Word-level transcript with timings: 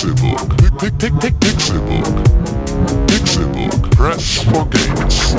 Pixelbook. 0.00 0.56
Pick, 0.78 0.98
pick, 0.98 1.20
pick, 1.20 1.34
Pixelbook. 1.34 2.04
Pixelbook. 3.06 3.90
Press 3.92 4.42
for 4.44 4.64
games. 4.64 5.34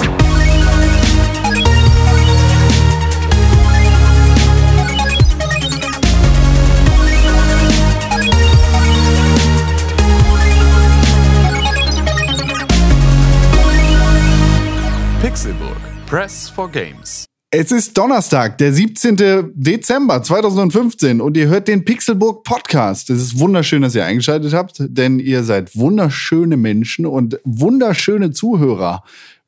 Pixelburg. 15.24 16.06
Press 16.06 16.50
for 16.50 16.68
Games. 16.68 17.31
Es 17.54 17.70
ist 17.74 17.98
Donnerstag, 17.98 18.60
der 18.60 18.72
17. 18.72 19.52
Dezember 19.56 20.24
2015 20.24 21.20
und 21.20 21.36
ihr 21.36 21.50
hört 21.50 21.68
den 21.68 21.84
Pixelburg 21.84 22.46
Podcast. 22.46 23.10
Es 23.10 23.22
ist 23.22 23.40
wunderschön, 23.40 23.82
dass 23.82 23.94
ihr 23.94 24.06
eingeschaltet 24.06 24.54
habt, 24.54 24.78
denn 24.80 25.20
ihr 25.20 25.44
seid 25.44 25.76
wunderschöne 25.76 26.56
Menschen 26.56 27.06
und 27.06 27.42
wunderschöne 27.44 28.32
Zuhörer. 28.32 29.04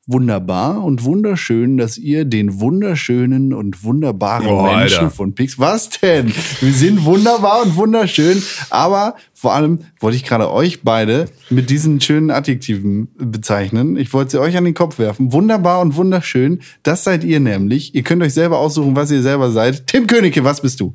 Wunderbar 0.06 0.84
und 0.84 1.02
wunderschön, 1.04 1.78
dass 1.78 1.96
ihr 1.96 2.26
den 2.26 2.60
wunderschönen 2.60 3.54
und 3.54 3.84
wunderbaren 3.84 4.46
Oh, 4.48 4.62
Menschen 4.64 4.98
Alter. 4.98 5.10
von 5.10 5.34
Pix. 5.34 5.58
Was 5.58 5.88
denn? 5.88 6.30
Wir 6.60 6.72
sind 6.74 7.06
wunderbar 7.06 7.62
und 7.62 7.74
wunderschön, 7.76 8.42
aber 8.68 9.16
vor 9.32 9.54
allem 9.54 9.78
wollte 10.00 10.16
ich 10.18 10.24
gerade 10.24 10.50
euch 10.52 10.82
beide 10.82 11.24
mit 11.48 11.70
diesen 11.70 12.02
schönen 12.02 12.30
Adjektiven 12.30 13.08
bezeichnen. 13.16 13.96
Ich 13.96 14.12
wollte 14.12 14.32
sie 14.32 14.40
euch 14.40 14.58
an 14.58 14.64
den 14.66 14.74
Kopf 14.74 14.98
werfen. 14.98 15.32
Wunderbar 15.32 15.80
und 15.80 15.96
wunderschön. 15.96 16.60
Das 16.82 17.02
seid 17.04 17.24
ihr 17.24 17.40
nämlich. 17.40 17.94
Ihr 17.94 18.02
könnt 18.02 18.22
euch 18.22 18.34
selber 18.34 18.58
aussuchen, 18.58 18.96
was 18.96 19.10
ihr 19.10 19.22
selber 19.22 19.50
seid. 19.52 19.86
Tim 19.86 20.06
Königke, 20.06 20.44
was 20.44 20.60
bist 20.60 20.80
du? 20.80 20.92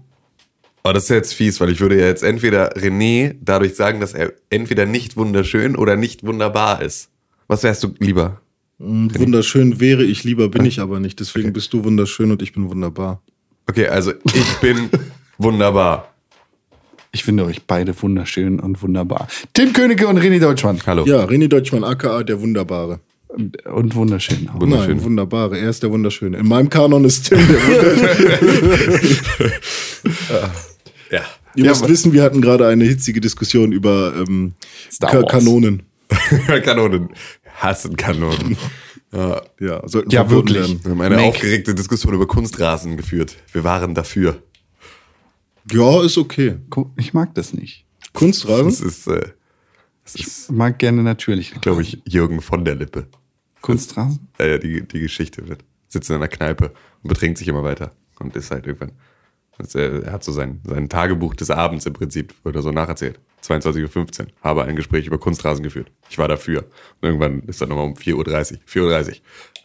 Oh, 0.84 0.92
das 0.94 1.04
ist 1.06 1.10
jetzt 1.10 1.34
fies, 1.34 1.60
weil 1.60 1.72
ich 1.72 1.80
würde 1.82 2.00
ja 2.00 2.06
jetzt 2.06 2.22
entweder 2.24 2.74
René 2.78 3.36
dadurch 3.42 3.74
sagen, 3.74 4.00
dass 4.02 4.14
er 4.14 4.34
entweder 4.52 4.86
nicht 4.86 5.18
wunderschön 5.18 5.76
oder 5.76 5.96
nicht 5.96 6.24
wunderbar 6.24 6.84
ist. 6.84 7.10
Was 7.48 7.64
wärst 7.64 7.84
du 7.84 7.96
lieber? 7.98 8.40
Wunderschön 8.80 9.80
wäre 9.82 10.04
ich, 10.04 10.24
lieber 10.24 10.48
bin 10.50 10.64
ich 10.66 10.80
aber 10.80 11.00
nicht. 11.00 11.20
Deswegen 11.20 11.52
bist 11.54 11.74
du 11.74 11.84
wunderschön 11.84 12.32
und 12.32 12.42
ich 12.42 12.54
bin 12.54 12.70
wunderbar. 12.70 13.22
Okay, 13.70 13.88
also 13.88 14.14
ich 14.34 14.54
bin 14.62 14.90
wunderbar. 15.38 16.14
Ich 17.12 17.24
finde 17.24 17.44
euch 17.46 17.64
beide 17.66 18.00
wunderschön 18.02 18.60
und 18.60 18.82
wunderbar. 18.82 19.28
Tim 19.54 19.74
Königke 19.74 20.08
und 20.08 20.18
René 20.20 20.40
Deutschmann. 20.40 20.80
Hallo. 20.86 21.06
Ja, 21.06 21.26
René 21.26 21.48
Deutschmann, 21.48 21.84
aka 21.84 22.24
der 22.24 22.40
Wunderbare. 22.40 23.00
Und, 23.28 23.64
und 23.66 23.96
wunderschön. 23.96 24.50
auch. 24.50 24.62
Wunderschön. 24.62 24.98
Nein, 24.98 25.04
Wunderbare. 25.04 25.60
Er 25.60 25.70
ist 25.70 25.84
der 25.84 25.92
Wunderschöne. 25.92 26.38
In 26.38 26.48
meinem 26.48 26.70
Kanon 26.70 27.04
ist 27.06 27.28
Tim 27.28 27.38
der 27.38 27.58
Wunderschöne. 27.62 29.52
Ja. 31.12 31.22
Ihr 31.56 31.66
Ja, 31.66 31.72
müsst 31.72 31.88
wissen, 31.88 32.14
wir 32.14 32.22
hatten 32.24 32.42
gerade 32.42 32.68
eine 32.68 32.86
hitzige 32.86 33.20
Diskussion 33.20 33.72
über 33.72 34.14
ähm, 34.16 34.54
Star 34.92 35.10
Ka 35.12 35.22
Wars. 35.24 35.32
Kanonen. 35.32 35.82
Kanonen. 36.64 37.10
Hassen 37.62 37.96
Kanonen. 37.96 38.58
Ja. 39.12 39.42
Ja, 39.60 39.88
sollten 39.88 40.12
Ja, 40.12 40.30
wirklich. 40.30 40.58
werden. 40.60 40.84
Wir 40.84 40.92
haben 40.92 41.02
eine 41.02 41.16
Make. 41.16 41.28
aufgeregte 41.30 41.74
Diskussion 41.74 42.14
über 42.14 42.28
Kunstrasen 42.28 42.96
geführt. 42.96 43.38
Wir 43.54 43.64
waren 43.64 43.96
dafür. 43.96 44.44
Ja, 45.72 46.04
ist 46.04 46.20
okay. 46.20 46.58
Ich 46.96 47.12
mag 47.12 47.34
das 47.34 47.52
nicht. 47.52 47.88
Kunstrasen? 48.14 48.66
Das 48.70 48.82
ist, 48.82 49.08
äh, 49.08 49.32
das 50.04 50.14
Ich 50.14 50.28
ist 50.28 50.52
mag 50.52 50.78
gerne 50.78 51.02
natürlich. 51.02 51.60
glaube 51.60 51.82
ich, 51.82 52.00
Jürgen 52.08 52.40
von 52.42 52.64
der 52.64 52.76
Lippe. 52.76 53.08
Kunstrasen. 53.62 54.28
Äh, 54.38 54.60
die, 54.60 54.88
die 54.88 55.00
Geschichte 55.00 55.48
wird. 55.48 55.66
Sitzt 55.88 56.12
in 56.12 56.16
einer 56.18 56.28
Kneipe 56.28 56.72
und 57.02 57.08
betrinkt 57.08 57.40
sich 57.40 57.48
immer 57.48 57.64
weiter. 57.64 57.92
Und 58.20 58.36
ist 58.36 58.52
halt 58.52 58.68
irgendwann. 58.68 58.92
Äh, 59.76 60.02
er 60.04 60.14
hat 60.14 60.24
so 60.24 60.32
sein, 60.32 60.62
sein 60.66 60.90
Tagebuch 60.90 61.36
des 61.36 61.50
Abends 61.52 61.86
im 61.86 61.94
Prinzip, 61.94 62.34
wird 62.44 62.56
er 62.56 62.62
so 62.62 62.72
nacherzählt. 62.72 63.20
22.15 63.44 64.22
Uhr. 64.22 64.28
Habe 64.42 64.64
ein 64.66 64.76
Gespräch 64.76 65.06
über 65.08 65.18
Kunstrasen 65.18 65.64
geführt. 65.64 65.92
Ich 66.10 66.18
war 66.18 66.28
dafür. 66.28 66.62
Und 67.02 67.08
irgendwann 67.10 67.42
ist 67.48 67.62
dann 67.62 67.70
nochmal 67.70 67.86
um 67.86 67.94
4.30 67.94 68.16
Uhr. 68.16 68.60
4.30 68.90 69.08
Uhr. 69.10 69.16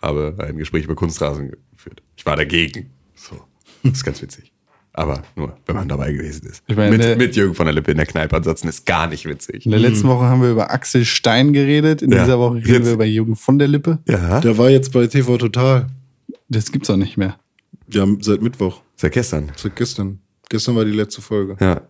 Habe 0.02 0.34
ein 0.38 0.56
Gespräch 0.58 0.84
über 0.84 0.94
Kunstrasen 0.94 1.52
geführt. 1.72 2.02
Ich 2.16 2.24
war 2.26 2.36
dagegen. 2.36 2.90
So. 3.14 3.36
Das 3.82 3.92
ist 3.94 4.04
ganz 4.04 4.20
witzig. 4.22 4.50
Aber 4.96 5.24
nur, 5.34 5.56
wenn 5.66 5.74
man 5.74 5.88
dabei 5.88 6.12
gewesen 6.12 6.46
ist. 6.46 6.62
Ich 6.68 6.76
meine, 6.76 6.92
mit, 6.96 7.00
ne- 7.00 7.16
mit 7.16 7.34
Jürgen 7.34 7.54
von 7.56 7.66
der 7.66 7.74
Lippe 7.74 7.90
in 7.90 7.96
der 7.96 8.06
Kneipe. 8.06 8.36
Ansonsten 8.36 8.68
ist 8.68 8.86
gar 8.86 9.08
nicht 9.08 9.26
witzig. 9.26 9.64
In 9.66 9.72
der 9.72 9.80
letzten 9.80 10.06
Woche 10.06 10.24
haben 10.26 10.40
wir 10.40 10.50
über 10.52 10.70
Axel 10.70 11.04
Stein 11.04 11.52
geredet. 11.52 12.00
In 12.00 12.12
Ja. 12.12 12.22
dieser 12.24 12.38
Woche 12.38 12.56
reden 12.58 12.68
Jetzt- 12.74 12.86
wir 12.86 12.92
über 12.92 13.04
Jürgen 13.04 13.34
von 13.34 13.58
der 13.58 13.66
Lippe. 13.66 13.98
Ja. 14.06 14.40
Der 14.40 14.56
war 14.56 14.70
jetzt 14.70 14.92
bei 14.92 15.06
TV 15.08 15.36
Total. 15.36 15.88
Das 16.48 16.70
gibt's 16.70 16.88
auch 16.90 16.96
nicht 16.96 17.16
mehr. 17.16 17.36
Ja, 17.88 18.06
seit 18.20 18.40
Mittwoch. 18.40 18.82
Seit 18.96 19.12
gestern. 19.12 19.52
Seit 19.56 19.76
gestern. 19.76 20.20
Gestern 20.48 20.76
war 20.76 20.84
die 20.84 20.92
letzte 20.92 21.22
Folge. 21.22 21.56
Ja. 21.60 21.82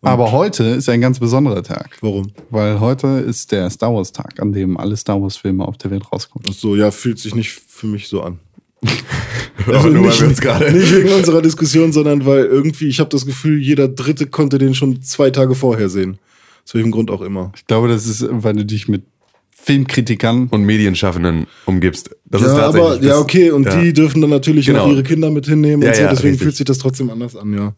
Aber 0.00 0.30
heute 0.30 0.64
ist 0.64 0.88
ein 0.88 1.00
ganz 1.00 1.18
besonderer 1.18 1.62
Tag. 1.62 1.98
Warum? 2.00 2.30
Weil 2.50 2.78
heute 2.78 3.06
ist 3.06 3.50
der 3.50 3.68
Star 3.68 3.92
Wars 3.92 4.12
Tag, 4.12 4.40
an 4.40 4.52
dem 4.52 4.76
alle 4.76 4.96
Star 4.96 5.20
Wars 5.20 5.36
Filme 5.36 5.66
auf 5.66 5.76
der 5.76 5.90
Welt 5.90 6.12
rauskommen. 6.12 6.46
Ach 6.48 6.54
so, 6.54 6.76
ja, 6.76 6.92
fühlt 6.92 7.18
sich 7.18 7.34
nicht 7.34 7.50
für 7.50 7.88
mich 7.88 8.06
so 8.06 8.22
an. 8.22 8.38
Aber 9.66 9.82
nur 9.90 9.94
weil 9.94 10.00
nicht, 10.02 10.20
wir 10.20 10.28
uns 10.28 10.40
gerade. 10.40 10.72
nicht 10.72 10.94
wegen 10.94 11.12
unserer 11.12 11.42
Diskussion, 11.42 11.92
sondern 11.92 12.24
weil 12.26 12.44
irgendwie, 12.44 12.86
ich 12.86 13.00
habe 13.00 13.10
das 13.10 13.26
Gefühl, 13.26 13.60
jeder 13.60 13.88
Dritte 13.88 14.28
konnte 14.28 14.58
den 14.58 14.74
schon 14.74 15.02
zwei 15.02 15.30
Tage 15.30 15.56
vorher 15.56 15.88
sehen. 15.88 16.18
Aus 16.64 16.74
welchem 16.74 16.92
Grund 16.92 17.10
auch 17.10 17.22
immer. 17.22 17.52
Ich 17.56 17.66
glaube, 17.66 17.88
das 17.88 18.06
ist, 18.06 18.24
weil 18.30 18.54
du 18.54 18.64
dich 18.64 18.88
mit 18.88 19.02
Filmkritikern 19.60 20.46
und 20.50 20.62
Medienschaffenden 20.64 21.46
umgibst. 21.66 22.10
Das 22.24 22.40
ist 22.42 22.48
ja, 22.48 22.54
tatsächlich. 22.54 22.90
aber, 22.92 23.02
ja, 23.02 23.08
das- 23.10 23.18
okay, 23.18 23.50
und 23.50 23.64
ja. 23.64 23.76
die 23.80 23.92
dürfen 23.92 24.20
dann 24.22 24.30
natürlich 24.30 24.66
Genau. 24.66 24.86
noch 24.86 24.92
ihre 24.94 25.02
Kinder 25.02 25.30
mit 25.30 25.46
hinnehmen 25.46 25.82
Ja, 25.82 25.88
und 25.90 25.96
so, 25.96 26.02
ja, 26.02 26.08
deswegen 26.10 26.28
richtig. 26.30 26.42
fühlt 26.42 26.56
sich 26.56 26.64
das 26.66 26.78
trotzdem 26.78 27.10
anders 27.10 27.36
an, 27.36 27.52
ja. 27.52 27.74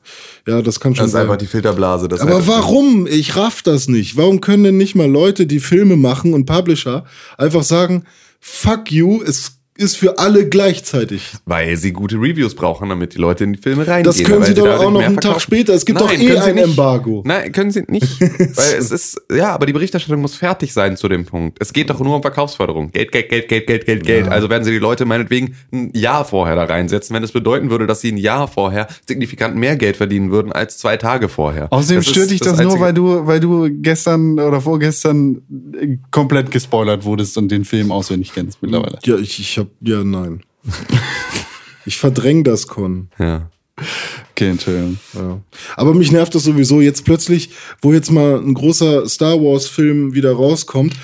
Ja, 0.46 0.62
das 0.62 0.78
kann 0.78 0.94
schon 0.94 1.02
Das 1.02 1.06
ist 1.08 1.12
sein. 1.12 1.22
einfach 1.22 1.36
die 1.36 1.46
Filterblase. 1.46 2.06
Das 2.08 2.20
aber 2.20 2.46
warum? 2.46 3.06
Ich 3.08 3.34
raff 3.36 3.62
das 3.62 3.88
nicht. 3.88 4.16
Warum 4.16 4.40
können 4.40 4.62
denn 4.64 4.76
nicht 4.76 4.94
mal 4.94 5.10
Leute, 5.10 5.46
die 5.46 5.60
Filme 5.60 5.96
machen 5.96 6.32
und 6.34 6.46
Publisher, 6.46 7.04
einfach 7.38 7.62
sagen, 7.64 8.04
fuck 8.40 8.92
you, 8.92 9.20
es 9.26 9.56
ist 9.80 9.96
für 9.96 10.18
alle 10.18 10.48
gleichzeitig. 10.48 11.32
Weil 11.46 11.76
sie 11.76 11.92
gute 11.92 12.16
Reviews 12.16 12.54
brauchen, 12.54 12.88
damit 12.90 13.14
die 13.14 13.18
Leute 13.18 13.44
in 13.44 13.54
die 13.54 13.58
Filme 13.58 13.86
reingehen. 13.86 14.04
Das 14.04 14.22
können 14.22 14.44
sie 14.44 14.54
doch 14.54 14.78
auch 14.78 14.90
noch 14.90 15.02
einen 15.02 15.16
Tag 15.18 15.40
später. 15.40 15.74
Es 15.74 15.84
gibt 15.84 16.00
doch 16.00 16.10
eh 16.12 16.36
ein 16.36 16.54
nicht. 16.54 16.64
Embargo. 16.64 17.22
Nein, 17.26 17.50
können 17.52 17.70
sie 17.70 17.84
nicht. 17.88 18.20
weil 18.20 18.74
es 18.78 18.90
ist, 18.90 19.20
ja, 19.34 19.52
aber 19.52 19.66
die 19.66 19.72
Berichterstattung 19.72 20.20
muss 20.20 20.34
fertig 20.34 20.72
sein 20.72 20.96
zu 20.96 21.08
dem 21.08 21.24
Punkt. 21.24 21.58
Es 21.60 21.72
geht 21.72 21.90
doch 21.90 21.98
nur 22.00 22.14
um 22.16 22.22
Verkaufsförderung. 22.22 22.90
Geld, 22.92 23.10
Geld, 23.12 23.28
Geld, 23.28 23.48
Geld, 23.48 23.66
Geld, 23.66 23.86
Geld, 23.86 24.04
Geld. 24.04 24.28
Also 24.28 24.50
werden 24.50 24.64
sie 24.64 24.70
die 24.70 24.78
Leute 24.78 25.04
meinetwegen 25.06 25.56
ein 25.72 25.90
Jahr 25.94 26.24
vorher 26.24 26.56
da 26.56 26.64
reinsetzen, 26.64 27.16
wenn 27.16 27.22
es 27.24 27.32
bedeuten 27.32 27.70
würde, 27.70 27.86
dass 27.86 28.00
sie 28.00 28.12
ein 28.12 28.18
Jahr 28.18 28.48
vorher 28.48 28.86
signifikant 29.08 29.56
mehr 29.56 29.76
Geld 29.76 29.96
verdienen 29.96 30.30
würden 30.30 30.52
als 30.52 30.78
zwei 30.78 30.96
Tage 30.96 31.28
vorher. 31.28 31.72
Außerdem 31.72 31.96
Das 32.02 32.10
stört 32.10 32.30
dich 32.30 32.40
das, 32.40 32.58
nur, 32.58 32.66
Einzige- 32.66 32.80
weil 32.84 32.94
du, 32.94 33.26
weil 33.26 33.40
du 33.40 33.70
gestern 33.70 34.38
oder 34.38 34.60
vorgestern 34.60 35.42
äh, 35.80 35.96
komplett 36.10 36.50
gespoilert 36.50 37.04
wurdest 37.04 37.38
und 37.38 37.48
den 37.50 37.64
Film 37.64 37.92
auswendig 37.92 38.32
kennst 38.34 38.62
mittlerweile. 38.62 38.98
Ja, 39.04 39.16
ich, 39.16 39.38
ich 39.40 39.58
hab, 39.58 39.66
ja, 39.80 40.04
nein. 40.04 40.42
ich 41.86 41.98
verdräng 41.98 42.44
das, 42.44 42.66
Con. 42.66 43.08
Ja. 43.18 43.50
Okay, 44.32 44.50
Entschuldigung. 44.50 44.98
Ja. 45.14 45.40
Aber 45.76 45.94
mich 45.94 46.12
nervt 46.12 46.34
das 46.34 46.44
sowieso 46.44 46.80
jetzt 46.80 47.04
plötzlich, 47.04 47.50
wo 47.82 47.92
jetzt 47.92 48.10
mal 48.10 48.38
ein 48.38 48.54
großer 48.54 49.08
Star 49.08 49.36
Wars 49.40 49.66
Film 49.66 50.14
wieder 50.14 50.32
rauskommt, 50.32 50.94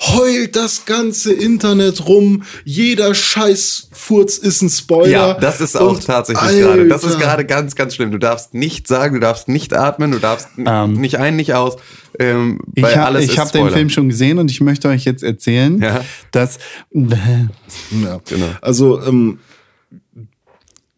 heult 0.00 0.56
das 0.56 0.86
ganze 0.86 1.32
Internet 1.32 2.06
rum, 2.06 2.42
jeder 2.64 3.14
Scheißfurz 3.14 4.38
ist 4.38 4.62
ein 4.62 4.70
Spoiler. 4.70 5.10
Ja, 5.10 5.34
das 5.34 5.60
ist 5.60 5.76
auch 5.76 5.90
Und 5.92 6.06
tatsächlich 6.06 6.42
Alter. 6.42 6.60
gerade. 6.60 6.88
Das 6.88 7.04
ist 7.04 7.18
gerade 7.18 7.44
ganz, 7.44 7.74
ganz 7.74 7.94
schlimm. 7.94 8.10
Du 8.10 8.18
darfst 8.18 8.54
nicht 8.54 8.88
sagen, 8.88 9.14
du 9.14 9.20
darfst 9.20 9.48
nicht 9.48 9.74
atmen, 9.74 10.10
du 10.12 10.18
darfst 10.18 10.48
Ähm, 10.58 10.94
nicht 10.94 11.16
ein, 11.16 11.36
nicht 11.36 11.52
aus. 11.54 11.76
Ähm, 12.18 12.60
Ich 12.74 12.82
weil 12.82 12.96
habe 12.96 13.06
alles 13.06 13.26
ist 13.26 13.38
hab 13.38 13.52
den. 13.52 13.68
Film 13.70 13.90
schon 13.90 14.08
gesehen 14.08 14.38
und 14.38 14.50
ich 14.50 14.60
möchte 14.60 14.88
euch 14.88 15.04
jetzt 15.04 15.22
erzählen, 15.22 15.80
Ja. 15.80 16.00
dass 16.32 16.58
Ja. 16.92 18.20
Genau. 18.26 18.46
Also, 18.62 19.00
ähm, 19.02 19.38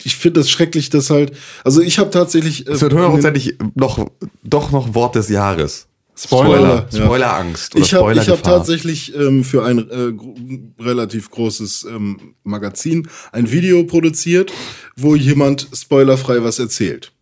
ich 0.04 0.16
finde 0.16 0.40
das 0.40 0.50
schrecklich, 0.50 0.90
dass 0.90 1.10
halt, 1.10 1.32
also 1.64 1.80
ich 1.80 1.98
habe 1.98 2.10
tatsächlich. 2.10 2.66
äh, 2.66 2.72
Es 2.72 2.80
wird 2.82 2.92
hundertprozentig 2.92 3.56
noch, 3.74 4.08
doch 4.42 4.70
noch 4.72 4.94
Wort 4.94 5.14
des 5.14 5.28
Jahres. 5.28 5.86
Spoiler, 6.22 6.86
ja. 6.90 7.04
Spoilerangst 7.04 7.74
oder 7.74 7.82
Ich 7.84 7.94
habe 7.94 8.14
hab 8.20 8.42
tatsächlich 8.42 9.14
ähm, 9.16 9.44
für 9.44 9.64
ein 9.64 9.78
äh, 9.78 10.12
gro- 10.12 10.36
relativ 10.80 11.30
großes 11.30 11.86
ähm, 11.90 12.34
Magazin 12.44 13.08
ein 13.32 13.50
Video 13.50 13.84
produziert, 13.84 14.52
wo 14.96 15.14
jemand 15.16 15.66
spoilerfrei 15.74 16.42
was 16.44 16.58
erzählt. 16.58 17.12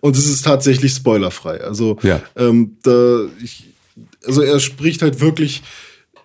Und 0.00 0.16
es 0.16 0.26
ist 0.28 0.44
tatsächlich 0.44 0.92
spoilerfrei. 0.92 1.60
Also, 1.62 1.98
Ja. 2.02 2.20
ähm, 2.36 2.76
da 2.82 3.20
ich, 3.42 3.64
also 4.26 4.42
er 4.42 4.58
spricht 4.60 5.02
halt 5.02 5.20
wirklich 5.20 5.62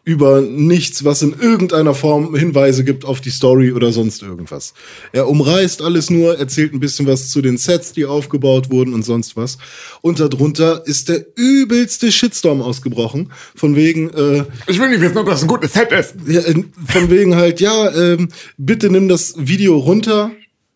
über 0.06 0.42
nichts, 0.42 1.04
was 1.04 1.24
in 1.24 1.34
irgendeiner 1.34 1.96
Form 1.96 2.36
Hinweise 2.36 2.84
gibt 2.84 3.06
auf 3.06 3.22
die 3.22 3.31
Story 3.31 3.72
oder 3.72 3.92
sonst 3.92 4.22
irgendwas. 4.22 4.74
Er 5.12 5.28
umreißt 5.28 5.81
alles 5.81 6.12
nur, 6.12 6.38
erzählt 6.38 6.74
ein 6.74 6.80
bisschen 6.80 7.07
was 7.07 7.30
zu 7.30 7.42
den 7.42 7.57
Sets, 7.57 7.92
die 7.92 8.06
aufgebaut 8.06 8.69
wurden 8.69 8.94
und 8.94 9.04
sonst 9.04 9.36
was. 9.36 9.57
Und 10.02 10.19
darunter 10.19 10.84
ist 10.86 11.10
der 11.10 11.25
übelste 11.36 12.12
Shitstorm 12.12 12.62
ausgebrochen. 12.62 13.31
Von 13.56 13.75
wegen, 13.75 14.12
äh, 14.12 14.44
ich 14.68 14.80
will 14.80 14.90
nicht 14.90 15.02
wissen, 15.02 15.18
ob 15.18 15.25
das 15.25 15.42
ein 15.42 15.48
gutes 15.48 15.74
Set 15.74 15.92
ist. 15.92 16.13
ja, 16.28 16.42
äh, 16.42 16.63
von 16.88 17.10
wegen 17.10 17.36
halt, 17.36 17.60
ja, 17.60 17.92
ähm, 17.96 18.30
bitte 18.58 18.92
nimm 18.92 19.08
das 19.10 19.34
Video 19.38 19.75
runter. 19.78 20.31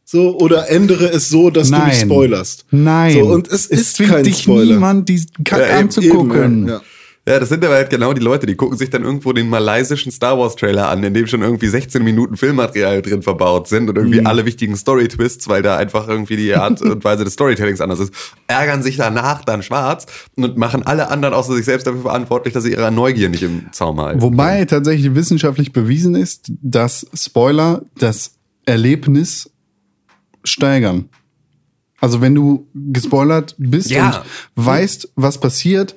So, 0.05 0.39
oder 0.39 0.69
ändere 0.71 1.05
es 1.11 1.29
so, 1.29 1.51
dass 1.51 1.67
du 1.69 1.75
Nein. 1.77 1.89
nicht 1.89 2.01
spoilerst. 2.01 2.65
Nein. 2.71 3.13
So, 3.13 3.25
und 3.27 3.47
es, 3.47 3.67
es 3.67 3.99
ist 3.99 4.09
kein 4.09 4.23
dich 4.23 4.39
Spoiler. 4.41 4.73
niemand, 4.73 5.07
diesen 5.07 5.29
Kack 5.43 5.59
Ja, 5.69 5.77
anzugucken. 5.77 6.63
Eben, 6.63 6.67
ja, 6.67 6.81
ja. 7.29 7.39
Das 7.39 7.49
sind 7.49 7.63
aber 7.63 7.75
halt 7.75 7.89
genau 7.89 8.13
die 8.13 8.21
Leute, 8.21 8.45
die 8.45 8.55
gucken 8.55 8.77
sich 8.77 8.89
dann 8.89 9.03
irgendwo 9.03 9.31
den 9.33 9.49
malaysischen 9.49 10.11
Star 10.11 10.37
Wars 10.37 10.55
Trailer 10.55 10.89
an, 10.89 11.03
in 11.03 11.13
dem 11.13 11.27
schon 11.27 11.41
irgendwie 11.41 11.67
16 11.67 12.03
Minuten 12.03 12.35
Filmmaterial 12.37 13.01
drin 13.01 13.21
verbaut 13.21 13.67
sind 13.67 13.89
und 13.89 13.97
irgendwie 13.97 14.25
alle 14.25 14.45
wichtigen 14.45 14.75
Story-Twists, 14.75 15.47
weil 15.47 15.61
da 15.61 15.77
einfach 15.77 16.07
irgendwie 16.07 16.35
die 16.37 16.53
Art 16.55 16.81
und 16.81 17.03
Weise 17.03 17.23
des 17.23 17.33
Storytellings 17.33 17.81
anders 17.81 17.99
ist, 17.99 18.13
ärgern 18.47 18.83
sich 18.83 18.97
danach 18.97 19.45
dann 19.45 19.63
schwarz 19.63 20.05
und 20.35 20.57
machen 20.57 20.83
alle 20.83 21.09
anderen 21.09 21.33
außer 21.33 21.53
sich 21.55 21.65
selbst 21.65 21.87
dafür 21.87 22.01
verantwortlich, 22.01 22.53
dass 22.53 22.63
sie 22.63 22.71
ihre 22.71 22.91
Neugier 22.91 23.29
nicht 23.29 23.43
im 23.43 23.71
Zaum 23.71 23.99
halten. 24.01 24.21
Wobei 24.21 24.65
tatsächlich 24.65 25.15
wissenschaftlich 25.15 25.71
bewiesen 25.71 26.15
ist, 26.15 26.51
dass 26.61 27.05
Spoiler 27.13 27.83
das 27.97 28.35
Erlebnis 28.65 29.49
steigern. 30.43 31.09
Also 32.01 32.21
wenn 32.21 32.33
du 32.33 32.67
gespoilert 32.73 33.55
bist 33.57 33.89
Ja. 33.89 34.23
und 34.55 34.65
weißt, 34.65 35.11
was 35.15 35.39
passiert, 35.39 35.95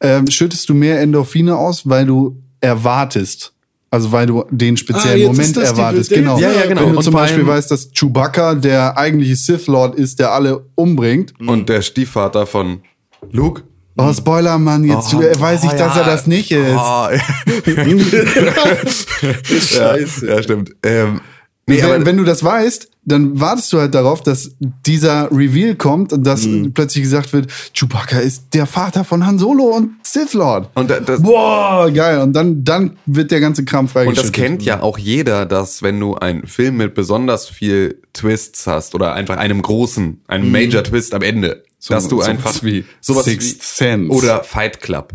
ähm, 0.00 0.30
schüttest 0.30 0.68
du 0.68 0.74
mehr 0.74 1.00
Endorphine 1.00 1.56
aus, 1.56 1.88
weil 1.88 2.06
du 2.06 2.36
erwartest. 2.60 3.52
Also 3.90 4.12
weil 4.12 4.26
du 4.26 4.44
den 4.50 4.76
speziellen 4.76 5.24
Ah, 5.24 5.28
Moment 5.32 5.56
erwartest. 5.56 6.10
Genau. 6.10 6.38
Ja, 6.38 6.52
ja, 6.52 6.66
genau. 6.66 6.82
Wenn 6.82 6.90
du 6.92 6.98
Und 6.98 7.04
zum 7.04 7.14
Beispiel 7.14 7.46
weißt, 7.46 7.70
dass 7.70 7.90
Chewbacca 7.92 8.54
der 8.54 8.98
eigentliche 8.98 9.34
Sith 9.36 9.66
Lord 9.66 9.94
ist, 9.94 10.18
der 10.18 10.30
alle 10.32 10.62
umbringt. 10.74 11.32
Und 11.40 11.70
der 11.70 11.80
Stiefvater 11.80 12.46
von 12.46 12.82
Luke. 13.30 13.62
Oh, 13.96 14.12
Spoiler, 14.12 14.58
Mann, 14.58 14.84
jetzt 14.84 15.14
Oh, 15.14 15.20
weiß 15.20 15.64
ich, 15.64 15.70
oh, 15.72 15.76
dass 15.76 15.94
ja. 15.96 16.02
er 16.02 16.06
das 16.06 16.26
nicht 16.26 16.52
ist. 16.52 16.76
Oh, 16.76 17.08
Scheiße. 19.60 20.26
ja, 20.28 20.42
stimmt. 20.42 20.72
Ähm, 20.84 21.20
nee, 21.68 21.82
wenn, 21.82 22.04
wenn 22.06 22.16
du 22.16 22.24
das 22.24 22.42
weißt, 22.42 22.90
dann 23.04 23.40
wartest 23.40 23.72
du 23.72 23.78
halt 23.80 23.94
darauf, 23.94 24.22
dass 24.22 24.50
dieser 24.84 25.30
Reveal 25.32 25.74
kommt 25.76 26.12
und 26.12 26.24
dass 26.24 26.44
Mhm. 26.44 26.74
plötzlich 26.74 27.04
gesagt 27.04 27.32
wird, 27.32 27.50
Chewbacca 27.72 28.18
ist 28.18 28.52
der 28.52 28.66
Vater 28.66 29.02
von 29.04 29.24
Han 29.26 29.38
Solo 29.38 29.64
und 29.64 29.92
Sith 30.02 30.34
Lord. 30.34 30.68
und 30.74 30.90
da- 30.90 31.00
das, 31.00 31.22
Boah, 31.22 31.90
geil. 31.90 32.20
Und 32.20 32.34
dann, 32.34 32.64
dann 32.64 32.96
wird 33.06 33.30
der 33.30 33.40
ganze 33.40 33.64
Kram 33.64 33.86
Und 33.86 33.88
freigeschüttet. 33.88 34.24
das 34.24 34.32
kennt 34.32 34.62
ja 34.62 34.82
auch 34.82 34.98
jeder, 34.98 35.46
dass 35.46 35.82
wenn 35.82 35.98
du 36.00 36.16
einen 36.16 36.46
Film 36.46 36.76
mit 36.76 36.94
besonders 36.94 37.48
viel 37.48 38.02
Twists 38.12 38.66
hast 38.66 38.94
oder 38.94 39.14
einfach 39.14 39.36
einem 39.38 39.62
großen, 39.62 40.20
einem 40.26 40.50
Major 40.52 40.82
Twist 40.84 41.14
am 41.14 41.22
Ende, 41.22 41.62
dass 41.88 42.04
du 42.08 42.16
sowas 42.16 42.28
einfach 42.28 42.62
wie 42.62 42.84
sowas 43.00 43.24
Sixth 43.24 43.60
wie, 43.60 43.84
Sense. 43.84 44.10
oder 44.12 44.44
Fight 44.44 44.80
Club, 44.82 45.12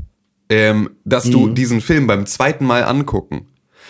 ähm, 0.50 0.89
dass 1.05 1.29
du 1.29 1.50
diesen 1.50 1.79
Film 1.81 2.07
beim 2.07 2.25
zweiten 2.25 2.65
Mal 2.65 2.83
angucken, 2.85 3.47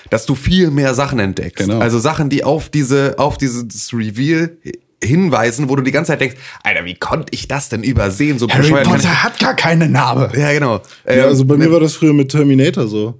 dass 0.10 0.26
du 0.26 0.36
viel 0.36 0.72
mehr 0.72 0.94
Sachen 0.94 1.20
entdeckst. 1.20 1.66
Genau. 1.68 1.80
Also 1.80 2.00
Sachen, 2.00 2.30
die 2.30 2.44
auf 2.44 2.70
diese, 2.70 3.16
auf 3.18 3.38
dieses 3.38 3.94
Reveal 3.94 4.58
hinweisen, 5.04 5.70
wo 5.70 5.76
du 5.76 5.82
die 5.84 5.92
ganze 5.92 6.12
Zeit 6.12 6.22
denkst, 6.22 6.38
Alter, 6.64 6.86
wie 6.86 6.96
konnte 6.96 7.28
ich 7.32 7.48
das 7.48 7.70
denn 7.70 7.84
übersehen? 7.84 8.40
So 8.40 8.48
Harry 8.50 8.72
Potter 8.72 9.24
hat 9.24 9.40
gar 9.40 9.56
keine 9.56 9.90
Narbe. 9.90 10.32
Ja, 10.40 10.52
genau. 10.54 10.82
Ja, 11.06 11.12
Ähm, 11.14 11.24
also 11.26 11.46
bei 11.46 11.58
mir 11.58 11.72
war 11.72 11.80
das 11.80 11.96
früher 11.96 12.14
mit 12.14 12.30
Terminator 12.30 12.88
so. 12.88 13.20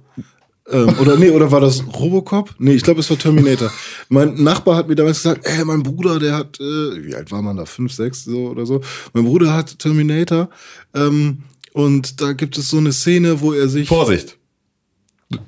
Ähm, 0.70 0.94
oder 0.98 1.18
nee, 1.18 1.28
oder 1.28 1.50
war 1.50 1.60
das 1.60 1.84
Robocop? 1.86 2.54
Nee, 2.58 2.72
ich 2.72 2.82
glaube, 2.82 3.00
es 3.00 3.10
war 3.10 3.18
Terminator. 3.18 3.70
Mein 4.08 4.42
Nachbar 4.42 4.76
hat 4.76 4.88
mir 4.88 4.94
damals 4.94 5.22
gesagt, 5.22 5.46
ey, 5.46 5.62
mein 5.64 5.82
Bruder, 5.82 6.18
der 6.18 6.34
hat, 6.36 6.58
äh, 6.58 7.04
wie 7.04 7.14
alt 7.14 7.30
war 7.30 7.42
man 7.42 7.58
da? 7.58 7.66
Fünf, 7.66 7.92
sechs 7.92 8.24
so 8.24 8.48
oder 8.48 8.64
so. 8.64 8.80
Mein 9.12 9.24
Bruder 9.26 9.52
hat 9.52 9.78
Terminator. 9.78 10.48
Ähm, 10.94 11.42
und 11.74 12.20
da 12.22 12.32
gibt 12.32 12.56
es 12.56 12.70
so 12.70 12.78
eine 12.78 12.92
Szene, 12.92 13.40
wo 13.42 13.52
er 13.52 13.68
sich. 13.68 13.88
Vorsicht. 13.88 14.38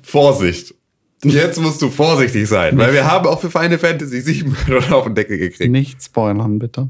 Vorsicht. 0.03 0.75
Jetzt 1.23 1.59
musst 1.59 1.81
du 1.81 1.89
vorsichtig 1.89 2.47
sein, 2.47 2.77
weil 2.77 2.93
wir 2.93 3.05
haben 3.09 3.25
auch 3.27 3.41
für 3.41 3.49
Final 3.49 3.79
Fantasy 3.79 4.21
7 4.21 4.55
auf 4.91 5.05
den 5.05 5.15
Deckel 5.15 5.37
gekriegt. 5.37 5.71
Nicht 5.71 6.03
spoilern, 6.03 6.59
bitte. 6.59 6.89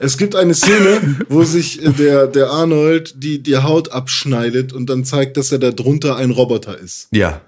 Es 0.00 0.18
gibt 0.18 0.34
eine 0.34 0.54
Szene, 0.54 1.18
wo 1.28 1.44
sich 1.44 1.82
äh, 1.84 1.90
der, 1.90 2.26
der 2.26 2.50
Arnold 2.50 3.14
die, 3.22 3.40
die 3.42 3.56
Haut 3.58 3.92
abschneidet 3.92 4.72
und 4.72 4.90
dann 4.90 5.04
zeigt, 5.04 5.36
dass 5.36 5.52
er 5.52 5.58
da 5.60 5.70
drunter 5.70 6.16
ein 6.16 6.32
Roboter 6.32 6.76
ist. 6.78 7.06
Ja. 7.12 7.40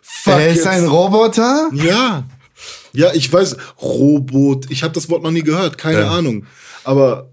Fuck, 0.00 0.34
er 0.34 0.48
ist 0.50 0.56
jetzt- 0.58 0.66
ein 0.68 0.86
Roboter? 0.86 1.68
Ja. 1.74 2.24
Ja, 2.92 3.12
ich 3.12 3.30
weiß, 3.32 3.56
Robot. 3.82 4.70
Ich 4.70 4.84
habe 4.84 4.94
das 4.94 5.10
Wort 5.10 5.24
noch 5.24 5.32
nie 5.32 5.42
gehört, 5.42 5.76
keine 5.78 6.00
Ja. 6.02 6.10
Ahnung. 6.12 6.46
Aber 6.84 7.28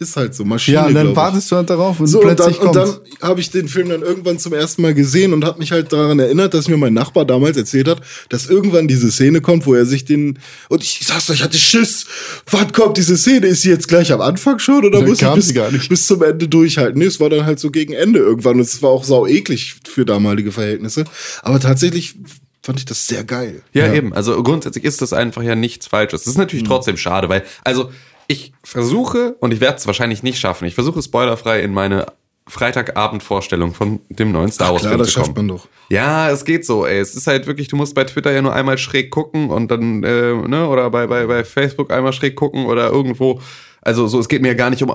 ist 0.00 0.16
halt 0.16 0.34
so, 0.34 0.44
Maschine. 0.44 0.74
Ja, 0.78 0.86
und 0.86 0.94
dann 0.94 1.10
ich. 1.10 1.16
wartest 1.16 1.50
du 1.52 1.56
halt 1.56 1.68
darauf 1.70 2.00
und 2.00 2.06
so, 2.06 2.20
und 2.20 2.26
dann, 2.26 2.36
plötzlich 2.36 2.58
und 2.60 2.72
kommt's. 2.74 3.00
dann 3.20 3.28
habe 3.28 3.40
ich 3.40 3.50
den 3.50 3.68
Film 3.68 3.90
dann 3.90 4.02
irgendwann 4.02 4.38
zum 4.38 4.52
ersten 4.54 4.82
Mal 4.82 4.94
gesehen 4.94 5.32
und 5.32 5.44
habe 5.44 5.58
mich 5.58 5.72
halt 5.72 5.92
daran 5.92 6.18
erinnert, 6.18 6.54
dass 6.54 6.68
mir 6.68 6.76
mein 6.76 6.94
Nachbar 6.94 7.24
damals 7.26 7.56
erzählt 7.56 7.86
hat, 7.86 8.00
dass 8.30 8.46
irgendwann 8.46 8.88
diese 8.88 9.10
Szene 9.12 9.40
kommt, 9.40 9.66
wo 9.66 9.74
er 9.74 9.84
sich 9.86 10.04
den 10.06 10.38
und 10.68 10.82
ich 10.82 11.00
sag's 11.06 11.28
euch, 11.30 11.36
ich 11.36 11.42
hatte 11.44 11.58
Schiss. 11.58 12.06
Wann 12.50 12.72
kommt 12.72 12.96
diese 12.96 13.16
Szene? 13.16 13.46
Ist 13.46 13.62
sie 13.62 13.68
jetzt 13.70 13.88
gleich 13.88 14.12
am 14.12 14.20
Anfang 14.20 14.58
schon 14.58 14.84
oder 14.84 14.98
Dann 15.00 15.08
muss 15.08 15.20
ich 15.22 15.28
bis, 15.28 15.48
sie 15.48 15.54
gar 15.54 15.70
nicht. 15.70 15.88
bis 15.88 16.06
zum 16.06 16.22
Ende 16.22 16.48
durchhalten? 16.48 16.98
Nee, 16.98 17.06
es 17.06 17.20
war 17.20 17.28
dann 17.30 17.44
halt 17.44 17.60
so 17.60 17.70
gegen 17.70 17.92
Ende 17.92 18.18
irgendwann 18.20 18.54
und 18.54 18.60
es 18.62 18.82
war 18.82 18.90
auch 18.90 19.04
sau 19.04 19.26
eklig 19.26 19.76
für 19.86 20.04
damalige 20.06 20.50
Verhältnisse. 20.52 21.04
Aber 21.42 21.60
tatsächlich 21.60 22.14
fand 22.62 22.78
ich 22.78 22.84
das 22.84 23.06
sehr 23.06 23.24
geil. 23.24 23.62
ja. 23.72 23.92
eben. 23.92 24.12
Also 24.12 24.42
grundsätzlich 24.42 24.84
ist 24.84 25.00
das 25.00 25.12
einfach 25.14 25.42
ja 25.42 25.54
nichts 25.54 25.86
Falsches. 25.86 26.22
Das 26.24 26.28
ist 26.32 26.36
Mhm. 26.36 26.42
natürlich 26.42 26.64
trotzdem 26.66 26.96
schade, 26.98 27.28
weil, 27.30 27.42
also 27.64 27.90
ich 28.30 28.52
versuche, 28.62 29.34
und 29.40 29.52
ich 29.52 29.60
werde 29.60 29.78
es 29.78 29.86
wahrscheinlich 29.88 30.22
nicht 30.22 30.38
schaffen, 30.38 30.64
ich 30.64 30.76
versuche 30.76 31.02
spoilerfrei 31.02 31.62
in 31.62 31.74
meine 31.74 32.06
Freitagabendvorstellung 32.46 33.74
von 33.74 34.00
dem 34.08 34.30
neuen 34.30 34.52
Star 34.52 34.70
Wars 34.70 34.82
Klar, 34.82 34.92
Film 34.92 34.98
das 35.00 35.08
zu 35.08 35.14
schafft 35.14 35.34
kommen. 35.34 35.48
man 35.48 35.56
doch. 35.56 35.66
Ja, 35.88 36.30
es 36.30 36.44
geht 36.44 36.64
so, 36.64 36.86
ey. 36.86 37.00
Es 37.00 37.16
ist 37.16 37.26
halt 37.26 37.48
wirklich, 37.48 37.66
du 37.66 37.76
musst 37.76 37.94
bei 37.94 38.04
Twitter 38.04 38.30
ja 38.30 38.40
nur 38.40 38.52
einmal 38.52 38.78
schräg 38.78 39.10
gucken 39.10 39.50
und 39.50 39.68
dann, 39.70 40.04
äh, 40.04 40.34
ne, 40.34 40.68
oder 40.68 40.90
bei, 40.90 41.08
bei, 41.08 41.26
bei 41.26 41.42
Facebook 41.42 41.92
einmal 41.92 42.12
schräg 42.12 42.36
gucken 42.36 42.66
oder 42.66 42.88
irgendwo. 42.88 43.40
Also 43.82 44.06
so, 44.06 44.20
es 44.20 44.28
geht 44.28 44.42
mir 44.42 44.48
ja 44.48 44.54
gar 44.54 44.70
nicht 44.70 44.82
um 44.82 44.92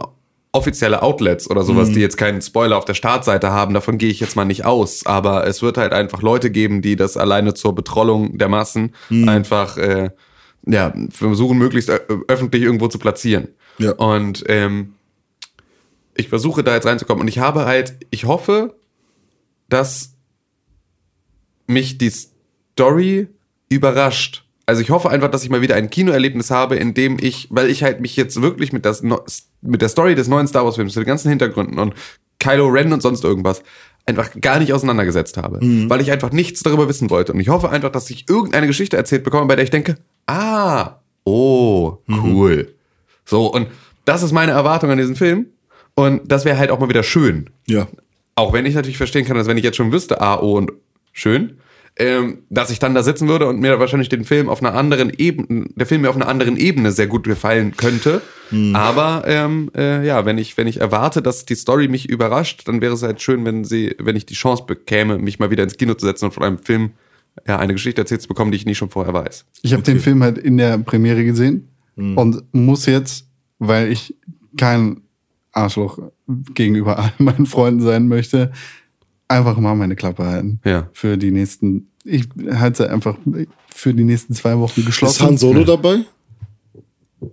offizielle 0.54 1.02
Outlets 1.02 1.50
oder 1.50 1.64
sowas, 1.64 1.92
die 1.92 2.00
jetzt 2.00 2.16
keinen 2.16 2.42
Spoiler 2.42 2.78
auf 2.78 2.86
der 2.86 2.94
Startseite 2.94 3.52
haben. 3.52 3.74
Davon 3.74 3.98
gehe 3.98 4.10
ich 4.10 4.22
jetzt 4.22 4.38
mal 4.38 4.46
nicht 4.46 4.64
aus. 4.64 5.06
Aber 5.06 5.46
es 5.46 5.62
wird 5.62 5.78
halt 5.78 5.92
einfach 5.92 6.22
Leute 6.22 6.50
geben, 6.50 6.81
die 6.81 6.96
das 6.96 7.18
alleine 7.18 7.54
zur 7.54 7.76
Betrollung 7.76 8.38
der 8.38 8.48
Massen 8.48 8.96
einfach, 9.28 9.78
äh, 9.78 10.12
ja, 10.66 10.94
versuchen 11.10 11.58
möglichst 11.58 11.90
ö- 11.90 12.00
öffentlich 12.28 12.64
irgendwo 12.64 12.88
zu 12.88 13.00
platzieren. 13.00 13.50
Ja. 13.78 13.92
Und 13.94 14.44
ähm, 14.48 14.94
ich 16.16 16.30
versuche 16.30 16.64
da 16.64 16.74
jetzt 16.76 16.86
reinzukommen 16.86 17.22
und 17.22 17.28
ich 17.28 17.40
habe 17.40 17.66
halt, 17.66 17.96
ich 18.10 18.26
hoffe, 18.26 18.76
dass 19.70 20.14
mich 21.68 21.98
die 21.98 22.12
Story 22.12 23.28
überrascht. 23.70 24.46
Also 24.66 24.82
ich 24.82 24.90
hoffe 24.90 25.10
einfach, 25.10 25.30
dass 25.30 25.44
ich 25.44 25.50
mal 25.50 25.62
wieder 25.62 25.76
ein 25.76 25.90
Kinoerlebnis 25.90 26.50
habe, 26.52 26.76
in 26.76 26.94
dem 26.94 27.18
ich, 27.20 27.48
weil 27.52 27.70
ich 27.70 27.84
halt 27.84 28.02
mich 28.02 28.16
jetzt 28.16 28.42
wirklich 28.42 28.74
mit, 28.74 28.86
das, 28.86 29.04
mit 29.62 29.82
der 29.82 29.90
Story 29.90 30.16
des 30.16 30.28
neuen 30.28 30.48
Star 30.48 30.66
Wars 30.66 30.76
Films, 30.76 30.96
mit 30.96 31.06
den 31.06 31.10
ganzen 31.10 31.30
Hintergründen 31.30 31.78
und 31.78 31.94
Kylo 32.40 32.68
Ren 32.68 32.94
und 32.94 33.02
sonst 33.02 33.24
irgendwas 33.24 33.62
einfach 34.06 34.30
gar 34.40 34.59
nicht 34.59 34.71
auseinandergesetzt 34.71 35.38
habe, 35.38 35.59
weil 35.90 36.02
ich 36.02 36.12
einfach 36.12 36.31
nichts 36.31 36.62
darüber 36.62 36.88
wissen 36.88 37.09
wollte. 37.09 37.33
Und 37.33 37.40
ich 37.40 37.50
hoffe 37.50 37.69
einfach, 37.69 37.92
dass 37.92 38.09
ich 38.09 38.30
irgendeine 38.30 38.68
Geschichte 38.68 38.97
erzählt 38.97 39.24
bekomme, 39.24 39.47
bei 39.47 39.56
der 39.56 39.64
ich 39.64 39.71
denke, 39.71 39.97
ah, 40.28 41.00
oh, 41.24 41.97
cool. 42.07 42.76
So, 43.26 43.47
und 43.47 43.68
das 44.06 44.21
ist 44.21 44.31
meine 44.31 44.52
Erwartung 44.52 44.92
an 44.92 44.97
diesen 44.97 45.16
Film. 45.16 45.47
Und 45.95 46.30
das 46.31 46.45
wäre 46.45 46.57
halt 46.57 46.71
auch 46.71 46.80
mal 46.80 46.90
wieder 46.90 47.04
schön. 47.04 47.50
Ja. 47.68 47.88
Auch 48.35 48.54
wenn 48.54 48.66
ich 48.66 48.76
natürlich 48.76 48.97
verstehen 48.97 49.26
kann, 49.26 49.38
dass 49.38 49.47
wenn 49.47 49.57
ich 49.57 49.64
jetzt 49.64 49.78
schon 49.78 49.92
wüsste, 49.92 50.21
A, 50.21 50.40
O 50.40 50.56
und 50.57 50.71
schön, 51.14 51.57
ähm, 51.97 52.40
dass 52.49 52.71
ich 52.71 52.80
dann 52.80 52.94
da 52.94 53.04
sitzen 53.04 53.28
würde 53.28 53.47
und 53.47 53.59
mir 53.59 53.80
wahrscheinlich 53.80 54.09
den 54.09 54.25
Film 54.25 54.49
auf 54.49 54.61
einer 54.61 54.73
anderen 54.73 55.11
Ebene, 55.18 55.68
der 55.75 55.85
Film 55.85 56.02
mir 56.02 56.09
auf 56.09 56.16
einer 56.16 56.28
anderen 56.28 56.57
Ebene 56.57 56.92
sehr 56.92 57.07
gut 57.07 57.23
gefallen 57.23 57.75
könnte. 57.78 58.21
Aber 58.73 59.23
ähm, 59.25 59.71
äh, 59.75 60.06
ja, 60.06 60.25
wenn 60.25 60.37
ich 60.37 60.56
wenn 60.57 60.68
ich 60.68 60.80
erwarte, 60.80 61.21
dass 61.21 61.45
die 61.45 61.56
Story 61.56 61.87
mich 61.87 62.07
überrascht, 62.07 62.68
dann 62.68 62.80
wäre 62.80 62.94
es 62.94 63.02
halt 63.02 63.21
schön, 63.21 63.44
wenn 63.44 63.64
sie, 63.64 63.95
wenn 63.97 64.16
ich 64.16 64.25
die 64.25 64.35
Chance 64.35 64.66
bekäme, 64.68 65.18
mich 65.18 65.40
mal 65.40 65.49
wieder 65.49 65.64
ins 65.64 65.78
Kino 65.78 65.95
zu 65.95 66.06
setzen 66.06 66.25
und 66.25 66.31
von 66.31 66.44
einem 66.44 66.59
Film 66.59 66.92
ja 67.47 67.57
eine 67.57 67.73
Geschichte 67.73 68.02
erzählt 68.02 68.21
zu 68.21 68.28
bekommen, 68.28 68.52
die 68.52 68.57
ich 68.57 68.66
nie 68.66 68.75
schon 68.75 68.90
vorher 68.90 69.14
weiß. 69.14 69.45
Ich 69.64 69.73
habe 69.73 69.83
den 69.83 69.99
Film 69.99 70.21
halt 70.21 70.37
in 70.37 70.57
der 70.57 70.78
Premiere 70.78 71.23
gesehen 71.25 71.69
und 71.95 72.44
muss 72.52 72.85
jetzt, 72.85 73.28
weil 73.57 73.92
ich 73.92 74.16
kein 74.57 75.02
Arschloch 75.52 75.99
gegenüber 76.54 76.99
all 76.99 77.14
meinen 77.18 77.45
Freunden 77.45 77.81
sein 77.81 78.07
möchte, 78.07 78.52
einfach 79.28 79.58
mal 79.58 79.76
meine 79.76 79.96
Klappe 79.96 80.26
halten. 80.26 80.60
Ja. 80.64 80.90
Für 80.94 81.18
die 81.18 81.32
nächsten, 81.32 81.92
ich 82.04 82.28
halte 82.54 82.84
sie 82.84 82.90
einfach 82.90 83.18
für 83.68 83.94
die 83.94 84.04
nächsten 84.04 84.34
zwei 84.34 84.58
Wochen 84.58 84.80
Ist 84.82 84.86
geschlossen. 84.86 85.26
Han 85.26 85.38
Solo 85.38 85.64
dabei? 85.64 86.00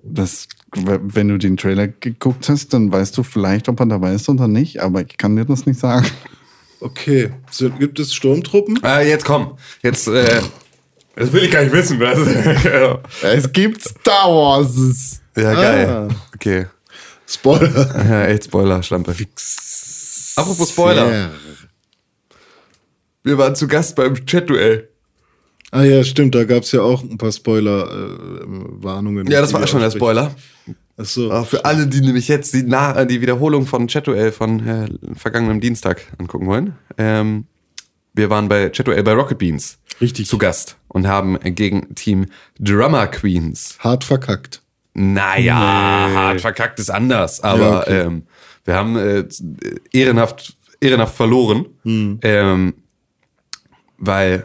Das, 0.05 0.49
wenn 0.75 1.29
du 1.29 1.39
den 1.39 1.57
Trailer 1.57 1.89
geguckt 1.89 2.49
hast, 2.49 2.73
dann 2.73 2.91
weißt 2.91 3.17
du 3.19 3.23
vielleicht, 3.23 3.69
ob 3.69 3.81
er 3.81 3.87
dabei 3.87 4.15
ist 4.15 4.29
oder 4.29 4.49
nicht, 4.49 4.81
aber 4.81 5.03
ich 5.03 5.17
kann 5.19 5.37
dir 5.37 5.45
das 5.45 5.67
nicht 5.67 5.79
sagen. 5.81 6.07
Okay. 6.81 7.31
So, 7.51 7.71
gibt 7.71 8.01
es 8.01 8.15
Sturmtruppen? 8.15 8.81
Äh, 8.83 9.09
jetzt 9.09 9.25
komm, 9.25 9.57
jetzt 9.83 10.09
äh, 10.09 10.41
das 11.15 11.33
will 11.33 11.45
ich 11.45 11.51
gar 11.51 11.63
nicht 11.63 11.73
wissen. 11.73 12.01
Was? 12.01 12.19
ja, 12.65 12.99
Es 13.31 13.53
gibt 13.53 13.83
Star 13.83 14.29
Wars. 14.29 15.21
geil. 15.35 16.09
Okay. 16.35 16.67
Spoiler. 17.27 18.05
Ja, 18.09 18.25
echt 18.27 18.45
Spoiler, 18.45 18.83
Schlampe. 18.83 19.15
Apropos 20.37 20.71
Spoiler. 20.71 21.31
Wir 23.25 23.39
waren 23.39 23.55
zu 23.55 23.69
Gast 23.69 23.97
beim 23.97 24.15
Chat-Duell. 24.27 24.89
Ah 25.71 25.85
ja, 25.85 26.05
stimmt, 26.05 26.35
da 26.35 26.45
gab 26.45 26.65
es 26.65 26.73
ja 26.73 26.83
auch 26.83 27.03
ein 27.03 27.17
paar 27.19 27.33
Spoiler-Warnungen. 27.33 29.27
Ja, 29.31 29.41
das 29.41 29.53
war 29.53 29.67
schon 29.67 29.81
der 29.81 29.91
Spoiler. 29.91 30.35
Ach 30.99 31.05
so. 31.05 31.31
Ah, 31.31 31.45
Für 31.45 31.65
alle, 31.65 31.87
die 31.87 32.01
nämlich 32.03 32.29
jetzt 32.29 32.53
die, 32.53 32.63
Na 32.67 32.95
äh, 33.01 33.07
die 33.07 33.21
Wiederholung 33.23 33.67
von 33.67 33.89
Chat-Duell 33.89 34.33
von 34.33 34.67
äh, 34.69 34.89
vergangenem 35.15 35.61
Dienstag 35.61 36.03
angucken 36.19 36.47
wollen. 36.47 36.75
Ähm, 36.99 37.47
wir 38.13 38.29
waren 38.29 38.49
bei 38.49 38.69
Chat-Duell 38.69 39.03
bei 39.03 39.13
Rocket 39.15 39.39
Beans 39.39 39.79
Richtig. 40.01 40.27
zu 40.29 40.37
Gast 40.37 40.77
und 40.89 41.07
haben 41.07 41.39
gegen 41.41 41.95
Team 41.95 42.27
Drummer 42.59 43.07
Queens 43.07 43.77
Hart 43.79 44.05
verkackt. 44.05 44.61
Naja, 44.95 45.55
hart 45.57 46.43
verkackt 46.43 46.79
ist 46.79 46.91
anders, 46.91 47.41
aber 47.43 47.59
Ja, 47.61 47.81
okay. 47.81 48.01
ähm, 48.03 48.23
wir 48.67 48.75
haben 48.75 48.97
äh, 48.97 49.25
ehrenhaft, 49.95 50.55
ehrenhaft 50.83 51.15
verloren, 51.17 51.65
Hm. 51.85 52.19
ähm, 52.23 52.75
weil 54.03 54.45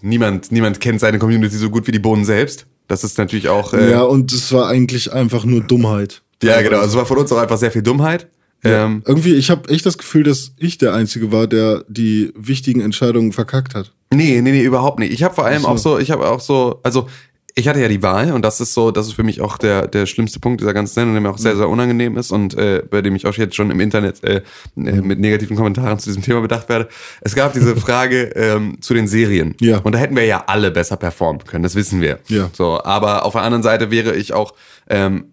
niemand, 0.00 0.52
niemand 0.52 0.80
kennt 0.80 1.00
seine 1.00 1.18
Community 1.18 1.56
so 1.56 1.68
gut 1.68 1.86
wie 1.86 1.92
die 1.92 1.98
Bohnen 1.98 2.24
selbst. 2.24 2.66
Das 2.88 3.04
ist 3.04 3.18
natürlich 3.18 3.48
auch, 3.48 3.74
äh, 3.74 3.84
Ja, 3.84 3.90
ja, 3.90 4.02
und 4.02 4.32
es 4.32 4.52
war 4.52 4.68
eigentlich 4.68 5.12
einfach 5.12 5.44
nur 5.44 5.60
Dummheit. 5.62 6.22
genau, 6.40 6.78
also 6.78 6.90
es 6.90 6.94
war 6.96 7.06
von 7.06 7.18
uns 7.18 7.32
auch 7.32 7.38
einfach 7.38 7.58
sehr 7.58 7.70
viel 7.70 7.82
Dummheit. 7.82 8.28
Ähm, 8.64 9.02
Irgendwie, 9.06 9.34
ich 9.34 9.50
habe 9.50 9.68
echt 9.70 9.84
das 9.86 9.98
Gefühl, 9.98 10.22
dass 10.22 10.52
ich 10.56 10.78
der 10.78 10.94
Einzige 10.94 11.32
war, 11.32 11.48
der 11.48 11.84
die 11.88 12.32
wichtigen 12.36 12.80
Entscheidungen 12.80 13.32
verkackt 13.32 13.74
hat. 13.74 13.92
Nee, 14.14 14.40
nee, 14.40 14.52
nee, 14.52 14.62
überhaupt 14.62 15.00
nicht. 15.00 15.12
Ich 15.12 15.24
habe 15.24 15.34
vor 15.34 15.44
allem 15.46 15.64
Ach 15.64 15.70
auch 15.70 15.78
so. 15.78 15.94
so, 15.94 15.98
ich 15.98 16.10
habe 16.12 16.28
auch 16.28 16.40
so, 16.40 16.78
also 16.84 17.08
ich 17.54 17.68
hatte 17.68 17.80
ja 17.80 17.88
die 17.88 18.02
Wahl 18.02 18.32
und 18.32 18.42
das 18.42 18.60
ist 18.60 18.72
so, 18.72 18.90
das 18.90 19.06
ist 19.06 19.12
für 19.12 19.22
mich 19.22 19.40
auch 19.40 19.58
der, 19.58 19.86
der 19.86 20.06
schlimmste 20.06 20.40
Punkt 20.40 20.60
dieser 20.60 20.72
ganzen 20.72 20.94
Sendung, 20.94 21.14
der 21.14 21.20
mir 21.20 21.30
auch 21.30 21.38
Mhm. 21.38 21.42
sehr, 21.42 21.56
sehr 21.56 21.68
unangenehm 21.68 22.16
ist 22.16 22.30
und 22.30 22.54
äh, 22.54 22.82
bei 22.88 23.02
dem 23.02 23.14
ich 23.14 23.26
auch 23.26 23.34
jetzt 23.34 23.54
schon 23.54 23.70
im 23.70 23.80
Internet 23.80 24.24
äh, 24.24 24.36
äh, 24.36 24.40
mit 24.76 25.18
negativen 25.20 25.56
Kommentaren 25.56 25.98
zu 25.98 26.08
diesem 26.08 26.22
Thema 26.22 26.40
bedacht 26.40 26.68
werde. 26.68 26.88
Es 27.20 27.34
gab 27.34 27.52
diese 27.52 27.76
Frage 27.76 28.22
ähm, 28.36 28.78
zu 28.80 28.94
den 28.94 29.06
Serien. 29.06 29.54
Ja. 29.60 29.78
Und 29.78 29.94
da 29.94 29.98
hätten 29.98 30.16
wir 30.16 30.24
ja 30.24 30.44
alle 30.46 30.70
besser 30.70 30.96
performen 30.96 31.44
können, 31.44 31.62
das 31.62 31.74
wissen 31.74 32.00
wir. 32.00 32.18
Ja. 32.28 32.48
So, 32.52 32.82
aber 32.82 33.24
auf 33.24 33.32
der 33.32 33.42
anderen 33.42 33.62
Seite 33.62 33.90
wäre 33.90 34.14
ich 34.16 34.32
auch 34.32 34.54
ähm, 34.88 35.26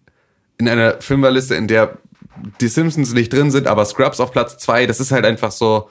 in 0.57 0.67
einer 0.67 0.99
Filmwahliste, 0.99 1.55
in 1.55 1.67
der 1.67 1.97
die 2.59 2.67
Simpsons 2.67 3.13
nicht 3.13 3.31
drin 3.31 3.51
sind, 3.51 3.67
aber 3.67 3.85
Scrubs 3.85 4.19
auf 4.19 4.31
Platz 4.31 4.57
zwei, 4.57 4.85
das 4.85 4.99
ist 4.99 5.11
halt 5.11 5.25
einfach 5.25 5.51
so. 5.51 5.89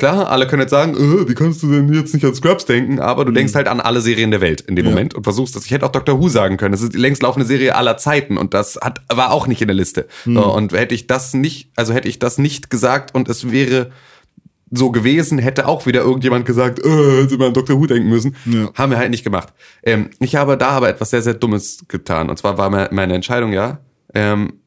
Klar, 0.00 0.28
alle 0.30 0.46
können 0.48 0.62
jetzt 0.62 0.70
sagen, 0.72 0.94
äh, 0.96 1.28
wie 1.28 1.34
kannst 1.34 1.62
du 1.62 1.70
denn 1.70 1.92
jetzt 1.92 2.12
nicht 2.12 2.24
an 2.24 2.34
Scrubs 2.34 2.64
denken? 2.64 2.98
Aber 2.98 3.24
du 3.24 3.30
denkst 3.30 3.54
halt 3.54 3.68
an 3.68 3.80
alle 3.80 4.00
Serien 4.00 4.32
der 4.32 4.40
Welt 4.40 4.60
in 4.62 4.74
dem 4.74 4.86
Ja. 4.86 4.90
Moment 4.90 5.14
und 5.14 5.22
versuchst 5.22 5.54
das. 5.54 5.64
Ich 5.66 5.70
hätte 5.70 5.86
auch 5.86 5.92
Doctor 5.92 6.20
Who 6.20 6.28
sagen 6.28 6.56
können. 6.56 6.72
Das 6.72 6.82
ist 6.82 6.92
die 6.94 6.98
längst 6.98 7.22
laufende 7.22 7.46
Serie 7.46 7.76
aller 7.76 7.96
Zeiten 7.96 8.36
und 8.36 8.52
das 8.54 8.76
hat, 8.82 9.00
war 9.08 9.30
auch 9.30 9.46
nicht 9.46 9.60
in 9.62 9.68
der 9.68 9.76
Liste. 9.76 10.08
So, 10.24 10.52
und 10.52 10.72
hätte 10.72 10.94
ich 10.94 11.06
das 11.06 11.34
nicht, 11.34 11.70
also 11.76 11.92
hätte 11.92 12.08
ich 12.08 12.18
das 12.18 12.38
nicht 12.38 12.70
gesagt 12.70 13.14
und 13.14 13.28
es 13.28 13.52
wäre 13.52 13.90
so 14.72 14.90
gewesen, 14.92 15.38
hätte 15.38 15.66
auch 15.66 15.84
wieder 15.86 16.00
irgendjemand 16.02 16.46
gesagt, 16.46 16.78
äh, 16.78 17.22
hätte 17.22 17.36
man 17.38 17.48
an 17.48 17.54
Dr. 17.54 17.76
Who 17.78 17.86
denken 17.86 18.08
müssen. 18.08 18.36
Ja. 18.46 18.70
Haben 18.74 18.92
wir 18.92 18.98
halt 18.98 19.10
nicht 19.10 19.24
gemacht. 19.24 19.52
Ähm, 19.82 20.10
ich 20.20 20.36
habe 20.36 20.56
da 20.56 20.68
aber 20.68 20.88
etwas 20.88 21.10
sehr, 21.10 21.22
sehr 21.22 21.34
Dummes 21.34 21.78
getan. 21.88 22.30
Und 22.30 22.38
zwar 22.38 22.56
war 22.56 22.70
me- 22.70 22.88
meine 22.92 23.14
Entscheidung 23.14 23.52
ja, 23.52 23.80
ähm, 24.14 24.59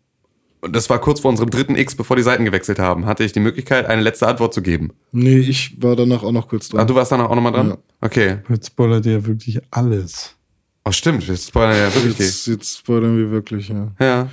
und 0.63 0.75
das 0.75 0.89
war 0.89 0.99
kurz 0.99 1.19
vor 1.19 1.29
unserem 1.29 1.49
dritten 1.49 1.75
X, 1.75 1.95
bevor 1.95 2.15
die 2.15 2.23
Seiten 2.23 2.45
gewechselt 2.45 2.79
haben, 2.79 3.05
hatte 3.05 3.23
ich 3.23 3.31
die 3.33 3.39
Möglichkeit, 3.39 3.85
eine 3.85 4.01
letzte 4.01 4.27
Antwort 4.27 4.53
zu 4.53 4.61
geben. 4.61 4.91
Nee, 5.11 5.37
ich 5.37 5.81
war 5.81 5.95
danach 5.95 6.23
auch 6.23 6.31
noch 6.31 6.47
kurz 6.47 6.69
Ah, 6.73 6.77
dran. 6.77 6.87
du 6.87 6.95
warst 6.95 7.11
dann 7.11 7.21
auch 7.21 7.35
nochmal 7.35 7.51
dran? 7.51 7.69
Ja. 7.69 7.77
Okay. 8.01 8.37
Jetzt 8.49 8.67
spoilert 8.67 9.05
ihr 9.05 9.25
wirklich 9.25 9.59
alles. 9.71 10.35
Oh, 10.85 10.91
stimmt, 10.91 11.27
wir 11.27 11.37
spoilern 11.37 11.77
ja 11.77 11.93
wirklich 11.95 12.17
jetzt, 12.19 12.47
jetzt 12.47 12.77
spoilern 12.79 13.17
wir 13.17 13.31
wirklich, 13.31 13.69
ja. 13.69 13.91
Ja. 13.99 14.29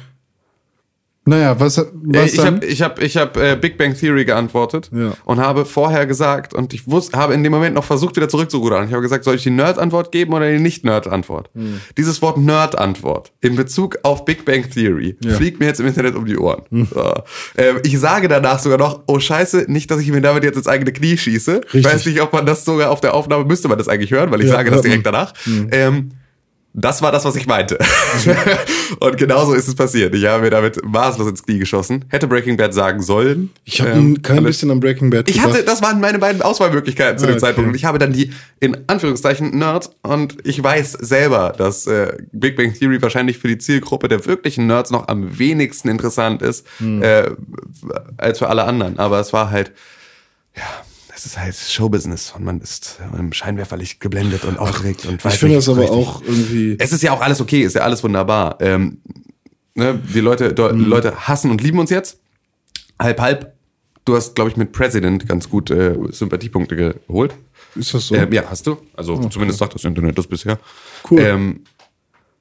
Naja, 1.27 1.61
was, 1.61 1.77
Äh, 1.77 1.85
was 1.93 2.33
ich 2.33 2.39
habe 2.45 2.65
ich 2.65 2.81
hab, 2.83 3.01
ich 3.03 3.17
hab, 3.19 3.37
äh, 3.37 3.55
Big 3.61 3.77
Bang 3.77 3.95
Theory 3.95 4.25
geantwortet 4.25 4.91
Ja. 4.93 5.13
und 5.27 5.39
habe 5.39 5.67
vorher 5.67 6.07
gesagt, 6.07 6.55
und 6.55 6.73
ich 6.73 6.89
wusste, 6.89 7.17
habe 7.19 7.35
in 7.35 7.43
dem 7.45 7.53
Moment 7.53 7.75
noch 7.75 7.85
versucht, 7.85 8.17
wieder 8.17 8.29
zurückzurudern. 8.29 8.87
Ich 8.87 8.93
habe 8.93 9.03
gesagt, 9.03 9.25
soll 9.25 9.35
ich 9.35 9.43
die 9.43 9.51
Nerd-Antwort 9.51 10.13
geben 10.13 10.33
oder 10.33 10.51
die 10.51 10.59
Nicht-Nerd-Antwort? 10.59 11.51
Hm. 11.55 11.81
Dieses 11.99 12.23
Wort 12.23 12.39
Nerd-Antwort 12.39 13.33
in 13.43 13.55
Bezug 13.55 13.99
auf 14.03 14.25
Big 14.25 14.47
Bang 14.47 14.69
Theory 14.71 15.17
Ja. 15.23 15.31
Hm. 15.33 15.37
fliegt 15.37 15.61
mir 15.61 15.67
jetzt 15.67 15.81
im 15.81 15.87
Internet 15.87 16.15
um 16.15 16.25
die 16.25 16.39
Ohren. 16.39 16.63
So. 16.71 17.15
Ähm, 17.59 17.81
ich 17.85 17.99
sage 17.99 18.27
danach 18.29 18.59
sogar 18.59 18.79
noch, 18.79 19.03
oh 19.07 19.19
scheiße, 19.21 19.67
nicht, 19.69 19.91
dass 19.91 20.01
ich 20.01 20.11
mir 20.11 20.23
damit 20.23 20.43
jetzt 20.43 20.57
ins 20.57 20.69
eigene 20.69 20.91
Knie 20.93 21.19
schieße. 21.19 21.61
Ich 21.69 21.75
Richtig. 21.75 21.93
weiß 21.93 22.07
nicht, 22.07 22.21
ob 22.23 22.33
man 22.33 22.47
das 22.47 22.65
sogar 22.65 22.91
auf 22.91 23.01
der 23.03 23.13
Aufnahme, 23.15 23.45
müsste 23.45 23.69
man 23.69 23.77
das 23.77 23.89
eigentlich 23.89 24.11
hören, 24.11 24.31
weil 24.31 24.41
ich 24.41 24.47
Ja, 24.47 24.55
sage 24.55 24.71
das 24.71 24.81
direkt 24.81 25.05
danach. 25.07 25.35
Ähm, 25.71 26.13
das 26.73 27.03
war 27.03 27.11
das, 27.11 27.25
was 27.25 27.35
ich 27.37 27.47
meinte. 27.47 27.79
und 29.01 29.17
genauso 29.17 29.55
ist 29.55 29.67
es 29.69 29.75
passiert. 29.75 30.15
Ich 30.15 30.25
habe 30.27 30.43
mir 30.45 30.51
damit 30.51 30.85
maßlos 30.85 31.29
ins 31.29 31.43
Knie 31.43 31.59
geschossen. 31.59 32.05
Hätte 32.09 32.29
Breaking 32.29 32.57
Bad 32.57 32.73
sagen 32.75 33.03
sollen. 33.03 33.51
Ich 33.65 33.81
habe 33.81 33.91
Ähm, 33.91 34.23
kein 34.23 34.45
bisschen 34.45 34.71
an 34.71 34.79
Breaking 34.81 35.11
Bad 35.11 35.29
Ich 35.29 35.37
gedacht. 35.37 35.53
hatte, 35.55 35.65
das 35.65 35.83
waren 35.83 36.01
meine 36.01 36.19
beiden 36.19 36.43
Auswahlmöglichkeiten 36.43 37.19
zu 37.19 37.25
Ah, 37.25 37.29
dem 37.29 37.33
okay. 37.35 37.41
Zeitpunkt. 37.41 37.69
Und 37.71 37.75
ich 37.75 37.85
habe 37.85 37.99
dann 37.99 38.13
die, 38.13 38.33
in 38.61 38.77
Anführungszeichen, 38.87 39.59
Nerds. 39.59 39.91
Und 40.03 40.37
ich 40.45 40.63
weiß 40.63 40.93
selber, 40.93 41.53
dass 41.57 41.87
äh, 41.89 42.17
Big 42.33 42.57
Bang 42.57 42.73
Theory 42.73 43.03
wahrscheinlich 43.03 43.39
für 43.39 43.49
die 43.49 43.59
Zielgruppe 43.59 44.07
der 44.09 44.25
wirklichen 44.27 44.67
Nerds 44.69 44.91
noch 44.91 45.09
am 45.09 45.39
wenigsten 45.39 45.89
interessant 45.89 46.41
ist, 46.43 46.67
Hm. 46.79 47.03
äh, 47.03 47.31
als 48.17 48.39
für 48.39 48.49
alle 48.49 48.65
anderen. 48.65 48.99
Aber 48.99 49.19
es 49.21 49.33
war 49.33 49.51
halt, 49.51 49.73
ja, 50.57 50.63
es 51.21 51.27
ist 51.27 51.39
halt 51.39 51.55
Showbusiness 51.55 52.33
und 52.35 52.45
man 52.45 52.63
ist 52.63 52.99
im 53.19 53.35
Scheinwerferlicht 53.35 54.01
geblendet 54.01 54.45
und 54.45 54.59
aufgeregt 54.59 55.05
und 55.05 55.23
weiß 55.23 55.35
ich 55.35 55.41
finde 55.41 55.57
das 55.57 55.69
aber 55.69 55.83
richtig. 55.83 55.99
auch 55.99 56.23
irgendwie. 56.23 56.77
Es 56.79 56.93
ist 56.93 57.03
ja 57.03 57.13
auch 57.13 57.21
alles 57.21 57.43
okay, 57.43 57.61
ist 57.61 57.75
ja 57.75 57.83
alles 57.83 58.03
wunderbar. 58.03 58.57
Ähm, 58.61 59.03
ne, 59.75 60.01
die 60.15 60.21
Leute, 60.21 60.55
do, 60.55 60.73
Mhm. 60.73 60.87
Leute 60.87 61.29
hassen 61.29 61.51
und 61.51 61.61
lieben 61.63 61.79
uns 61.79 61.91
jetzt. 61.91 62.21
Halb, 62.99 63.21
halb. 63.21 63.53
Du 64.07 64.17
hast, 64.17 64.35
glaube 64.35 64.49
ich, 64.49 64.57
mit 64.57 64.73
President 64.73 65.29
ganz 65.29 65.51
gut 65.51 65.71
äh, 65.71 65.95
Sympathiepunkte 66.09 66.75
geholt. 67.07 67.35
Ist 67.75 67.93
das 67.93 68.07
so? 68.09 68.15
Ähm, 68.15 68.33
ja, 68.33 68.45
hast 68.49 68.67
du. 68.67 68.79
Also 68.97 69.19
zumindest 69.29 69.59
sagt 69.59 69.75
das 69.75 69.85
Internet 69.85 70.17
das 70.17 70.27
bisher. 70.27 70.59
Cool. 71.11 71.21
Ähm, 71.21 71.65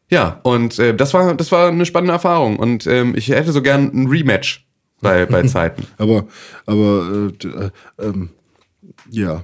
ja, 0.09 0.39
und 0.43 0.79
äh, 0.79 0.95
das 0.95 1.13
war 1.13 1.35
das 1.35 1.51
war 1.51 1.67
eine 1.67 1.85
spannende 1.85 2.13
Erfahrung. 2.13 2.55
Und 2.57 2.87
ähm, 2.87 3.13
ich 3.17 3.27
hätte 3.27 3.51
so 3.51 3.61
gern 3.61 3.91
ein 3.93 4.07
Rematch 4.07 4.65
bei, 5.01 5.25
bei 5.25 5.43
Zeiten. 5.47 5.85
Aber, 5.97 6.27
aber, 6.65 7.29
äh, 7.43 7.47
äh, 7.47 7.69
ähm, 7.99 8.29
ja. 9.09 9.43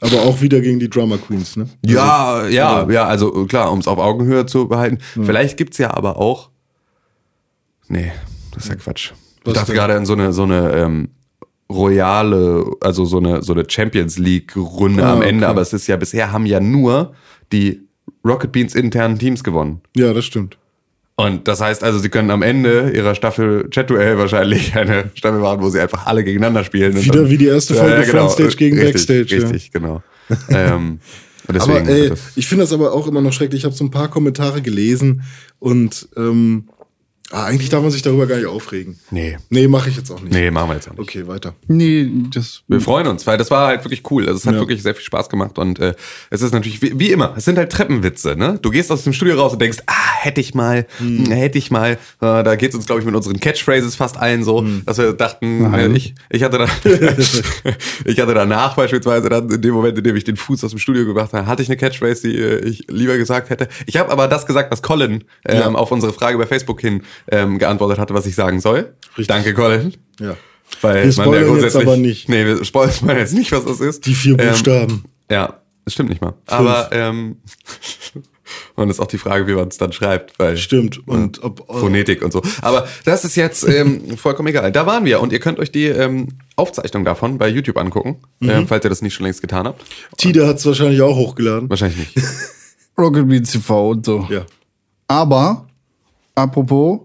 Aber 0.00 0.22
auch 0.22 0.40
wieder 0.40 0.60
gegen 0.60 0.78
die 0.78 0.88
Drummer 0.88 1.18
Queens, 1.18 1.56
ne? 1.56 1.68
Ja, 1.84 2.46
ja, 2.46 2.88
ja, 2.88 3.04
also 3.06 3.46
klar, 3.46 3.72
um 3.72 3.80
es 3.80 3.88
auf 3.88 3.98
Augenhöhe 3.98 4.46
zu 4.46 4.68
behalten. 4.68 4.98
Vielleicht 5.24 5.56
gibt's 5.56 5.78
ja 5.78 5.92
aber 5.92 6.18
auch. 6.18 6.50
Nee, 7.88 8.12
das 8.54 8.64
ist 8.64 8.68
ja 8.70 8.76
Quatsch. 8.76 9.12
ich 9.40 9.46
Was 9.46 9.54
dachte 9.54 9.66
denn? 9.72 9.74
gerade 9.76 9.96
an 9.96 10.06
so 10.06 10.12
eine, 10.12 10.32
so 10.32 10.44
eine 10.44 10.72
ähm, 10.72 11.08
royale, 11.68 12.64
also 12.80 13.04
so 13.06 13.18
eine, 13.18 13.42
so 13.42 13.52
eine 13.52 13.64
Champions 13.68 14.18
League-Runde 14.18 15.04
Ah, 15.04 15.14
am 15.14 15.22
Ende, 15.22 15.44
okay. 15.46 15.50
aber 15.50 15.62
es 15.62 15.72
ist 15.72 15.86
ja, 15.88 15.96
bisher 15.96 16.30
haben 16.32 16.46
ja 16.46 16.60
nur 16.60 17.14
die 17.52 17.88
Rocket 18.24 18.52
Beans 18.52 18.74
internen 18.76 19.18
Teams 19.18 19.42
gewonnen. 19.42 19.80
Ja, 19.96 20.12
das 20.12 20.24
stimmt. 20.24 20.58
Und 21.20 21.48
das 21.48 21.60
heißt 21.60 21.82
also, 21.82 21.98
sie 21.98 22.10
können 22.10 22.30
am 22.30 22.42
Ende 22.42 22.92
ihrer 22.94 23.16
Staffel 23.16 23.68
Chat-Duell 23.70 24.18
wahrscheinlich 24.18 24.76
eine 24.76 25.10
Staffel 25.14 25.40
machen, 25.40 25.60
wo 25.60 25.68
sie 25.68 25.80
einfach 25.80 26.06
alle 26.06 26.22
gegeneinander 26.22 26.62
spielen. 26.62 26.94
Wieder 26.94 27.28
wie 27.28 27.36
die 27.36 27.46
erste 27.46 27.74
Folge 27.74 28.04
Frontstage 28.04 28.54
gegen 28.54 28.78
richtig, 28.78 29.08
Backstage, 29.08 29.36
ja. 29.36 29.48
Richtig, 29.48 29.72
genau. 29.72 30.00
ähm, 30.48 31.00
aber 31.48 31.88
ey, 31.88 32.12
ich 32.36 32.46
finde 32.46 32.62
das 32.62 32.72
aber 32.72 32.92
auch 32.92 33.08
immer 33.08 33.20
noch 33.20 33.32
schrecklich. 33.32 33.62
Ich 33.62 33.64
habe 33.64 33.74
so 33.74 33.84
ein 33.84 33.90
paar 33.90 34.08
Kommentare 34.08 34.62
gelesen 34.62 35.22
und 35.58 36.08
ähm, 36.16 36.68
ah, 37.30 37.44
eigentlich 37.44 37.68
darf 37.68 37.82
man 37.82 37.90
sich 37.90 38.02
darüber 38.02 38.26
gar 38.26 38.36
nicht 38.36 38.46
aufregen. 38.46 38.98
nee, 39.10 39.36
Nee, 39.50 39.68
mache 39.68 39.90
ich 39.90 39.96
jetzt 39.96 40.10
auch 40.10 40.20
nicht. 40.20 40.32
nee, 40.32 40.50
machen 40.50 40.70
wir 40.70 40.74
jetzt 40.74 40.88
auch 40.88 40.92
nicht. 40.92 41.00
Okay, 41.02 41.26
weiter. 41.26 41.54
Nee, 41.66 42.10
das. 42.32 42.62
Wir 42.68 42.80
freuen 42.80 43.06
uns, 43.06 43.26
weil 43.26 43.36
das 43.38 43.50
war 43.50 43.68
halt 43.68 43.84
wirklich 43.84 44.02
cool. 44.10 44.24
Also 44.26 44.36
es 44.38 44.46
hat 44.46 44.54
Ja. 44.54 44.60
wirklich 44.60 44.82
sehr 44.82 44.94
viel 44.94 45.04
Spaß 45.04 45.28
gemacht 45.28 45.58
und 45.58 45.78
äh, 45.78 45.94
es 46.30 46.42
ist 46.42 46.52
natürlich 46.52 46.80
wie, 46.82 46.98
wie 46.98 47.10
immer, 47.12 47.34
es 47.36 47.44
sind 47.44 47.58
halt 47.58 47.70
Treppenwitze, 47.72 48.36
ne? 48.36 48.58
Du 48.62 48.70
gehst 48.70 48.90
aus 48.90 49.04
dem 49.04 49.12
Studio 49.12 49.36
raus 49.36 49.52
und 49.52 49.60
denkst, 49.60 49.78
ah, 49.86 49.92
hätte 50.20 50.40
ich 50.40 50.54
mal, 50.54 50.86
Hm. 50.98 51.26
hätte 51.30 51.58
ich 51.58 51.70
mal. 51.70 51.92
Äh, 51.92 51.96
da 52.20 52.56
geht's 52.56 52.74
uns 52.74 52.86
glaube 52.86 53.00
ich 53.00 53.06
mit 53.06 53.14
unseren 53.14 53.38
Catchphrases 53.40 53.94
fast 53.96 54.16
allen 54.16 54.42
so, 54.44 54.60
Hm. 54.60 54.82
dass 54.86 54.98
wir 54.98 55.12
dachten, 55.12 55.72
äh, 55.74 55.88
ich 55.88 56.14
ich 56.30 56.42
hatte 56.42 56.58
dann 56.58 56.70
ich 58.04 58.20
hatte 58.20 58.34
danach 58.34 58.74
beispielsweise 58.76 59.28
dann 59.28 59.50
in 59.50 59.60
dem 59.62 59.74
Moment, 59.74 59.98
in 59.98 60.04
dem 60.04 60.16
ich 60.16 60.24
den 60.24 60.36
Fuß 60.36 60.64
aus 60.64 60.70
dem 60.70 60.78
Studio 60.78 61.04
gebracht 61.04 61.32
habe, 61.32 61.46
hatte 61.46 61.62
ich 61.62 61.68
eine 61.68 61.76
Catchphrase, 61.76 62.28
die 62.28 62.36
äh, 62.36 62.58
ich 62.66 62.86
lieber 62.88 63.16
gesagt 63.16 63.50
hätte. 63.50 63.68
Ich 63.86 63.96
habe 63.96 64.10
aber 64.10 64.28
das 64.28 64.46
gesagt, 64.46 64.70
was 64.70 64.82
Colin 64.82 65.24
ähm, 65.46 65.58
Ja. 65.58 65.68
auf 65.68 65.90
unsere 65.92 66.12
Frage 66.12 66.38
bei 66.38 66.46
Facebook 66.46 66.80
hin 66.80 67.02
ähm, 67.30 67.58
geantwortet 67.58 67.98
hatte, 67.98 68.14
was 68.14 68.26
ich 68.26 68.34
sagen 68.34 68.60
soll. 68.60 68.94
Richtig. 69.10 69.26
Danke 69.28 69.54
Colin. 69.54 69.94
Ja. 70.20 70.36
Weil 70.82 70.96
Wir 70.96 71.00
man 71.02 71.06
ja 71.06 71.12
spoilern 71.12 71.34
jetzt 71.40 71.48
grundsätzlich- 71.48 71.82
aber 71.86 71.96
nicht. 71.96 72.28
Nee, 72.28 72.44
wir 72.46 72.64
spoilern 72.64 73.16
jetzt 73.16 73.34
nicht, 73.34 73.52
was 73.52 73.64
das 73.64 73.80
ist. 73.80 74.06
Die 74.06 74.14
vier 74.14 74.38
Ähm, 74.38 74.48
Buchstaben. 74.50 75.04
ja, 75.30 75.60
das 75.84 75.94
stimmt 75.94 76.10
nicht 76.10 76.20
mal. 76.20 76.34
Aber 76.46 76.90
ähm, 76.92 77.36
und 78.76 78.88
ist 78.90 79.00
auch 79.00 79.06
die 79.06 79.18
Frage, 79.18 79.46
wie 79.46 79.54
man 79.54 79.68
es 79.68 79.78
dann 79.78 79.92
schreibt, 79.92 80.38
weil 80.38 80.56
Stimmt. 80.56 81.06
Und 81.08 81.42
ob 81.42 81.66
Phonetik 81.68 82.22
und 82.22 82.32
so. 82.32 82.42
Aber 82.62 82.86
das 83.04 83.24
ist 83.24 83.36
jetzt 83.36 83.66
ähm, 83.68 84.16
vollkommen 84.16 84.48
egal. 84.48 84.70
Da 84.72 84.86
waren 84.86 85.04
wir 85.04 85.20
und 85.20 85.32
ihr 85.32 85.40
könnt 85.40 85.58
euch 85.58 85.72
die 85.72 85.86
ähm, 85.86 86.28
Aufzeichnung 86.56 87.04
davon 87.04 87.38
bei 87.38 87.48
YouTube 87.48 87.76
angucken, 87.76 88.18
Mhm. 88.40 88.50
ähm, 88.50 88.68
falls 88.68 88.84
ihr 88.84 88.90
das 88.90 89.02
nicht 89.02 89.14
schon 89.14 89.24
längst 89.24 89.40
getan 89.40 89.66
habt. 89.66 89.84
Tida 90.16 90.46
hat 90.46 90.56
es 90.58 90.66
wahrscheinlich 90.66 91.00
auch 91.02 91.16
hochgeladen. 91.16 91.68
Wahrscheinlich 91.70 92.14
nicht. 92.14 92.26
Rocket 92.98 93.28
Beans 93.28 93.52
TV 93.52 93.90
und 93.90 94.04
so. 94.06 94.26
Ja. 94.30 94.44
Aber, 95.08 95.66
apropos 96.34 97.00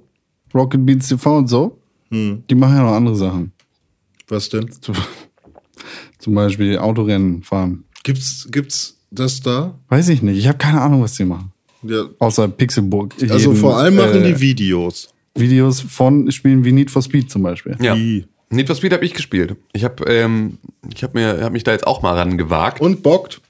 Rocket 0.54 0.86
Beans 0.86 1.08
TV 1.08 1.38
und 1.38 1.48
so, 1.48 1.80
die 2.12 2.56
machen 2.56 2.76
ja 2.76 2.84
noch 2.84 2.94
andere 2.94 3.16
Sachen. 3.16 3.52
Was 4.28 4.50
denn? 4.50 4.72
Zum, 4.72 4.96
zum 6.20 6.36
Beispiel 6.36 6.78
Autorennen 6.78 7.42
fahren. 7.44 7.86
Gibt's, 8.04 8.48
gibt's 8.52 8.98
das 9.12 9.42
da? 9.42 9.74
Weiß 9.90 10.10
ich 10.10 10.22
nicht. 10.22 10.38
Ich 10.38 10.48
habe 10.48 10.58
keine 10.58 10.82
Ahnung, 10.82 11.02
was 11.02 11.16
die 11.16 11.26
machen. 11.26 11.52
Ja. 11.84 12.06
Außer 12.20 12.48
Pixelburg. 12.48 13.14
Also 13.22 13.52
jeden, 13.52 13.56
vor 13.56 13.78
allem 13.78 13.96
machen 13.96 14.24
äh, 14.24 14.34
die 14.34 14.40
Videos. 14.40 15.10
Videos 15.36 15.82
von 15.82 16.32
Spielen 16.32 16.64
wie 16.64 16.72
Need 16.72 16.92
for 16.92 17.02
Speed 17.02 17.30
zum 17.32 17.44
Beispiel. 17.44 17.76
Ja. 17.82 17.96
Wie? 17.96 18.26
Need 18.50 18.68
for 18.68 18.76
Speed 18.76 18.94
habe 18.94 19.06
ich 19.06 19.14
gespielt. 19.14 19.56
Ich 19.74 19.84
habe 19.84 20.06
ähm, 20.06 20.60
ich 20.94 21.04
hab 21.04 21.16
mir 21.16 21.42
hab 21.44 21.52
mich 21.52 21.64
da 21.64 21.72
jetzt 21.72 21.88
auch 21.88 22.02
mal 22.02 22.14
rangewagt. 22.16 22.80
Und 22.80 23.02
bockt? 23.04 23.42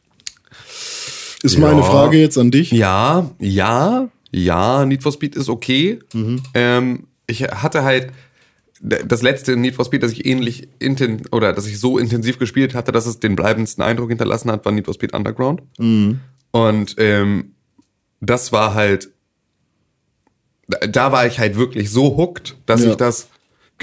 Ist 1.44 1.56
Ja. 1.56 1.60
meine 1.60 1.84
Frage 1.84 2.18
jetzt 2.18 2.38
an 2.38 2.52
dich. 2.52 2.72
Ja, 2.72 3.30
ja, 3.40 4.08
ja, 4.34 4.86
Need 4.86 5.04
for 5.04 5.12
Speed 5.12 5.36
ist 5.36 5.48
okay. 5.50 6.00
Mhm. 6.14 6.42
Ähm, 6.54 7.08
ich 7.28 7.44
hatte 7.44 7.84
halt 7.84 8.12
das 8.82 9.22
letzte 9.22 9.56
Need 9.56 9.76
for 9.76 9.86
Speed, 9.86 10.04
das 10.04 10.12
ich 10.12 10.26
ähnlich 10.26 10.68
inten 10.80 11.22
oder 11.32 11.54
das 11.54 11.68
ich 11.68 11.80
so 11.80 11.98
intensiv 11.98 12.38
gespielt 12.40 12.76
hatte, 12.76 12.92
dass 12.92 13.06
es 13.06 13.20
den 13.20 13.36
bleibendsten 13.36 13.82
Eindruck 13.84 14.10
hinterlassen 14.10 14.52
hat, 14.52 14.66
war 14.66 14.72
Need 14.74 14.86
for 14.86 14.94
Speed 14.94 15.14
Underground. 15.14 15.62
Mhm. 15.78 16.20
Und 16.52 16.96
ähm, 16.98 17.54
das 18.20 18.52
war 18.52 18.74
halt, 18.74 19.10
da, 20.68 20.80
da 20.88 21.12
war 21.12 21.26
ich 21.28 21.40
halt 21.40 21.56
wirklich 21.56 21.90
so 21.92 22.18
hooked, 22.18 22.56
dass 22.66 22.84
Ja. 22.84 22.92
ich 22.92 22.96
das 22.98 23.30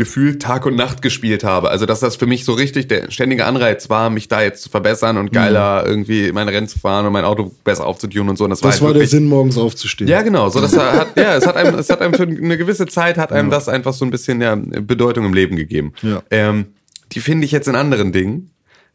gefühlt 0.01 0.41
Tag 0.41 0.65
und 0.65 0.77
Nacht 0.77 1.03
gespielt 1.03 1.45
habe. 1.45 1.69
Also 1.69 1.85
dass 1.85 2.01
das 2.01 2.17
für 2.17 2.25
mich 2.25 2.47
so 2.47 2.55
richtig 2.55 2.89
der 2.89 3.11
ständige 3.11 3.45
Anreiz 3.45 3.91
war, 3.91 4.09
mich 4.09 4.29
da 4.29 4.41
jetzt 4.41 4.63
zu 4.63 4.71
verbessern 4.71 5.19
und 5.19 5.31
geiler 5.31 5.85
irgendwie 5.87 6.33
meine 6.33 6.53
Rennen 6.53 6.69
zu 6.69 6.79
fahren 6.79 7.05
und 7.05 7.13
mein 7.13 7.27
Auto 7.27 7.53
besser 7.65 7.87
aufzutunen 7.87 8.31
und 8.31 8.37
so. 8.37 8.45
Und 8.45 8.51
das, 8.51 8.63
Mhm. 8.63 8.69
Das 8.69 8.81
war, 8.81 8.81
war 8.81 8.87
halt 8.89 8.95
der 8.95 9.01
wirklich, 9.01 9.11
Sinn, 9.11 9.27
morgens 9.27 9.59
aufzustehen. 9.59 10.09
Ja, 10.09 10.23
genau. 10.23 10.49
So, 10.49 10.63
das 10.63 10.75
hat, 10.75 11.09
ja, 11.17 11.37
es 11.37 11.47
hat 11.47 11.57
einem, 11.57 11.75
es 11.79 11.91
hat 11.91 12.01
einem 12.01 12.15
für 12.15 12.23
eine 12.23 12.57
gewisse 12.57 12.87
Zeit 12.87 13.19
hat 13.19 13.31
einem 13.31 13.51
das 13.51 13.69
einfach 13.69 13.93
so 13.93 14.07
ein 14.07 14.11
bisschen 14.11 14.41
ja, 14.41 14.57
Bedeutung 14.57 15.27
im 15.27 15.35
Leben 15.35 15.57
gegeben. 15.57 15.93
Ja. 16.01 16.23
Ähm, 16.31 16.69
die 17.13 17.21
finde 17.21 17.45
ich 17.45 17.53
jetzt 17.53 17.69
in 17.69 17.75
anderen 17.75 18.13
Dingen. 18.13 18.50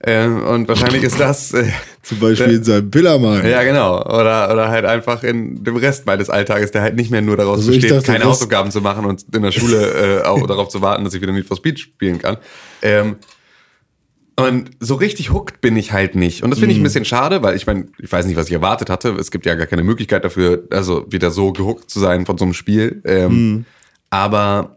Ähm, 0.05 0.43
und 0.43 0.67
wahrscheinlich 0.67 1.03
ist 1.03 1.19
das, 1.19 1.53
äh, 1.53 1.65
Zum 2.03 2.19
Beispiel 2.19 2.55
in 2.55 2.63
seinem 2.63 2.91
Billermann. 2.91 3.45
ja, 3.47 3.63
genau. 3.63 4.01
Oder, 4.01 4.51
oder 4.53 4.69
halt 4.69 4.85
einfach 4.85 5.23
in 5.23 5.63
dem 5.63 5.75
Rest 5.77 6.05
meines 6.05 6.29
Alltages, 6.29 6.71
der 6.71 6.83
halt 6.83 6.95
nicht 6.95 7.09
mehr 7.09 7.21
nur 7.21 7.37
daraus 7.37 7.57
Also 7.59 7.71
besteht, 7.71 7.91
dachte, 7.91 8.11
keine 8.11 8.25
Hausaufgaben 8.25 8.69
zu 8.71 8.81
machen 8.81 9.05
und 9.05 9.25
in 9.33 9.41
der 9.41 9.51
Schule 9.51 10.21
äh, 10.21 10.23
auch 10.23 10.45
darauf 10.45 10.69
zu 10.69 10.81
warten, 10.81 11.03
dass 11.03 11.13
ich 11.13 11.21
wieder 11.21 11.31
Need 11.33 11.47
for 11.47 11.57
Speed 11.57 11.79
spielen 11.79 12.19
kann. 12.19 12.37
Ähm, 12.81 13.15
und 14.37 14.71
so 14.81 14.95
richtig 14.95 15.31
hooked 15.31 15.61
bin 15.61 15.77
ich 15.77 15.93
halt 15.93 16.15
nicht. 16.15 16.43
Und 16.43 16.49
das 16.49 16.59
finde 16.59 16.73
ich 16.73 16.79
ein 16.79 16.83
bisschen 16.83 17.05
schade, 17.05 17.41
weil 17.41 17.55
ich 17.55 17.65
meine, 17.65 17.87
ich 17.99 18.11
weiß 18.11 18.25
nicht, 18.25 18.35
was 18.35 18.47
ich 18.47 18.53
erwartet 18.53 18.89
hatte. 18.89 19.09
Es 19.11 19.31
gibt 19.31 19.45
ja 19.45 19.55
gar 19.55 19.65
keine 19.65 19.83
Möglichkeit 19.83 20.25
dafür, 20.25 20.63
also 20.71 21.05
wieder 21.09 21.31
so 21.31 21.53
gehuckt 21.53 21.89
zu 21.89 21.99
sein 22.01 22.25
von 22.25 22.37
so 22.37 22.43
einem 22.43 22.53
Spiel. 22.53 23.01
Ähm, 23.05 23.65
Aber 24.09 24.75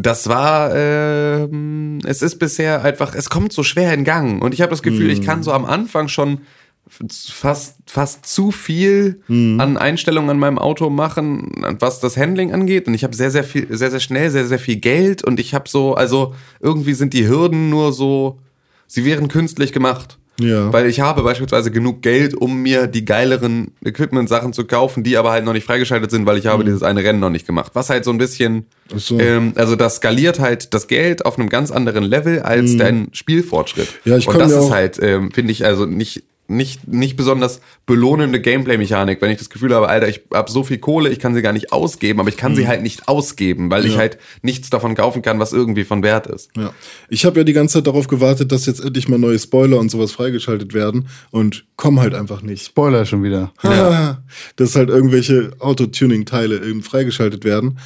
das 0.00 0.28
war, 0.28 0.74
ähm, 0.76 1.98
es 2.04 2.22
ist 2.22 2.38
bisher 2.38 2.84
einfach, 2.84 3.16
es 3.16 3.30
kommt 3.30 3.52
so 3.52 3.64
schwer 3.64 3.92
in 3.92 4.04
Gang. 4.04 4.40
Und 4.40 4.54
ich 4.54 4.60
habe 4.60 4.70
das 4.70 4.82
Gefühl, 4.82 5.10
ich 5.10 5.22
kann 5.22 5.42
so 5.42 5.52
am 5.52 5.64
Anfang 5.64 6.06
schon 6.06 6.42
fast, 6.88 7.78
fast 7.86 8.24
zu 8.24 8.52
viel 8.52 9.20
an 9.28 9.76
Einstellungen 9.76 10.30
an 10.30 10.38
meinem 10.38 10.58
Auto 10.58 10.88
machen, 10.88 11.50
was 11.80 11.98
das 11.98 12.16
Handling 12.16 12.52
angeht. 12.52 12.86
Und 12.86 12.94
ich 12.94 13.02
habe 13.02 13.16
sehr, 13.16 13.32
sehr 13.32 13.42
viel, 13.42 13.66
sehr, 13.76 13.90
sehr 13.90 13.98
schnell, 13.98 14.30
sehr, 14.30 14.46
sehr 14.46 14.60
viel 14.60 14.76
Geld. 14.76 15.24
Und 15.24 15.40
ich 15.40 15.52
habe 15.52 15.68
so, 15.68 15.94
also 15.94 16.32
irgendwie 16.60 16.94
sind 16.94 17.12
die 17.12 17.26
Hürden 17.26 17.68
nur 17.68 17.92
so, 17.92 18.38
sie 18.86 19.04
wären 19.04 19.26
künstlich 19.26 19.72
gemacht. 19.72 20.17
Ja. 20.40 20.72
Weil 20.72 20.86
ich 20.86 21.00
habe 21.00 21.22
beispielsweise 21.22 21.70
genug 21.70 22.02
Geld, 22.02 22.34
um 22.34 22.62
mir 22.62 22.86
die 22.86 23.04
geileren 23.04 23.72
Equipment-Sachen 23.84 24.52
zu 24.52 24.64
kaufen, 24.64 25.02
die 25.02 25.16
aber 25.16 25.32
halt 25.32 25.44
noch 25.44 25.52
nicht 25.52 25.66
freigeschaltet 25.66 26.10
sind, 26.10 26.26
weil 26.26 26.38
ich 26.38 26.46
habe 26.46 26.64
dieses 26.64 26.82
eine 26.82 27.02
Rennen 27.02 27.20
noch 27.20 27.30
nicht 27.30 27.46
gemacht. 27.46 27.72
Was 27.74 27.90
halt 27.90 28.04
so 28.04 28.10
ein 28.10 28.18
bisschen, 28.18 28.66
so. 28.94 29.18
ähm, 29.18 29.52
also 29.56 29.74
das 29.76 29.96
skaliert 29.96 30.38
halt 30.38 30.74
das 30.74 30.86
Geld 30.86 31.26
auf 31.26 31.38
einem 31.38 31.48
ganz 31.48 31.70
anderen 31.70 32.04
Level 32.04 32.40
als 32.40 32.76
dein 32.76 33.08
Spielfortschritt. 33.12 33.88
Ja, 34.04 34.16
ich 34.16 34.28
Und 34.28 34.38
das 34.38 34.52
ist 34.52 34.70
halt, 34.70 34.98
ähm, 35.02 35.30
finde 35.32 35.52
ich, 35.52 35.64
also 35.64 35.86
nicht 35.86 36.22
nicht, 36.48 36.88
nicht 36.88 37.16
besonders 37.16 37.60
belohnende 37.84 38.40
Gameplay-Mechanik, 38.40 39.20
wenn 39.20 39.30
ich 39.30 39.38
das 39.38 39.50
Gefühl 39.50 39.74
habe, 39.74 39.88
Alter, 39.88 40.08
ich 40.08 40.22
habe 40.32 40.50
so 40.50 40.64
viel 40.64 40.78
Kohle, 40.78 41.10
ich 41.10 41.18
kann 41.18 41.34
sie 41.34 41.42
gar 41.42 41.52
nicht 41.52 41.72
ausgeben, 41.72 42.20
aber 42.20 42.30
ich 42.30 42.38
kann 42.38 42.56
sie 42.56 42.66
halt 42.66 42.82
nicht 42.82 43.06
ausgeben, 43.06 43.70
weil 43.70 43.84
ich 43.84 43.92
Ja. 43.92 43.98
halt 43.98 44.18
nichts 44.42 44.70
davon 44.70 44.94
kaufen 44.94 45.20
kann, 45.20 45.38
was 45.38 45.52
irgendwie 45.52 45.84
von 45.84 46.02
Wert 46.02 46.26
ist. 46.26 46.50
Ja. 46.56 46.72
Ich 47.10 47.26
habe 47.26 47.38
ja 47.40 47.44
die 47.44 47.52
ganze 47.52 47.74
Zeit 47.74 47.86
darauf 47.86 48.08
gewartet, 48.08 48.50
dass 48.50 48.64
jetzt 48.66 48.82
endlich 48.82 49.08
mal 49.08 49.18
neue 49.18 49.38
Spoiler 49.38 49.78
und 49.78 49.90
sowas 49.90 50.10
freigeschaltet 50.12 50.72
werden 50.72 51.08
und 51.30 51.66
kommen 51.76 52.00
halt 52.00 52.14
einfach 52.14 52.40
nicht. 52.40 52.64
Spoiler 52.64 53.04
schon 53.04 53.22
wieder. 53.22 53.52
Ja. 53.62 54.22
Dass 54.56 54.74
halt 54.74 54.88
irgendwelche 54.88 55.50
Autotuning-Teile 55.58 56.64
eben 56.66 56.82
freigeschaltet 56.82 57.44
werden. 57.44 57.78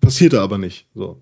Passierte 0.00 0.40
aber 0.40 0.58
nicht. 0.58 0.86
So. 0.94 1.20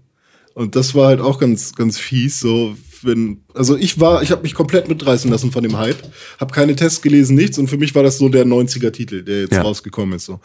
Und 0.57 0.75
das 0.75 0.95
war 0.95 1.09
halt 1.09 1.21
auch 1.21 1.39
ganz, 1.39 1.75
ganz 1.75 1.99
fies. 1.99 2.41
So, 2.41 2.75
wenn, 3.03 3.43
also 3.53 3.77
ich 3.77 4.01
war, 4.01 4.23
ich 4.23 4.31
habe 4.31 4.41
mich 4.41 4.55
komplett 4.55 4.89
mitreißen 4.89 5.31
lassen 5.31 5.53
von 5.53 5.63
dem 5.63 5.77
Hype, 5.77 5.99
habe 6.41 6.55
keine 6.55 6.75
Tests 6.75 7.03
gelesen, 7.03 7.37
nichts. 7.37 7.59
Und 7.59 7.69
für 7.69 7.77
mich 7.77 7.95
war 7.95 8.03
das 8.03 8.17
so 8.17 8.31
der 8.31 8.47
90er-Titel, 8.47 9.23
der 9.23 9.43
jetzt 9.43 9.53
Ja. 9.53 9.61
rausgekommen 9.61 10.17
ist. 10.17 10.25
So. 10.25 10.41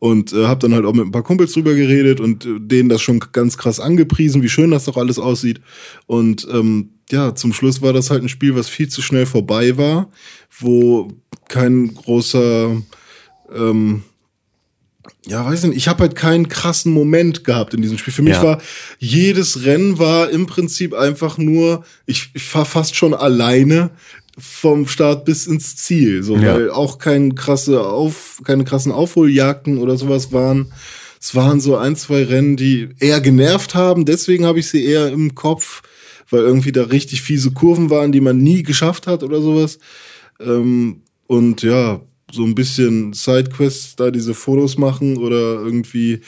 Und 0.00 0.32
äh, 0.32 0.46
habe 0.46 0.58
dann 0.58 0.74
halt 0.74 0.84
auch 0.84 0.92
mit 0.94 1.06
ein 1.06 1.12
paar 1.12 1.22
Kumpels 1.22 1.52
drüber 1.52 1.74
geredet 1.74 2.18
und 2.18 2.44
äh, 2.44 2.58
denen 2.58 2.88
das 2.88 3.02
schon 3.02 3.20
ganz 3.30 3.56
krass 3.56 3.78
angepriesen, 3.78 4.42
wie 4.42 4.48
schön 4.48 4.72
das 4.72 4.86
doch 4.86 4.96
alles 4.96 5.20
aussieht. 5.20 5.60
Und 6.06 6.44
ähm, 6.52 6.90
ja, 7.12 7.32
zum 7.36 7.52
Schluss 7.52 7.82
war 7.82 7.92
das 7.92 8.10
halt 8.10 8.24
ein 8.24 8.28
Spiel, 8.28 8.56
was 8.56 8.68
viel 8.68 8.88
zu 8.88 9.00
schnell 9.00 9.26
vorbei 9.26 9.76
war, 9.76 10.10
wo 10.58 11.06
kein 11.48 11.94
großer 11.94 12.82
ähm, 13.54 14.02
ja, 15.26 15.44
weiß 15.44 15.64
nicht, 15.64 15.76
ich 15.76 15.88
habe 15.88 16.02
halt 16.02 16.14
keinen 16.16 16.48
krassen 16.48 16.92
Moment 16.92 17.44
gehabt 17.44 17.74
in 17.74 17.82
diesem 17.82 17.98
Spiel. 17.98 18.12
Für 18.12 18.22
mich 18.22 18.34
Ja. 18.36 18.42
war 18.42 18.60
jedes 18.98 19.64
Rennen 19.64 19.98
war 19.98 20.30
im 20.30 20.46
Prinzip 20.46 20.94
einfach 20.94 21.38
nur, 21.38 21.84
ich, 22.06 22.30
ich 22.34 22.44
fahr 22.44 22.64
fast 22.64 22.94
schon 22.96 23.14
alleine 23.14 23.90
vom 24.38 24.86
Start 24.88 25.24
bis 25.24 25.46
ins 25.46 25.76
Ziel, 25.76 26.22
so, 26.22 26.36
Ja. 26.36 26.54
weil 26.54 26.70
auch 26.70 26.98
kein 26.98 27.34
krasse 27.34 27.84
Auf, 27.84 28.40
keine 28.44 28.64
krassen 28.64 28.90
Aufholjagden 28.92 29.78
oder 29.78 29.96
sowas 29.96 30.32
waren. 30.32 30.72
Es 31.20 31.34
waren 31.34 31.60
so 31.60 31.76
ein, 31.76 31.94
zwei 31.96 32.24
Rennen, 32.24 32.56
die 32.56 32.88
eher 32.98 33.20
genervt 33.20 33.74
haben, 33.74 34.04
deswegen 34.04 34.44
habe 34.46 34.58
ich 34.58 34.68
sie 34.68 34.84
eher 34.84 35.08
im 35.08 35.34
Kopf, 35.34 35.82
weil 36.30 36.40
irgendwie 36.40 36.72
da 36.72 36.84
richtig 36.84 37.22
fiese 37.22 37.50
Kurven 37.52 37.90
waren, 37.90 38.10
die 38.10 38.20
man 38.22 38.38
nie 38.38 38.62
geschafft 38.62 39.06
hat 39.06 39.22
oder 39.22 39.40
sowas. 39.42 39.78
Ähm, 40.40 41.02
und 41.26 41.62
ja, 41.62 42.00
so 42.32 42.44
ein 42.44 42.54
bisschen 42.54 43.12
Sidequests, 43.12 43.96
da 43.96 44.10
diese 44.10 44.34
Fotos 44.34 44.78
machen 44.78 45.16
oder 45.18 45.60
irgendwie 45.62 46.20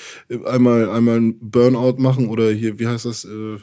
einmal, 0.45 0.91
einmal 0.91 1.17
ein 1.21 1.39
Burnout 1.41 1.97
machen 1.99 2.29
oder 2.29 2.51
hier, 2.53 2.79
wie 2.79 2.87
heißt 2.87 3.07
das, 3.07 3.25
äh, 3.25 3.57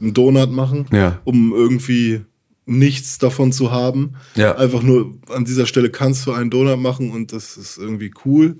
einen 0.00 0.14
Donut 0.14 0.50
machen, 0.52 0.86
Ja. 0.92 1.20
um 1.24 1.52
irgendwie 1.52 2.20
nichts 2.66 3.18
davon 3.18 3.50
zu 3.50 3.70
haben. 3.72 4.12
Ja. 4.36 4.54
Einfach 4.56 4.82
nur 4.82 5.14
an 5.30 5.44
dieser 5.44 5.66
Stelle 5.66 5.90
kannst 5.90 6.26
du 6.26 6.32
einen 6.32 6.50
Donut 6.50 6.78
machen 6.78 7.10
und 7.10 7.32
das 7.32 7.56
ist 7.56 7.78
irgendwie 7.78 8.12
cool. 8.24 8.58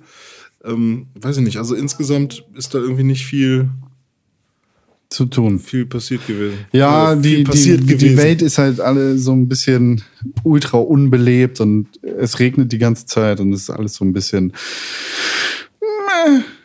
Ähm, 0.65 1.07
weiß 1.21 1.37
ich 1.37 1.43
nicht, 1.43 1.57
also 1.57 1.75
insgesamt 1.75 2.43
ist 2.55 2.73
da 2.73 2.79
irgendwie 2.79 3.03
nicht 3.03 3.25
viel, 3.25 3.69
Zu 5.09 5.25
tun. 5.25 5.57
viel 5.59 5.87
passiert 5.87 6.27
gewesen. 6.27 6.59
Ja, 6.71 7.13
Oder 7.13 7.21
die, 7.21 7.37
die, 7.37 7.43
passiert 7.43 7.81
die 7.81 7.97
gewesen. 7.97 8.17
Welt 8.17 8.41
ist 8.43 8.59
halt 8.59 8.79
alle 8.79 9.17
so 9.17 9.31
ein 9.31 9.47
bisschen 9.47 10.03
ultra 10.43 10.77
unbelebt 10.77 11.59
und 11.61 11.87
es 12.03 12.37
regnet 12.39 12.71
die 12.71 12.77
ganze 12.77 13.07
Zeit 13.07 13.39
und 13.39 13.51
es 13.51 13.63
ist 13.63 13.69
alles 13.71 13.95
so 13.95 14.05
ein 14.05 14.13
bisschen. 14.13 14.53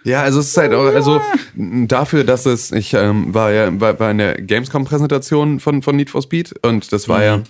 Ja, 0.04 0.22
also 0.22 0.40
es 0.40 0.48
ist 0.48 0.56
halt 0.56 0.74
auch, 0.74 0.84
also 0.84 1.20
m, 1.56 1.88
dafür, 1.88 2.24
dass 2.24 2.44
es, 2.44 2.70
ich 2.72 2.92
ähm, 2.92 3.32
war 3.32 3.52
ja 3.52 3.80
war, 3.80 3.98
war 3.98 4.10
in 4.10 4.18
der 4.18 4.40
Gamescom-Präsentation 4.40 5.60
von, 5.60 5.80
von 5.80 5.96
Need 5.96 6.10
for 6.10 6.20
Speed 6.20 6.54
und 6.62 6.92
das 6.92 7.08
war 7.08 7.24
ja 7.24 7.42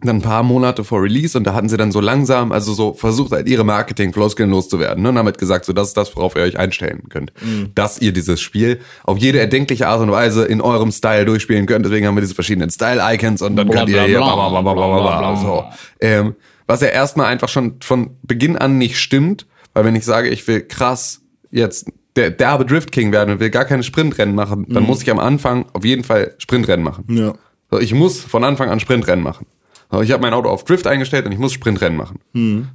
dann 0.00 0.16
ein 0.16 0.22
paar 0.22 0.44
Monate 0.44 0.84
vor 0.84 1.02
Release 1.02 1.36
und 1.36 1.44
da 1.44 1.54
hatten 1.54 1.68
sie 1.68 1.76
dann 1.76 1.90
so 1.90 2.00
langsam, 2.00 2.52
also 2.52 2.72
so 2.72 2.94
versucht 2.94 3.32
halt 3.32 3.48
ihre 3.48 3.64
Marketing-Floskeln 3.64 4.48
loszuwerden 4.48 5.02
ne? 5.02 5.08
und 5.08 5.16
damit 5.16 5.38
gesagt, 5.38 5.64
so 5.64 5.72
das 5.72 5.88
ist 5.88 5.96
das, 5.96 6.14
worauf 6.14 6.36
ihr 6.36 6.42
euch 6.42 6.56
einstellen 6.56 7.08
könnt. 7.08 7.32
Dass 7.74 8.00
ihr 8.00 8.12
dieses 8.12 8.40
Spiel 8.40 8.80
auf 9.04 9.18
jede 9.18 9.40
erdenkliche 9.40 9.88
Art 9.88 10.00
und 10.00 10.12
Weise 10.12 10.44
in 10.44 10.60
eurem 10.60 10.92
Style 10.92 11.24
durchspielen 11.24 11.66
könnt. 11.66 11.84
Deswegen 11.84 12.06
haben 12.06 12.16
wir 12.16 12.20
diese 12.20 12.34
verschiedenen 12.34 12.70
Style-Icons 12.70 13.42
und 13.42 13.56
dann 13.56 13.68
könnt 13.68 13.88
ihr 13.88 14.02
hier 14.02 14.18
bla, 14.18 15.36
so. 15.36 15.64
Ähm, 16.00 16.36
was 16.68 16.80
ja 16.80 16.88
erstmal 16.88 17.26
einfach 17.26 17.48
schon 17.48 17.76
von 17.80 18.10
Beginn 18.22 18.56
an 18.56 18.78
nicht 18.78 18.98
stimmt, 18.98 19.46
weil 19.74 19.84
wenn 19.84 19.96
ich 19.96 20.04
sage, 20.04 20.28
ich 20.28 20.46
will 20.46 20.60
krass 20.60 21.22
jetzt 21.50 21.90
der 22.14 22.30
derbe 22.30 22.64
Drift 22.66 22.92
King 22.92 23.10
werden 23.10 23.30
und 23.30 23.40
will 23.40 23.50
gar 23.50 23.64
keine 23.64 23.82
Sprintrennen 23.82 24.34
machen, 24.34 24.66
dann 24.68 24.84
muss 24.84 25.02
ich 25.02 25.10
am 25.10 25.18
Anfang 25.18 25.66
auf 25.72 25.84
jeden 25.84 26.04
Fall 26.04 26.34
Sprintrennen 26.38 26.84
machen. 26.84 27.04
Ja. 27.08 27.34
So, 27.70 27.78
ich 27.78 27.94
muss 27.94 28.20
von 28.20 28.44
Anfang 28.44 28.70
an 28.70 28.80
Sprintrennen 28.80 29.22
machen. 29.22 29.46
So, 29.90 30.02
ich 30.02 30.12
habe 30.12 30.20
mein 30.20 30.34
Auto 30.34 30.48
auf 30.50 30.64
Drift 30.64 30.86
eingestellt 30.86 31.24
und 31.24 31.32
ich 31.32 31.38
muss 31.38 31.52
Sprintrennen 31.52 31.96
machen. 31.96 32.18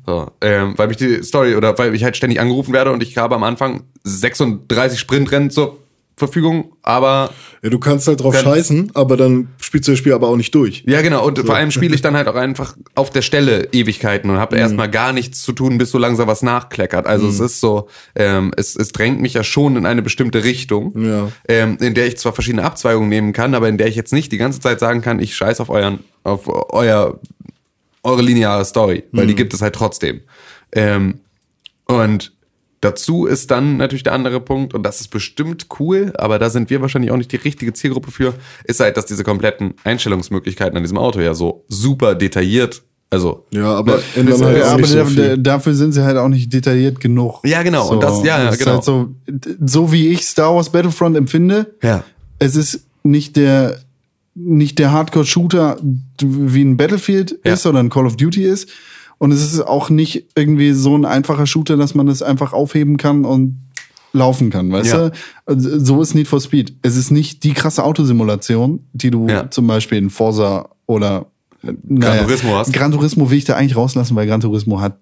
So, 0.05 0.31
ähm, 0.41 0.73
weil 0.77 0.87
mich 0.87 0.97
die 0.97 1.21
Story 1.23 1.55
oder 1.55 1.77
weil 1.77 1.93
ich 1.93 2.03
halt 2.03 2.17
ständig 2.17 2.39
angerufen 2.39 2.73
werde 2.73 2.91
und 2.91 3.03
ich 3.03 3.17
habe 3.17 3.35
am 3.35 3.43
Anfang 3.43 3.83
36 4.03 4.99
Sprintrennen 4.99 5.51
zur 5.51 5.77
Verfügung, 6.15 6.73
aber 6.83 7.31
Ja, 7.63 7.69
du 7.71 7.79
kannst 7.79 8.07
halt 8.07 8.21
drauf 8.21 8.35
Dann- 8.35 8.43
scheißen, 8.43 8.91
aber 8.93 9.17
dann 9.17 9.47
spielst 9.59 9.87
du 9.87 9.93
das 9.93 9.99
Spiel 9.99 10.13
aber 10.13 10.27
auch 10.27 10.35
nicht 10.35 10.53
durch. 10.53 10.83
ja 10.85 11.01
genau 11.01 11.25
und 11.25 11.39
vor 11.39 11.55
allem 11.55 11.71
spiele 11.71 11.95
ich 11.95 12.01
dann 12.01 12.15
halt 12.15 12.27
auch 12.27 12.35
einfach 12.35 12.77
auf 12.93 13.09
der 13.09 13.23
Stelle 13.23 13.69
Ewigkeiten 13.71 14.29
und 14.29 14.37
habe 14.37 14.55
erstmal 14.57 14.91
gar 14.91 15.11
nichts 15.11 15.41
zu 15.41 15.53
tun, 15.53 15.77
bis 15.79 15.89
so 15.89 15.97
langsam 15.97 16.27
was 16.27 16.43
nachkleckert. 16.43 17.07
Also 17.07 17.27
es 17.27 17.39
ist 17.39 17.59
so, 17.59 17.87
ähm, 18.15 18.51
es, 18.57 18.75
es 18.75 18.91
drängt 18.91 19.21
mich 19.21 19.33
ja 19.33 19.43
schon 19.43 19.75
in 19.75 19.85
eine 19.87 20.03
bestimmte 20.03 20.43
Richtung, 20.43 20.93
Ja. 21.03 21.31
ähm, 21.47 21.77
in 21.81 21.95
der 21.95 22.05
ich 22.05 22.17
zwar 22.17 22.33
verschiedene 22.33 22.63
Abzweigungen 22.63 23.09
nehmen 23.09 23.33
kann, 23.33 23.55
aber 23.55 23.67
in 23.69 23.79
der 23.79 23.87
ich 23.87 23.95
jetzt 23.95 24.13
nicht 24.13 24.31
die 24.31 24.37
ganze 24.37 24.59
Zeit 24.59 24.79
sagen 24.79 25.01
kann, 25.01 25.19
ich 25.19 25.35
scheiß 25.35 25.59
auf 25.61 25.69
euren, 25.71 25.99
auf 26.23 26.41
euer, 26.47 27.19
eure 28.03 28.21
lineare 28.21 28.65
Story, 28.65 29.03
weil 29.11 29.25
die 29.27 29.35
gibt 29.35 29.53
es 29.53 29.61
halt 29.61 29.73
trotzdem. 29.73 30.21
Ähm, 30.73 31.19
und 31.85 32.33
Dazu 32.83 33.25
ist 33.25 33.49
dann 33.49 33.77
natürlich 33.77 34.03
der 34.03 34.11
andere 34.13 34.39
Punkt, 34.41 34.73
und 34.73 34.83
das 34.83 34.99
ist 34.99 35.07
bestimmt 35.07 35.67
cool, 35.79 36.11
aber 36.17 36.37
da 36.39 36.49
sind 36.49 36.69
wir 36.69 36.81
wahrscheinlich 36.81 37.11
auch 37.11 37.17
nicht 37.17 37.31
die 37.31 37.37
richtige 37.37 37.71
Zielgruppe 37.73 38.11
für, 38.11 38.33
ist 38.65 38.79
halt, 38.81 38.97
dass 38.97 39.05
diese 39.05 39.23
kompletten 39.23 39.75
Einstellungsmöglichkeiten 39.85 40.75
an 40.75 40.83
diesem 40.83 40.97
Auto 40.97 41.19
ja 41.21 41.33
so 41.33 41.63
super 41.69 42.15
detailliert, 42.15 42.81
also 43.09 43.45
Ja, 43.51 43.73
aber 43.75 43.97
Ne, 43.97 44.01
ändern 44.17 44.35
ist- 44.35 44.41
halt 44.43 44.63
aber 44.63 44.85
so 44.85 44.97
da, 44.97 45.05
viel. 45.05 45.37
dafür 45.37 45.75
sind 45.75 45.93
sie 45.93 46.03
halt 46.03 46.17
auch 46.17 46.27
nicht 46.27 46.51
detailliert 46.51 46.99
genug. 46.99 47.39
Ja, 47.45 47.63
genau, 47.63 47.89
und 47.89 48.03
das- 48.03 48.23
ja, 48.23 48.49
ist 48.49 48.59
genau. 48.59 48.71
Halt 48.73 48.83
so, 48.83 49.09
so 49.65 49.91
wie 49.91 50.09
ich 50.09 50.25
Star 50.25 50.53
Wars 50.53 50.69
Battlefront 50.69 51.15
empfinde, 51.15 51.73
Ja. 51.81 52.03
es 52.39 52.55
ist 52.55 52.81
nicht 53.03 53.35
der, 53.37 53.77
nicht 54.35 54.79
der 54.79 54.91
Hardcore-Shooter, 54.91 55.77
wie 56.21 56.63
ein 56.63 56.75
Battlefield 56.75 57.39
Ja. 57.45 57.53
ist 57.53 57.65
oder 57.65 57.79
ein 57.79 57.89
Call 57.89 58.07
of 58.07 58.17
Duty 58.17 58.43
ist. 58.43 58.67
Und 59.23 59.31
es 59.31 59.41
ist 59.41 59.61
auch 59.61 59.89
nicht 59.89 60.25
irgendwie 60.35 60.73
so 60.73 60.97
ein 60.97 61.05
einfacher 61.05 61.47
Shooter, 61.47 61.77
dass 61.77 61.95
man 61.95 62.07
das 62.07 62.21
einfach 62.21 62.51
aufheben 62.51 62.97
kann 62.97 63.23
und 63.23 63.57
laufen 64.11 64.49
kann, 64.49 64.69
weißt 64.69 64.91
Ja. 64.91 65.09
du? 65.09 65.11
Also, 65.45 65.79
So 65.79 66.01
ist 66.01 66.13
Need 66.13 66.27
for 66.27 66.41
Speed. 66.41 66.73
Es 66.81 66.97
ist 66.97 67.09
nicht 67.09 67.45
die 67.45 67.53
krasse 67.53 67.85
Autosimulation, 67.85 68.81
die 68.91 69.11
du 69.11 69.29
Ja. 69.29 69.49
zum 69.49 69.65
Beispiel 69.65 69.97
in 69.99 70.09
Forza 70.09 70.67
oder 70.87 71.27
Gran 71.87 72.19
Turismo 72.25 72.55
hast. 72.57 72.73
Gran 72.73 72.91
Turismo 72.91 73.29
will 73.31 73.37
ich 73.37 73.45
da 73.45 73.55
eigentlich 73.55 73.77
rauslassen, 73.77 74.13
weil 74.17 74.27
Gran 74.27 74.41
Turismo 74.41 74.81
hat 74.81 74.97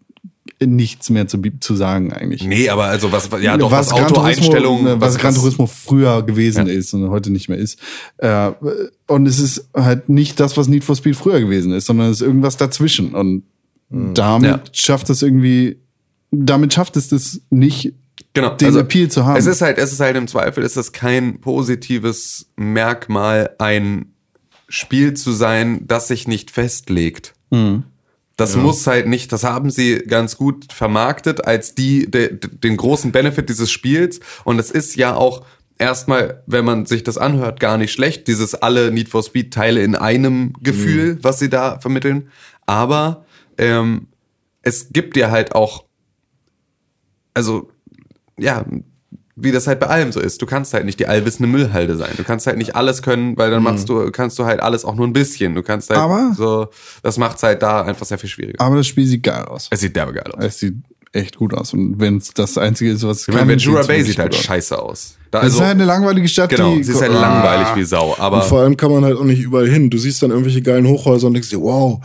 nichts 0.63 1.09
mehr 1.09 1.27
zu, 1.27 1.39
zu 1.59 1.75
sagen 1.75 2.13
eigentlich. 2.13 2.43
Nee, 2.45 2.69
aber 2.69 2.83
also 2.83 3.11
was, 3.11 3.27
ja 3.41 3.57
doch, 3.57 3.71
was, 3.71 3.89
Gran 3.89 4.03
Autoeinstellungen, 4.03 4.83
Turismo, 4.83 5.01
was, 5.01 5.17
Gran 5.17 5.33
Turismo 5.33 5.65
früher 5.65 6.21
gewesen 6.21 6.67
ist 6.67 6.93
und 6.93 7.09
heute 7.09 7.31
nicht 7.31 7.49
mehr 7.49 7.57
ist. 7.57 7.79
Äh, 8.17 8.51
und 9.07 9.25
es 9.25 9.39
ist 9.39 9.67
halt 9.73 10.09
nicht 10.09 10.39
das, 10.39 10.57
was 10.57 10.67
Need 10.67 10.83
for 10.83 10.95
Speed 10.95 11.15
früher 11.15 11.39
gewesen 11.39 11.71
ist, 11.71 11.87
sondern 11.87 12.11
es 12.11 12.21
ist 12.21 12.27
irgendwas 12.27 12.57
dazwischen. 12.57 13.15
Und 13.15 13.41
damit 13.91 14.49
Ja. 14.49 14.61
schafft 14.73 15.09
es 15.09 15.21
irgendwie, 15.21 15.77
damit 16.31 16.73
schafft 16.73 16.95
es 16.97 17.09
das 17.09 17.41
nicht, 17.49 17.93
genau, 18.33 18.55
den 18.55 18.75
Appeal 18.77 19.09
zu 19.09 19.25
haben. 19.25 19.37
Es 19.37 19.45
ist 19.45 19.61
halt, 19.61 19.77
es 19.77 19.91
ist 19.91 19.99
halt 19.99 20.15
im 20.15 20.27
Zweifel, 20.27 20.63
ist 20.63 20.77
es 20.77 20.91
kein 20.91 21.41
positives 21.41 22.47
Merkmal, 22.55 23.51
ein 23.59 24.13
Spiel 24.69 25.13
zu 25.15 25.33
sein, 25.33 25.85
das 25.87 26.07
sich 26.07 26.27
nicht 26.27 26.51
festlegt. 26.51 27.33
Mhm. 27.49 27.83
Das 28.37 28.55
muss 28.55 28.87
halt 28.87 29.07
nicht, 29.07 29.31
das 29.31 29.43
haben 29.43 29.69
sie 29.69 29.97
ganz 29.99 30.35
gut 30.35 30.73
vermarktet 30.73 31.45
als 31.45 31.75
die, 31.75 32.09
de, 32.09 32.39
den 32.39 32.75
großen 32.75 33.11
Benefit 33.11 33.49
dieses 33.49 33.69
Spiels. 33.69 34.19
Und 34.45 34.57
es 34.57 34.71
ist 34.71 34.95
ja 34.95 35.13
auch 35.13 35.45
erstmal, 35.77 36.41
wenn 36.47 36.65
man 36.65 36.87
sich 36.87 37.03
das 37.03 37.19
anhört, 37.19 37.59
gar 37.59 37.77
nicht 37.77 37.91
schlecht, 37.91 38.27
dieses 38.27 38.55
alle 38.55 38.89
Need 38.91 39.09
for 39.09 39.21
Speed 39.21 39.53
Teile 39.53 39.83
in 39.83 39.95
einem 39.95 40.53
Gefühl, 40.61 41.19
was 41.21 41.37
sie 41.37 41.49
da 41.49 41.79
vermitteln. 41.81 42.29
Aber 42.65 43.25
ähm, 43.61 44.07
es 44.63 44.89
gibt 44.91 45.15
ja 45.15 45.31
halt 45.31 45.55
auch 45.55 45.85
also, 47.33 47.69
ja, 48.37 48.65
wie 49.37 49.51
das 49.53 49.65
halt 49.67 49.79
bei 49.79 49.87
allem 49.87 50.11
so 50.11 50.19
ist. 50.19 50.41
Du 50.41 50.45
kannst 50.45 50.73
halt 50.73 50.85
nicht 50.85 50.99
die 50.99 51.07
allwissende 51.07 51.47
Müllhalde 51.47 51.95
sein. 51.95 52.11
Du 52.17 52.23
kannst 52.23 52.45
halt 52.45 52.57
nicht 52.57 52.75
alles 52.75 53.01
können, 53.01 53.37
weil 53.37 53.49
dann 53.49 53.63
machst 53.63 53.87
du, 53.89 54.11
kannst 54.11 54.37
du 54.37 54.45
halt 54.45 54.59
alles 54.59 54.83
auch 54.83 54.95
nur 54.95 55.07
ein 55.07 55.13
bisschen. 55.13 55.55
Du 55.55 55.63
kannst 55.63 55.89
halt 55.89 55.99
Aber- 55.99 56.33
so, 56.35 56.67
das 57.01 57.17
macht's 57.17 57.41
halt 57.41 57.61
da 57.61 57.81
einfach 57.83 58.05
sehr 58.05 58.17
viel 58.17 58.29
schwieriger. 58.29 58.59
aber 58.63 58.75
das 58.75 58.87
Spiel 58.87 59.05
sieht 59.05 59.23
geil 59.23 59.45
aus. 59.45 59.67
Es 59.71 59.79
sieht 59.79 59.95
derbe 59.95 60.13
geil 60.13 60.29
aus. 60.33 60.43
Es 60.43 60.59
sieht 60.59 60.75
echt 61.13 61.37
gut 61.37 61.53
aus. 61.53 61.73
Und 61.73 61.99
wenn 61.99 62.17
es 62.17 62.33
das 62.33 62.57
Einzige 62.57 62.91
ist, 62.91 63.03
was 63.07 63.27
Ich 63.27 63.33
meine, 63.33 63.47
Ventura 63.47 63.77
sieht's 63.77 63.87
Bay 63.87 64.03
sieht 64.03 64.19
halt 64.19 64.33
aus. 64.35 64.41
scheiße 64.43 64.77
aus. 64.79 65.15
Da, 65.31 65.39
Das 65.39 65.45
also, 65.45 65.57
ist 65.59 65.63
halt 65.63 65.75
eine 65.75 65.85
langweilige 65.85 66.27
Stadt, 66.27 66.49
genau, 66.49 66.75
die 66.75 66.83
sie 66.83 66.91
ist 66.91 67.01
halt 67.01 67.11
Ah. 67.13 67.21
langweilig 67.21 67.75
wie 67.77 67.83
Sau, 67.85 68.11
Und 68.11 68.19
aber 68.19 68.41
vor 68.41 68.59
allem 68.59 68.75
kann 68.75 68.91
man 68.91 69.05
halt 69.05 69.17
auch 69.17 69.23
nicht 69.23 69.41
überall 69.41 69.67
hin. 69.69 69.89
Du 69.89 69.97
siehst 69.97 70.21
dann 70.21 70.31
irgendwelche 70.31 70.61
geilen 70.61 70.85
Hochhäuser 70.87 71.27
und 71.27 71.33
denkst 71.33 71.49
dir, 71.49 71.61
wow, 71.61 72.01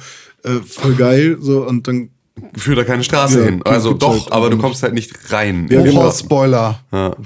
äh, 0.46 0.60
voll 0.64 0.94
geil, 0.94 1.38
so, 1.40 1.66
und 1.66 1.86
dann, 1.88 2.10
führt 2.56 2.78
da 2.78 2.84
keine 2.84 3.02
Straße 3.02 3.40
Ja, 3.40 3.44
hin. 3.46 3.62
Also 3.64 3.94
doch, 3.94 4.24
halt 4.24 4.32
aber 4.32 4.50
du 4.50 4.58
kommst 4.58 4.82
halt 4.82 4.94
nicht 4.94 5.32
rein. 5.32 5.68
Ja, 5.70 5.82
genau. 5.82 6.02
Hochhaus-Spoiler. 6.02 6.80
Ja. 6.92 7.16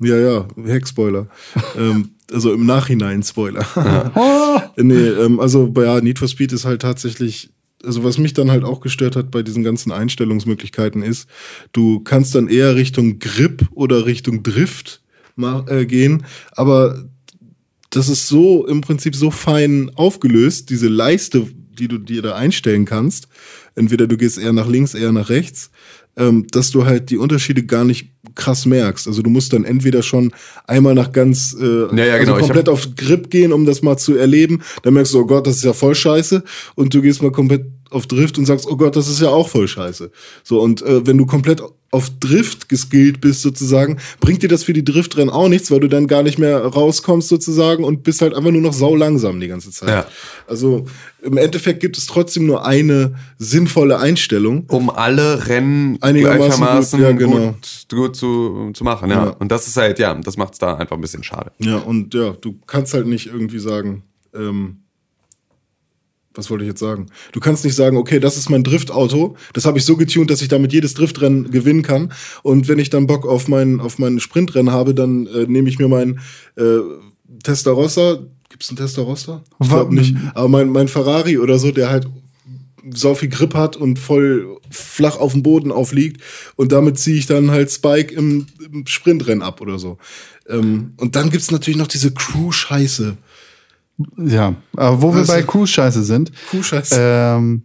ja, 0.00 0.16
ja, 0.16 0.48
Heck-Spoiler. 0.64 1.26
ähm, 1.78 2.10
also 2.32 2.52
im 2.52 2.66
Nachhinein 2.66 3.22
Spoiler. 3.22 3.66
nee, 4.76 4.94
ähm, 4.94 5.40
also, 5.40 5.72
ja, 5.76 6.00
Need 6.00 6.18
for 6.18 6.28
Speed 6.28 6.52
ist 6.52 6.64
halt 6.64 6.82
tatsächlich, 6.82 7.50
also 7.84 8.02
was 8.02 8.18
mich 8.18 8.32
dann 8.32 8.50
halt 8.50 8.64
auch 8.64 8.80
gestört 8.80 9.16
hat 9.16 9.30
bei 9.30 9.42
diesen 9.42 9.62
ganzen 9.62 9.92
Einstellungsmöglichkeiten 9.92 11.02
ist, 11.02 11.28
du 11.72 12.00
kannst 12.00 12.34
dann 12.34 12.48
eher 12.48 12.76
Richtung 12.76 13.18
Grip 13.18 13.66
oder 13.72 14.06
Richtung 14.06 14.42
Drift 14.42 15.02
äh, 15.66 15.84
gehen, 15.84 16.24
aber 16.52 17.04
das 17.90 18.08
ist 18.08 18.26
so 18.26 18.66
im 18.66 18.80
Prinzip 18.80 19.14
so 19.14 19.30
fein 19.30 19.90
aufgelöst, 19.94 20.70
diese 20.70 20.88
Leiste, 20.88 21.46
die 21.74 21.88
du 21.88 21.98
dir 21.98 22.22
da 22.22 22.34
einstellen 22.34 22.84
kannst. 22.84 23.28
Entweder 23.74 24.06
du 24.06 24.16
gehst 24.16 24.38
eher 24.38 24.52
nach 24.52 24.68
links, 24.68 24.94
eher 24.94 25.12
nach 25.12 25.28
rechts, 25.28 25.70
ähm, 26.16 26.46
dass 26.50 26.70
du 26.70 26.86
halt 26.86 27.10
die 27.10 27.16
Unterschiede 27.16 27.64
gar 27.64 27.84
nicht 27.84 28.10
krass 28.34 28.66
merkst. 28.66 29.06
Also 29.06 29.22
du 29.22 29.30
musst 29.30 29.52
dann 29.52 29.64
entweder 29.64 30.02
schon 30.02 30.32
einmal 30.66 30.94
nach 30.94 31.12
ganz 31.12 31.56
äh, 31.60 31.64
Ja, 31.64 32.04
ja, 32.04 32.18
genau. 32.18 32.34
also 32.34 32.36
Ich 32.36 32.46
komplett 32.46 32.68
auf 32.68 32.88
Grip 32.96 33.30
gehen, 33.30 33.52
um 33.52 33.64
das 33.64 33.82
mal 33.82 33.96
zu 33.96 34.16
erleben. 34.16 34.62
Dann 34.82 34.94
merkst 34.94 35.14
du, 35.14 35.20
oh 35.20 35.26
Gott, 35.26 35.46
das 35.46 35.56
ist 35.56 35.64
ja 35.64 35.72
voll 35.72 35.94
scheiße. 35.94 36.42
Und 36.74 36.94
du 36.94 37.02
gehst 37.02 37.22
mal 37.22 37.32
komplett 37.32 37.66
auf 37.94 38.06
Drift 38.06 38.38
und 38.38 38.46
sagst, 38.46 38.66
oh 38.66 38.76
Gott, 38.76 38.96
das 38.96 39.08
ist 39.08 39.20
ja 39.20 39.28
auch 39.28 39.48
voll 39.48 39.68
scheiße. 39.68 40.10
So, 40.42 40.60
und 40.60 40.82
äh, 40.82 41.06
wenn 41.06 41.18
du 41.18 41.26
komplett 41.26 41.62
auf 41.94 42.10
Drift 42.18 42.68
geskillt 42.68 43.20
bist 43.20 43.42
sozusagen, 43.42 43.98
bringt 44.18 44.42
dir 44.42 44.48
das 44.48 44.64
für 44.64 44.72
die 44.72 44.84
Driftrennen 44.84 45.30
auch 45.30 45.48
nichts, 45.48 45.70
weil 45.70 45.78
du 45.78 45.88
dann 45.88 46.08
gar 46.08 46.24
nicht 46.24 46.38
mehr 46.38 46.58
rauskommst 46.58 47.28
sozusagen 47.28 47.84
und 47.84 48.02
bist 48.02 48.20
halt 48.20 48.34
einfach 48.34 48.50
nur 48.50 48.60
noch 48.60 48.72
sau 48.72 48.96
langsam 48.96 49.38
die 49.38 49.46
ganze 49.46 49.70
Zeit. 49.70 49.88
Ja. 49.88 50.06
Also 50.48 50.86
im 51.22 51.36
Endeffekt 51.36 51.78
gibt 51.78 51.96
es 51.96 52.06
trotzdem 52.06 52.46
nur 52.46 52.66
eine 52.66 53.14
sinnvolle 53.38 54.00
Einstellung. 54.00 54.64
um 54.68 54.90
alle 54.90 55.46
Rennen 55.46 55.98
Einigermaßen 56.00 56.46
gleichermaßen 56.48 56.98
gut, 56.98 57.08
ja, 57.08 57.12
genau. 57.16 57.46
gut, 57.52 57.86
gut 57.90 58.16
zu, 58.16 58.72
zu 58.74 58.82
machen. 58.82 59.10
Ja. 59.10 59.26
Ja. 59.26 59.30
Und 59.30 59.52
das 59.52 59.68
ist 59.68 59.76
halt, 59.76 60.00
ja, 60.00 60.12
das 60.14 60.36
macht's 60.36 60.58
da 60.58 60.74
einfach 60.74 60.96
ein 60.96 61.00
bisschen 61.00 61.22
schade. 61.22 61.52
Ja, 61.58 61.76
und 61.76 62.12
ja, 62.12 62.32
du 62.32 62.58
kannst 62.66 62.92
halt 62.92 63.06
nicht 63.06 63.28
irgendwie 63.28 63.60
sagen, 63.60 64.02
ähm, 64.34 64.83
was 66.34 66.50
wollte 66.50 66.64
ich 66.64 66.68
jetzt 66.68 66.80
sagen? 66.80 67.06
Du 67.32 67.40
kannst 67.40 67.64
nicht 67.64 67.74
sagen, 67.74 67.96
okay, 67.96 68.18
das 68.18 68.36
ist 68.36 68.50
mein 68.50 68.64
Driftauto, 68.64 69.36
das 69.52 69.64
habe 69.64 69.78
ich 69.78 69.84
so 69.84 69.96
getunt, 69.96 70.30
dass 70.30 70.42
ich 70.42 70.48
damit 70.48 70.72
jedes 70.72 70.94
Driftrennen 70.94 71.50
gewinnen 71.50 71.82
kann. 71.82 72.12
Und 72.42 72.68
wenn 72.68 72.78
ich 72.78 72.90
dann 72.90 73.06
Bock 73.06 73.26
auf 73.26 73.48
mein, 73.48 73.80
auf 73.80 73.98
mein 73.98 74.20
Sprintrennen 74.20 74.72
habe, 74.72 74.94
dann 74.94 75.26
äh, 75.26 75.46
nehme 75.46 75.68
ich 75.68 75.78
mir 75.78 75.88
mein 75.88 76.20
äh, 76.56 76.78
Testarossa. 77.42 78.18
Gibt's 78.48 78.68
einen 78.68 78.76
Testarossa? 78.76 79.42
Ich 79.62 79.68
glaube 79.68 79.94
nicht. 79.94 80.16
Aber 80.34 80.48
mein, 80.48 80.68
mein 80.70 80.88
Ferrari 80.88 81.38
oder 81.38 81.58
so, 81.58 81.70
der 81.70 81.90
halt 81.90 82.06
so 82.92 83.14
viel 83.14 83.28
Grip 83.28 83.54
hat 83.54 83.76
und 83.76 83.98
voll 83.98 84.58
flach 84.70 85.16
auf 85.16 85.32
dem 85.32 85.42
Boden 85.42 85.72
aufliegt. 85.72 86.20
Und 86.56 86.72
damit 86.72 86.98
ziehe 86.98 87.16
ich 87.16 87.26
dann 87.26 87.50
halt 87.50 87.70
Spike 87.70 88.14
im, 88.14 88.46
im 88.72 88.86
Sprintrennen 88.86 89.42
ab 89.42 89.60
oder 89.60 89.78
so. 89.78 89.98
Ähm, 90.48 90.92
und 90.98 91.16
dann 91.16 91.30
gibt's 91.30 91.50
natürlich 91.50 91.78
noch 91.78 91.86
diese 91.86 92.12
Crew-Scheiße. 92.12 93.16
Ja, 94.16 94.54
aber 94.76 95.02
wo 95.02 95.12
wir 95.12 95.20
Also- 95.20 95.32
bei 95.32 95.42
Crew-Scheiße 95.42 96.02
sind, 96.02 96.32
Crew-Scheiße. 96.50 96.96
ähm, 96.98 97.62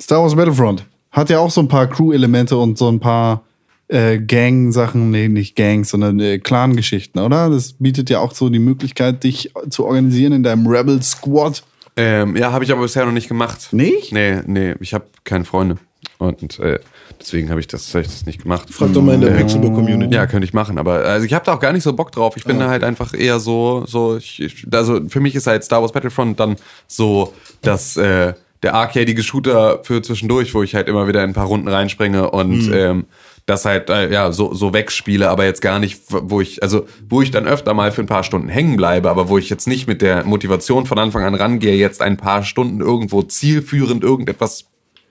Star 0.00 0.22
Wars 0.22 0.34
Battlefront 0.34 0.84
hat 1.10 1.30
ja 1.30 1.38
auch 1.38 1.50
so 1.50 1.60
ein 1.60 1.68
paar 1.68 1.86
Crew-Elemente 1.88 2.56
und 2.56 2.78
so 2.78 2.88
ein 2.90 3.00
paar 3.00 3.44
äh, 3.88 4.18
Gang-Sachen, 4.20 5.10
nee, 5.10 5.26
nicht 5.26 5.56
Gangs, 5.56 5.88
sondern 5.90 6.20
äh, 6.20 6.38
Clan-Geschichten, 6.38 7.18
oder? 7.18 7.50
Das 7.50 7.72
bietet 7.72 8.08
ja 8.08 8.20
auch 8.20 8.32
so 8.32 8.48
die 8.48 8.60
Möglichkeit, 8.60 9.24
dich 9.24 9.52
zu 9.68 9.84
organisieren 9.84 10.32
in 10.32 10.42
deinem 10.44 10.66
Rebel 10.68 11.02
Squad. 11.02 11.64
Ähm, 11.96 12.36
ja, 12.36 12.52
habe 12.52 12.62
ich 12.62 12.70
aber 12.70 12.82
bisher 12.82 13.04
noch 13.04 13.12
nicht 13.12 13.26
gemacht. 13.26 13.72
Nicht? 13.72 14.12
Nee, 14.12 14.42
nee, 14.46 14.74
ich 14.78 14.94
habe 14.94 15.06
keine 15.24 15.44
Freunde. 15.44 15.76
Und 16.18 16.60
äh, 16.60 16.78
deswegen 17.18 17.50
habe 17.50 17.60
ich, 17.60 17.66
das- 17.66 17.94
hab 17.94 18.02
ich 18.02 18.08
das 18.08 18.26
nicht 18.26 18.42
gemacht. 18.42 18.68
Frag 18.70 18.92
doch 18.92 19.02
mal 19.02 19.14
in 19.14 19.20
der 19.22 19.30
Ähm, 19.30 19.38
Pixelbook-Community. 19.38 20.14
Ja, 20.14 20.26
könnte 20.26 20.44
ich 20.44 20.52
machen, 20.52 20.78
aber 20.78 21.04
also 21.04 21.24
ich 21.26 21.32
habe 21.32 21.44
da 21.44 21.54
auch 21.54 21.60
gar 21.60 21.72
nicht 21.72 21.82
so 21.82 21.92
Bock 21.92 22.12
drauf. 22.12 22.36
Ich 22.36 22.44
bin 22.44 22.58
da 22.58 22.68
halt 22.68 22.84
einfach 22.84 23.14
eher 23.14 23.40
so, 23.40 23.84
so, 23.86 24.16
ich, 24.16 24.66
also 24.72 25.00
für 25.08 25.20
mich 25.20 25.34
ist 25.34 25.46
halt 25.46 25.64
Star 25.64 25.80
Wars 25.80 25.92
Battlefront 25.92 26.38
dann 26.38 26.56
so, 26.86 27.32
dass 27.62 27.96
äh, 27.96 28.34
der 28.62 28.74
arcadige 28.74 29.22
Shooter 29.22 29.80
für 29.84 30.02
zwischendurch, 30.02 30.54
wo 30.54 30.62
ich 30.62 30.74
halt 30.74 30.86
immer 30.88 31.08
wieder 31.08 31.24
in 31.24 31.30
ein 31.30 31.34
paar 31.34 31.46
Runden 31.46 31.68
reinspringe 31.68 32.30
und 32.30 32.70
ähm, 32.72 33.06
das 33.46 33.64
halt 33.64 33.88
äh, 33.88 34.12
ja 34.12 34.30
so 34.32 34.52
so 34.52 34.74
wegspiele, 34.74 35.28
aber 35.30 35.44
jetzt 35.46 35.62
gar 35.62 35.78
nicht, 35.78 36.02
wo 36.10 36.40
ich 36.42 36.62
also 36.62 36.84
wo 37.08 37.22
ich 37.22 37.30
dann 37.30 37.48
öfter 37.48 37.72
mal 37.72 37.90
für 37.90 38.02
ein 38.02 38.06
paar 38.06 38.22
Stunden 38.22 38.48
hängen 38.48 38.76
bleibe, 38.76 39.10
aber 39.10 39.28
wo 39.30 39.38
ich 39.38 39.48
jetzt 39.48 39.66
nicht 39.66 39.88
mit 39.88 40.02
der 40.02 40.24
Motivation 40.24 40.84
von 40.86 40.98
Anfang 40.98 41.24
an 41.24 41.34
rangehe, 41.34 41.74
jetzt 41.74 42.02
ein 42.02 42.16
paar 42.18 42.44
Stunden 42.44 42.80
irgendwo 42.82 43.22
zielführend 43.22 44.04
irgendetwas 44.04 44.66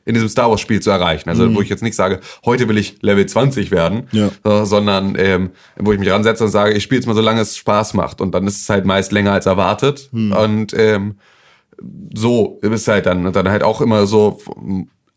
in 0.06 0.14
diesem 0.14 0.30
Star 0.30 0.50
Wars 0.50 0.62
Spiel 0.62 0.80
zu 0.82 0.90
erreichen. 0.90 1.30
Also 1.30 1.54
wo 1.56 1.62
ich 1.62 1.70
jetzt 1.70 1.84
nicht 1.84 1.96
sage, 1.96 2.20
heute 2.46 2.68
will 2.68 2.78
ich 2.78 3.02
Level 3.02 3.26
20 3.26 3.72
werden, 3.72 4.08
Ja. 4.12 4.66
sondern 4.66 5.16
ähm, 5.18 5.52
wo 5.78 5.92
ich 5.94 6.00
mich 6.00 6.10
ransetze 6.10 6.44
und 6.44 6.50
sage, 6.50 6.74
ich 6.74 6.84
spiele 6.84 7.00
jetzt 7.00 7.08
mal 7.08 7.16
so 7.16 7.22
lange 7.22 7.42
es 7.42 7.56
Spaß 7.58 7.94
macht 7.94 8.22
und 8.22 8.34
dann 8.34 8.48
ist 8.48 8.62
es 8.62 8.70
halt 8.70 8.86
meist 8.86 9.12
länger 9.12 9.34
als 9.34 9.46
erwartet 9.46 10.10
und 10.12 10.74
ähm, 10.74 11.16
so 12.14 12.60
ist 12.62 12.88
halt 12.88 13.06
dann 13.06 13.26
und 13.26 13.36
dann 13.36 13.48
halt 13.50 13.64
auch 13.64 13.82
immer 13.82 14.06
so 14.06 14.40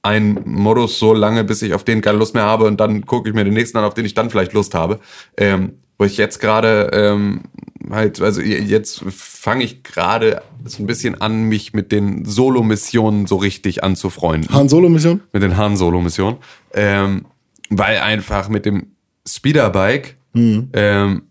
ein 0.03 0.41
Modus 0.45 0.99
so 0.99 1.13
lange, 1.15 1.45
bis 1.45 1.63
ich 1.63 1.75
auf 1.75 1.85
den 1.85 2.01
keine 2.01 2.19
Lust 2.19 2.35
mehr 2.35 2.45
habe 2.45 2.65
und 2.65 2.81
dann 2.81 3.07
gucke 3.07 3.29
ich 3.29 3.35
mir 3.35 3.45
den 3.45 3.55
nächsten 3.55 3.79
an, 3.79 3.85
auf 3.85 3.95
den 3.95 4.05
ich 4.05 4.15
dann 4.15 4.31
vielleicht 4.31 4.53
Lust 4.53 4.75
habe. 4.75 4.99
Ähm, 5.37 5.75
wo 5.99 6.05
ich 6.05 6.17
jetzt 6.17 6.41
gerade 6.41 6.91
ähm, 6.93 7.43
halt, 7.91 8.21
also 8.21 8.41
jetzt 8.41 9.03
fange 9.09 9.65
ich 9.65 9.83
gerade 9.83 10.43
so 10.65 10.83
ein 10.83 10.87
bisschen 10.87 11.21
an, 11.21 11.45
mich 11.45 11.73
mit 11.73 11.93
den 11.93 12.25
Solo-Missionen 12.25 13.27
so 13.27 13.37
richtig 13.37 13.83
anzufreunden 13.83 14.55
Han 14.55 14.69
Solo-Mission? 14.69 15.21
mit 15.33 15.43
den 15.43 15.57
Han 15.57 15.77
Solo 15.77 16.01
Missionen, 16.01 16.39
ähm, 16.75 17.25
weil 17.71 17.99
einfach 17.99 18.49
mit 18.49 18.67
dem 18.67 18.89
Speederbike 19.27 20.17
ähm, 20.35 21.23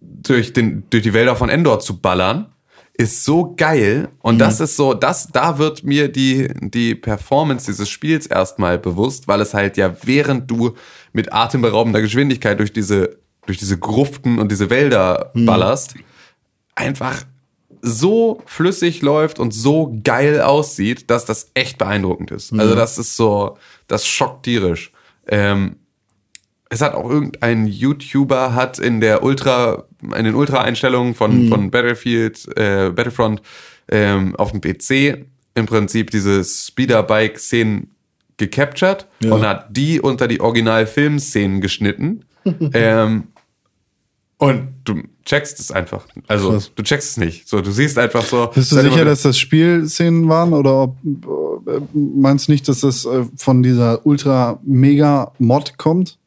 durch, 0.00 0.52
den, 0.52 0.84
durch 0.90 1.02
die 1.02 1.14
Wälder 1.14 1.36
von 1.36 1.48
Endor 1.48 1.80
zu 1.80 1.98
ballern, 1.98 2.46
ist 2.94 3.24
so 3.24 3.54
geil. 3.56 4.08
Und 4.20 4.38
das 4.38 4.60
ist 4.60 4.76
so, 4.76 4.92
das, 4.92 5.28
da 5.28 5.58
wird 5.58 5.84
mir 5.84 6.08
die, 6.08 6.48
die 6.60 6.94
Performance 6.96 7.66
dieses 7.66 7.88
Spiels 7.88 8.26
erstmal 8.26 8.78
bewusst, 8.78 9.28
weil 9.28 9.40
es 9.40 9.54
halt 9.54 9.76
ja, 9.76 9.94
während 10.02 10.50
du 10.50 10.74
mit 11.12 11.32
atemberaubender 11.32 12.00
Geschwindigkeit 12.00 12.58
durch 12.58 12.72
diese, 12.72 13.18
durch 13.48 13.56
diese 13.58 13.78
Gruften 13.78 14.38
und 14.38 14.52
diese 14.52 14.68
Wälder 14.68 15.32
ballerst, 15.34 15.94
einfach 16.74 17.24
so 17.80 18.42
flüssig 18.44 19.00
läuft 19.00 19.38
und 19.38 19.54
so 19.54 19.98
geil 20.04 20.42
aussieht, 20.42 21.08
dass 21.10 21.24
das 21.24 21.50
echt 21.54 21.78
beeindruckend 21.78 22.30
ist. 22.30 22.52
Also 22.52 22.74
das 22.74 22.98
ist 22.98 23.16
so, 23.16 23.56
das 23.86 24.06
schockt 24.06 24.42
tierisch. 24.44 24.92
Ähm, 25.26 25.76
es 26.68 26.82
hat 26.82 26.92
auch 26.94 27.08
irgendein 27.08 27.66
YouTuber 27.66 28.54
hat 28.54 28.78
in 28.78 29.00
der 29.00 29.22
Ultra, 29.22 29.84
in 30.14 30.24
den 30.24 30.34
Ultra-Einstellungen 30.34 31.14
von, 31.14 31.48
von 31.48 31.70
Battlefield, 31.70 32.46
äh, 32.58 32.90
Battlefront 32.90 33.40
ähm, 33.90 34.36
auf 34.36 34.52
dem 34.52 34.60
PC 34.60 35.24
im 35.54 35.64
Prinzip 35.64 36.10
diese 36.10 36.44
Speederbike-Szenen 36.44 37.92
gecaptured 38.36 39.06
Ja. 39.20 39.32
und 39.32 39.46
hat 39.46 39.74
die 39.74 40.00
unter 40.02 40.28
die 40.28 40.42
Original-Film-Szenen 40.42 41.62
geschnitten. 41.62 42.26
ähm, 42.74 43.28
und 44.38 44.68
du 44.84 45.02
checkst 45.24 45.60
es 45.60 45.70
einfach. 45.70 46.06
Also 46.26 46.52
Krass. 46.52 46.70
du 46.74 46.82
checkst 46.82 47.10
es 47.10 47.16
nicht. 47.16 47.48
So, 47.48 47.60
du 47.60 47.70
siehst 47.70 47.98
einfach 47.98 48.24
so. 48.24 48.46
Bist 48.54 48.72
du 48.72 48.80
sicher, 48.80 49.04
dass 49.04 49.22
das 49.22 49.38
Spielszenen 49.38 50.28
waren 50.28 50.52
oder 50.52 50.82
ob, 50.84 50.96
äh, 51.04 51.80
meinst 51.92 52.48
du 52.48 52.52
nicht, 52.52 52.66
dass 52.68 52.80
das 52.80 53.04
äh, 53.04 53.24
von 53.36 53.62
dieser 53.62 54.06
Ultra-Mega-Mod 54.06 55.76
kommt? 55.78 56.18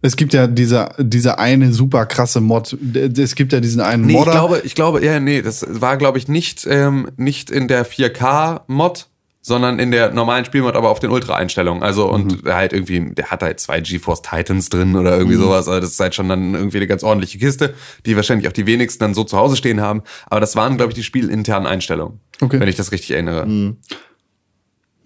Es 0.00 0.16
gibt 0.16 0.32
ja 0.32 0.46
diese, 0.46 0.90
diese 0.98 1.38
eine 1.40 1.72
super 1.72 2.06
krasse 2.06 2.40
Mod. 2.40 2.76
Es 2.94 3.34
gibt 3.34 3.52
ja 3.52 3.58
diesen 3.60 3.80
einen 3.80 4.06
Nee, 4.06 4.12
ich 4.12 4.18
Modder. 4.18 4.30
glaube, 4.32 4.60
ich 4.64 4.74
glaube, 4.76 5.04
ja, 5.04 5.18
nee, 5.18 5.42
das 5.42 5.66
war, 5.68 5.96
glaube 5.96 6.18
ich, 6.18 6.28
nicht, 6.28 6.66
ähm, 6.70 7.08
nicht 7.16 7.50
in 7.50 7.66
der 7.66 7.84
4K-Mod, 7.84 9.07
sondern 9.48 9.78
in 9.80 9.90
der 9.90 10.12
normalen 10.12 10.44
Spielmod, 10.44 10.76
aber 10.76 10.90
auf 10.90 11.00
den 11.00 11.10
Ultra-Einstellungen. 11.10 11.82
Also, 11.82 12.08
und 12.08 12.44
halt 12.44 12.72
irgendwie, 12.72 13.14
der 13.14 13.30
hat 13.30 13.42
halt 13.42 13.58
zwei 13.58 13.80
GeForce 13.80 14.22
Titans 14.22 14.68
drin 14.68 14.94
oder 14.94 15.16
irgendwie 15.16 15.36
sowas. 15.36 15.66
Also, 15.66 15.80
das 15.80 15.90
ist 15.92 16.00
halt 16.00 16.14
schon 16.14 16.28
dann 16.28 16.54
irgendwie 16.54 16.76
eine 16.76 16.86
ganz 16.86 17.02
ordentliche 17.02 17.38
Kiste, 17.38 17.74
die 18.06 18.14
wahrscheinlich 18.14 18.46
auch 18.46 18.52
die 18.52 18.66
wenigsten 18.66 19.00
dann 19.00 19.14
so 19.14 19.24
zu 19.24 19.36
Hause 19.36 19.56
stehen 19.56 19.80
haben. 19.80 20.02
Aber 20.26 20.40
das 20.40 20.54
waren, 20.54 20.76
glaube 20.76 20.92
ich, 20.92 20.94
die 20.94 21.02
spielinternen 21.02 21.66
Einstellungen. 21.66 22.20
Okay. 22.40 22.60
Wenn 22.60 22.68
ich 22.68 22.76
das 22.76 22.92
richtig 22.92 23.10
erinnere. 23.12 23.74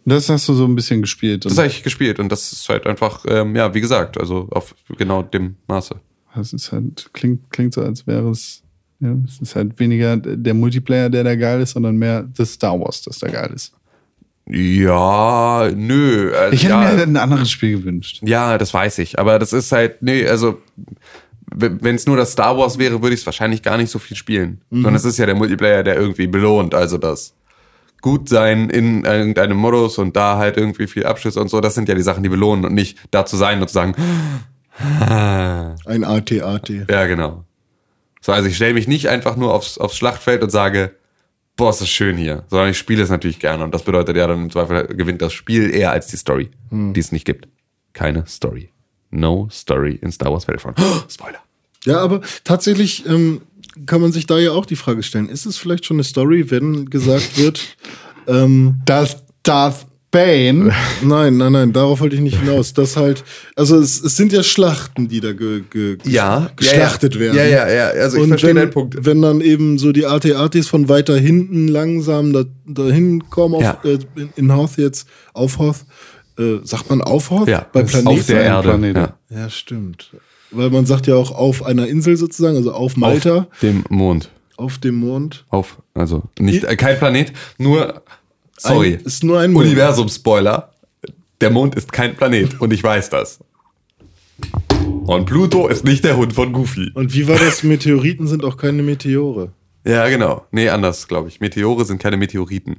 das 0.05 0.29
hast 0.29 0.49
du 0.49 0.55
so 0.55 0.65
ein 0.65 0.75
bisschen 0.75 1.01
gespielt. 1.01 1.45
Das 1.45 1.57
habe 1.57 1.69
ich 1.69 1.83
gespielt 1.83 2.19
und 2.19 2.31
das 2.31 2.53
ist 2.53 2.69
halt 2.69 2.87
einfach, 2.87 3.25
ähm, 3.29 3.57
ja, 3.57 3.73
wie 3.73 3.81
gesagt, 3.81 4.19
also 4.19 4.49
auf 4.51 4.75
genau 4.99 5.23
dem 5.23 5.57
Maße. 5.69 5.95
das 6.35 6.53
ist 6.53 6.73
halt, 6.73 7.11
klingt, 7.13 7.51
klingt 7.51 7.73
so, 7.73 7.83
als 7.83 8.07
wäre 8.07 8.29
es, 8.31 8.63
ja, 9.01 9.15
es 9.27 9.41
ist 9.41 9.57
halt 9.57 9.79
weniger 9.79 10.17
der 10.17 10.55
Multiplayer, 10.55 11.09
der 11.09 11.25
da 11.25 11.37
geil 11.37 11.61
ist, 11.61 11.71
sondern 11.71 11.97
mehr 11.97 12.29
das 12.37 12.55
Star 12.55 12.79
Wars, 12.79 13.03
das 13.03 13.19
da 13.19 13.29
geil 13.29 13.53
ist. 13.55 13.73
Ja, 14.47 15.71
nö. 15.75 16.33
äh, 16.33 16.55
Ich 16.55 16.65
hätte 16.65 16.73
ja. 16.75 16.93
mir 16.93 17.03
ein 17.03 17.17
anderes 17.17 17.51
Spiel 17.51 17.79
gewünscht. 17.79 18.21
Ja, 18.23 18.59
das 18.59 18.75
weiß 18.75 18.99
ich. 18.99 19.19
Aber 19.19 19.39
das 19.39 19.53
ist 19.53 19.71
halt, 19.73 20.03
nee, 20.03 20.27
also 20.27 20.59
wenn 21.55 21.95
es 21.95 22.07
nur 22.07 22.17
das 22.17 22.33
Star 22.33 22.57
Wars 22.57 22.79
wäre, 22.79 23.03
würde 23.03 23.15
ich 23.15 23.21
es 23.21 23.27
wahrscheinlich 23.27 23.63
gar 23.63 23.77
nicht 23.77 23.91
so 23.91 23.99
viel 23.99 24.17
spielen. 24.17 24.63
Sondern 24.71 24.95
es 24.95 25.05
ist 25.05 25.19
ja 25.19 25.27
der 25.27 25.35
Multiplayer, 25.35 25.83
der 25.83 25.97
irgendwie 25.97 26.27
belohnt. 26.27 26.75
Also 26.75 26.99
das 26.99 27.35
gut 28.01 28.29
sein 28.29 28.69
in 28.69 29.05
irgendeinem 29.05 29.57
Modus 29.59 29.99
und 29.99 30.17
da 30.17 30.37
halt 30.39 30.57
irgendwie 30.57 30.87
viel 30.89 31.07
Abschlüsse 31.07 31.41
und 31.41 31.49
so, 31.49 31.61
das 31.61 31.75
sind 31.75 31.89
ja 31.89 31.95
die 31.95 32.03
Sachen, 32.03 32.23
die 32.23 32.29
belohnen 32.29 32.65
und 32.65 32.75
nicht 32.75 32.99
da 33.13 33.25
zu 33.25 33.37
sein 33.37 33.61
und 33.61 33.69
zu 33.69 33.75
sagen, 33.75 33.95
Ein 34.99 36.05
AT-AT. 36.05 36.69
ja, 36.91 37.07
genau. 37.07 37.45
So, 38.21 38.33
also 38.33 38.49
ich 38.49 38.57
stelle 38.57 38.75
mich 38.75 38.89
nicht 38.89 39.09
einfach 39.09 39.37
nur 39.37 39.53
aufs, 39.55 39.79
aufs 39.79 39.97
Schlachtfeld 39.97 40.43
und 40.43 40.51
sage, 40.51 40.95
boah, 41.63 41.71
ist 41.71 41.81
das 41.81 41.89
schön 41.89 42.17
hier, 42.17 42.43
sondern 42.49 42.71
ich 42.71 42.79
spiele 42.79 43.05
es 43.05 43.09
natürlich 43.09 43.39
gerne 43.39 43.63
und 43.63 43.73
das 43.73 43.85
bedeutet 43.85 44.17
ja 44.17 44.27
dann 44.27 44.43
im 44.43 44.51
Zweifel 44.51 44.85
gewinnt 44.89 45.23
das 45.23 45.33
Spiel 45.33 45.73
eher 45.73 45.93
als 45.93 46.09
die 46.09 46.17
Story, 46.17 46.51
die 46.73 46.99
es 46.99 47.13
nicht 47.13 47.25
gibt. 47.25 47.47
Keine 47.93 48.27
Story. 48.27 48.71
No 49.13 49.49
Story 49.49 49.97
in 50.03 50.11
Star 50.11 50.33
Wars 50.33 50.45
Battlefront. 50.45 50.81
Oh, 50.81 51.03
Spoiler. 51.09 51.39
Ja, 51.85 52.01
aber 52.01 52.21
tatsächlich 52.43 53.07
ähm, 53.07 53.43
kann 53.87 54.01
man 54.01 54.11
sich 54.11 54.27
da 54.27 54.41
ja 54.41 54.51
auch 54.51 54.67
die 54.67 54.75
Frage 54.75 55.05
stellen, 55.05 55.29
ist 55.29 55.47
es 55.47 55.57
vielleicht 55.57 55.85
schon 55.85 55.99
eine 55.99 56.05
Story, 56.05 56.51
wenn 56.51 56.91
gesagt 56.91 57.37
wird, 57.39 57.77
ähm, 58.27 58.81
Das 58.85 59.23
Darth 59.45 59.87
Bane. 60.13 60.73
nein, 61.03 61.37
nein, 61.39 61.51
nein, 61.53 61.73
darauf 61.73 62.01
wollte 62.01 62.15
ich 62.15 62.21
nicht 62.23 62.39
hinaus, 62.39 62.73
dass 62.75 62.97
halt, 62.97 63.25
also 63.57 63.77
es, 63.79 64.01
es 64.05 64.15
sind 64.17 64.33
ja 64.33 64.45
Schlachten, 64.45 65.09
die 65.09 65.19
da 65.21 65.33
ge, 65.33 65.63
ge, 65.69 65.99
Ja, 66.05 66.51
geschlachtet 66.55 67.15
ja, 67.17 67.21
werden. 67.21 67.37
ja. 67.39 67.45
Ja, 67.47 67.69
ja, 67.69 67.87
also 67.89 68.19
ich 68.23 68.29
verstehe 68.29 68.51
wenn, 68.51 68.57
deinen 68.57 68.71
Punkt. 68.71 68.97
Wenn 69.05 69.21
dann 69.23 69.41
eben 69.41 69.79
so 69.79 69.91
die 69.91 70.07
AT-ATs 70.07 70.69
von 70.69 70.89
weiter 70.89 71.17
hinten 71.19 71.67
langsam 71.67 72.33
da, 72.33 72.45
dahin 72.67 73.29
kommen, 73.31 73.57
auf, 73.57 73.63
Ja. 73.63 73.79
äh, 73.85 73.99
in, 74.15 74.29
in 74.37 74.55
Hoth 74.57 74.77
jetzt, 74.77 75.09
auf 75.33 75.59
Hoth, 75.59 75.79
äh, 76.39 76.59
sagt 76.63 76.91
man 76.91 77.01
auf 77.01 77.31
Hoth? 77.31 77.49
Ja, 77.49 77.67
bei 77.73 77.83
das 77.83 77.91
Planeten? 77.93 78.21
auf 78.21 78.27
der 78.27 78.43
Erde. 78.43 78.69
Planet. 78.69 78.97
Ja. 78.97 79.15
Ja, 79.31 79.51
stimmt. 79.51 80.11
Weil 80.51 80.69
man 80.69 80.85
sagt 80.85 81.07
ja 81.07 81.15
auch 81.17 81.31
auf 81.31 81.65
einer 81.65 81.87
Insel 81.89 82.17
sozusagen, 82.19 82.57
also 82.59 82.73
auf 82.73 82.97
Malta, 82.99 83.47
Auf 83.51 83.61
dem 83.63 83.83
Mond. 83.89 84.29
auf, 84.59 84.77
dem 84.77 84.97
Mond. 84.97 85.47
Auf, 85.49 85.79
also 85.95 86.25
nicht 86.39 86.65
äh, 86.65 86.77
kein 86.77 86.99
Planet, 86.99 87.33
nur 87.57 88.03
sorry. 88.63 88.95
Ein, 88.95 89.05
ist 89.07 89.25
nur 89.25 89.41
ein. 89.41 89.55
Universum-Spoiler. 89.55 90.73
Der 91.41 91.51
Mond 91.51 91.75
ist 91.75 91.93
kein 91.93 92.15
Planet 92.17 92.61
und 92.61 92.73
ich 92.73 92.83
weiß 92.85 93.11
das. 93.11 93.39
Und 95.05 95.27
Pluto 95.27 95.69
ist 95.69 95.85
nicht 95.85 96.05
der 96.05 96.17
Hund 96.17 96.33
von 96.33 96.53
Goofy. 96.53 96.91
Und 96.95 97.13
wie 97.15 97.27
war 97.29 97.39
das? 97.39 97.63
Meteoriten 97.63 98.27
sind 98.27 98.45
auch 98.45 98.57
keine 98.57 98.83
Meteore. 98.83 99.51
Ja, 99.85 100.09
genau. 100.09 100.45
Nee, 100.53 100.69
anders, 100.69 101.09
glaube 101.09 101.29
ich. 101.29 101.41
Meteore 101.41 101.85
sind 101.85 102.01
keine 102.01 102.17
Meteoriten. 102.17 102.77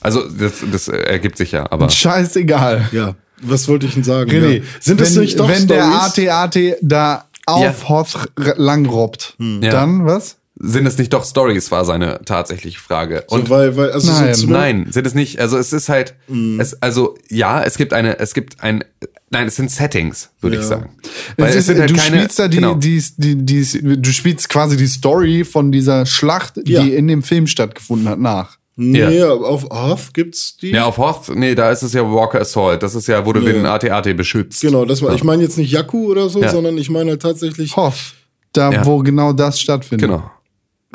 Also, 0.00 0.28
das, 0.28 0.54
das 0.70 0.88
ergibt 0.88 1.38
sich 1.38 1.52
ja, 1.52 1.70
aber. 1.70 1.88
Scheißegal. 1.88 2.90
Ja, 2.92 3.14
was 3.40 3.66
wollte 3.68 3.86
ich 3.86 3.94
denn 3.94 4.04
sagen? 4.04 4.30
René, 4.30 4.58
ja. 4.58 4.62
Sind 4.80 5.00
das 5.00 5.14
wenn, 5.14 5.22
nicht 5.22 5.40
doch 5.40 5.48
wenn 5.48 5.62
Stories? 5.62 6.12
der 6.12 6.34
AT-AT 6.36 6.76
da 6.82 7.24
auf 7.46 7.62
Ja. 7.82 7.88
Hoth 7.88 8.28
r- 8.38 8.54
lang 8.58 8.84
robbt, 8.86 9.34
Ja. 9.38 9.70
dann 9.70 10.04
was? 10.04 10.36
Sind 10.56 10.86
es 10.86 10.98
nicht 10.98 11.12
doch 11.12 11.24
Stories, 11.24 11.72
war 11.72 11.84
seine 11.84 12.20
tatsächliche 12.24 12.78
Frage. 12.78 13.24
So, 13.28 13.34
Und 13.36 13.50
weil, 13.50 13.76
weil, 13.76 13.90
also 13.90 14.12
Nein. 14.12 14.34
so 14.34 14.46
Nein, 14.46 14.86
sind 14.90 15.04
es 15.04 15.12
nicht. 15.14 15.40
Also 15.40 15.58
es 15.58 15.72
ist 15.72 15.88
halt, 15.88 16.14
es, 16.60 16.80
also 16.80 17.16
ja, 17.28 17.62
es 17.64 17.76
gibt 17.76 17.92
eine, 17.92 18.20
es 18.20 18.34
gibt 18.34 18.62
ein, 18.62 18.84
nein, 19.30 19.48
es 19.48 19.56
sind 19.56 19.70
Settings, 19.72 20.30
würde 20.40 20.56
Ja. 20.56 20.62
ich 20.62 20.68
sagen. 20.68 20.90
Weil 21.36 21.48
Es 21.48 21.54
es, 21.56 21.60
ist, 21.62 21.66
sind 21.66 21.80
halt 21.80 21.90
du 21.90 21.94
keine, 21.96 22.18
spielst 22.18 22.38
da 22.38 22.46
die, 22.46 22.56
genau. 22.58 22.74
die, 22.74 23.02
die, 23.16 23.34
die, 23.44 24.00
du 24.00 24.10
spielst 24.12 24.48
quasi 24.48 24.76
die 24.76 24.86
Story 24.86 25.44
von 25.44 25.72
dieser 25.72 26.06
Schlacht, 26.06 26.60
Ja. 26.68 26.82
die 26.82 26.94
in 26.94 27.08
dem 27.08 27.24
Film 27.24 27.48
stattgefunden 27.48 28.08
hat, 28.08 28.20
nach. 28.20 28.56
Nee, 28.76 29.18
Ja. 29.18 29.32
auf 29.32 29.64
Hoth 29.70 30.14
gibt's 30.14 30.56
die. 30.56 30.70
ja, 30.70 30.84
auf 30.84 30.98
Hoth, 30.98 31.34
nee, 31.34 31.56
da 31.56 31.72
ist 31.72 31.82
es 31.82 31.92
ja 31.94 32.02
Walker 32.08 32.40
Assault. 32.40 32.80
Das 32.84 32.94
ist 32.94 33.08
ja, 33.08 33.26
wo 33.26 33.32
du 33.32 33.40
Nee. 33.40 33.54
den 33.54 33.66
AT-AT 33.66 34.14
beschützt. 34.16 34.60
Genau, 34.62 34.84
das 34.84 35.02
war, 35.02 35.14
ich 35.14 35.24
meine 35.24 35.42
jetzt 35.42 35.58
nicht 35.58 35.72
Jakku 35.72 36.06
oder 36.12 36.28
so, 36.28 36.40
Ja. 36.40 36.50
sondern 36.50 36.78
ich 36.78 36.90
meine 36.90 37.10
halt 37.10 37.22
tatsächlich. 37.22 37.76
Hoth, 37.76 38.14
da 38.52 38.70
Ja. 38.70 38.86
wo 38.86 38.98
genau 38.98 39.32
das 39.32 39.60
stattfindet. 39.60 40.08
Genau. 40.08 40.30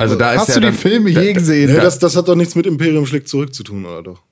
Also 0.00 0.16
da 0.16 0.32
ist 0.32 0.40
Hast 0.40 0.48
ja 0.48 0.54
du 0.54 0.60
die 0.60 0.66
dann, 0.68 0.74
Filme 0.74 1.10
je 1.10 1.32
gesehen? 1.34 1.70
Nee, 1.70 1.78
das, 1.78 1.98
das 1.98 2.16
hat 2.16 2.26
doch 2.26 2.34
nichts 2.34 2.54
mit 2.54 2.64
Imperium 2.66 3.04
schlägt 3.04 3.28
zurück 3.28 3.54
zu 3.54 3.62
tun, 3.62 3.84
oder 3.84 4.02
doch? 4.02 4.22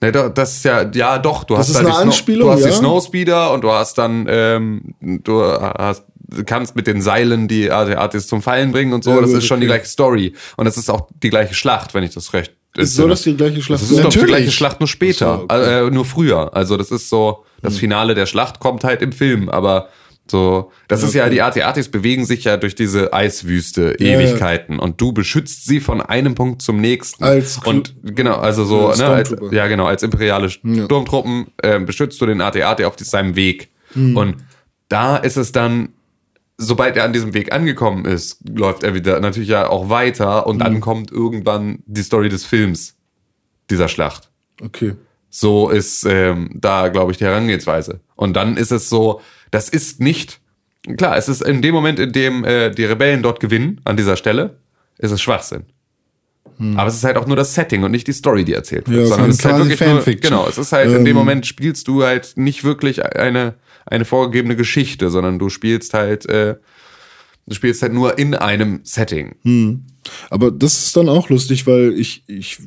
Nee, 0.00 0.10
doch, 0.10 0.30
das 0.30 0.56
ist 0.56 0.64
ja, 0.64 0.90
ja 0.90 1.18
doch, 1.18 1.44
du 1.44 1.54
Das 1.54 1.68
hast 1.68 1.76
ist 1.76 1.84
da 1.84 2.04
die 2.04 2.10
Snow- 2.10 2.38
du 2.38 2.50
hast 2.50 2.60
ja? 2.60 2.68
die 2.68 2.72
Snowspeeder 2.72 3.52
und 3.52 3.62
du 3.62 3.70
hast 3.70 3.98
dann, 3.98 4.26
ähm, 4.30 4.94
du 5.00 5.42
hast, 5.44 6.04
kannst 6.46 6.76
mit 6.76 6.86
den 6.86 7.02
Seilen 7.02 7.46
die 7.46 7.70
AT-ATs 7.70 8.26
zum 8.26 8.40
Fallen 8.40 8.72
bringen 8.72 8.94
und 8.94 9.04
so. 9.04 9.10
Ja, 9.10 9.20
das 9.20 9.32
ist 9.32 9.44
schon 9.44 9.60
die 9.60 9.66
okay. 9.66 9.76
gleiche 9.76 9.90
Story. 9.90 10.32
Und 10.56 10.64
das 10.64 10.78
ist 10.78 10.88
auch 10.88 11.08
die 11.22 11.28
gleiche 11.28 11.52
Schlacht, 11.52 11.92
wenn 11.92 12.04
ich 12.04 12.14
das 12.14 12.32
recht. 12.32 12.54
Ist 12.74 12.96
so, 12.96 13.06
dass 13.06 13.20
die 13.20 13.36
gleiche 13.36 13.60
Schlacht 13.60 13.82
Das 13.82 13.90
ist, 13.90 13.98
ich, 13.98 14.08
die 14.08 14.18
gleiche 14.20 14.50
Schlacht 14.50 14.80
nur 14.80 14.88
später, 14.88 15.42
okay. 15.42 15.82
Hm. 15.82 15.88
äh, 15.88 15.90
nur 15.90 16.06
früher. 16.06 16.56
Also 16.56 16.78
das 16.78 16.90
ist 16.90 17.10
so, 17.10 17.44
das 17.60 17.76
Finale 17.76 18.14
der 18.14 18.24
Schlacht 18.24 18.60
kommt 18.60 18.82
halt 18.82 19.02
im 19.02 19.12
Film, 19.12 19.50
aber 19.50 19.90
so, 20.32 20.72
das 20.88 21.02
ist 21.02 21.12
ja, 21.12 21.28
die 21.28 21.42
AT-ATs 21.42 21.90
bewegen 21.90 22.24
sich 22.24 22.44
ja 22.44 22.56
durch 22.56 22.74
diese 22.74 23.12
Eiswüste 23.12 23.96
Ja, 24.00 24.18
Ewigkeiten 24.18 24.78
und 24.78 24.98
du 24.98 25.12
beschützt 25.12 25.66
sie 25.66 25.78
von 25.78 26.00
einem 26.00 26.34
Punkt 26.34 26.62
zum 26.62 26.80
nächsten. 26.80 27.22
Als 27.22 27.60
Kl- 27.60 27.68
und 27.68 27.94
genau, 28.02 28.36
also 28.36 28.64
so, 28.64 28.90
Ja, 28.92 28.96
ne, 28.96 29.06
als, 29.08 29.36
ja 29.50 29.66
genau, 29.66 29.84
als 29.84 30.02
imperiale 30.02 30.48
Sturmtruppen 30.48 31.48
äh, 31.58 31.78
beschützt 31.80 32.18
du 32.22 32.24
den 32.24 32.40
AT-AT 32.40 32.82
auf 32.82 32.94
seinem 32.98 33.36
Weg. 33.36 33.68
Hm. 33.92 34.16
Und 34.16 34.36
da 34.88 35.18
ist 35.18 35.36
es 35.36 35.52
dann, 35.52 35.90
sobald 36.56 36.96
er 36.96 37.04
an 37.04 37.12
diesem 37.12 37.34
Weg 37.34 37.52
angekommen 37.52 38.06
ist, 38.06 38.38
läuft 38.48 38.84
er 38.84 38.94
wieder 38.94 39.20
natürlich 39.20 39.50
ja 39.50 39.68
auch 39.68 39.90
weiter 39.90 40.46
und 40.46 40.54
Hm. 40.54 40.64
dann 40.64 40.80
kommt 40.80 41.12
irgendwann 41.12 41.80
die 41.84 42.02
Story 42.02 42.30
des 42.30 42.46
Films 42.46 42.96
dieser 43.68 43.88
Schlacht. 43.88 44.30
Okay. 44.62 44.94
So 45.28 45.68
ist 45.68 46.06
ähm, 46.06 46.50
da, 46.54 46.88
glaube 46.88 47.12
ich, 47.12 47.18
die 47.18 47.24
Herangehensweise. 47.24 48.00
Und 48.16 48.34
dann 48.34 48.56
ist 48.56 48.70
es 48.70 48.88
so, 48.88 49.20
das 49.52 49.68
ist 49.68 50.00
nicht, 50.00 50.40
klar, 50.96 51.16
es 51.16 51.28
ist 51.28 51.42
in 51.42 51.62
dem 51.62 51.74
Moment, 51.74 52.00
in 52.00 52.10
dem 52.10 52.44
äh, 52.44 52.70
die 52.70 52.84
Rebellen 52.84 53.22
dort 53.22 53.38
gewinnen, 53.38 53.80
an 53.84 53.96
dieser 53.96 54.16
Stelle, 54.16 54.56
ist 54.98 55.12
es 55.12 55.22
Schwachsinn. 55.22 55.66
Aber 56.76 56.86
es 56.86 56.94
ist 56.94 57.04
halt 57.04 57.16
auch 57.16 57.26
nur 57.26 57.34
das 57.34 57.54
Setting 57.54 57.82
und 57.82 57.90
nicht 57.90 58.06
die 58.06 58.12
Story, 58.12 58.44
die 58.44 58.52
erzählt 58.52 58.88
wird. 58.88 59.00
Ja, 59.00 59.06
sondern 59.06 59.30
es 59.30 59.38
ist 59.38 59.44
halt 59.44 59.58
wirklich 59.58 59.80
nur, 59.80 59.88
Fanfiction. 59.88 60.30
genau, 60.30 60.48
es 60.48 60.58
ist 60.58 60.72
halt 60.72 60.92
in 60.92 61.04
dem 61.04 61.16
Moment 61.16 61.46
spielst 61.46 61.88
du 61.88 62.04
halt 62.04 62.34
nicht 62.36 62.62
wirklich 62.62 63.04
eine, 63.16 63.54
eine 63.84 64.04
vorgegebene 64.04 64.54
Geschichte, 64.54 65.10
sondern 65.10 65.38
du 65.38 65.48
spielst 65.48 65.94
halt, 65.94 66.28
äh, 66.28 66.56
du 67.46 67.54
spielst 67.54 67.82
halt 67.82 67.92
nur 67.92 68.18
in 68.18 68.34
einem 68.34 68.80
Setting. 68.84 69.84
Aber 70.30 70.50
das 70.50 70.84
ist 70.86 70.96
dann 70.96 71.08
auch 71.08 71.28
lustig, 71.28 71.66
weil 71.66 71.92
ich, 71.98 72.24
ich 72.26 72.58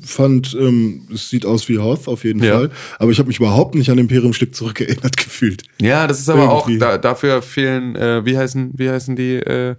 fand, 0.00 0.54
ähm, 0.58 1.08
es 1.12 1.28
sieht 1.28 1.44
aus 1.44 1.68
wie 1.68 1.78
Hoth 1.78 2.06
auf 2.08 2.24
jeden 2.24 2.42
Ja. 2.42 2.54
Fall. 2.58 2.70
Aber 2.98 3.10
ich 3.10 3.18
habe 3.18 3.26
mich 3.28 3.38
überhaupt 3.38 3.74
nicht 3.74 3.90
an 3.90 3.98
Imperium 3.98 4.32
Stück 4.32 4.54
zurückerinnert 4.54 5.16
gefühlt. 5.16 5.62
Ja, 5.80 6.06
das 6.06 6.20
ist 6.20 6.28
aber 6.28 6.42
Irgendwie. 6.44 6.76
auch, 6.76 6.80
da, 6.80 6.98
dafür 6.98 7.42
fehlen, 7.42 7.96
äh, 7.96 8.24
wie 8.24 8.38
heißen, 8.38 8.72
wie 8.76 8.88
heißen 8.90 9.16
die, 9.16 9.34
äh, 9.36 9.74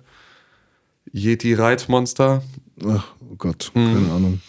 Yeti-Reitmonster? 1.13 2.44
Ach 2.86 3.06
oh 3.22 3.36
Gott, 3.38 3.72
Hm. 3.74 3.94
keine 3.94 4.12
Ahnung. 4.12 4.41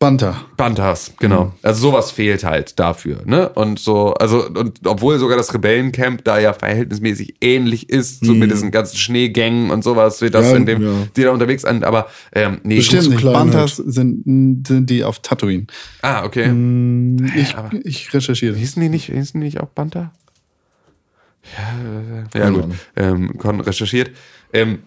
Banta. 0.00 0.44
Bantas, 0.56 1.14
genau. 1.18 1.52
Also 1.60 1.90
sowas 1.90 2.12
fehlt 2.12 2.44
halt 2.44 2.78
dafür, 2.78 3.22
ne? 3.24 3.48
Und 3.48 3.80
so, 3.80 4.14
also, 4.14 4.46
und 4.46 4.78
obwohl 4.86 5.18
sogar 5.18 5.36
das 5.36 5.52
Rebellencamp 5.52 6.22
da 6.22 6.38
ja 6.38 6.52
verhältnismäßig 6.52 7.34
ähnlich 7.40 7.90
ist, 7.90 8.24
so 8.24 8.32
mit 8.32 8.48
diesen 8.52 8.70
ganzen 8.70 8.96
Schneegängen 8.96 9.72
und 9.72 9.82
sowas, 9.82 10.22
wie 10.22 10.30
das 10.30 10.50
Ja, 10.50 10.56
in 10.56 10.66
dem, 10.66 10.82
ja. 10.82 10.92
die 11.16 11.22
da 11.22 11.32
unterwegs 11.32 11.62
sind, 11.62 11.82
aber, 11.82 12.06
ähm, 12.32 12.60
nee, 12.62 12.76
Bestimmt 12.76 13.02
zu 13.02 13.10
nicht. 13.10 13.18
klein 13.18 13.32
Bantas 13.32 13.74
sind, 13.74 14.64
sind 14.64 14.88
die 14.88 15.02
auf 15.02 15.18
Tatooine. 15.18 15.66
Ah, 16.02 16.24
okay. 16.24 16.52
Ich, 17.36 17.56
ich 17.82 18.14
recherchiere. 18.14 18.54
Hießen 18.54 18.80
die 18.80 18.88
nicht, 18.90 19.06
hießen 19.06 19.40
die 19.40 19.46
nicht 19.46 19.58
auch 19.60 19.68
Banta? 19.70 20.12
Ja, 21.56 22.38
äh, 22.38 22.38
ja 22.38 22.50
gut. 22.50 22.66
Ähm, 22.94 23.36
Con 23.36 23.60
recherchiert. 23.60 24.12
Ähm, 24.52 24.80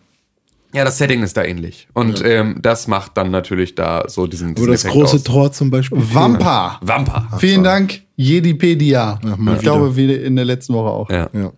ja, 0.73 0.86
das 0.86 0.97
Setting 0.97 1.23
ist 1.23 1.38
da 1.38 1.43
ähnlich. 1.43 1.88
Und 1.93 2.23
ähm, 2.23 2.57
das 2.62 2.88
macht 2.88 3.17
dann 3.17 3.31
natürlich 3.31 3.75
da 3.75 4.05
so 4.07 4.27
diesen, 4.27 4.55
diesen 4.55 4.71
das 4.71 4.81
Effekt 4.81 4.93
große 4.93 5.15
aus. 5.17 5.23
Tor 5.23 5.51
zum 5.51 5.69
Beispiel. 5.69 5.99
Wampa. 6.13 6.79
Wampa. 6.81 7.38
Vielen 7.39 7.63
Dank, 7.63 8.01
Jedipedia. 8.15 9.19
mal 9.38 9.55
ich 9.55 9.62
glaube, 9.62 9.95
wie 9.95 10.13
in 10.13 10.36
der 10.36 10.45
letzten 10.45 10.73
Woche 10.73 10.89
auch. 10.89 11.10
Ja. 11.10 11.29
Ja. 11.34 11.51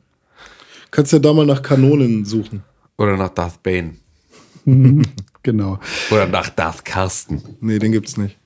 Kannst 0.92 1.12
ja 1.12 1.20
da 1.20 1.34
mal 1.34 1.46
nach 1.46 1.62
Kanonen 1.62 2.26
suchen. 2.26 2.64
Oder 2.98 3.18
nach 3.18 3.30
Darth 3.30 3.62
Bane. 3.64 3.96
Genau. 5.44 5.78
Oder 6.10 6.26
nach 6.26 6.48
Darth 6.48 6.86
Karsten. 6.86 7.44
Nee, 7.60 7.78
den 7.78 7.92
gibt's 7.92 8.16
nicht. 8.16 8.38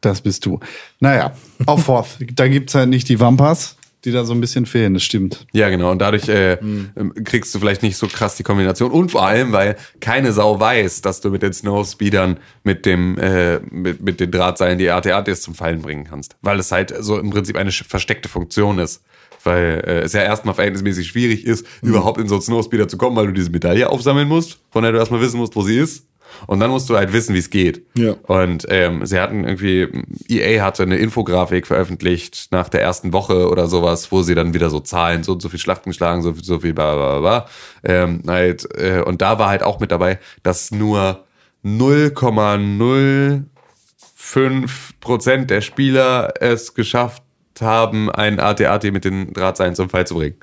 Das 0.00 0.22
bist 0.22 0.46
du. 0.46 0.60
Naja, 0.98 1.34
auf 1.66 1.88
Hoth. 1.88 2.16
Da 2.34 2.48
gibt's 2.48 2.74
halt 2.74 2.88
nicht 2.88 3.08
die 3.10 3.20
Wampas, 3.20 3.75
die 4.06 4.12
da 4.12 4.24
so 4.24 4.32
ein 4.32 4.40
bisschen 4.40 4.64
fehlen, 4.64 4.94
das 4.94 5.02
stimmt. 5.02 5.46
Ja, 5.52 5.68
genau. 5.68 5.90
Und 5.90 5.98
dadurch 5.98 6.28
äh, 6.28 6.54
ähm, 6.54 7.12
kriegst 7.24 7.54
du 7.54 7.58
vielleicht 7.58 7.82
nicht 7.82 7.96
so 7.96 8.06
krass 8.06 8.36
die 8.36 8.42
Kombination. 8.42 8.90
Und 8.92 9.10
vor 9.10 9.26
allem, 9.26 9.52
weil 9.52 9.76
keine 10.00 10.32
Sau 10.32 10.58
weiß, 10.58 11.02
dass 11.02 11.20
du 11.20 11.30
mit 11.30 11.42
den 11.42 11.52
Snowspeedern, 11.52 12.38
mit 12.62 12.86
dem, 12.86 13.18
äh, 13.18 13.58
mit, 13.70 14.00
mit 14.02 14.20
den 14.20 14.30
Drahtseilen 14.30 14.78
die 14.78 14.88
AT-ATs 14.88 15.42
zum 15.42 15.54
Fallen 15.54 15.82
bringen 15.82 16.04
kannst. 16.04 16.36
Weil 16.40 16.58
es 16.58 16.72
halt 16.72 16.94
so 17.00 17.18
im 17.18 17.30
Prinzip 17.30 17.56
eine 17.56 17.72
versteckte 17.72 18.28
Funktion 18.28 18.78
ist. 18.78 19.02
Weil 19.44 19.84
äh, 19.86 20.00
es 20.00 20.12
ja 20.12 20.22
erstmal 20.22 20.54
verhältnismäßig 20.54 21.08
schwierig 21.08 21.44
ist, 21.44 21.66
überhaupt 21.82 22.18
in 22.18 22.28
so 22.28 22.36
einen 22.36 22.42
Snowspeeder 22.42 22.88
zu 22.88 22.96
kommen, 22.96 23.16
weil 23.16 23.26
du 23.26 23.32
diese 23.32 23.50
Medaille 23.50 23.90
aufsammeln 23.90 24.28
musst, 24.28 24.60
von 24.70 24.82
der 24.82 24.92
du 24.92 24.98
erstmal 24.98 25.20
wissen 25.20 25.38
musst, 25.38 25.54
wo 25.56 25.62
sie 25.62 25.78
ist. 25.78 26.05
Und 26.46 26.60
dann 26.60 26.70
musst 26.70 26.90
du 26.90 26.96
halt 26.96 27.12
wissen, 27.12 27.34
wie 27.34 27.38
es 27.38 27.50
geht. 27.50 27.86
Ja. 27.94 28.14
Und 28.26 28.66
ähm, 28.68 29.06
sie 29.06 29.20
hatten 29.20 29.44
irgendwie, 29.44 29.88
EA 30.28 30.64
hatte 30.64 30.82
eine 30.82 30.96
Infografik 30.96 31.66
veröffentlicht 31.66 32.48
nach 32.50 32.68
der 32.68 32.82
ersten 32.82 33.12
Woche 33.12 33.48
oder 33.48 33.66
sowas, 33.66 34.10
wo 34.12 34.22
sie 34.22 34.34
dann 34.34 34.54
wieder 34.54 34.70
so 34.70 34.80
Zahlen, 34.80 35.22
so 35.22 35.32
und 35.32 35.42
so 35.42 35.48
viel 35.48 35.58
Schlachten 35.58 35.90
geschlagen, 35.90 36.22
so, 36.22 36.34
so 36.34 36.60
viel 36.60 36.74
bla 36.74 36.94
bla 36.94 37.18
bla. 37.18 37.20
bla. 37.20 37.46
Ähm, 37.84 38.22
halt, 38.26 38.68
äh, 38.76 39.02
und 39.02 39.22
da 39.22 39.38
war 39.38 39.48
halt 39.48 39.62
auch 39.62 39.80
mit 39.80 39.92
dabei, 39.92 40.18
dass 40.42 40.70
nur 40.70 41.24
0,05 41.64 44.64
Prozent 45.00 45.50
der 45.50 45.60
Spieler 45.60 46.34
es 46.40 46.74
geschafft 46.74 47.22
haben, 47.60 48.10
einen 48.10 48.40
AT-AT 48.40 48.84
mit 48.92 49.04
den 49.04 49.32
Drahtseilen 49.32 49.74
zum 49.74 49.88
Fall 49.88 50.06
zu 50.06 50.14
bringen. 50.14 50.36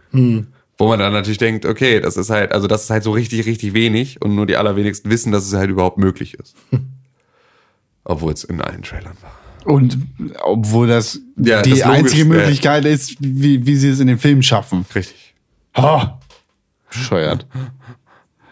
Wo 0.78 0.88
man 0.88 1.00
dann 1.00 1.14
natürlich 1.14 1.38
denkt, 1.38 1.66
okay, 1.66 2.00
das 2.00 2.18
ist 2.18 2.30
halt, 2.30 2.52
also 2.52 2.68
das 2.68 2.84
ist 2.86 2.90
halt 2.90 3.04
so 3.04 3.12
richtig, 3.12 3.46
richtig 3.46 3.74
wenig 3.74 4.22
und 4.22 4.34
nur 4.36 4.46
die 4.48 4.58
allerwenigsten 4.58 5.10
wissen, 5.12 5.32
dass 5.32 5.46
es 5.46 5.54
halt 5.54 5.70
überhaupt 5.70 5.98
möglich 5.98 6.34
ist. 6.36 6.56
Obwohl 8.04 8.34
es 8.34 8.44
in 8.44 8.60
allen 8.62 8.82
Trailern 8.82 9.16
war. 9.22 9.32
Und 9.72 9.98
obwohl 10.44 10.88
das 10.88 11.22
Ja, 11.38 11.62
die 11.62 11.70
das 11.70 11.80
logisch, 11.80 11.86
einzige 12.00 12.22
äh, 12.24 12.26
Möglichkeit 12.26 12.84
ist, 12.86 13.16
wie, 13.20 13.66
wie 13.66 13.76
sie 13.78 13.90
es 13.90 14.00
in 14.02 14.08
den 14.08 14.18
Filmen 14.20 14.44
schaffen. 14.44 14.86
Richtig. 14.94 15.34
Ha! 15.78 16.20
Bescheuert. 16.90 17.48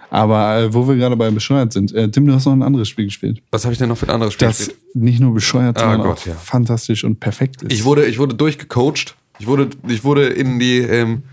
Aber 0.10 0.58
äh, 0.60 0.74
wo 0.74 0.88
wir 0.88 0.96
gerade 0.96 1.16
bei 1.18 1.30
bescheuert 1.32 1.74
sind, 1.74 1.94
äh, 1.94 2.10
Tim, 2.10 2.26
du 2.28 2.34
hast 2.34 2.46
noch 2.46 2.54
ein 2.54 2.64
anderes 2.64 2.88
Spiel 2.88 3.06
gespielt. 3.06 3.42
Was 3.52 3.64
habe 3.66 3.74
ich 3.74 3.80
denn 3.80 3.90
noch 3.90 3.98
für 3.98 4.08
ein 4.08 4.12
anderes 4.14 4.34
Spiel 4.34 4.48
Das 4.48 4.58
gespielt? 4.60 4.78
nicht 4.96 5.20
nur 5.20 5.34
bescheuert, 5.34 5.78
Ah, 5.78 5.82
sondern 5.82 6.02
Gott, 6.02 6.20
auch 6.20 6.26
ja. 6.28 6.34
fantastisch 6.36 7.04
und 7.04 7.20
perfekt 7.20 7.62
ist. 7.64 7.72
Ich 7.74 7.84
wurde, 7.84 8.06
ich 8.06 8.18
wurde 8.20 8.36
durchgecoacht. 8.36 9.16
Ich 9.40 9.48
wurde, 9.48 9.70
ich 9.88 10.04
wurde 10.04 10.28
in 10.28 10.60
die, 10.60 10.80
ähm, 10.80 11.24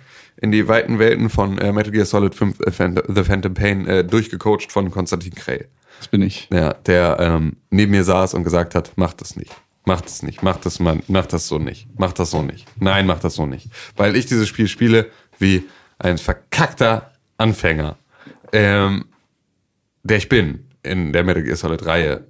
in 0.40 0.52
die 0.52 0.68
weiten 0.68 0.98
Welten 0.98 1.30
von 1.30 1.58
äh, 1.58 1.72
Metal 1.72 1.92
Gear 1.92 2.06
Solid 2.06 2.34
5 2.34 2.60
äh, 2.60 2.70
Phantom, 2.70 3.14
The 3.14 3.24
Phantom 3.24 3.54
Pain 3.54 3.86
äh, 3.86 4.04
durchgecoacht 4.04 4.70
von 4.70 4.90
Konstantin 4.90 5.34
Krell. 5.34 5.68
das 5.98 6.08
bin 6.08 6.22
ich. 6.22 6.48
Ja, 6.52 6.74
der 6.74 7.18
ähm, 7.20 7.56
neben 7.70 7.90
mir 7.90 8.04
saß 8.04 8.34
und 8.34 8.44
gesagt 8.44 8.74
hat, 8.74 8.92
mach 8.96 9.12
das 9.14 9.36
nicht. 9.36 9.52
Mach 9.84 10.00
das 10.00 10.22
nicht. 10.22 10.42
Mach 10.42 10.56
das 10.58 10.80
mal, 10.80 11.00
mach 11.08 11.26
das 11.26 11.48
so 11.48 11.58
nicht. 11.58 11.88
Mach 11.96 12.12
das 12.12 12.30
so 12.30 12.42
nicht. 12.42 12.66
Nein, 12.78 13.06
mach 13.06 13.18
das 13.20 13.34
so 13.34 13.46
nicht. 13.46 13.68
Weil 13.96 14.16
ich 14.16 14.26
dieses 14.26 14.48
Spiel 14.48 14.68
spiele 14.68 15.10
wie 15.38 15.64
ein 15.98 16.18
verkackter 16.18 17.12
Anfänger, 17.36 17.96
ähm, 18.52 19.06
der 20.02 20.18
ich 20.18 20.28
bin 20.28 20.68
in 20.82 21.12
der 21.12 21.24
Metal 21.24 21.42
Gear 21.42 21.56
Solid 21.56 21.84
Reihe. 21.86 22.26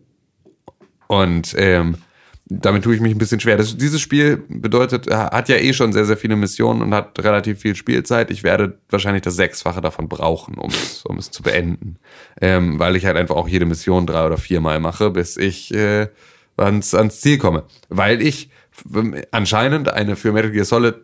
Und 1.08 1.54
ähm, 1.58 1.96
damit 2.50 2.84
tue 2.84 2.94
ich 2.94 3.00
mich 3.00 3.14
ein 3.14 3.18
bisschen 3.18 3.40
schwer. 3.40 3.56
Das, 3.56 3.76
dieses 3.76 4.00
Spiel 4.00 4.42
bedeutet, 4.48 5.06
äh, 5.06 5.14
hat 5.14 5.48
ja 5.48 5.56
eh 5.56 5.72
schon 5.72 5.92
sehr, 5.92 6.04
sehr 6.04 6.16
viele 6.16 6.36
Missionen 6.36 6.82
und 6.82 6.94
hat 6.94 7.18
relativ 7.18 7.60
viel 7.60 7.74
Spielzeit. 7.74 8.30
Ich 8.30 8.42
werde 8.42 8.78
wahrscheinlich 8.88 9.22
das 9.22 9.36
Sechsfache 9.36 9.80
davon 9.80 10.08
brauchen, 10.08 10.54
um 10.54 10.70
es, 10.70 11.04
um 11.04 11.18
es 11.18 11.30
zu 11.30 11.42
beenden. 11.42 11.96
Ähm, 12.40 12.78
weil 12.78 12.96
ich 12.96 13.04
halt 13.04 13.16
einfach 13.16 13.36
auch 13.36 13.48
jede 13.48 13.66
Mission 13.66 14.06
drei 14.06 14.26
oder 14.26 14.38
viermal 14.38 14.80
mache, 14.80 15.10
bis 15.10 15.36
ich 15.36 15.74
äh, 15.74 16.08
ans, 16.56 16.94
ans 16.94 17.20
Ziel 17.20 17.38
komme. 17.38 17.64
Weil 17.88 18.22
ich 18.22 18.50
f- 18.72 19.04
anscheinend 19.30 19.92
eine 19.92 20.16
für 20.16 20.32
Metal 20.32 20.50
Gear 20.50 20.64
Solid 20.64 20.94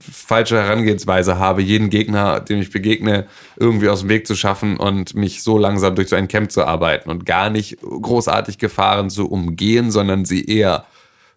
falsche 0.00 0.56
Herangehensweise 0.56 1.38
habe, 1.38 1.60
jeden 1.60 1.90
Gegner, 1.90 2.40
dem 2.40 2.60
ich 2.60 2.70
begegne, 2.70 3.26
irgendwie 3.56 3.90
aus 3.90 4.00
dem 4.00 4.08
Weg 4.08 4.26
zu 4.26 4.34
schaffen 4.34 4.78
und 4.78 5.14
mich 5.14 5.42
so 5.42 5.58
langsam 5.58 5.94
durch 5.94 6.08
so 6.08 6.16
ein 6.16 6.28
Camp 6.28 6.50
zu 6.50 6.64
arbeiten 6.64 7.10
und 7.10 7.26
gar 7.26 7.50
nicht 7.50 7.76
großartig 7.82 8.56
Gefahren 8.56 9.10
zu 9.10 9.30
umgehen, 9.30 9.90
sondern 9.90 10.24
sie 10.24 10.46
eher 10.46 10.86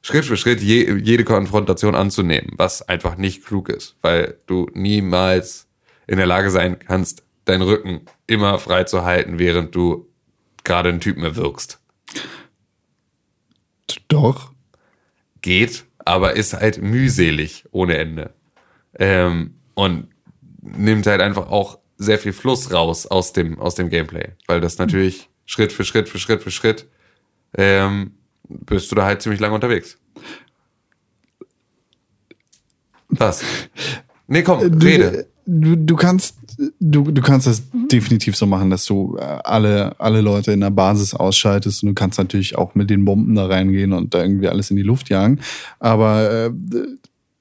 Schritt 0.05 0.25
für 0.25 0.37
Schritt 0.37 0.61
je, 0.61 0.99
jede 0.99 1.23
Konfrontation 1.23 1.95
anzunehmen, 1.95 2.51
was 2.57 2.83
einfach 2.83 3.17
nicht 3.17 3.43
klug 3.43 3.69
ist, 3.69 3.95
weil 4.03 4.37
du 4.45 4.69
niemals 4.75 5.67
in 6.05 6.17
der 6.17 6.27
Lage 6.27 6.51
sein 6.51 6.77
kannst, 6.77 7.23
deinen 7.45 7.63
Rücken 7.63 8.01
immer 8.27 8.59
frei 8.59 8.83
zu 8.83 9.03
halten, 9.03 9.39
während 9.39 9.73
du 9.73 10.07
gerade 10.63 10.89
einen 10.89 10.99
Typen 10.99 11.23
erwirkst. 11.23 11.79
Doch. 14.07 14.51
geht, 15.41 15.85
aber 15.97 16.33
ist 16.33 16.53
halt 16.53 16.79
mühselig 16.83 17.65
ohne 17.71 17.97
Ende. 17.97 18.35
Ähm, 18.99 19.55
und 19.73 20.09
nimmt 20.61 21.07
halt 21.07 21.21
einfach 21.21 21.49
auch 21.49 21.79
sehr 21.97 22.19
viel 22.19 22.33
Fluss 22.33 22.71
raus 22.71 23.07
aus 23.07 23.33
dem, 23.33 23.59
aus 23.59 23.73
dem 23.73 23.89
Gameplay. 23.89 24.33
Weil 24.45 24.61
das 24.61 24.77
natürlich 24.77 25.29
Schritt 25.47 25.71
für 25.73 25.83
Schritt 25.83 26.09
für 26.09 26.19
Schritt 26.19 26.43
für 26.43 26.51
Schritt 26.51 26.87
ähm, 27.57 28.11
bist 28.49 28.91
du 28.91 28.95
da 28.95 29.05
halt 29.05 29.21
ziemlich 29.21 29.39
lange 29.41 29.55
unterwegs. 29.55 29.97
Was? 33.09 33.43
Nee, 34.27 34.43
komm, 34.43 34.59
rede. 34.79 35.27
Du, 35.45 35.75
du 35.75 35.95
kannst, 35.95 36.35
du, 36.79 37.03
du 37.11 37.21
kannst 37.21 37.45
das 37.45 37.61
definitiv 37.91 38.35
so 38.35 38.47
machen, 38.47 38.71
dass 38.71 38.85
du 38.85 39.15
äh, 39.17 39.21
alle, 39.21 39.99
alle 39.99 40.21
Leute 40.21 40.51
in 40.51 40.61
der 40.61 40.71
Basis 40.71 41.13
ausschaltest 41.13 41.83
und 41.83 41.89
du 41.89 41.93
kannst 41.93 42.17
natürlich 42.17 42.57
auch 42.57 42.73
mit 42.73 42.89
den 42.89 43.05
Bomben 43.05 43.35
da 43.35 43.45
reingehen 43.45 43.93
und 43.93 44.13
da 44.15 44.23
irgendwie 44.23 44.47
alles 44.47 44.71
in 44.71 44.77
die 44.77 44.81
Luft 44.83 45.09
jagen. 45.09 45.39
Aber 45.79 46.47
äh, 46.47 46.51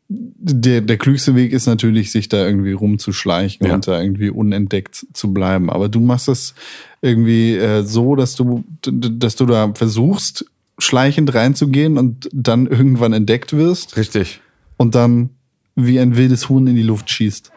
der, 0.08 0.82
der 0.82 0.98
klügste 0.98 1.34
Weg 1.34 1.52
ist 1.52 1.66
natürlich, 1.66 2.12
sich 2.12 2.28
da 2.28 2.44
irgendwie 2.46 2.72
rumzuschleichen 2.72 3.66
Ja. 3.66 3.74
und 3.74 3.88
da 3.88 4.02
irgendwie 4.02 4.28
unentdeckt 4.28 5.06
zu 5.14 5.32
bleiben. 5.32 5.70
Aber 5.70 5.88
du 5.88 6.00
machst 6.00 6.28
das 6.28 6.54
irgendwie 7.00 7.56
äh, 7.56 7.82
so, 7.84 8.14
dass 8.16 8.36
du, 8.36 8.64
dass 8.82 9.36
du 9.36 9.46
da 9.46 9.72
versuchst, 9.72 10.44
schleichend 10.78 11.34
reinzugehen 11.34 11.98
und 11.98 12.28
dann 12.32 12.66
irgendwann 12.66 13.12
entdeckt 13.12 13.52
wirst 13.52 13.96
Richtig. 13.96 14.40
und 14.76 14.94
dann 14.94 15.30
wie 15.76 15.98
ein 15.98 16.16
wildes 16.16 16.48
Huhn 16.48 16.66
in 16.66 16.76
die 16.76 16.82
Luft 16.82 17.10
schießt. 17.10 17.52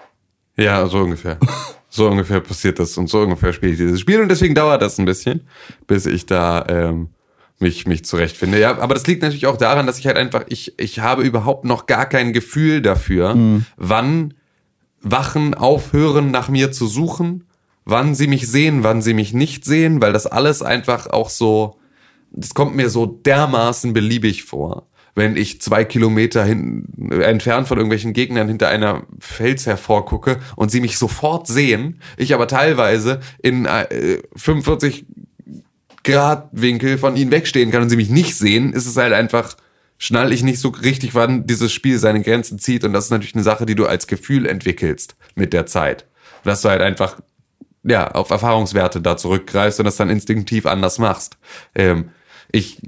Ja, 0.58 0.88
so 0.88 1.00
ungefähr. 1.00 1.40
So 1.90 2.10
ungefähr 2.10 2.42
passiert 2.42 2.80
das 2.80 2.98
und 2.98 3.10
so 3.10 3.22
ungefähr 3.22 3.54
spiele 3.54 3.72
ich 3.72 3.78
dieses 3.78 4.02
Spiel 4.02 4.22
und 4.22 4.28
deswegen 4.28 4.54
dauert 4.54 4.82
das 4.82 5.00
ein 5.00 5.06
bisschen, 5.06 5.48
bis 5.88 6.06
ich 6.06 6.26
da 6.26 6.66
ähm, 6.68 7.10
mich 7.60 7.88
mich 7.88 8.04
zurechtfinde. 8.04 8.60
Ja, 8.60 8.78
aber 8.78 8.94
das 8.94 9.08
liegt 9.08 9.22
natürlich 9.22 9.48
auch 9.48 9.58
daran, 9.58 9.88
dass 9.88 9.98
ich 9.98 10.06
halt 10.06 10.18
einfach 10.18 10.44
ich 10.50 10.78
ich 10.78 11.00
habe 11.00 11.24
überhaupt 11.24 11.64
noch 11.64 11.86
gar 11.86 12.06
kein 12.06 12.34
Gefühl 12.34 12.82
dafür, 12.82 13.64
wann 13.78 14.34
Wachen 15.02 15.54
aufhören 15.54 16.30
nach 16.30 16.50
mir 16.50 16.74
zu 16.74 16.88
suchen, 16.88 17.46
wann 17.86 18.16
sie 18.16 18.28
mich 18.28 18.48
sehen, 18.48 18.84
wann 18.84 19.02
sie 19.02 19.14
mich 19.14 19.34
nicht 19.34 19.64
sehen, 19.64 20.02
weil 20.02 20.12
das 20.12 20.28
alles 20.28 20.62
einfach 20.62 21.08
auch 21.08 21.30
so 21.30 21.77
das 22.38 22.54
kommt 22.54 22.76
mir 22.76 22.90
so 22.90 23.06
dermaßen 23.06 23.94
beliebig 23.94 24.44
vor, 24.44 24.88
wenn 25.16 25.36
ich 25.36 25.60
zwei 25.60 25.84
Kilometer 25.84 26.46
hin, 26.46 26.86
äh, 27.12 27.24
entfernt 27.24 27.68
von 27.68 27.78
irgendwelchen 27.78 28.14
Gegnern 28.14 28.48
hinter 28.48 28.70
einer 28.70 29.04
Fels 29.20 29.66
hervorgucke 29.66 30.38
und 30.56 30.70
sie 30.70 30.80
mich 30.80 30.98
sofort 30.98 31.48
sehen, 31.48 32.00
ich 32.16 32.36
aber 32.36 32.48
teilweise 32.48 33.20
in 33.42 33.66
äh, 33.66 34.20
45 34.36 35.06
Grad 36.04 36.50
Winkel 36.52 37.00
von 37.00 37.18
ihnen 37.18 37.32
wegstehen 37.32 37.72
kann 37.72 37.82
und 37.82 37.90
sie 37.90 37.98
mich 37.98 38.10
nicht 38.10 38.36
sehen, 38.36 38.72
ist 38.72 38.86
es 38.86 38.96
halt 38.96 39.14
einfach, 39.14 39.58
schnall 39.98 40.32
ich 40.32 40.44
nicht 40.44 40.60
so 40.60 40.70
richtig, 40.70 41.16
wann 41.16 41.48
dieses 41.48 41.74
Spiel 41.74 41.98
seine 41.98 42.22
Grenzen 42.22 42.60
zieht 42.60 42.84
und 42.84 42.94
das 42.94 43.06
ist 43.06 43.12
natürlich 43.12 43.36
eine 43.36 43.44
Sache, 43.44 43.66
die 43.66 43.76
du 43.76 43.88
als 43.88 44.06
Gefühl 44.06 44.46
entwickelst 44.46 45.16
mit 45.34 45.54
der 45.54 45.66
Zeit. 45.66 46.06
Dass 46.44 46.62
du 46.62 46.70
halt 46.70 46.82
einfach 46.82 47.18
ja, 47.84 48.12
auf 48.12 48.30
Erfahrungswerte 48.30 49.02
da 49.02 49.18
zurückgreifst 49.18 49.80
und 49.80 49.86
das 49.86 49.96
dann 49.96 50.10
instinktiv 50.10 50.66
anders 50.66 51.00
machst. 51.00 51.38
Ähm, 51.74 52.12
ich 52.52 52.80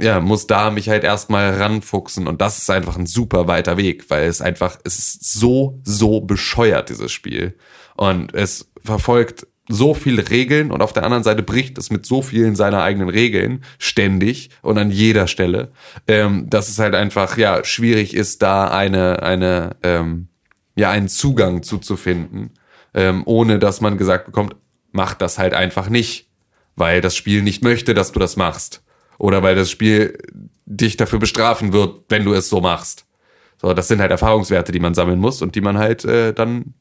ja, 0.00 0.20
muss 0.20 0.46
da 0.46 0.70
mich 0.70 0.88
halt 0.88 1.04
erstmal 1.04 1.54
ranfuchsen 1.54 2.26
und 2.26 2.40
das 2.40 2.58
ist 2.58 2.70
einfach 2.70 2.96
ein 2.96 3.06
super 3.06 3.46
weiter 3.46 3.76
Weg, 3.76 4.10
weil 4.10 4.24
es 4.24 4.40
einfach, 4.40 4.78
es 4.84 4.98
ist 4.98 5.32
so, 5.32 5.80
so 5.84 6.20
bescheuert, 6.20 6.88
dieses 6.88 7.12
Spiel. 7.12 7.56
Und 7.96 8.34
es 8.34 8.70
verfolgt 8.82 9.46
so 9.68 9.94
viele 9.94 10.28
Regeln 10.28 10.70
und 10.70 10.82
auf 10.82 10.92
der 10.92 11.04
anderen 11.04 11.22
Seite 11.22 11.42
bricht 11.42 11.78
es 11.78 11.90
mit 11.90 12.04
so 12.04 12.20
vielen 12.22 12.54
seiner 12.54 12.82
eigenen 12.82 13.08
Regeln 13.08 13.64
ständig 13.78 14.50
und 14.62 14.76
an 14.76 14.90
jeder 14.90 15.26
Stelle, 15.26 15.72
ähm, 16.06 16.50
dass 16.50 16.68
es 16.68 16.78
halt 16.78 16.94
einfach 16.94 17.38
ja 17.38 17.64
schwierig 17.64 18.14
ist, 18.14 18.42
da 18.42 18.68
eine 18.68 19.22
eine 19.22 19.76
ähm, 19.82 20.28
ja 20.76 20.90
einen 20.90 21.08
Zugang 21.08 21.62
zuzufinden, 21.62 22.50
ähm, 22.92 23.22
ohne 23.24 23.58
dass 23.58 23.80
man 23.80 23.96
gesagt 23.96 24.26
bekommt, 24.26 24.54
mach 24.92 25.14
das 25.14 25.38
halt 25.38 25.54
einfach 25.54 25.88
nicht, 25.88 26.28
weil 26.76 27.00
das 27.00 27.16
Spiel 27.16 27.42
nicht 27.42 27.62
möchte, 27.62 27.94
dass 27.94 28.12
du 28.12 28.20
das 28.20 28.36
machst 28.36 28.83
oder 29.18 29.42
weil 29.42 29.54
das 29.54 29.70
Spiel 29.70 30.18
dich 30.66 30.96
dafür 30.96 31.18
bestrafen 31.18 31.72
wird, 31.72 32.04
wenn 32.08 32.24
du 32.24 32.32
es 32.32 32.48
so 32.48 32.60
machst. 32.60 33.06
So, 33.60 33.72
das 33.72 33.88
sind 33.88 34.00
halt 34.00 34.10
Erfahrungswerte, 34.10 34.72
die 34.72 34.80
man 34.80 34.94
sammeln 34.94 35.20
muss 35.20 35.42
und 35.42 35.54
die 35.54 35.60
man 35.60 35.78
halt 35.78 36.04
äh, 36.04 36.32
dann 36.32 36.74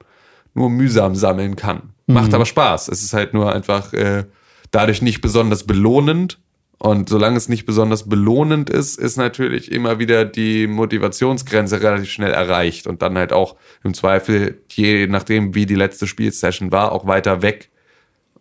nur 0.54 0.70
mühsam 0.70 1.16
sammeln 1.16 1.56
kann. 1.56 1.94
Macht 2.08 2.34
aber 2.34 2.46
Spaß. 2.46 2.90
Es 2.90 3.04
ist 3.04 3.14
halt 3.14 3.34
nur 3.34 3.54
einfach 3.54 3.94
äh, 3.94 4.26
dadurch 4.72 5.02
nicht 5.02 5.22
besonders 5.22 5.64
belohnend. 5.66 6.40
Und 6.80 7.08
solange 7.08 7.38
es 7.38 7.48
nicht 7.48 7.66
besonders 7.66 8.10
belohnend 8.10 8.70
ist, 8.70 9.00
ist 9.00 9.16
natürlich 9.16 9.72
immer 9.72 10.00
wieder 10.00 10.26
die 10.26 10.68
Motivationsgrenze 10.68 11.82
relativ 11.82 12.12
schnell 12.12 12.32
erreicht 12.32 12.88
und 12.88 13.02
dann 13.02 13.18
halt 13.18 13.32
auch 13.32 13.56
im 13.86 13.94
Zweifel, 13.94 14.62
je 14.70 15.08
nachdem, 15.08 15.56
wie 15.56 15.66
die 15.66 15.76
letzte 15.76 16.08
Spielsession 16.08 16.74
war, 16.74 16.92
auch 16.92 17.08
weiter 17.08 17.42
weg, 17.42 17.70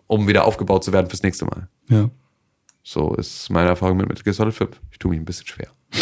um 0.08 0.26
wieder 0.26 0.44
aufgebaut 0.44 0.82
zu 0.82 0.92
werden 0.92 1.08
fürs 1.08 1.22
nächste 1.22 1.44
Mal. 1.44 1.68
Ja. 1.88 2.10
So 2.82 3.14
ist 3.14 3.48
meine 3.50 3.68
Erfahrung 3.68 3.96
mit 3.98 4.08
Metal 4.08 4.24
Gear 4.24 4.34
Solid 4.34 4.54
5. 4.54 4.80
Ich 4.90 4.98
tue 4.98 5.10
mich 5.10 5.20
ein 5.20 5.24
bisschen 5.24 5.46
schwer. 5.46 5.68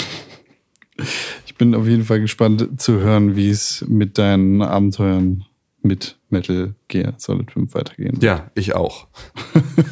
Ich 1.46 1.54
bin 1.60 1.74
auf 1.74 1.86
jeden 1.86 2.04
Fall 2.04 2.20
gespannt 2.20 2.80
zu 2.80 3.00
hören, 3.00 3.36
wie 3.36 3.50
es 3.50 3.84
mit 3.86 4.16
deinen 4.16 4.60
Abenteuern 4.62 5.44
mit 5.82 6.18
Metal 6.30 6.74
Gear 6.88 7.14
Solid 7.18 7.50
5 7.50 7.74
weitergehen 7.74 8.12
wird. 8.12 8.22
Ja, 8.22 8.50
ich 8.54 8.74
auch. 8.74 9.06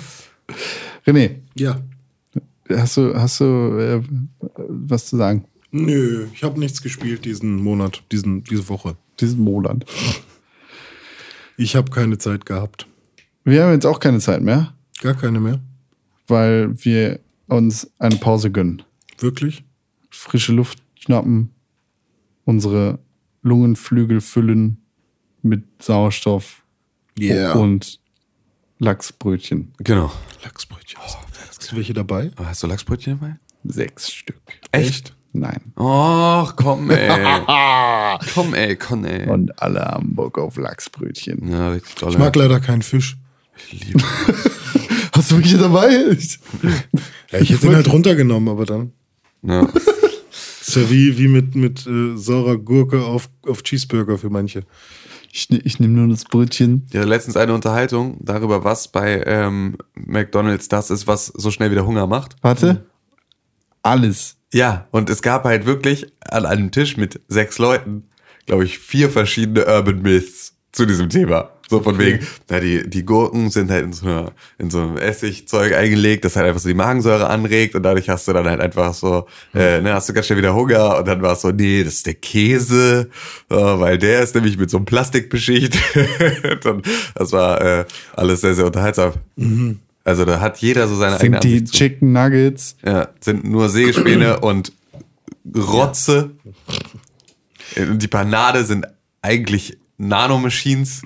René, 1.06 1.36
Ja. 1.54 1.80
hast 2.70 2.96
du, 2.96 3.14
hast 3.14 3.40
du 3.40 3.44
äh, 3.78 4.02
was 4.68 5.06
zu 5.06 5.16
sagen? 5.18 5.44
Nö, 5.70 6.26
ich 6.32 6.42
habe 6.42 6.58
nichts 6.60 6.80
gespielt 6.82 7.24
diesen 7.26 7.56
Monat, 7.56 8.02
diesen, 8.12 8.44
diese 8.44 8.68
Woche. 8.70 8.96
Diesen 9.20 9.40
Monat. 9.40 9.84
Ich 11.58 11.76
habe 11.76 11.90
keine 11.90 12.16
Zeit 12.18 12.46
gehabt. 12.46 12.86
Wir 13.44 13.64
haben 13.64 13.72
jetzt 13.72 13.86
auch 13.86 14.00
keine 14.00 14.20
Zeit 14.20 14.42
mehr, 14.42 14.74
Gar 15.00 15.14
keine 15.14 15.38
mehr. 15.40 15.60
Weil 16.28 16.72
wir 16.84 17.20
uns 17.46 17.90
eine 17.98 18.16
Pause 18.16 18.50
gönnen. 18.50 18.82
Wirklich? 19.18 19.64
Frische 20.10 20.52
Luft 20.52 20.82
schnappen, 20.94 21.50
unsere 22.44 22.98
Lungenflügel 23.42 24.20
füllen 24.20 24.82
mit 25.42 25.64
Sauerstoff 25.82 26.62
und 27.54 28.00
Lachsbrötchen. 28.78 29.72
Genau. 29.78 30.12
Lachsbrötchen. 30.44 31.00
Hast 31.00 31.72
du 31.72 31.76
welche 31.76 31.94
dabei? 31.94 32.30
Hast 32.36 32.62
du 32.62 32.66
Lachsbrötchen 32.66 33.18
dabei? 33.18 33.36
Sechs 33.64 34.10
Stück. 34.10 34.40
Echt? 34.72 35.14
Nein. 35.32 35.72
Och, 35.76 36.56
komm, 36.56 36.90
ey. 36.90 37.08
komm, 38.34 38.54
ey, 38.54 38.76
komm, 38.76 39.04
ey. 39.04 39.28
Und 39.28 39.60
alle 39.60 39.80
haben 39.80 40.14
Bock 40.14 40.38
auf 40.38 40.56
Lachsbrötchen. 40.56 41.50
Ja, 41.50 41.70
richtig 41.70 41.96
toll. 41.96 42.10
Ich 42.10 42.18
mag 42.18 42.34
leider 42.34 42.60
keinen 42.60 42.82
Fisch. 42.82 43.16
ich 43.70 43.84
liebe. 43.84 44.02
Hast 45.18 45.32
du 45.32 45.36
welche 45.36 45.58
dabei? 45.58 45.90
Ja, 47.32 47.38
ich 47.40 47.50
hätte 47.50 47.66
ihn 47.66 47.74
halt 47.74 47.92
runtergenommen, 47.92 48.48
aber 48.48 48.64
dann. 48.64 48.92
Ja. 49.42 49.62
Ist 50.60 50.76
ja 50.76 50.88
wie, 50.90 51.18
wie 51.18 51.28
mit, 51.28 51.54
mit 51.54 51.86
äh, 51.86 52.16
saurer 52.16 52.56
Gurke 52.58 53.02
auf, 53.02 53.28
auf 53.46 53.62
Cheeseburger 53.62 54.16
für 54.18 54.30
manche. 54.30 54.62
Ich, 55.32 55.50
ne- 55.50 55.60
ich 55.64 55.80
nehme 55.80 55.94
nur 55.94 56.08
das 56.08 56.24
Brötchen. 56.24 56.86
Hatte 56.94 57.04
letztens 57.06 57.36
eine 57.36 57.52
Unterhaltung 57.54 58.18
darüber, 58.20 58.64
was 58.64 58.88
bei 58.88 59.22
ähm, 59.26 59.76
McDonalds 59.94 60.68
das 60.68 60.90
ist, 60.90 61.06
was 61.06 61.26
so 61.26 61.50
schnell 61.50 61.70
wieder 61.70 61.84
Hunger 61.86 62.06
macht. 62.06 62.36
Warte. 62.42 62.84
Alles. 63.82 64.36
Ja, 64.52 64.86
und 64.90 65.10
es 65.10 65.20
gab 65.22 65.44
halt 65.44 65.66
wirklich 65.66 66.06
an 66.30 66.46
einem 66.46 66.70
Tisch 66.70 66.96
mit 66.96 67.20
sechs 67.28 67.58
Leuten, 67.58 68.04
glaube 68.46 68.64
ich, 68.64 68.78
vier 68.78 69.10
verschiedene 69.10 69.66
Urban 69.66 70.00
Myths 70.02 70.54
zu 70.72 70.86
diesem 70.86 71.08
Thema. 71.08 71.50
So 71.68 71.82
von 71.82 71.98
wegen, 71.98 72.26
na, 72.48 72.60
die, 72.60 72.88
die 72.88 73.04
Gurken 73.04 73.50
sind 73.50 73.70
halt 73.70 73.84
in 73.84 73.92
so, 73.92 74.06
einer, 74.06 74.32
in 74.58 74.70
so 74.70 74.80
einem 74.80 74.96
Essigzeug 74.96 75.74
eingelegt, 75.74 76.24
das 76.24 76.34
halt 76.34 76.46
einfach 76.46 76.60
so 76.60 76.68
die 76.68 76.74
Magensäure 76.74 77.28
anregt 77.28 77.74
und 77.74 77.82
dadurch 77.82 78.08
hast 78.08 78.26
du 78.26 78.32
dann 78.32 78.46
halt 78.46 78.60
einfach 78.60 78.94
so, 78.94 79.26
äh, 79.54 79.80
ne, 79.80 79.92
hast 79.92 80.08
du 80.08 80.14
ganz 80.14 80.26
schnell 80.26 80.38
wieder 80.38 80.54
Hunger 80.54 80.98
und 80.98 81.06
dann 81.06 81.20
war 81.20 81.34
es 81.34 81.42
so, 81.42 81.50
nee, 81.50 81.84
das 81.84 81.94
ist 81.94 82.06
der 82.06 82.14
Käse, 82.14 83.10
äh, 83.50 83.54
weil 83.54 83.98
der 83.98 84.22
ist 84.22 84.34
nämlich 84.34 84.56
mit 84.56 84.70
so 84.70 84.78
einem 84.78 84.86
Plastik 84.86 85.28
beschichtet 85.28 86.64
und 86.64 86.86
das 87.14 87.32
war 87.32 87.60
äh, 87.60 87.84
alles 88.16 88.40
sehr, 88.40 88.54
sehr 88.54 88.66
unterhaltsam. 88.66 89.12
Also 90.04 90.24
da 90.24 90.40
hat 90.40 90.56
jeder 90.58 90.88
so 90.88 90.96
seine 90.96 91.16
eigene 91.16 91.36
Sind 91.42 91.44
die 91.44 91.58
Ansicht. 91.58 91.74
Chicken 91.74 92.12
Nuggets. 92.12 92.76
Ja, 92.82 93.08
sind 93.20 93.44
nur 93.44 93.68
Sägespäne 93.68 94.40
und 94.40 94.72
Rotze. 95.54 96.30
Und 97.76 98.02
die 98.02 98.08
Panade 98.08 98.64
sind 98.64 98.86
eigentlich 99.20 99.76
Nanomachines. 99.98 101.02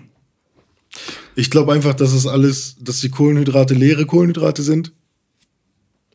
Ich 1.34 1.50
glaube 1.50 1.72
einfach, 1.72 1.94
dass 1.94 2.12
es 2.12 2.26
alles, 2.26 2.76
dass 2.80 3.00
die 3.00 3.08
Kohlenhydrate 3.08 3.74
leere 3.74 4.06
Kohlenhydrate 4.06 4.62
sind. 4.62 4.92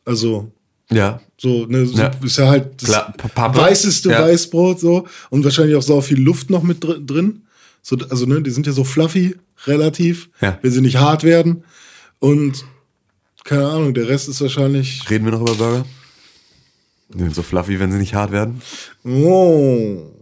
Also, 0.04 0.52
Ja. 0.90 1.20
so, 1.36 1.66
ne, 1.66 1.86
so 1.86 1.98
Ja. 1.98 2.10
ist 2.24 2.38
ja 2.38 2.48
halt 2.48 2.82
das 2.82 2.88
Klar, 2.90 3.14
weißeste 3.54 4.10
Ja. 4.10 4.22
Weißbrot 4.22 4.80
so 4.80 5.06
und 5.30 5.44
wahrscheinlich 5.44 5.76
auch 5.76 5.82
so 5.82 6.00
viel 6.00 6.20
Luft 6.20 6.50
noch 6.50 6.62
mit 6.62 6.82
dr 6.84 6.98
drin. 7.00 7.42
So, 7.82 7.96
also, 8.08 8.26
ne, 8.26 8.42
die 8.42 8.50
sind 8.50 8.66
ja 8.66 8.72
so 8.72 8.84
fluffy, 8.84 9.36
relativ, 9.66 10.30
Ja. 10.40 10.58
wenn 10.62 10.70
sie 10.72 10.80
nicht 10.80 10.96
hart 10.98 11.24
werden. 11.24 11.64
Und 12.20 12.64
keine 13.44 13.66
Ahnung, 13.68 13.94
der 13.94 14.08
Rest 14.08 14.28
ist 14.28 14.40
wahrscheinlich. 14.40 15.08
Reden 15.10 15.24
wir 15.24 15.32
noch 15.32 15.40
über 15.42 15.54
Burger? 15.54 15.86
Die 17.14 17.18
sind 17.20 17.34
so 17.34 17.42
fluffy, 17.42 17.80
wenn 17.80 17.90
sie 17.90 17.98
nicht 17.98 18.14
hart 18.14 18.30
werden. 18.32 18.60
Oh. 19.04 20.12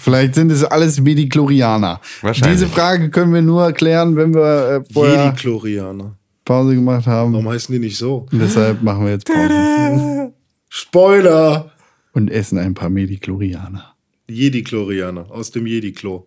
Vielleicht 0.00 0.34
sind 0.34 0.50
es 0.52 0.64
alles 0.64 1.00
Medichlorianer. 1.00 2.00
Wahrscheinlich. 2.20 2.60
Diese 2.60 2.70
Frage 2.70 3.10
können 3.10 3.32
wir 3.32 3.42
nur 3.42 3.72
klären, 3.72 4.16
wenn 4.16 4.34
wir 4.34 4.82
äh, 4.82 4.92
vorher 4.92 5.26
Jedi-Chlorianer. 5.26 6.16
Pause 6.44 6.74
gemacht 6.74 7.06
haben. 7.06 7.32
Warum 7.32 7.48
heißen 7.48 7.72
die 7.72 7.78
nicht 7.78 7.96
so? 7.96 8.26
Und 8.30 8.40
deshalb 8.40 8.82
machen 8.82 9.04
wir 9.04 9.12
jetzt 9.12 9.26
Pause 9.26 10.32
Spoiler! 10.68 11.70
und 12.12 12.30
essen 12.30 12.58
ein 12.58 12.74
paar 12.74 12.90
Medichlorianer. 12.90 13.94
Jedi-Chlorianer 14.28 15.30
aus 15.30 15.50
dem 15.50 15.66
Jedi-Klo. 15.66 16.26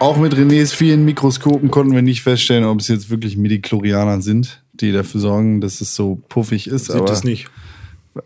Auch 0.00 0.16
mit 0.16 0.34
Renés 0.34 0.74
vielen 0.74 1.04
Mikroskopen 1.04 1.70
konnten 1.70 1.94
wir 1.94 2.02
nicht 2.02 2.22
feststellen, 2.22 2.64
ob 2.64 2.80
es 2.80 2.88
jetzt 2.88 3.10
wirklich 3.10 3.36
Medichlorianer 3.36 4.22
sind, 4.22 4.62
die 4.80 4.92
dafür 4.92 5.20
sorgen, 5.20 5.60
dass 5.60 5.80
es 5.80 5.94
so 5.94 6.20
puffig 6.28 6.66
ist. 6.66 6.86
Sieht 6.86 6.96
aber 6.96 7.06
das 7.06 7.24
nicht. 7.24 7.48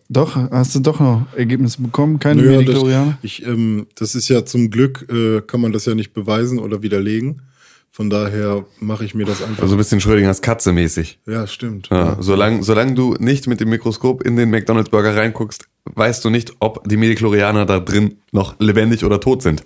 Doch, 0.09 0.36
hast 0.36 0.74
du 0.74 0.80
doch 0.80 1.00
noch 1.00 1.26
Ergebnisse 1.36 1.82
bekommen? 1.82 2.18
Keine 2.18 2.42
Naja, 2.42 2.59
Medichlorianer? 2.59 3.18
das, 3.20 3.30
ich, 3.30 3.46
ähm, 3.46 3.86
das 3.94 4.14
ist 4.14 4.28
ja 4.28 4.44
zum 4.44 4.70
Glück, 4.70 5.07
äh, 5.12 5.42
kann 5.42 5.61
man 5.61 5.72
das 5.72 5.84
ja 5.84 5.94
nicht 5.94 6.14
beweisen 6.14 6.59
oder 6.59 6.82
widerlegen. 6.82 7.42
Von 7.90 8.09
daher 8.09 8.64
mache 8.80 9.05
ich 9.05 9.14
mir 9.14 9.26
das 9.26 9.42
einfach. 9.42 9.62
Also 9.62 9.74
ein 9.74 9.78
bisschen 9.78 10.00
Schrödingers 10.00 10.40
Katze 10.40 10.72
mäßig. 10.72 11.18
ja, 11.26 11.46
stimmt. 11.46 11.88
Ja, 11.90 12.16
solange, 12.20 12.62
solange 12.62 12.94
du 12.94 13.16
nicht 13.18 13.46
mit 13.48 13.61
dem 13.61 13.68
Mikroskop 13.68 14.22
in 14.22 14.36
den 14.36 14.48
McDonalds 14.48 14.88
Burger 14.88 15.14
reinguckst, 15.14 15.66
weißt 15.84 16.24
du 16.24 16.30
nicht, 16.30 16.55
ob 16.61 16.88
die 16.88 16.96
Medichlorianer 16.96 17.66
da 17.66 17.80
drin 17.80 18.16
noch 18.30 18.59
lebendig 18.61 19.05
oder 19.05 19.20
tot 19.20 19.42
sind. 19.42 19.62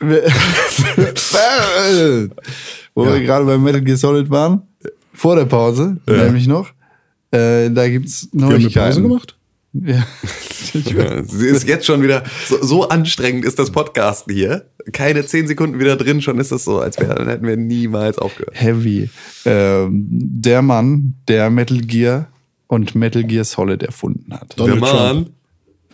Wo 2.96 3.04
wir 3.04 3.20
gerade 3.20 3.44
bei 3.44 3.56
Metal 3.58 3.82
Gear 3.82 3.96
Solid 3.96 4.30
waren, 4.30 4.62
vor 5.12 5.36
der 5.36 5.44
Pause, 5.44 5.98
nämlich 6.06 6.46
noch. 6.48 6.70
Äh, 7.30 7.70
da 7.70 7.88
gibt's 7.88 8.28
Wir 8.32 8.42
haben 8.42 8.48
eine 8.54 8.58
Neuigkeiten. 8.62 8.88
Pause 8.88 9.02
gemacht? 9.02 9.36
Ja. 9.84 10.06
Ja, 10.72 11.22
Sie 11.22 11.48
ist 11.48 11.68
jetzt 11.68 11.84
schon 11.84 12.02
wieder, 12.02 12.22
so, 12.48 12.62
so 12.64 12.88
anstrengend 12.88 13.44
ist 13.44 13.58
das 13.58 13.70
Podcasten 13.70 14.34
hier. 14.34 14.70
Keine 14.92 15.26
zehn 15.26 15.46
Sekunden 15.46 15.78
wieder 15.78 15.96
drin, 15.96 16.22
schon 16.22 16.38
ist 16.38 16.50
es 16.50 16.64
so, 16.64 16.80
als 16.80 16.98
wär, 16.98 17.14
dann 17.14 17.28
hätten 17.28 17.46
wir 17.46 17.58
niemals 17.58 18.16
aufgehört. 18.18 18.58
Heavy. 18.58 19.10
Ähm, 19.44 20.06
der 20.08 20.62
Mann, 20.62 21.14
der 21.28 21.50
Metal 21.50 21.78
Gear 21.78 22.28
und 22.68 22.94
Metal 22.94 23.22
Gear 23.24 23.44
Solid 23.44 23.82
erfunden 23.82 24.32
hat. 24.32 24.58
Donald 24.58 24.80
Der 24.82 24.88
Trump. 24.88 25.30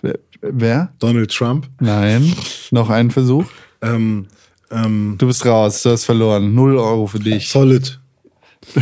Wer? 0.00 0.18
wer? 0.42 0.92
Donald 1.00 1.32
Trump. 1.32 1.68
Nein. 1.80 2.32
Noch 2.70 2.88
ein 2.88 3.10
Versuch. 3.10 3.46
Ähm, 3.82 4.26
ähm, 4.72 5.14
Du 5.18 5.26
bist 5.26 5.44
raus, 5.46 5.82
du 5.82 5.90
hast 5.90 6.04
verloren. 6.04 6.54
Null 6.54 6.76
Euro 6.76 7.06
für 7.06 7.18
dich. 7.20 7.48
Solid. 7.48 7.98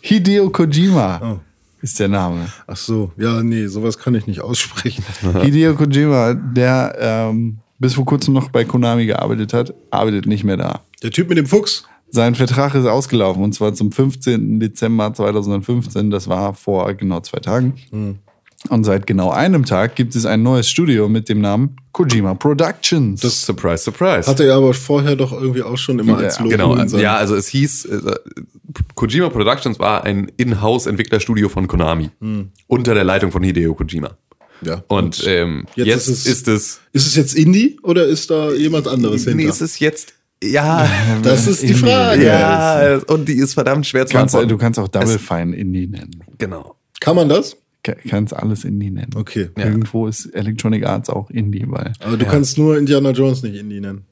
Hideo 0.00 0.50
Kojima 0.50 1.20
Oh. 1.22 1.40
ist 1.80 1.98
der 1.98 2.08
Name. 2.08 2.46
Ach 2.66 2.76
so, 2.76 3.12
ja, 3.16 3.42
nee, 3.42 3.66
sowas 3.66 3.98
kann 3.98 4.14
ich 4.14 4.26
nicht 4.26 4.40
aussprechen. 4.40 5.04
Hideo 5.42 5.74
Kojima, 5.74 6.34
der 6.34 6.96
ähm, 6.98 7.58
bis 7.78 7.94
vor 7.94 8.04
kurzem 8.04 8.34
noch 8.34 8.50
bei 8.50 8.64
Konami 8.64 9.06
gearbeitet 9.06 9.52
hat, 9.52 9.74
arbeitet 9.90 10.26
nicht 10.26 10.44
mehr 10.44 10.56
da. 10.56 10.80
Der 11.02 11.10
Typ 11.10 11.28
mit 11.28 11.38
dem 11.38 11.46
Fuchs. 11.46 11.84
Sein 12.10 12.34
Vertrag 12.36 12.74
ist 12.76 12.86
ausgelaufen 12.86 13.42
und 13.42 13.54
zwar 13.54 13.74
zum 13.74 13.90
15. 13.90 14.60
Dezember 14.60 15.12
2015. 15.12 16.10
Das 16.10 16.28
war 16.28 16.54
vor 16.54 16.92
genau 16.94 17.20
zwei 17.20 17.40
Tagen. 17.40 17.74
Und 18.70 18.84
seit 18.84 19.06
genau 19.06 19.30
einem 19.30 19.64
Tag 19.66 19.94
gibt 19.94 20.16
es 20.16 20.24
ein 20.24 20.42
neues 20.42 20.68
Studio 20.70 21.08
mit 21.08 21.28
dem 21.28 21.40
Namen 21.42 21.76
Kojima 21.92 22.34
Productions. 22.34 23.20
Surprise, 23.20 23.84
surprise. 23.84 24.28
Hatte 24.28 24.44
er 24.44 24.54
aber 24.56 24.72
vorher 24.72 25.16
doch 25.16 25.32
irgendwie 25.32 25.62
auch 25.62 25.76
schon 25.76 25.98
immer 25.98 26.16
als 26.16 26.38
Logo 26.38 26.50
Genau, 26.50 26.74
seinem- 26.86 27.00
ja, 27.02 27.14
also 27.16 27.36
es 27.36 27.48
hieß, 27.48 27.84
äh, 27.84 28.00
Kojima 28.94 29.28
Productions 29.28 29.78
war 29.78 30.04
ein 30.04 30.32
In-House-Entwicklerstudio 30.38 31.48
von 31.50 31.66
Konami. 31.66 32.10
Unter 32.66 32.94
der 32.94 33.04
Leitung 33.04 33.30
von 33.30 33.42
Hideo 33.42 33.74
Kojima. 33.74 34.16
ja. 34.62 34.82
Und 34.88 35.22
ähm, 35.26 35.66
Jetzt 35.76 35.86
jetzt, 35.86 36.08
ist 36.08 36.18
es- 36.18 36.26
ist 36.26 36.48
es. 36.48 36.80
Ist 36.92 37.06
es 37.06 37.16
jetzt 37.16 37.34
Indie 37.34 37.78
oder 37.82 38.06
ist 38.06 38.30
da 38.30 38.50
jemand 38.52 38.88
anderes 38.88 39.26
Nee, 39.26 39.32
hinter? 39.32 39.48
ist 39.50 39.60
es 39.60 39.78
jetzt. 39.78 40.14
Ja, 40.42 40.88
das 41.22 41.46
ist 41.46 41.62
die. 41.62 41.74
Frage. 41.74 42.24
ja, 42.26 42.96
und 43.08 43.28
die 43.28 43.34
ist 43.34 43.52
verdammt 43.54 43.86
schwer 43.86 44.06
zu 44.06 44.12
kannst, 44.16 44.34
antworten. 44.34 44.48
du 44.48 44.56
kannst 44.58 44.78
auch 44.78 44.88
Double 44.88 45.18
Fine 45.18 45.54
Indie 45.54 45.86
nennen. 45.86 46.24
Genau. 46.38 46.76
Kann 47.00 47.14
man 47.16 47.28
das? 47.28 47.56
Ka- 47.84 47.94
Kannst 48.08 48.34
alles 48.34 48.64
Indie 48.64 48.90
nennen. 48.90 49.10
Okay. 49.14 49.50
Irgendwo 49.56 50.08
ist 50.08 50.26
Electronic 50.34 50.84
Arts 50.86 51.08
auch 51.10 51.30
Indie, 51.30 51.64
weil 51.68 51.92
Aber 52.00 52.16
du 52.16 52.24
kannst 52.24 52.58
nur 52.58 52.76
Indiana 52.76 53.10
Jones 53.10 53.42
nicht 53.44 53.54
Indie 53.54 53.80
nennen. 53.80 54.04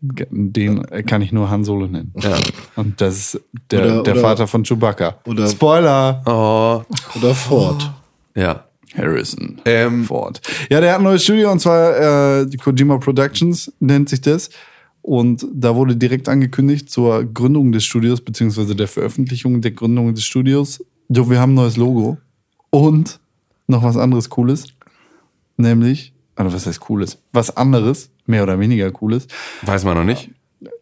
den 0.00 0.82
kann 1.06 1.22
ich 1.22 1.32
nur 1.32 1.50
Han 1.50 1.64
Solo 1.64 1.86
nennen. 1.86 2.12
Ja. 2.20 2.36
Und 2.76 3.00
das 3.00 3.16
ist 3.34 3.40
der, 3.70 3.80
Oder- 3.84 4.02
der 4.02 4.12
oder- 4.14 4.22
Vater 4.22 4.46
von 4.46 4.62
Chewbacca. 4.64 5.18
oder- 5.26 5.48
Spoiler! 5.48 6.22
Oh, 6.26 6.82
Oder 7.18 7.34
Ford. 7.34 7.90
ja. 8.34 8.64
Harrison 8.96 9.60
Ähm, 9.66 10.04
Ford. 10.04 10.40
Ja, 10.70 10.80
der 10.80 10.92
hat 10.92 10.98
ein 11.00 11.04
neues 11.04 11.22
Studio 11.22 11.52
und 11.52 11.60
zwar 11.60 12.40
äh, 12.40 12.46
die 12.46 12.56
Kojima 12.56 12.96
Productions 12.98 13.70
nennt 13.80 14.08
sich 14.08 14.22
das. 14.22 14.48
Und 15.02 15.46
da 15.54 15.74
wurde 15.76 15.94
direkt 15.94 16.28
angekündigt 16.28 16.90
zur 16.90 17.22
Gründung 17.24 17.70
des 17.70 17.84
Studios, 17.84 18.20
beziehungsweise 18.22 18.74
der 18.74 18.88
Veröffentlichung 18.88 19.60
der 19.60 19.70
Gründung 19.72 20.14
des 20.14 20.24
Studios. 20.24 20.82
Jo, 21.10 21.28
wir 21.30 21.38
haben 21.38 21.52
ein 21.52 21.56
neues 21.56 21.76
Logo. 21.76 22.16
Und 22.70 23.20
noch 23.66 23.82
was 23.82 23.96
anderes 23.96 24.30
Cooles. 24.30 24.66
Nämlich, 25.56 26.12
also 26.36 26.54
was 26.54 26.66
heißt 26.66 26.80
Cooles? 26.80 27.18
Was 27.32 27.56
anderes, 27.56 28.10
mehr 28.26 28.42
oder 28.42 28.58
weniger 28.60 28.90
Cooles. 28.90 29.26
Weiß 29.62 29.84
man 29.84 29.96
noch 29.96 30.04
nicht. 30.04 30.30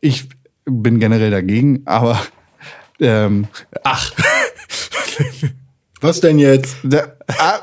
Ich 0.00 0.28
bin 0.64 1.00
generell 1.00 1.30
dagegen, 1.30 1.82
aber 1.84 2.20
ähm, 3.00 3.46
Was 6.00 6.20
denn 6.20 6.38
jetzt? 6.38 6.76
Ah, 7.38 7.60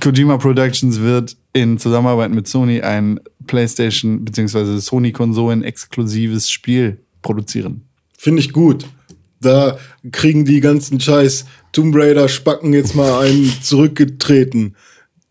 Kojima 0.00 0.36
Productions 0.36 1.00
wird 1.00 1.36
in 1.52 1.78
Zusammenarbeit 1.78 2.30
mit 2.30 2.46
Sony 2.46 2.80
ein 2.80 3.20
PlayStation 3.46 4.24
bzw. 4.24 4.78
Sony-Konsolen 4.78 5.64
exklusives 5.64 6.50
Spiel 6.50 7.00
produzieren. 7.22 7.86
Finde 8.16 8.40
ich 8.40 8.52
gut. 8.52 8.86
Da 9.42 9.78
kriegen 10.10 10.44
die 10.44 10.60
ganzen 10.60 11.00
Scheiß 11.00 11.44
Tomb 11.72 11.94
Raider 11.96 12.28
Spacken 12.28 12.72
jetzt 12.72 12.94
mal 12.94 13.20
einen 13.24 13.52
zurückgetreten. 13.62 14.76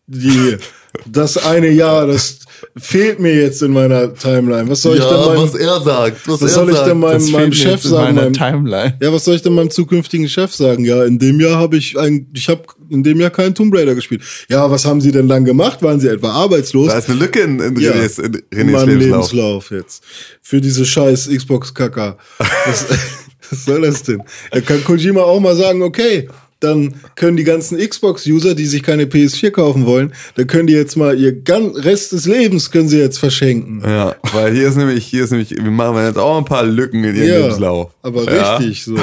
Die, 0.08 0.58
das 1.06 1.38
eine 1.38 1.70
Jahr, 1.70 2.06
das 2.08 2.40
fehlt 2.78 3.20
mir 3.20 3.34
jetzt 3.34 3.62
in 3.62 3.72
meiner 3.72 4.14
Timeline. 4.14 4.70
Was 4.70 4.82
soll 4.82 4.98
ich 4.98 5.04
denn 5.04 5.20
meinem, 5.20 5.56
er 5.58 5.82
sagt. 5.82 6.28
Was, 6.28 6.42
was 6.42 6.54
soll 6.54 6.70
ich 6.70 6.80
denn 6.80 7.00
meinem, 7.00 7.32
meinem 7.32 7.54
Chef 7.54 7.82
sagen? 7.82 8.16
meiner 8.16 8.22
Meinem, 8.24 8.34
Timeline. 8.34 8.98
ja, 9.02 9.12
was 9.14 9.26
soll 9.26 9.36
ich 9.36 9.42
denn 9.42 9.54
meinem 9.54 9.70
zukünftigen 9.70 10.28
Chef 10.28 10.54
sagen? 10.54 10.84
Ja, 10.86 11.04
in 11.06 11.18
dem 11.18 11.40
Jahr 11.40 11.58
habe 11.58 11.78
ich 11.78 11.98
ein, 11.98 12.28
ich 12.34 12.50
habe 12.50 12.64
in 12.90 13.04
dem 13.04 13.20
Jahr 13.22 13.30
keinen 13.30 13.56
Tomb 13.56 13.74
Raider 13.76 13.96
gespielt. 13.96 14.22
Ja, 14.50 14.70
was 14.70 14.86
haben 14.86 15.00
Sie 15.02 15.12
denn 15.12 15.28
dann 15.28 15.46
gemacht? 15.46 15.82
Waren 15.82 16.00
Sie 16.00 16.08
etwa 16.08 16.32
arbeitslos? 16.32 16.90
Da 16.90 16.98
ist 16.98 17.10
eine 17.10 17.20
Lücke 17.20 17.40
in, 17.42 17.60
in 17.60 17.80
Ja, 17.80 17.94
Renés, 17.94 18.22
in 18.22 18.34
in 18.34 18.42
Renés 18.70 18.72
meinem 18.72 19.00
Lebenslauf. 19.00 19.70
Lebenslauf 19.70 19.72
jetzt. 19.72 20.04
Für 20.42 20.60
diese 20.62 20.86
scheiß 20.86 21.30
Xbox-Kacker. 21.30 22.18
Was, 22.66 22.86
was 23.50 23.66
soll 23.66 23.82
das 23.82 24.04
denn? 24.04 24.24
Da 24.52 24.62
kann 24.62 24.84
Kojima 24.84 25.22
auch 25.22 25.40
mal 25.40 25.56
sagen, 25.56 25.82
okay, 25.82 26.28
dann 26.62 26.94
können 27.16 27.38
die 27.38 27.44
ganzen 27.44 27.78
Xbox-User, 27.78 28.56
die 28.56 28.68
sich 28.68 28.84
keine 28.84 29.06
PS4 29.06 29.52
kaufen 29.52 29.86
wollen, 29.86 30.14
dann 30.36 30.48
können 30.48 30.68
die 30.68 30.74
jetzt 30.74 30.96
mal 30.96 31.20
ihr 31.20 31.42
gan 31.42 31.72
Rest 31.72 32.12
des 32.12 32.26
Lebens 32.26 32.72
können 32.72 32.88
sie 32.88 33.00
jetzt 33.00 33.18
verschenken. 33.18 33.82
Ja, 33.84 34.16
weil 34.34 34.54
hier 34.54 34.68
ist 34.68 34.78
nämlich, 34.78 35.06
hier 35.06 35.24
ist 35.24 35.32
nämlich, 35.32 35.50
wir 35.50 35.72
machen 35.72 35.98
jetzt 36.06 36.20
auch 36.20 36.38
ein 36.38 36.46
paar 36.46 36.64
Lücken 36.64 37.04
in 37.04 37.16
ihrem 37.16 37.42
Lebenslauf. 37.42 37.92
aber 38.04 38.32
ja, 38.32 38.58
richtig 38.58 38.84
so. 38.84 38.96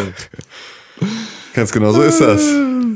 Ganz 1.55 1.73
genau 1.73 1.93
so 1.93 2.03
ist 2.03 2.21
das. 2.21 2.43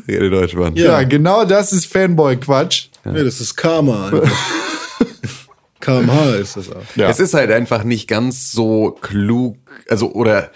Rede 0.06 0.30
Deutschmann. 0.30 0.76
Ja. 0.76 1.00
Ja, 1.00 1.02
genau 1.02 1.44
das 1.44 1.72
ist 1.72 1.86
Fanboy-Quatsch. 1.86 2.88
Ja, 3.04 3.12
das 3.12 3.40
ist 3.40 3.56
Karma. 3.56 4.08
Einfach. 4.08 4.30
KMH 5.80 6.36
ist 6.36 6.56
das 6.56 6.70
auch. 6.70 6.82
Ja. 6.94 7.10
Es 7.10 7.18
ist 7.18 7.34
halt 7.34 7.50
einfach 7.50 7.82
nicht 7.82 8.06
ganz 8.06 8.52
so 8.52 8.96
klug, 9.00 9.56
also 9.88 10.12
oder 10.12 10.50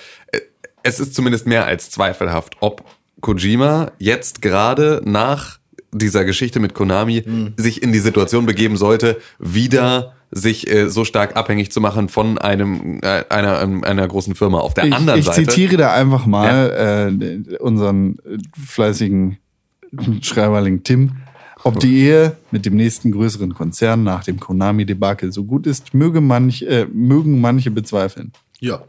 es 0.87 1.01
ist 1.01 1.15
zumindest 1.15 1.47
mehr 1.47 1.67
als 1.67 1.91
zweifelhaft, 1.91 2.57
ob 2.61 2.85
Kojima 3.21 3.93
jetzt 3.99 4.41
gerade 4.41 5.03
nach 5.05 5.59
dieser 5.93 6.25
Geschichte 6.25 6.61
mit 6.61 6.75
Konami 6.75 7.23
Hm. 7.23 7.55
sich 7.57 7.83
in 7.83 7.93
die 7.93 7.99
Situation 7.99 8.47
begeben 8.47 8.77
sollte, 8.77 9.19
wieder 9.39 10.15
sich 10.31 10.71
äh, 10.71 10.89
so 10.89 11.05
stark 11.05 11.37
abhängig 11.37 11.71
zu 11.71 11.81
machen 11.81 12.09
von 12.09 12.39
einem 12.39 13.01
äh, 13.03 13.25
einer 13.29 13.59
einer 13.61 14.09
großen 14.09 14.35
Firma. 14.35 14.59
Auf 14.59 14.75
der 14.75 14.85
Ich, 14.85 14.95
anderen 14.95 15.21
ich 15.21 15.27
Seite 15.27 15.47
zitiere 15.47 15.77
da 15.77 15.93
einfach 15.93 16.27
mal 16.27 17.11
äh, 17.21 17.57
unseren 17.59 18.19
äh, 18.19 18.39
fleißigen 18.67 19.39
Schreiberling 20.23 20.83
Tim. 20.83 21.13
Ob 21.63 21.81
die 21.81 21.97
Ehe 21.99 22.37
mit 22.53 22.65
dem 22.65 22.77
nächsten 22.77 23.11
größeren 23.11 23.55
Konzern 23.55 24.05
nach 24.05 24.23
dem 24.23 24.39
Konami-Debakel 24.39 25.33
so 25.33 25.45
gut 25.45 25.67
ist, 25.67 25.95
möge 25.95 26.21
manch, 26.21 26.63
äh, 26.63 26.87
mögen 26.93 27.41
manche 27.41 27.73
bezweifeln. 27.73 28.33
Ja. 28.61 28.85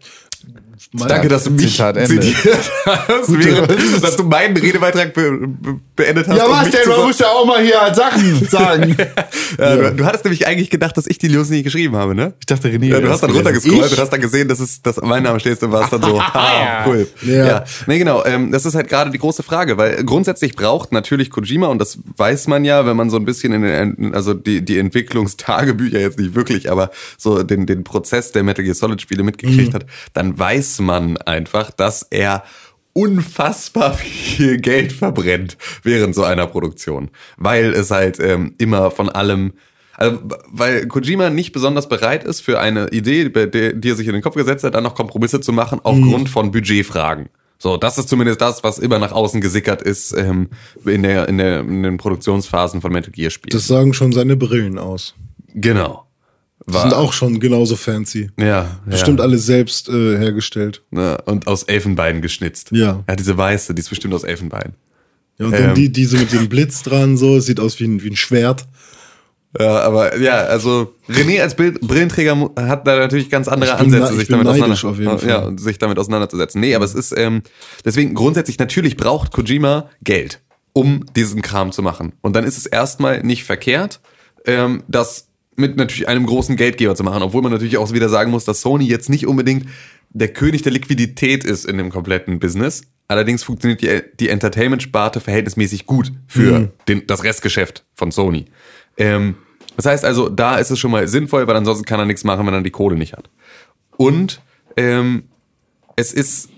Danke, 0.93 1.28
dass 1.28 1.43
du 1.45 1.51
mich 1.51 1.71
Zitat 1.71 1.97
Ende. 1.97 2.19
zitiert 2.19 2.57
hast, 2.86 3.32
während, 3.32 4.03
dass 4.03 4.15
du 4.15 4.23
meinen 4.23 4.55
Redebeitrag 4.57 5.13
be 5.13 5.32
be 5.47 5.80
beendet 5.95 6.28
hast. 6.28 6.41
um 6.45 6.59
mich 6.63 6.75
zu 6.75 6.84
so- 6.86 7.23
ja 7.23 7.30
auch 7.32 7.45
mal 7.45 7.61
hier 7.63 7.93
Sachen 7.93 8.45
sagen. 8.49 8.95
Ja, 9.57 9.75
du, 9.75 9.95
du 9.95 10.05
hattest 10.05 10.23
nämlich 10.25 10.45
eigentlich 10.47 10.69
gedacht, 10.69 10.95
dass 10.97 11.07
ich 11.07 11.17
die 11.17 11.30
News 11.30 11.49
nicht 11.49 11.63
geschrieben 11.63 11.95
habe, 11.95 12.13
ne? 12.13 12.34
Ich 12.39 12.45
dachte, 12.45 12.67
René. 12.69 12.86
Ja, 12.86 12.99
du 12.99 13.09
hast 13.09 13.23
dann 13.23 13.32
runtergescrollt 13.32 13.91
und 13.91 13.97
hast 13.99 14.09
dann 14.13 14.21
gesehen, 14.21 14.47
dass 14.47 14.59
es, 14.59 14.82
dass 14.82 14.97
mein 15.01 15.23
Name 15.23 15.39
steht 15.39 15.61
und 15.63 15.71
warst 15.71 15.93
dann 15.93 16.01
so, 16.03 16.19
ah, 16.34 16.86
cool. 16.86 17.07
Ja. 17.23 17.45
Ja. 17.47 17.63
Nee, 17.88 17.97
genau, 17.99 18.23
ähm, 18.25 18.51
das 18.51 18.65
ist 18.65 18.75
halt 18.75 18.88
gerade 18.89 19.09
die 19.11 19.17
große 19.17 19.41
Frage, 19.43 19.78
weil 19.78 20.03
grundsätzlich 20.03 20.55
braucht 20.55 20.91
natürlich 20.91 21.30
Kojima, 21.32 21.67
und 21.67 21.80
das 21.80 21.97
weiß 22.17 22.47
man 22.47 22.63
ja, 22.65 22.86
wenn 22.86 22.95
man 22.97 23.09
so 23.09 23.17
ein 23.17 23.25
bisschen 23.25 23.53
in 23.53 23.61
den, 23.63 24.13
also 24.13 24.34
die, 24.34 24.63
die 24.63 24.78
Entwicklungstagebücher 24.78 25.99
jetzt 25.99 26.19
nicht 26.19 26.36
wirklich, 26.36 26.71
aber 26.71 26.91
so 27.17 27.43
den, 27.43 27.65
den 27.65 27.84
Prozess 27.84 28.32
der 28.32 28.43
Metal 28.43 28.63
Gear 28.63 28.75
Solid 28.75 29.01
Spiele 29.01 29.23
mitgekriegt 29.23 29.73
hat, 29.73 29.86
dann 30.13 30.38
weiß 30.38 30.66
man 30.80 31.18
einfach, 31.18 31.72
dass 31.72 32.03
er 32.03 32.43
unfassbar 32.93 33.93
viel 33.97 34.57
Geld 34.57 34.91
verbrennt 34.91 35.57
während 35.84 36.15
so 36.15 36.24
einer 36.24 36.47
Produktion, 36.47 37.09
weil 37.38 37.74
es 37.74 37.91
halt 37.91 38.20
ähm, 38.20 38.55
immer 38.57 38.91
von 38.91 39.09
allem 39.09 39.53
also, 39.99 40.20
weil 40.51 40.86
Kojima 40.86 41.32
nicht 41.32 41.53
besonders 41.53 41.89
bereit 41.89 42.24
ist, 42.24 42.41
für 42.41 42.59
eine 42.59 42.89
Idee, 42.89 43.30
der, 43.30 43.74
die 43.74 43.89
er 43.89 43.95
sich 43.95 44.05
in 44.05 44.13
den 44.13 44.22
Kopf 44.22 44.36
gesetzt 44.36 44.63
hat, 44.63 44.76
dann 44.76 44.84
noch 44.84 44.93
Kompromisse 44.93 45.41
zu 45.41 45.51
machen 45.51 45.80
aufgrund 45.82 46.30
von 46.30 46.51
Budgetfragen. 46.51 47.30
So, 47.57 47.78
das 47.78 47.97
ist 47.97 48.07
zumindest 48.07 48.39
das, 48.39 48.63
was 48.63 48.78
immer 48.78 48.99
nach 48.99 49.11
außen 49.11 49.41
gesickert 49.41 49.82
ist 49.82 50.13
ähm, 50.13 50.49
in, 50.86 51.01
der, 51.01 51.28
in, 51.28 51.39
der, 51.39 51.61
in 51.61 51.82
den 51.82 51.97
Produktionsphasen 51.97 52.82
von 52.82 52.91
Metal 52.91 53.11
Gear 53.11 53.32
Spielen. 53.32 53.51
Das 53.51 53.65
sagen 53.65 53.93
schon 53.93 54.13
seine 54.13 54.36
Brillen 54.36 54.78
aus. 54.78 55.15
genau. 55.55 56.07
Die 56.66 56.78
sind 56.78 56.93
auch 56.93 57.14
schon 57.14 57.39
genauso 57.39 57.76
fancy. 57.76 58.30
ja, 58.39 58.80
Bestimmt 58.86 59.20
ja. 59.20 59.26
alles 59.26 59.45
selbst 59.45 59.89
äh, 59.89 60.18
hergestellt. 60.18 60.82
Ne, 60.91 61.18
Und 61.26 61.47
aus 61.47 61.64
Elfenbein 61.64 62.22
geschnitzt. 62.22 62.72
Ja. 62.72 63.03
Ja, 63.08 63.16
diese 63.16 63.38
weiße, 63.38 63.74
die 63.74 63.80
ist 63.82 63.89
bestimmt 63.89 64.14
aus 64.14 64.24
Elfenbein. 64.24 64.74
Ja, 65.38 65.45
und 65.45 65.51
dann 65.53 65.70
Ähm. 65.70 65.76
die, 65.76 65.91
diese 65.91 66.18
mit 66.18 66.32
dem 66.34 66.49
Blitz 66.49 66.84
dran, 66.84 67.16
so, 67.16 67.39
sieht 67.39 67.60
aus 67.60 67.80
wie 67.80 67.86
ein, 67.86 68.01
wie 68.03 68.10
ein 68.10 68.16
Schwert. 68.16 68.66
Ja, 69.58 69.80
aber 69.80 70.18
ja, 70.18 70.43
also 70.43 70.93
René 71.10 71.41
als 71.41 71.55
Bild 71.55 71.80
Brillenträger 71.82 72.51
hat 72.58 72.86
da 72.86 72.97
natürlich 72.97 73.30
ganz 73.30 73.47
andere 73.47 73.72
Ich 73.72 73.78
bin 73.78 73.86
Ansätze, 73.86 74.14
ich 74.14 74.20
sich 74.20 74.28
bin 74.28 74.43
damit, 74.43 74.60
neidisch 74.60 74.84
auseinander, 74.84 75.14
auf 75.14 75.22
jeden 75.22 75.30
ja, 75.30 75.39
Fall. 75.39 75.47
und 75.47 75.62
sich 75.62 75.78
damit 75.78 75.97
auseinanderzusetzen. 75.97 76.60
Nee, 76.60 76.76
aber 76.76 76.86
es 76.86 76.93
ist 76.93 77.14
ähm, 77.18 77.41
deswegen 77.86 78.14
grundsätzlich 78.14 78.60
natürlich 78.60 78.97
braucht 78.97 79.32
Kojima 79.32 79.89
Geld, 80.03 80.41
um 80.74 81.05
diesen 81.16 81.41
Kram 81.41 81.72
zu 81.72 81.82
machen. 81.82 82.14
Und 82.22 82.36
dann 82.36 82.43
ist 82.43 82.58
es 82.58 82.66
erstmal 82.66 83.24
nicht 83.24 83.45
verkehrt, 83.45 84.01
ähm, 84.45 84.84
das 84.88 85.28
mit 85.58 85.76
natürlich 85.76 86.08
einem 86.08 86.26
großen 86.26 86.55
Geldgeber 86.55 86.95
zu 86.95 87.03
machen, 87.03 87.24
obwohl 87.24 87.41
man 87.41 87.51
natürlich 87.51 87.78
auch 87.78 87.91
wieder 87.91 88.10
sagen 88.10 88.32
muss, 88.32 88.45
dass 88.45 88.62
Sony 88.62 88.86
jetzt 88.86 89.10
nicht 89.10 89.28
unbedingt 89.28 89.66
der 90.10 90.30
König 90.30 90.62
der 90.62 90.72
Liquidität 90.72 91.43
ist 91.43 91.66
in 91.66 91.78
dem 91.78 91.89
kompletten 91.89 92.39
Business. 92.39 92.84
Allerdings 93.08 93.43
funktioniert 93.43 93.82
die, 93.82 94.01
die 94.20 94.30
Entertainment-Sparte 94.30 95.20
verhältnismäßig 95.20 95.86
gut 95.86 96.12
für 96.28 96.72
den, 96.88 97.08
das 97.08 97.24
Restgeschäft 97.24 97.86
von 97.95 98.12
Sony. 98.12 98.45
Ähm, 98.97 99.36
das 99.76 99.86
heißt 99.86 100.05
also, 100.05 100.30
da 100.30 100.58
ist 100.58 100.70
es 100.70 100.80
schon 100.80 100.91
mal 100.91 101.08
sinnvoll, 101.08 101.47
weil 101.47 101.55
ansonsten 101.55 101.86
kann 101.86 101.99
er 101.99 102.05
nichts 102.05 102.24
machen, 102.24 102.45
wenn 102.45 102.53
er 102.53 102.62
die 102.62 102.72
Kohle 102.72 102.95
nicht 102.95 103.14
hat. 103.14 103.30
Und 103.95 104.41
ähm, 104.76 105.24
es 105.95 106.14
ist 106.14 106.49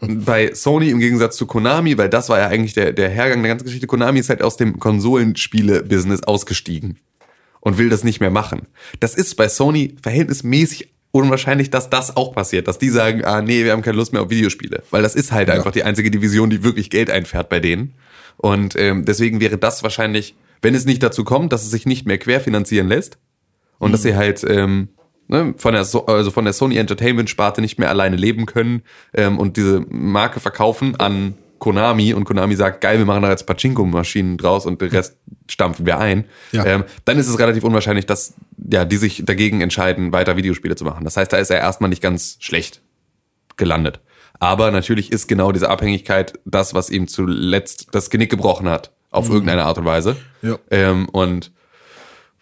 bei 0.00 0.52
Sony 0.54 0.90
im 0.90 0.98
Gegensatz 0.98 1.36
zu 1.36 1.46
Konami, 1.46 1.96
weil 1.96 2.10
das 2.10 2.28
war 2.28 2.38
ja 2.38 2.48
eigentlich 2.48 2.74
der, 2.74 2.92
der 2.92 3.08
Hergang 3.08 3.42
der 3.42 3.50
ganzen 3.50 3.64
Geschichte, 3.64 3.86
Konami 3.86 4.18
ist 4.18 4.28
halt 4.28 4.42
aus 4.42 4.58
dem 4.58 4.78
Konsolenspiele-Business 4.78 6.22
ausgestiegen 6.24 6.98
und 7.66 7.78
will 7.78 7.88
das 7.88 8.04
nicht 8.04 8.20
mehr 8.20 8.30
machen. 8.30 8.68
Das 9.00 9.16
ist 9.16 9.34
bei 9.34 9.48
Sony 9.48 9.96
verhältnismäßig 10.00 10.94
unwahrscheinlich, 11.10 11.68
dass 11.68 11.90
das 11.90 12.16
auch 12.16 12.32
passiert, 12.32 12.68
dass 12.68 12.78
die 12.78 12.90
sagen, 12.90 13.24
ah 13.24 13.42
nee, 13.42 13.64
wir 13.64 13.72
haben 13.72 13.82
keine 13.82 13.96
Lust 13.96 14.12
mehr 14.12 14.22
auf 14.22 14.30
Videospiele, 14.30 14.84
weil 14.92 15.02
das 15.02 15.16
ist 15.16 15.32
halt 15.32 15.50
einfach 15.50 15.72
die 15.72 15.82
einzige 15.82 16.12
Division, 16.12 16.48
die 16.48 16.62
wirklich 16.62 16.90
Geld 16.90 17.10
einfährt 17.10 17.48
bei 17.48 17.58
denen. 17.58 17.94
Und 18.36 18.76
ähm, 18.76 19.04
deswegen 19.04 19.40
wäre 19.40 19.58
das 19.58 19.82
wahrscheinlich, 19.82 20.36
wenn 20.62 20.76
es 20.76 20.84
nicht 20.84 21.02
dazu 21.02 21.24
kommt, 21.24 21.52
dass 21.52 21.64
es 21.64 21.72
sich 21.72 21.86
nicht 21.86 22.06
mehr 22.06 22.18
querfinanzieren 22.18 22.86
lässt 22.86 23.18
und 23.80 23.90
dass 23.90 24.02
sie 24.02 24.14
halt 24.14 24.44
ähm, 24.48 24.90
ne, 25.26 25.54
von 25.56 25.72
der 25.74 25.84
so 25.84 26.06
also 26.06 26.30
von 26.30 26.44
der 26.44 26.52
Sony 26.52 26.76
Entertainment 26.76 27.28
Sparte 27.28 27.62
nicht 27.62 27.80
mehr 27.80 27.88
alleine 27.88 28.14
leben 28.14 28.46
können 28.46 28.82
ähm, 29.12 29.40
und 29.40 29.56
diese 29.56 29.84
Marke 29.88 30.38
verkaufen 30.38 30.94
an 30.94 31.34
Konami 31.58 32.12
und 32.14 32.24
Konami 32.24 32.54
sagt, 32.56 32.80
geil, 32.80 32.98
wir 32.98 33.06
machen 33.06 33.22
da 33.22 33.30
jetzt 33.30 33.46
Pachinko-Maschinen 33.46 34.36
draus 34.36 34.66
und 34.66 34.80
den 34.80 34.90
Rest 34.90 35.16
stampfen 35.48 35.86
wir 35.86 35.98
ein, 35.98 36.24
Ja. 36.52 36.64
ähm, 36.66 36.84
dann 37.04 37.18
ist 37.18 37.28
es 37.28 37.38
relativ 37.38 37.64
unwahrscheinlich, 37.64 38.06
dass 38.06 38.34
ja, 38.70 38.84
die 38.84 38.96
sich 38.96 39.24
dagegen 39.24 39.60
entscheiden, 39.60 40.12
weiter 40.12 40.36
Videospiele 40.36 40.76
zu 40.76 40.84
machen. 40.84 41.04
Das 41.04 41.16
heißt, 41.16 41.32
da 41.32 41.36
ist 41.38 41.50
er 41.50 41.58
erstmal 41.58 41.90
nicht 41.90 42.02
ganz 42.02 42.36
schlecht 42.40 42.82
gelandet. 43.56 44.00
Aber 44.38 44.70
natürlich 44.70 45.12
ist 45.12 45.28
genau 45.28 45.50
diese 45.52 45.70
Abhängigkeit 45.70 46.34
das, 46.44 46.74
was 46.74 46.90
ihm 46.90 47.08
zuletzt 47.08 47.88
das 47.92 48.10
Genick 48.10 48.30
gebrochen 48.30 48.68
hat, 48.68 48.92
auf 49.10 49.30
irgendeine 49.30 49.64
Art 49.64 49.78
und 49.78 49.84
Weise. 49.86 50.16
Ja. 50.42 50.58
Ähm, 50.70 51.08
und 51.08 51.52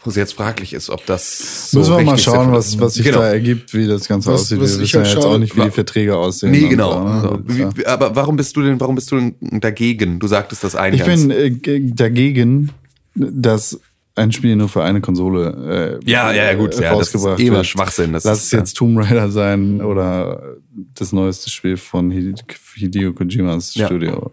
wo 0.04 0.10
es 0.10 0.16
jetzt 0.16 0.34
fraglich 0.34 0.72
ist, 0.74 0.90
ob 0.90 1.04
das 1.06 1.70
so 1.70 1.78
Müssen 1.80 1.96
wir 1.96 2.04
mal 2.04 2.18
schauen, 2.18 2.52
was, 2.52 2.78
was 2.78 2.94
sich 2.94 3.06
Genau. 3.06 3.18
da 3.20 3.28
ergibt, 3.28 3.72
wie 3.74 3.86
das 3.86 4.06
Ganze 4.06 4.30
Was- 4.32 4.42
aussieht. 4.42 4.60
was 4.60 4.76
Wir 4.78 4.84
ich 4.84 4.92
wissen 4.94 4.96
ja 5.00 5.04
halt 5.06 5.14
jetzt 5.16 5.24
auch 5.26 5.38
nicht, 5.38 5.56
wie 5.56 5.62
die 5.62 5.70
Verträge 5.70 6.16
aussehen. 6.16 6.50
Nee, 6.52 6.68
genau. 6.68 7.02
Ne? 7.02 7.42
Wie, 7.46 7.66
wie- 7.78 7.86
aber 7.86 8.14
warum 8.14 8.36
bist 8.36 8.54
du 8.56 8.62
denn, 8.62 8.78
warum 8.80 8.94
bist 8.94 9.10
du 9.10 9.16
denn 9.16 9.34
dagegen? 9.60 10.18
Du 10.20 10.26
sagtest 10.26 10.62
das 10.62 10.74
Ich 10.74 10.80
eingangs. 10.80 11.26
bin 11.26 11.30
äh, 11.30 11.80
dagegen, 11.94 12.70
dass 13.14 13.80
ein 14.16 14.30
Spiel 14.30 14.54
nur 14.56 14.68
für 14.68 14.84
eine 14.84 15.00
Konsole 15.00 16.00
äh, 16.04 16.10
Ja, 16.10 16.32
ja, 16.32 16.44
ja, 16.44 16.54
gut, 16.54 16.78
äh, 16.78 16.82
ja, 16.84 16.94
das 16.96 17.08
ist 17.08 17.14
rausgebracht 17.16 17.40
eh. 17.40 17.64
Schwachsinn, 17.64 18.12
das 18.12 18.24
Lass 18.24 18.38
ist, 18.38 18.44
es 18.44 18.50
ja. 18.52 18.58
jetzt 18.60 18.74
Tomb 18.74 18.98
Raider 18.98 19.30
sein 19.30 19.80
oder 19.80 20.54
das 20.94 21.12
neueste 21.12 21.50
Spiel 21.50 21.76
von 21.76 22.10
Hide- 22.10 22.34
Hideo 22.76 23.12
Kojimas 23.12 23.74
Ja. 23.74 23.86
Studio. 23.86 24.30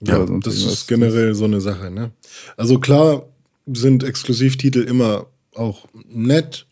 Ja, 0.00 0.26
das 0.42 0.56
ist 0.56 0.86
generell 0.88 1.34
so 1.34 1.44
eine 1.44 1.60
Sache. 1.62 1.90
Ne? 1.90 2.10
Also 2.58 2.78
klar 2.78 3.22
sind 3.66 4.04
Exklusivtitel 4.04 4.80
immer 4.80 5.26
auch 5.54 5.86
nett, 6.08 6.66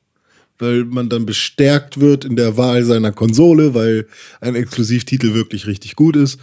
weil 0.59 0.85
man 0.85 1.09
dann 1.09 1.27
bestärkt 1.27 2.01
wird 2.01 2.25
in 2.25 2.37
der 2.37 2.57
Wahl 2.57 2.85
seiner 2.85 3.13
Konsole, 3.13 3.75
weil 3.75 4.07
ein 4.41 4.55
Exklusivtitel 4.55 5.35
wirklich 5.35 5.67
richtig 5.67 5.97
gut 5.97 6.17
ist. 6.17 6.39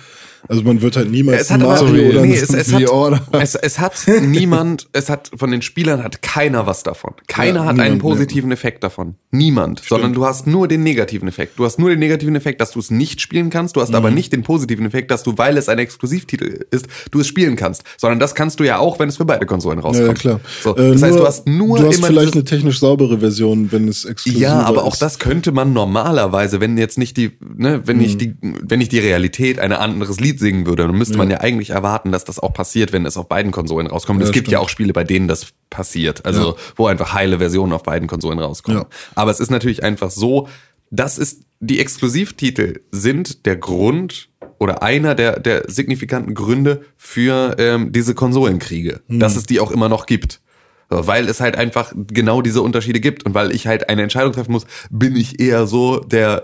Also 0.48 0.64
man 0.64 0.82
wird 0.82 0.96
halt 0.96 1.12
niemals 1.12 1.42
Es 1.42 1.52
hat 1.52 1.62
aber, 1.62 1.78
So 1.78 1.94
wie- 1.96 2.02
oder 2.10 2.22
nee, 2.22 2.36
es, 2.36 2.50
es, 2.54 2.74
hat, 2.74 2.88
Order. 2.90 3.22
es, 3.32 3.56
es 3.56 3.80
hat 3.80 3.94
niemand, 4.22 4.88
es 4.94 5.10
hat 5.10 5.32
von 5.36 5.52
den 5.52 5.62
Spielern 5.62 6.04
hat 6.04 6.22
keiner 6.22 6.66
was 6.66 6.84
davon. 6.84 7.14
Keiner 7.28 7.62
Ja, 7.62 7.66
hat 7.66 7.74
niemand, 7.74 7.90
einen 7.92 8.00
positiven 8.00 8.52
Effekt 8.52 8.84
davon. 8.84 9.16
Niemand. 9.32 9.82
Sondern 9.88 10.14
du 10.14 10.26
hast 10.26 10.48
nur 10.48 10.68
den 10.68 10.82
negativen 10.84 11.28
Effekt. 11.28 11.60
Du 11.60 11.66
hast 11.66 11.78
nur 11.80 11.90
den 11.90 12.00
negativen 12.00 12.36
Effekt, 12.36 12.62
dass 12.62 12.72
du 12.72 12.80
es 12.80 12.90
nicht 12.92 13.22
spielen 13.22 13.50
kannst. 13.50 13.76
Du 13.76 13.82
hast 13.82 13.90
Mhm. 13.90 13.96
aber 13.96 14.12
nicht 14.12 14.32
den 14.34 14.44
positiven 14.44 14.86
Effekt, 14.86 15.12
dass 15.12 15.24
du, 15.24 15.38
weil 15.38 15.58
es 15.58 15.70
ein 15.70 15.78
Exklusivtitel 15.80 16.66
ist, 16.72 16.88
du 17.12 17.20
es 17.20 17.28
spielen 17.28 17.56
kannst. 17.56 17.84
Sondern 17.98 18.20
das 18.20 18.34
kannst 18.36 18.60
du 18.60 18.64
ja 18.64 18.78
auch, 18.80 19.00
wenn 19.00 19.10
es 19.10 19.18
für 19.18 19.26
beide 19.26 19.46
Konsolen 19.46 19.80
Ja, 19.80 19.84
rauskommt. 19.86 20.08
ja, 20.08 20.14
klar. 20.14 20.40
So, 20.64 20.76
Äh, 20.76 20.94
das 20.94 21.04
heißt, 21.04 21.20
du 21.20 21.26
hast 21.26 21.48
nur 21.48 21.78
du 21.80 21.88
hast 21.88 21.98
immer 21.98 22.08
vielleicht 22.08 22.34
eine 22.34 22.44
technisch 22.44 22.80
saubere 22.80 23.20
Version, 23.20 23.72
wenn 23.72 23.88
es 23.88 24.06
exklusiv 24.06 24.40
ja, 24.42 24.62
aber 24.62 24.84
auch 24.84 24.94
ist. 24.94 25.02
das 25.02 25.20
könnte 25.20 25.52
man 25.52 25.74
normalerweise, 25.74 26.60
wenn 26.62 26.78
jetzt 26.78 26.98
nicht 26.98 27.18
die, 27.18 27.32
ne, 27.58 27.82
wenn 27.86 27.98
nicht 27.98 28.22
die, 28.22 28.36
wenn 28.42 28.80
nicht 28.80 28.92
die 28.92 29.00
Realität 29.00 29.60
ein 29.60 29.72
anderes 29.74 30.20
Lied 30.20 30.29
singen 30.38 30.68
würde, 30.68 30.86
dann 30.86 30.96
müsste 30.96 31.18
man 31.18 31.32
ja 31.32 31.40
eigentlich 31.40 31.72
erwarten, 31.72 32.12
dass 32.12 32.26
das 32.26 32.38
auch 32.40 32.54
passiert, 32.54 32.92
wenn 32.94 33.06
es 33.06 33.18
auf 33.18 33.28
beiden 33.28 33.52
Konsolen 33.52 33.88
rauskommt. 33.88 34.20
Ja, 34.20 34.26
es 34.28 34.32
gibt 34.32 34.46
stimmt. 34.48 34.54
ja 34.54 34.60
auch 34.60 34.70
Spiele, 34.70 34.94
bei 34.94 35.04
denen 35.04 35.28
das 35.28 35.48
passiert, 35.72 36.26
also 36.26 36.50
Ja. 36.50 36.56
wo 36.76 36.86
einfach 36.88 37.14
heile 37.14 37.40
Versionen 37.40 37.74
auf 37.74 37.82
beiden 37.84 38.08
Konsolen 38.08 38.38
rauskommen. 38.38 38.82
Ja. 38.82 38.88
Aber 39.16 39.32
es 39.32 39.40
ist 39.40 39.50
natürlich 39.50 39.82
einfach 39.84 40.12
so, 40.12 40.48
das 40.92 41.18
ist 41.18 41.44
die 41.60 41.80
Exklusivtitel 41.80 42.82
sind 42.92 43.46
der 43.46 43.56
Grund 43.58 44.30
oder 44.60 44.84
einer 44.84 45.16
der 45.16 45.40
der 45.40 45.70
signifikanten 45.70 46.34
Gründe 46.36 46.82
für 46.98 47.56
ähm, 47.60 47.92
diese 47.92 48.14
Konsolenkriege, 48.14 49.02
dass 49.08 49.36
es 49.36 49.46
die 49.46 49.60
auch 49.60 49.72
immer 49.72 49.90
noch 49.90 50.06
gibt. 50.06 50.42
So, 50.90 51.06
Weil 51.06 51.28
es 51.30 51.40
halt 51.40 51.56
einfach 51.56 51.94
genau 51.96 52.42
diese 52.42 52.64
Unterschiede 52.64 53.00
gibt 53.00 53.24
und 53.24 53.36
weil 53.36 53.52
ich 53.54 53.68
halt 53.68 53.90
eine 53.90 54.02
Entscheidung 54.02 54.34
treffen 54.34 54.52
muss, 54.54 54.66
bin 54.90 55.16
ich 55.16 55.40
eher 55.40 55.68
so 55.68 56.00
der 56.00 56.44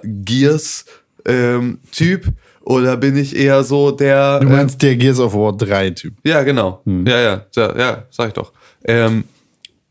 Gears-Typ 1.26 2.28
oder 2.66 2.98
bin 2.98 3.16
ich 3.16 3.36
eher 3.36 3.64
so 3.64 3.92
der. 3.92 4.40
Du 4.40 4.48
ähm, 4.48 4.54
meinst 4.54 4.82
der 4.82 4.96
Gears 4.96 5.20
of 5.20 5.34
War 5.34 5.56
3 5.56 5.92
Typ. 5.92 6.14
ja, 6.24 6.44
genau. 6.44 6.82
Ja, 6.86 7.20
ja, 7.20 7.46
ja, 7.56 7.78
ja, 7.78 8.04
sag 8.10 8.28
ich 8.30 8.34
doch. 8.34 8.52
Ähm, 8.84 9.24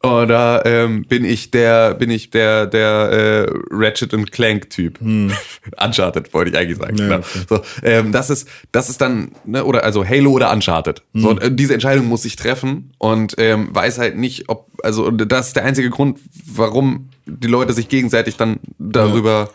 oder 0.04 0.66
ähm, 0.66 1.06
bin 1.06 1.24
ich 1.24 1.50
der, 1.50 1.94
bin 1.94 2.10
ich 2.10 2.28
der, 2.28 2.66
der 2.66 3.48
äh, 3.48 3.52
Ratchet 3.70 4.12
und 4.12 4.32
Clank 4.32 4.68
Typ? 4.68 5.00
Uncharted 5.00 6.34
wollte 6.34 6.50
ich 6.50 6.58
eigentlich 6.58 6.76
sagen. 6.76 6.98
Ja, 6.98 7.04
genau. 7.04 7.18
okay. 7.18 7.44
so, 7.48 7.60
ähm, 7.82 8.12
das 8.12 8.28
ist, 8.28 8.46
das 8.70 8.90
ist 8.90 9.00
dann, 9.00 9.32
ne, 9.46 9.64
oder 9.64 9.82
also 9.82 10.06
Halo 10.06 10.32
oder 10.32 10.52
Uncharted. 10.52 11.02
So, 11.14 11.38
äh, 11.38 11.50
diese 11.50 11.72
Entscheidung 11.72 12.06
muss 12.06 12.26
ich 12.26 12.36
treffen 12.36 12.92
und 12.98 13.34
ähm, 13.38 13.68
weiß 13.72 13.98
halt 13.98 14.18
nicht, 14.18 14.50
ob, 14.50 14.68
also 14.82 15.10
das 15.10 15.48
ist 15.48 15.56
der 15.56 15.64
einzige 15.64 15.88
Grund, 15.88 16.18
warum 16.44 17.08
die 17.24 17.48
Leute 17.48 17.72
sich 17.72 17.88
gegenseitig 17.88 18.36
dann 18.36 18.58
darüber 18.78 19.48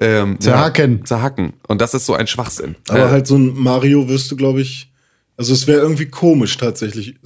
ähm, 0.00 0.40
Zerhacken. 0.40 0.98
Ja, 0.98 1.04
zerhacken. 1.04 1.52
Und 1.66 1.80
das 1.80 1.94
ist 1.94 2.06
so 2.06 2.14
ein 2.14 2.26
Schwachsinn. 2.26 2.76
Aber 2.88 3.06
Äh, 3.06 3.10
halt 3.10 3.26
so 3.26 3.36
ein 3.36 3.54
Mario 3.54 4.08
wirst 4.08 4.30
du, 4.30 4.36
glaube 4.36 4.60
ich, 4.60 4.92
also 5.36 5.52
es 5.52 5.66
wäre 5.66 5.80
irgendwie 5.80 6.06
komisch 6.06 6.56
tatsächlich 6.56 7.16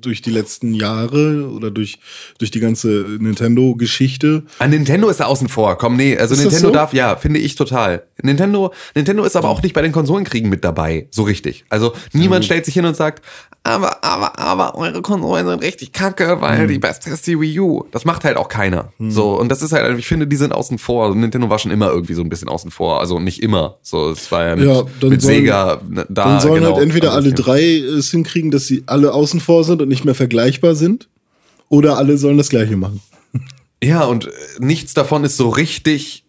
durch 0.00 0.22
die 0.22 0.30
letzten 0.30 0.74
Jahre 0.74 1.48
oder 1.50 1.70
durch, 1.70 1.98
durch 2.38 2.50
die 2.50 2.60
ganze 2.60 2.88
Nintendo-Geschichte. 3.18 4.42
An 4.58 4.70
Nintendo 4.70 5.08
ist 5.08 5.20
er 5.20 5.28
außen 5.28 5.48
vor. 5.48 5.76
Komm, 5.78 5.96
nee, 5.96 6.16
also 6.16 6.34
Ist 6.34 6.40
Nintendo 6.42 6.68
so? 6.68 6.72
darf, 6.74 6.92
ja, 6.94 7.16
finde 7.16 7.40
ich 7.40 7.54
total. 7.54 8.02
Nintendo, 8.22 8.72
Nintendo 8.94 9.24
ist 9.24 9.36
aber 9.36 9.48
auch 9.48 9.62
nicht 9.62 9.74
bei 9.74 9.82
den 9.82 9.92
Konsolenkriegen 9.92 10.50
mit 10.50 10.64
dabei, 10.64 11.06
so 11.10 11.22
richtig. 11.22 11.64
Also 11.68 11.92
niemand 12.12 12.44
stellt 12.44 12.64
sich 12.64 12.74
hin 12.74 12.84
und 12.84 12.96
sagt, 12.96 13.24
aber, 13.62 14.02
aber, 14.04 14.38
aber, 14.38 14.74
eure 14.76 15.02
Konsolen 15.02 15.46
sind 15.46 15.62
richtig 15.62 15.92
kacke, 15.92 16.40
weil 16.40 16.66
die 16.66 16.78
beste 16.78 17.10
ist 17.10 17.26
die 17.26 17.38
Wii 17.38 17.60
U. 17.60 17.84
Das 17.92 18.06
macht 18.06 18.24
halt 18.24 18.38
auch 18.38 18.48
keiner. 18.48 18.92
So, 18.98 19.38
und 19.38 19.50
das 19.50 19.60
ist 19.62 19.72
halt, 19.72 19.98
ich 19.98 20.06
finde, 20.06 20.26
die 20.26 20.36
sind 20.36 20.52
außen 20.52 20.78
vor. 20.78 21.04
Also 21.04 21.18
Nintendo 21.18 21.50
war 21.50 21.58
schon 21.58 21.70
immer 21.70 21.90
irgendwie 21.90 22.14
so 22.14 22.22
ein 22.22 22.30
bisschen 22.30 22.48
außen 22.48 22.70
vor. 22.70 23.00
Also 23.00 23.18
nicht 23.20 23.42
immer. 23.42 23.76
So, 23.82 24.10
es 24.10 24.32
war 24.32 24.44
ja 24.46 24.56
mit, 24.56 24.64
Ja, 24.66 24.82
dann 25.00 25.10
mit 25.10 25.20
sollen- 25.20 25.34
Sega 25.34 25.80
da. 25.90 26.04
Dann 26.08 26.40
sollen 26.40 26.62
genau, 26.62 26.74
halt 26.76 26.84
entweder 26.84 27.12
also 27.12 27.28
alle 27.28 27.34
drei 27.34 27.76
es 27.76 28.10
hinkriegen, 28.10 28.50
dass 28.50 28.66
sie 28.66 28.82
alle 28.86 29.12
außen 29.12 29.40
vor 29.40 29.62
sind 29.64 29.82
und 29.82 29.89
nicht 29.90 30.06
mehr 30.06 30.14
vergleichbar 30.14 30.74
sind. 30.74 31.08
Oder 31.68 31.98
alle 31.98 32.16
sollen 32.16 32.38
das 32.38 32.48
Gleiche 32.48 32.76
machen. 32.76 33.00
Ja, 33.82 34.04
und 34.04 34.26
äh, 34.26 34.30
nichts 34.58 34.94
davon 34.94 35.24
ist 35.24 35.36
so 35.36 35.50
richtig 35.50 36.24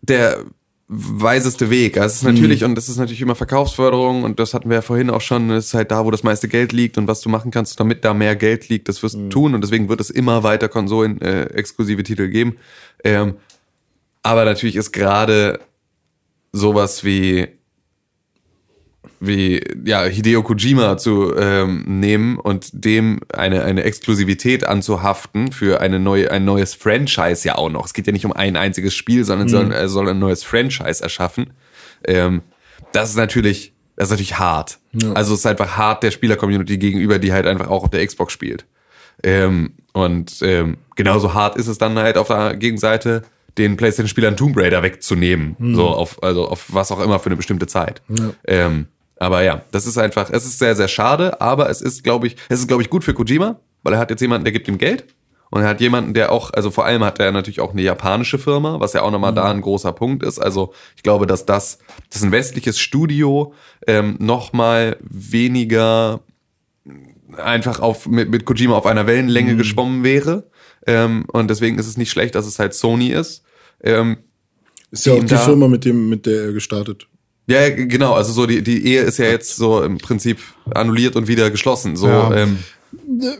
der 0.00 0.44
weiseste 0.92 1.70
Weg. 1.70 1.98
Also 1.98 2.06
es 2.06 2.16
ist 2.16 2.22
natürlich, 2.24 2.64
und 2.64 2.74
das 2.74 2.88
ist 2.88 2.96
natürlich 2.96 3.20
immer 3.20 3.36
Verkaufsförderung, 3.36 4.24
und 4.24 4.40
das 4.40 4.54
hatten 4.54 4.68
wir 4.70 4.76
ja 4.76 4.82
vorhin 4.82 5.10
auch 5.10 5.20
schon, 5.20 5.50
es 5.50 5.66
ist 5.66 5.74
halt 5.74 5.92
da, 5.92 6.04
wo 6.04 6.10
das 6.10 6.24
meiste 6.24 6.48
Geld 6.48 6.72
liegt 6.72 6.98
und 6.98 7.06
was 7.06 7.20
du 7.20 7.28
machen 7.28 7.52
kannst, 7.52 7.78
damit 7.78 8.04
da 8.04 8.12
mehr 8.12 8.34
Geld 8.34 8.68
liegt, 8.68 8.88
das 8.88 9.02
wirst 9.02 9.14
du 9.14 9.28
tun 9.28 9.54
und 9.54 9.62
deswegen 9.62 9.88
wird 9.88 10.00
es 10.00 10.10
immer 10.10 10.42
weiter 10.42 10.68
Konsolen 10.68 11.20
äh, 11.20 11.44
exklusive 11.44 12.02
Titel 12.02 12.28
geben. 12.28 12.56
Ähm, 13.04 13.34
aber 14.22 14.44
natürlich 14.44 14.74
ist 14.74 14.90
gerade 14.90 15.60
sowas 16.52 17.04
wie 17.04 17.48
wie 19.20 19.62
ja 19.84 20.04
Hideo 20.04 20.42
Kojima 20.42 20.96
zu 20.96 21.34
ähm, 21.36 21.84
nehmen 21.86 22.38
und 22.38 22.70
dem 22.72 23.20
eine 23.32 23.62
eine 23.64 23.84
Exklusivität 23.84 24.64
anzuhaften 24.64 25.52
für 25.52 25.80
eine 25.80 26.00
neue 26.00 26.30
ein 26.30 26.46
neues 26.46 26.74
Franchise 26.74 27.46
ja 27.46 27.56
auch 27.56 27.68
noch. 27.68 27.84
Es 27.84 27.92
geht 27.92 28.06
ja 28.06 28.12
nicht 28.12 28.24
um 28.24 28.32
ein 28.32 28.56
einziges 28.56 28.94
Spiel, 28.94 29.24
sondern 29.24 29.48
soll, 29.48 29.72
er 29.72 29.88
soll 29.88 30.08
ein 30.08 30.18
neues 30.18 30.42
Franchise 30.42 31.02
erschaffen. 31.02 31.52
Ähm, 32.04 32.40
das 32.92 33.10
ist 33.10 33.16
natürlich 33.16 33.74
das 33.96 34.06
ist 34.06 34.12
natürlich 34.12 34.38
hart. 34.38 34.78
Also 35.14 35.34
es 35.34 35.40
ist 35.40 35.46
einfach 35.46 35.76
hart 35.76 36.02
der 36.02 36.10
Spieler-Community 36.10 36.78
gegenüber, 36.78 37.18
die 37.18 37.34
halt 37.34 37.46
einfach 37.46 37.68
auch 37.68 37.84
auf 37.84 37.90
der 37.90 38.06
Xbox 38.06 38.32
spielt. 38.32 38.64
Ähm, 39.22 39.74
und 39.92 40.38
ähm, 40.40 40.78
genauso 40.96 41.34
hart 41.34 41.56
ist 41.56 41.66
es 41.66 41.76
dann 41.76 41.98
halt 41.98 42.16
auf 42.16 42.28
der 42.28 42.56
Gegenseite, 42.56 43.22
den 43.58 43.76
PlayStation-Spielern 43.76 44.38
Tomb 44.38 44.56
Raider 44.56 44.82
wegzunehmen. 44.82 45.56
So 45.74 45.88
auf, 45.88 46.22
also 46.22 46.48
auf 46.48 46.72
was 46.72 46.90
auch 46.90 47.00
immer 47.00 47.18
für 47.18 47.26
eine 47.26 47.36
bestimmte 47.36 47.66
Zeit. 47.66 48.00
Ähm, 48.46 48.86
aber 49.20 49.42
ja, 49.42 49.62
das 49.70 49.86
ist 49.86 49.98
einfach, 49.98 50.30
es 50.30 50.46
ist 50.46 50.58
sehr, 50.58 50.74
sehr 50.74 50.88
schade, 50.88 51.42
aber 51.42 51.68
es 51.68 51.82
ist, 51.82 52.02
glaube 52.02 52.26
ich, 52.26 52.36
es 52.48 52.60
ist, 52.60 52.68
glaube 52.68 52.82
ich, 52.82 52.88
gut 52.88 53.04
für 53.04 53.12
Kojima, 53.12 53.60
weil 53.82 53.92
er 53.92 53.98
hat 53.98 54.10
jetzt 54.10 54.22
jemanden, 54.22 54.44
der 54.44 54.52
gibt 54.52 54.66
ihm 54.66 54.78
Geld. 54.78 55.04
Und 55.50 55.60
er 55.62 55.68
hat 55.68 55.80
jemanden, 55.80 56.14
der 56.14 56.32
auch, 56.32 56.52
also 56.54 56.70
vor 56.70 56.86
allem 56.86 57.04
hat 57.04 57.18
er 57.18 57.30
natürlich 57.30 57.60
auch 57.60 57.72
eine 57.72 57.82
japanische 57.82 58.38
Firma, 58.38 58.80
was 58.80 58.92
ja 58.94 59.02
auch 59.02 59.10
nochmal 59.10 59.34
da 59.34 59.50
ein 59.50 59.60
großer 59.60 59.92
Punkt 59.92 60.22
ist. 60.22 60.38
Also 60.38 60.72
ich 60.96 61.02
glaube, 61.02 61.26
dass 61.26 61.44
das, 61.44 61.80
dass 62.08 62.22
ein 62.22 62.32
westliches 62.32 62.78
Studio 62.78 63.52
ähm, 63.86 64.16
nochmal 64.20 64.96
weniger 65.00 66.20
einfach 67.36 67.80
auf, 67.80 68.06
mit, 68.06 68.30
mit 68.30 68.46
Kojima 68.46 68.76
auf 68.76 68.86
einer 68.86 69.06
Wellenlänge 69.06 69.56
geschwommen 69.56 70.02
wäre. 70.02 70.48
Ähm, 70.86 71.26
und 71.30 71.50
deswegen 71.50 71.78
ist 71.78 71.88
es 71.88 71.98
nicht 71.98 72.10
schlecht, 72.10 72.36
dass 72.36 72.46
es 72.46 72.58
halt 72.58 72.72
Sony 72.72 73.08
ist. 73.08 73.42
Ähm, 73.82 74.18
Ist 74.90 75.04
ja 75.04 75.12
auch 75.12 75.24
die 75.24 75.36
Firma, 75.36 75.68
mit, 75.68 75.84
dem, 75.84 76.08
mit 76.08 76.24
der 76.24 76.44
er 76.44 76.52
gestartet. 76.52 77.06
Ja, 77.50 77.68
genau, 77.70 78.14
also 78.14 78.32
so 78.32 78.46
die, 78.46 78.62
die 78.62 78.86
Ehe 78.86 79.02
ist 79.02 79.18
ja 79.18 79.26
jetzt 79.26 79.56
so 79.56 79.82
im 79.82 79.98
Prinzip 79.98 80.38
annulliert 80.74 81.16
und 81.16 81.28
wieder 81.28 81.50
geschlossen. 81.50 81.96
So, 81.96 82.06
Ja. 82.08 82.34
ähm, 82.34 82.58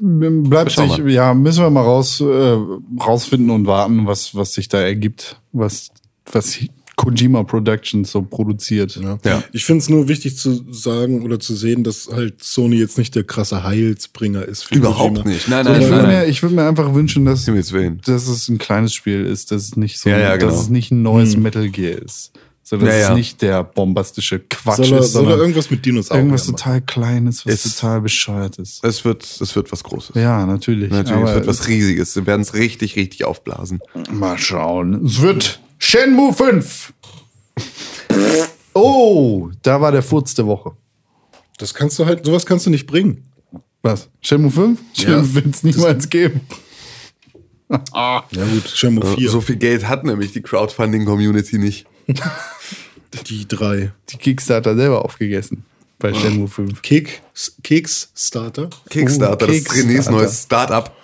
Bleibt 0.00 0.72
Schau 0.72 0.82
sich, 0.88 0.98
mal. 0.98 1.10
ja, 1.10 1.34
müssen 1.34 1.62
wir 1.62 1.70
mal 1.70 1.82
raus, 1.82 2.20
äh, 2.20 2.56
rausfinden 3.02 3.50
und 3.50 3.66
warten, 3.66 4.06
was, 4.06 4.34
was 4.34 4.52
sich 4.52 4.68
da 4.68 4.80
ergibt, 4.80 5.40
was, 5.52 5.90
was 6.30 6.58
Kojima 6.96 7.42
Productions 7.44 8.12
so 8.12 8.22
produziert. 8.22 8.96
Ja. 9.02 9.18
Ja. 9.24 9.42
Ich 9.52 9.64
finde 9.64 9.80
es 9.82 9.88
nur 9.88 10.06
wichtig 10.08 10.36
zu 10.36 10.64
sagen 10.72 11.22
oder 11.22 11.40
zu 11.40 11.56
sehen, 11.56 11.82
dass 11.82 12.08
halt 12.12 12.44
Sony 12.44 12.76
jetzt 12.76 12.98
nicht 12.98 13.14
der 13.16 13.24
krasse 13.24 13.64
Heilsbringer 13.64 14.44
ist. 14.44 14.64
Für 14.64 14.74
Überhaupt 14.74 15.16
Kojima. 15.16 15.28
nicht. 15.30 15.48
Nein, 15.48 15.66
Ich 15.66 15.72
nein, 15.72 15.80
würde 15.82 15.96
nein, 15.96 16.06
mir, 16.06 16.12
nein. 16.20 16.28
ich 16.30 16.42
würd 16.42 16.52
mir 16.52 16.68
einfach 16.68 16.94
wünschen, 16.94 17.24
dass, 17.24 17.46
dass 17.46 18.28
es 18.28 18.48
ein 18.48 18.58
kleines 18.58 18.92
Spiel 18.94 19.24
ist, 19.24 19.50
dass 19.50 19.62
es 19.62 19.76
nicht 19.76 19.98
so, 19.98 20.10
Ja, 20.10 20.18
ja, 20.18 20.36
genau. 20.36 20.50
dass 20.52 20.60
es 20.62 20.68
nicht 20.68 20.90
ein 20.90 21.02
neues 21.02 21.36
Metal 21.36 21.68
Gear 21.70 21.98
ist. 22.02 22.32
So, 22.70 22.76
dass 22.76 22.88
Ja, 22.88 22.94
ja. 23.00 23.08
es 23.10 23.16
nicht 23.16 23.42
der 23.42 23.64
bombastische 23.64 24.38
Quatsch 24.38 24.76
Soll 24.76 24.92
er, 24.92 24.98
ist, 25.00 25.10
soll 25.12 25.22
er 25.24 25.30
sondern 25.30 25.38
irgendwas 25.40 25.70
mit 25.72 25.84
Dinosauriern 25.84 26.26
irgendwas 26.26 26.46
total 26.46 26.80
Kleines, 26.82 27.44
was 27.44 27.52
Es- 27.66 27.74
total 27.74 28.00
bescheuert 28.00 28.58
ist. 28.60 28.84
Es 28.84 29.04
wird, 29.04 29.24
es 29.24 29.56
wird 29.56 29.72
was 29.72 29.82
Großes. 29.82 30.14
Ja, 30.14 30.46
natürlich. 30.46 30.88
Natürlich, 30.88 31.24
es 31.24 31.34
wird 31.34 31.46
was 31.48 31.66
Riesiges. 31.66 32.14
Wir 32.14 32.26
werden 32.26 32.42
es 32.42 32.54
richtig, 32.54 32.94
richtig 32.94 33.24
aufblasen. 33.24 33.80
Mal 34.12 34.38
schauen. 34.38 35.04
Es 35.04 35.20
wird 35.20 35.60
Shenmue 35.78 36.32
5. 36.32 36.92
Oh, 38.72 39.50
da 39.62 39.80
war 39.80 39.90
der 39.90 40.02
Furz 40.02 40.34
der 40.34 40.46
Woche. 40.46 40.70
Das 41.58 41.74
kannst 41.74 41.98
du 41.98 42.06
halt, 42.06 42.24
sowas 42.24 42.46
kannst 42.46 42.66
du 42.66 42.70
nicht 42.70 42.86
bringen. 42.86 43.24
Was? 43.82 44.08
Shenmue 44.20 44.50
5? 44.52 44.80
Shenmue 44.96 45.34
wird 45.34 45.46
es 45.54 45.62
niemals 45.64 46.08
geben. 46.08 46.40
Ja 47.92 48.24
gut, 48.32 48.68
Shenmue 48.68 49.14
4, 49.16 49.30
So 49.30 49.40
viel 49.40 49.54
Geld 49.56 49.86
hat 49.86 50.02
nämlich 50.04 50.32
die 50.32 50.40
Crowdfunding-Community 50.42 51.56
nicht. 51.58 51.86
die 53.26 53.46
drei. 53.48 53.92
Die 54.10 54.16
Kickstarter 54.16 54.74
selber 54.76 55.04
aufgegessen 55.04 55.64
bei 55.98 56.14
Shenmue 56.14 56.48
5. 56.48 56.80
Kek, 56.82 57.20
Keks-Starter. 57.62 58.70
Kickstarter, 58.88 59.46
das 59.46 59.56
ist 59.56 59.68
Kickstarter. 59.70 59.88
Renés 60.00 60.10
neues 60.10 60.42
Startup. 60.44 60.96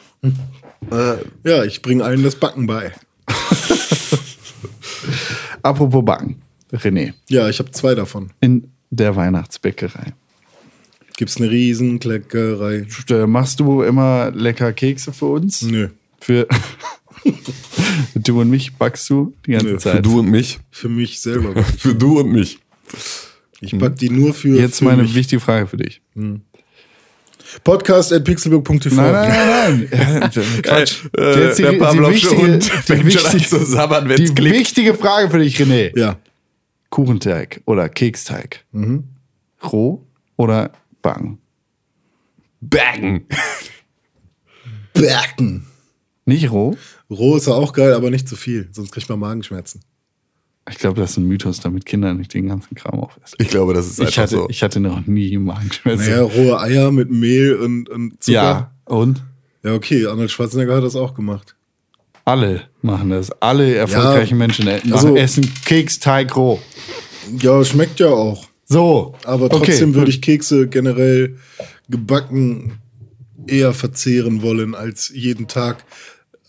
Ja, 1.44 1.64
ich 1.64 1.82
bringe 1.82 2.04
allen 2.04 2.22
das 2.22 2.36
Backen 2.36 2.66
bei. 2.66 2.92
Apropos 5.62 6.04
Backen. 6.04 6.42
René, 6.72 7.12
Ja, 7.28 7.48
ich 7.48 7.59
habe 7.61 7.70
zwei 7.70 7.94
davon. 7.94 8.30
in 8.40 8.70
der 8.90 9.14
Weihnachtsbäckerei. 9.16 10.14
Gibt's 11.16 11.36
eine 11.38 11.50
Riesenkleckerei? 11.50 12.86
Äh, 13.11 13.26
Machst 13.26 13.61
du 13.61 13.82
immer 13.82 14.30
lecker 14.32 14.72
Kekse 14.72 15.12
für 15.12 15.26
uns? 15.26 15.62
Nö, 15.62 15.88
Für 16.20 16.46
du 18.14 18.41
und 18.41 18.51
mich 18.51 18.74
backst 18.74 19.09
du 19.11 19.35
die 19.47 19.53
ganze 19.53 19.66
Nö, 19.66 19.79
Zeit. 19.79 19.97
Für 19.97 20.03
du 20.03 20.18
und 20.20 20.31
mich. 20.31 20.59
für 20.70 20.89
mich 20.89 21.20
selber. 21.20 21.62
Für 21.79 21.95
du 21.95 22.20
und 22.20 22.31
mich. 22.33 22.59
Ich 23.61 23.77
back 23.77 23.97
die 23.97 24.11
nur 24.11 24.35
für, 24.35 24.49
Jetzt 24.61 24.79
für 24.79 24.85
meine 24.85 25.03
mich. 25.03 25.14
wichtige 25.14 25.41
Frage 25.41 25.66
für 25.66 25.79
dich. 25.79 26.03
Podcast 27.64 28.12
at 28.12 28.22
pixelburg.tv. 28.24 28.95
Nein, 28.97 29.12
nein, 29.12 29.89
nein, 29.89 29.89
nein. 29.91 30.20
Ja, 30.20 30.29
Quatsch. 30.62 31.05
Äh, 31.16 31.45
Jetzt 31.45 31.59
die, 31.59 31.62
der 31.62 31.72
die, 31.72 31.79
Pavlovsche 31.79 32.14
wichtige, 32.31 32.43
Hund 32.43 32.64
die, 32.66 32.70
fängt 32.83 33.12
schon 33.12 33.27
an 33.27 33.41
zu 33.41 33.64
sabbern, 33.64 34.09
wenn's 34.09 34.29
die 34.29 34.35
klickt. 34.35 34.57
wichtige 34.59 34.95
Frage 34.95 35.31
für 35.31 35.39
dich, 35.39 35.57
René. 35.59 35.99
Ja, 35.99 36.18
Kuchenteig 36.91 37.62
oder 37.64 37.89
Keksteig? 37.89 38.64
Roh 39.72 40.05
oder 40.37 40.72
backen? 41.03 41.39
Backen. 42.61 43.27
backen. 44.95 45.66
Nicht 46.27 46.51
roh? 46.51 46.77
Roh 47.09 47.37
ist 47.37 47.47
ja 47.47 47.55
auch 47.55 47.72
geil, 47.72 47.95
aber 47.95 48.11
nicht 48.11 48.29
zu 48.29 48.37
viel, 48.37 48.68
sonst 48.72 48.91
kriegt 48.93 49.09
man 49.09 49.18
Magenschmerzen. 49.18 49.81
Ich 50.68 50.79
glaube, 50.79 51.01
das 51.01 51.12
ist 51.12 51.18
ein 51.18 51.29
Mythos, 51.29 51.61
damit 51.61 51.87
Kinder 51.87 52.12
nicht 52.12 52.35
den 52.35 52.49
ganzen 52.49 52.74
Kram 52.74 52.99
aufessen. 52.99 53.37
Ich 53.39 53.49
glaube, 53.49 53.72
das 53.72 53.87
ist 53.87 54.01
Ich 54.01 54.07
einfach 54.07 54.22
hatte, 54.22 54.37
so. 54.37 54.47
ich 54.51 54.62
hatte 54.64 54.81
noch 54.81 55.07
nie 55.07 55.39
Magenschmerzen. 55.39 56.11
Naja, 56.11 56.22
rohe 56.22 56.61
Eier 56.61 56.91
mit 56.91 57.09
Mehl 57.11 57.55
und, 57.55 57.89
und 57.89 58.22
Zucker. 58.22 58.33
ja, 58.35 58.70
und? 58.85 59.22
Ja, 59.62 59.74
okay, 59.74 60.07
Arnold 60.07 60.31
Schwarzenegger 60.33 60.77
hat 60.77 60.83
das 60.83 60.97
auch 60.97 61.14
gemacht. 61.14 61.55
Alle 62.24 62.62
machen 62.83 63.11
das. 63.11 63.31
Alle 63.41 63.77
erfolgreichen 63.77 64.37
Menschen 64.37 64.66
e- 64.66 64.81
also- 64.91 65.16
essen 65.16 65.49
Keksteig 65.64 66.35
roh. 66.37 66.61
Ja, 67.41 67.64
schmeckt 67.64 68.01
ja 68.01 68.09
auch. 68.09 68.49
So. 68.64 69.14
Aber 69.24 69.47
okay, 69.47 69.57
trotzdem 69.66 69.95
würde 69.95 70.07
gut. 70.07 70.14
ich 70.14 70.22
Kekse 70.22 70.66
generell 70.66 71.37
gebacken 71.89 72.79
eher 73.47 73.72
verzehren 73.72 74.43
wollen, 74.43 74.74
als 74.74 75.09
jeden 75.14 75.47
Tag 75.47 75.85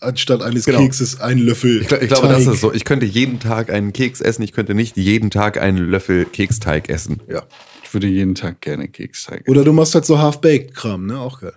anstatt 0.00 0.42
eines 0.42 0.64
Genau. 0.64 0.78
Kekses 0.80 1.20
einen 1.20 1.40
Löffel. 1.40 1.82
Ich, 1.82 1.88
glaub- 1.88 2.02
ich 2.02 2.08
glaube, 2.08 2.28
Teig. 2.28 2.36
das 2.36 2.46
ist 2.46 2.60
so. 2.60 2.72
Ich 2.72 2.84
könnte 2.84 3.06
jeden 3.06 3.40
Tag 3.40 3.70
einen 3.70 3.92
Keks 3.92 4.20
essen, 4.20 4.42
ich 4.42 4.52
könnte 4.52 4.74
nicht 4.74 4.96
jeden 4.96 5.30
Tag 5.30 5.60
einen 5.60 5.78
Löffel 5.90 6.24
Keksteig 6.24 6.88
essen. 6.88 7.20
Ja. 7.28 7.42
Ich 7.84 7.92
würde 7.94 8.06
jeden 8.06 8.34
Tag 8.34 8.60
gerne 8.60 8.88
Keksteig 8.88 9.40
essen. 9.42 9.50
Oder 9.50 9.64
du 9.64 9.72
machst 9.72 9.94
halt 9.94 10.04
so 10.04 10.18
Half-Baked-Kram, 10.18 11.06
ne? 11.06 11.18
Auch 11.18 11.40
geil. 11.40 11.54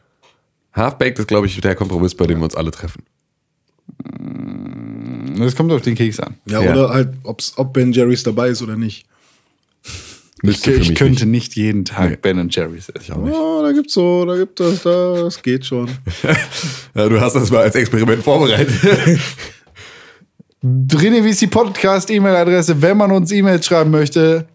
Half-Baked 0.73 1.19
ist, 1.19 1.27
glaube 1.27 1.47
ich, 1.47 1.59
der 1.59 1.75
Kompromiss, 1.75 2.15
bei 2.15 2.25
dem 2.27 2.39
wir 2.39 2.45
uns 2.45 2.55
alle 2.55 2.71
treffen. 2.71 3.03
Das 5.37 5.55
kommt 5.55 5.71
auf 5.71 5.81
den 5.81 5.95
Keks 5.95 6.19
an. 6.19 6.35
Ja, 6.45 6.61
Ja. 6.61 6.71
oder 6.71 6.89
halt, 6.89 7.09
ob's, 7.23 7.53
ob 7.57 7.73
Ben 7.73 7.91
Jerry's 7.91 8.23
dabei 8.23 8.49
ist 8.49 8.61
oder 8.61 8.75
nicht. 8.75 9.05
Ich, 10.43 10.65
ich 10.65 10.95
könnte 10.95 11.25
nicht. 11.25 11.55
nicht 11.55 11.55
jeden 11.55 11.85
Tag 11.85 12.09
Nee. 12.09 12.17
Ben 12.19 12.49
Jerry's 12.49 12.89
essen. 12.89 13.01
Ich 13.01 13.11
auch 13.11 13.17
nicht. 13.17 13.35
Oh, 13.35 13.61
da 13.61 13.71
gibt's 13.71 13.93
so, 13.93 14.25
da 14.25 14.35
gibt 14.35 14.59
es, 14.59 14.81
da, 14.81 15.23
das 15.23 15.41
geht 15.41 15.65
schon. 15.65 15.89
Ja, 16.95 17.07
du 17.07 17.21
hast 17.21 17.33
das 17.35 17.51
mal 17.51 17.61
als 17.61 17.75
Experiment 17.75 18.23
vorbereitet. 18.23 18.73
René, 20.63 21.23
wie 21.23 21.29
ist 21.29 21.41
die 21.41 21.47
Podcast-E-Mail-Adresse, 21.47 22.81
wenn 22.81 22.97
man 22.97 23.11
uns 23.11 23.31
E-Mails 23.31 23.65
schreiben 23.65 23.91
möchte, 23.91 24.47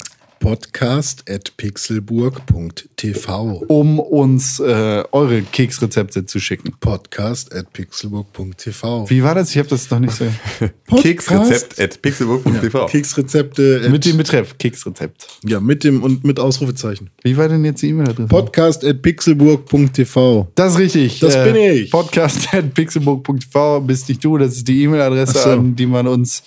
Podcast 0.47 1.29
at 1.29 1.57
pixelburg.tv. 1.57 3.65
um 3.67 3.99
uns 3.99 4.61
äh, 4.61 5.03
eure 5.11 5.43
Keksrezepte 5.43 6.25
zu 6.25 6.39
schicken? 6.39 6.73
Podcast 6.79 7.53
at 7.53 7.73
pixelburg.tv. 7.73 9.11
Wie 9.11 9.25
war 9.25 9.35
das? 9.35 9.51
Ich 9.51 9.59
habe 9.59 9.69
das 9.69 9.91
noch 9.91 9.99
nicht 9.99 10.15
so. 10.15 10.25
Keksrezept 11.03 11.81
at 11.81 12.01
pixelbook.tv. 12.03 12.87
Keksrezepte 12.87 13.89
mit 13.91 14.05
dem 14.05 14.19
Betreff 14.19 14.57
Keksrezept. 14.57 15.27
ja, 15.45 15.59
mit 15.59 15.83
dem 15.83 16.05
und 16.05 16.23
mit 16.23 16.39
Ausrufezeichen. 16.39 17.11
Wie 17.25 17.37
war 17.37 17.49
denn 17.49 17.65
jetzt 17.65 17.83
die 17.83 17.89
E-Mail-Adresse? 17.89 18.29
Podcast 18.29 18.85
at 18.85 19.03
pixelburg.tv. 19.03 20.47
Das 20.55 20.75
ist 20.75 20.79
richtig. 20.79 21.19
Das 21.19 21.35
bin 21.43 21.57
ich. 21.57 21.91
Podcast 21.91 22.55
at 22.55 22.73
pixelbook.tv 22.73 23.81
bist 23.81 24.09
nicht 24.09 24.25
du. 24.25 24.39
Das 24.39 24.53
ist 24.53 24.69
die 24.69 24.85
E-Mail-Adresse, 24.85 25.41
so. 25.41 25.51
an 25.51 25.75
die 25.75 25.87
man 25.87 26.07
uns 26.07 26.45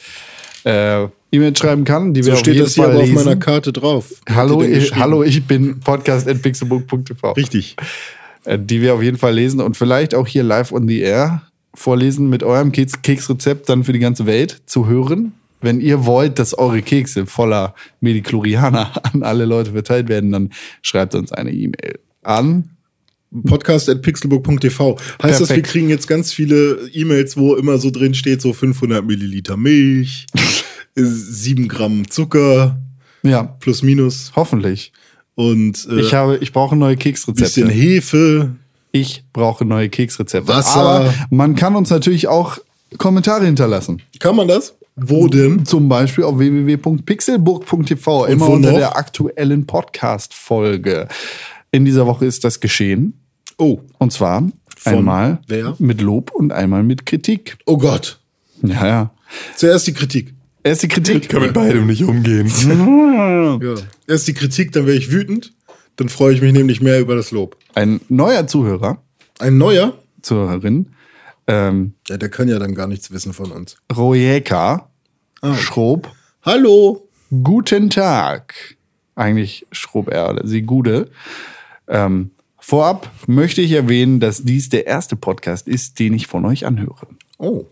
äh, 0.66 1.08
E-Mail 1.32 1.56
schreiben 1.56 1.84
kann, 1.84 2.14
die 2.14 2.24
So 2.24 2.28
wir 2.28 2.34
auf 2.34 2.40
steht 2.40 2.60
das 2.60 2.76
hier 2.76 2.86
aber 2.86 3.00
auf 3.00 3.10
meiner 3.10 3.36
Karte 3.36 3.72
drauf. 3.72 4.12
Hallo, 4.30 4.64
ich, 4.64 4.96
hallo, 4.96 5.24
ich 5.24 5.46
bin 5.46 5.80
podcast 5.80 6.28
at 6.28 6.42
pixelbook.tv. 6.42 7.34
Richtig. 7.34 7.76
Äh, 8.46 8.58
die 8.60 8.82
wir 8.82 8.94
auf 8.94 9.04
jeden 9.04 9.18
Fall 9.18 9.34
lesen 9.34 9.62
und 9.62 9.78
vielleicht 9.78 10.16
auch 10.16 10.28
hier 10.28 10.44
live 10.44 10.72
on 10.72 10.88
the 10.88 11.00
air 11.00 11.44
vorlesen 11.74 12.30
mit 12.30 12.44
eurem 12.44 12.72
Keks 12.72 13.02
Keksrezept 13.02 13.70
dann 13.70 13.84
für 13.84 13.94
die 13.94 14.00
ganze 14.00 14.26
Welt 14.26 14.62
zu 14.66 14.88
hören. 14.88 15.34
Wenn 15.62 15.82
ihr 15.82 16.06
wollt, 16.06 16.40
dass 16.40 16.58
eure 16.58 16.82
Kekse 16.82 17.26
voller 17.26 17.76
Mediklorianer 18.00 18.92
an 19.14 19.24
alle 19.24 19.46
Leute 19.46 19.74
verteilt 19.74 20.08
werden, 20.08 20.32
dann 20.32 20.50
schreibt 20.82 21.16
uns 21.16 21.32
eine 21.32 21.52
E-Mail 21.52 22.00
an. 22.24 22.70
Podcast 23.48 23.90
at 23.90 24.02
pixelburg.tv. 24.02 24.98
Heißt 25.22 25.22
das, 25.22 25.40
wir 25.42 25.48
Perfekt. 25.48 25.68
kriegen 25.68 25.90
jetzt 25.90 26.08
ganz 26.08 26.34
viele 26.34 26.90
E-Mails, 26.94 27.38
wo 27.38 27.56
immer 27.56 27.78
so 27.78 27.92
drin 27.92 28.14
steht, 28.14 28.42
so 28.42 28.54
500 28.54 29.06
Milliliter 29.06 29.56
Milch, 29.58 30.26
7 30.96 31.68
Gramm 31.68 32.10
Zucker, 32.10 32.80
Ja, 33.24 33.44
plus 33.44 33.84
minus 33.84 34.32
hoffentlich. 34.36 34.92
und 35.36 35.88
äh, 35.92 36.00
Ich 36.02 36.14
habe, 36.14 36.38
ich 36.38 36.52
brauche 36.54 36.76
neue 36.76 36.96
bisschen 36.96 37.14
Keksrezepte. 37.14 37.70
Hefe. 37.72 38.56
Ich 38.92 39.24
brauche 39.34 39.64
neue 39.66 39.90
Keksrezepte. 39.90 40.48
Wasser. 40.48 40.80
Aber 40.80 41.14
man 41.30 41.56
kann 41.56 41.76
uns 41.76 41.92
natürlich 41.92 42.28
auch 42.28 42.58
Kommentare 42.98 43.46
hinterlassen. 43.46 44.02
Kann 44.20 44.36
man 44.36 44.48
das? 44.48 44.76
Wo 44.96 45.28
denn? 45.28 45.64
Zum 45.66 45.88
Beispiel 45.88 46.24
auf 46.24 46.40
www.pixelburg.tv, 46.40 48.26
immer 48.26 48.50
unter 48.50 48.72
noch? 48.72 48.78
der 48.80 48.98
aktuellen 48.98 49.66
Podcast-Folge. 49.68 51.08
In 51.72 51.86
dieser 51.86 52.08
Woche 52.08 52.26
ist 52.26 52.44
das 52.44 52.60
geschehen. 52.60 53.14
Oh, 53.60 53.82
Und 54.00 54.12
zwar 54.14 54.42
Von 54.78 54.94
einmal 54.94 55.40
wer? 55.48 55.76
mit 55.80 56.02
Lob 56.02 56.32
und 56.32 56.52
einmal 56.52 56.82
mit 56.82 57.06
Kritik. 57.06 57.58
Oh 57.66 57.78
Gott. 57.78 58.20
Ja, 58.64 58.88
ja. 58.88 59.12
Zuerst 59.56 59.86
die 59.86 59.94
Kritik. 59.94 60.34
Erst 60.64 60.82
die 60.84 60.88
Kritik. 60.88 61.24
Ich 61.24 61.30
kann 61.30 61.42
mit 61.42 61.54
beidem 61.54 61.86
nicht 61.88 62.04
umgehen. 62.04 62.48
Ja. 63.62 63.76
Erst 64.08 64.28
die 64.28 64.34
Kritik, 64.34 64.72
dann 64.72 64.86
wäre 64.86 64.96
ich 64.98 65.12
wütend. 65.12 65.54
Dann 65.98 66.08
freue 66.08 66.34
ich 66.34 66.42
mich 66.42 66.54
nämlich 66.54 66.82
mehr 66.82 67.00
über 67.02 67.16
das 67.16 67.32
Lob. 67.32 67.58
Ein 67.76 68.00
neuer 68.08 68.48
Zuhörer, 68.48 69.02
Ein 69.40 69.58
neuer, 69.58 69.94
Zuhörerin, 70.22 70.88
ähm, 71.48 71.94
ja, 72.08 72.16
der 72.18 72.30
kann 72.30 72.48
ja 72.48 72.58
dann 72.60 72.74
gar 72.76 72.88
nichts 72.88 73.12
wissen 73.12 73.34
von 73.34 73.52
uns. 73.52 73.76
Rojeka 73.96 74.90
Ah, 75.42 75.52
okay. 75.52 75.58
Schrob. 75.60 76.12
Hallo. 76.44 77.10
Guten 77.44 77.90
Tag. 77.90 78.54
Eigentlich 79.16 79.66
Schrob 79.72 80.10
er 80.10 80.30
oder 80.30 80.48
sie 80.48 80.62
Gude. 80.62 81.10
Ähm, 81.88 82.32
vorab 82.70 83.12
möchte 83.26 83.62
ich 83.62 83.72
erwähnen, 83.72 84.20
dass 84.20 84.44
dies 84.44 84.70
der 84.70 84.86
erste 84.86 85.16
Podcast 85.16 85.68
ist, 85.68 85.98
den 85.98 86.14
ich 86.14 86.28
von 86.28 86.46
euch 86.46 86.68
anhöre. 86.68 87.08
Oh. 87.40 87.66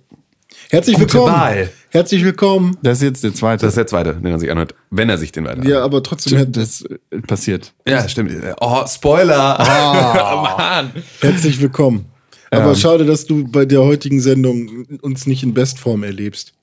Herzlich 0.72 0.98
Gute 0.98 1.14
willkommen. 1.14 1.36
Wahl. 1.36 1.70
Herzlich 1.92 2.26
willkommen. 2.26 2.78
Das 2.82 2.98
ist 2.98 3.04
jetzt 3.04 3.24
der 3.24 3.34
zweite. 3.36 3.62
Das 3.62 3.74
ist 3.74 3.78
der 3.78 3.86
zweite, 3.86 4.16
den 4.16 4.26
er 4.26 4.40
sich 4.40 4.50
anhört, 4.50 4.74
wenn 4.90 5.08
er 5.08 5.20
sich 5.20 5.32
den 5.32 5.46
weiter 5.46 5.64
Ja, 5.66 5.84
aber 5.84 6.02
trotzdem 6.02 6.38
her 6.38 6.48
das 6.48 6.82
äh, 6.82 7.22
passiert. 7.22 7.76
Ja, 7.88 8.10
stimmt. 8.10 8.32
Oh, 8.60 8.88
Spoiler. 8.88 9.58
Mann. 10.58 10.92
herzlich 11.22 11.62
willkommen. 11.62 12.06
Aber 12.50 12.74
schade, 12.74 13.06
dass 13.06 13.28
du 13.28 13.48
bei 13.48 13.66
der 13.66 13.84
heutigen 13.84 14.20
Sendung 14.20 14.86
uns 15.02 15.28
nicht 15.28 15.44
in 15.44 15.54
Bestform 15.54 16.04
erlebst. 16.04 16.54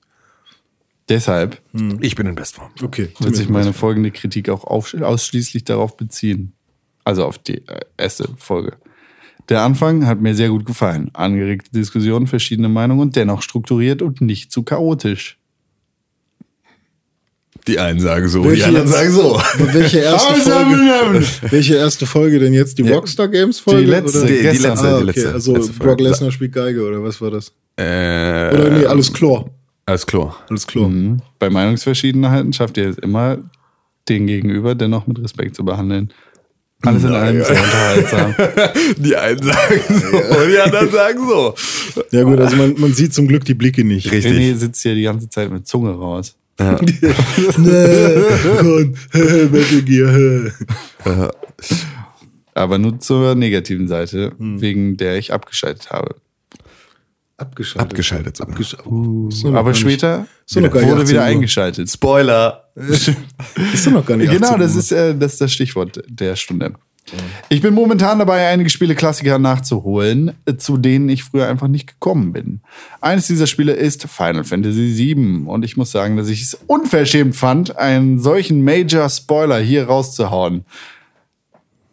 Deshalb 1.07 1.61
Ich 2.01 2.15
bin 2.15 2.27
in 2.27 2.35
Bestform. 2.35 2.71
Okay. 2.83 3.09
wird 3.19 3.35
sich 3.35 3.47
meine 3.47 3.71
folgende 3.71 4.11
Kritik 4.11 4.49
auch 4.49 4.65
auf, 4.65 4.93
ausschließlich 4.93 5.63
darauf 5.63 5.95
beziehen. 5.95 6.54
Also 7.05 7.23
auf 7.23 7.37
die 7.37 7.65
äh, 7.67 7.79
erste 7.97 8.27
Folge. 8.37 8.73
Der 9.47 9.61
Anfang 9.61 10.05
hat 10.07 10.19
mir 10.21 10.33
sehr 10.35 10.49
gut 10.49 10.65
gefallen. 10.65 11.11
Angeregte 11.13 11.69
Diskussionen, 11.71 12.27
verschiedene 12.27 12.67
Meinungen 12.67 12.99
und 13.01 13.15
dennoch 13.15 13.41
strukturiert 13.43 14.01
und 14.01 14.19
nicht 14.19 14.51
zu 14.51 14.63
chaotisch. 14.63 15.37
Die 17.67 17.79
einen 17.79 17.99
sagen 17.99 18.27
so, 18.27 18.43
Welche 18.43 18.57
die 18.57 18.63
anderen 18.77 18.87
jetzt? 18.87 18.95
sagen 18.95 19.11
so. 19.11 19.41
Welche 19.73 19.99
erste 19.99 20.33
Folge? 20.35 21.23
welche 21.49 21.75
erste 21.75 22.05
Folge 22.05 22.39
denn 22.39 22.53
jetzt? 22.53 22.77
Die 22.77 22.83
Ja. 22.83 22.95
Rockstar 22.95 23.27
Games 23.27 23.59
Folge? 23.59 23.81
Die 23.81 23.87
letzte, 23.89 24.19
Oder? 24.19 24.27
Die, 24.27 24.33
die 24.35 24.41
letzte, 24.43 24.71
Ah, 24.71 24.75
die 24.75 24.93
okay. 24.95 25.03
letzte. 25.05 25.33
Also 25.33 25.55
letzte 25.55 25.73
Brock. 25.73 25.99
Lesnar 25.99 26.31
spielt 26.31 26.53
Geige 26.53 26.83
oder 26.87 27.01
was 27.03 27.19
war 27.21 27.31
das? 27.31 27.51
Äh, 27.77 28.53
Oder 28.53 28.69
nee, 28.71 28.85
alles 28.85 29.11
Chlor. 29.11 29.49
Alles 29.87 30.05
klar. 30.05 30.35
Alles 30.49 30.65
Chlor. 30.67 30.89
Mhm. 30.89 31.21
Bei 31.39 31.49
Meinungsverschiedenheiten 31.49 32.53
schafft 32.53 32.77
ihr 32.77 32.89
es 32.89 32.97
immer, 32.97 33.37
den 34.09 34.27
Gegenüber 34.27 34.75
dennoch 34.75 35.07
mit 35.07 35.19
Respekt 35.23 35.55
zu 35.55 35.65
behandeln. 35.65 36.11
Alles 36.81 37.03
in 37.03 37.11
allem 37.11 37.43
sehr 37.43 37.63
unterhaltsam. 37.63 38.35
Die 38.97 39.15
einen 39.15 39.41
sagen 39.41 39.81
so, 39.87 40.17
und 40.17 40.49
die 40.51 40.59
anderen 40.59 40.91
sagen 40.91 41.19
so. 41.27 41.55
Ja 42.11 42.23
gut, 42.23 42.39
also 42.39 42.55
man, 42.57 42.75
man 42.77 42.93
sieht 42.93 43.13
zum 43.13 43.27
Glück 43.27 43.45
die 43.45 43.53
Blicke 43.53 43.83
nicht. 43.83 44.07
René 44.11 44.55
sitzt 44.55 44.83
hier 44.83 44.93
die 44.93 45.03
ganze 45.03 45.29
Zeit 45.29 45.51
mit 45.51 45.67
Zunge 45.67 45.91
raus. 45.91 46.35
nee, 46.59 46.71
Gott, 48.61 48.93
Metal 49.51 49.81
Gear. 49.81 50.51
Aber 52.53 52.77
nur 52.77 52.99
zur 52.99 53.35
negativen 53.35 53.87
Seite, 53.87 54.33
wegen 54.37 54.97
der 54.97 55.17
ich 55.17 55.33
abgeschaltet 55.33 55.89
habe. 55.89 56.15
Abgeschaltet. 57.37 57.91
Abgeschaltet. 57.91 58.41
Abgesch 58.41 58.77
uh, 58.85 59.29
noch 59.43 59.55
Aber 59.55 59.73
später 59.73 60.25
nicht 60.47 60.73
wurde 60.73 61.01
18 61.01 61.07
wieder 61.09 61.23
eingeschaltet. 61.23 61.89
Spoiler. 61.89 62.64
Ist 62.75 63.87
doch 63.87 63.91
noch 63.91 64.05
gar 64.05 64.17
nicht 64.17 64.31
Genau, 64.31 64.47
18 64.47 64.59
das 64.59 64.75
ist, 64.75 64.91
äh, 64.91 65.15
das 65.15 65.33
ist 65.33 65.41
das 65.41 65.53
Stichwort 65.53 66.03
der 66.07 66.35
Stunde. 66.35 66.73
Ich 67.49 67.61
bin 67.61 67.73
momentan 67.73 68.17
dabei, 68.17 68.47
einige 68.47 68.69
Spiele-Klassiker 68.69 69.37
nachzuholen, 69.37 70.31
äh, 70.45 70.55
zu 70.55 70.77
denen 70.77 71.07
ich 71.07 71.23
früher 71.23 71.47
einfach 71.47 71.67
nicht 71.67 71.87
gekommen 71.87 72.33
bin. 72.33 72.61
Eines 72.99 73.27
dieser 73.27 73.47
Spiele 73.47 73.73
ist 73.73 74.07
Final 74.07 74.43
Fantasy 74.43 74.97
VII 74.97 75.45
und 75.45 75.63
ich 75.63 75.77
muss 75.77 75.91
sagen, 75.91 76.17
dass 76.17 76.29
ich 76.29 76.41
es 76.41 76.57
unverschämt 76.67 77.35
fand, 77.35 77.77
einen 77.77 78.19
solchen 78.19 78.63
Major-Spoiler 78.63 79.59
hier 79.59 79.85
rauszuhauen. 79.85 80.65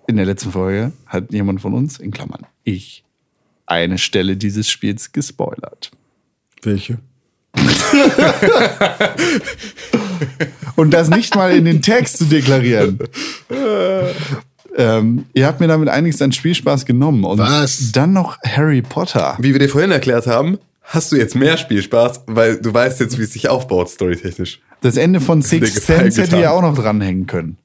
In 0.06 0.16
der 0.16 0.24
letzten 0.24 0.52
Folge 0.52 0.92
hat 1.06 1.30
jemand 1.32 1.60
von 1.60 1.74
uns, 1.74 1.98
in 1.98 2.10
Klammern 2.10 2.46
ich, 2.64 3.04
eine 3.66 3.98
Stelle 3.98 4.36
dieses 4.36 4.70
Spiels 4.70 5.12
gespoilert. 5.12 5.90
Welche? 6.62 6.98
Und 10.76 10.92
das 10.92 11.10
nicht 11.10 11.34
mal 11.34 11.54
in 11.54 11.64
den 11.64 11.82
Text 11.82 12.18
zu 12.18 12.24
deklarieren. 12.24 12.98
ähm, 14.76 15.26
ihr 15.34 15.46
habt 15.46 15.60
mir 15.60 15.68
damit 15.68 15.88
einiges 15.88 16.22
an 16.22 16.32
Spielspaß 16.32 16.86
genommen. 16.86 17.24
Und 17.24 17.38
Was? 17.38 17.92
dann 17.92 18.12
noch 18.12 18.38
Harry 18.42 18.82
Potter. 18.82 19.36
Wie 19.38 19.52
wir 19.52 19.58
dir 19.58 19.68
vorhin 19.68 19.90
erklärt 19.90 20.26
haben, 20.26 20.58
hast 20.82 21.12
du 21.12 21.16
jetzt 21.16 21.34
mehr 21.34 21.56
Spielspaß, 21.56 22.22
weil 22.26 22.56
du 22.56 22.72
weißt 22.72 23.00
jetzt, 23.00 23.18
wie 23.18 23.22
es 23.22 23.32
sich 23.32 23.48
aufbaut, 23.48 23.90
storytechnisch. 23.90 24.60
Das 24.80 24.96
Ende 24.96 25.20
von 25.20 25.42
Six 25.42 25.86
Sense 25.86 26.22
hätte 26.22 26.40
ja 26.40 26.50
auch 26.50 26.62
noch 26.62 26.76
dranhängen 26.76 27.26
können. 27.26 27.56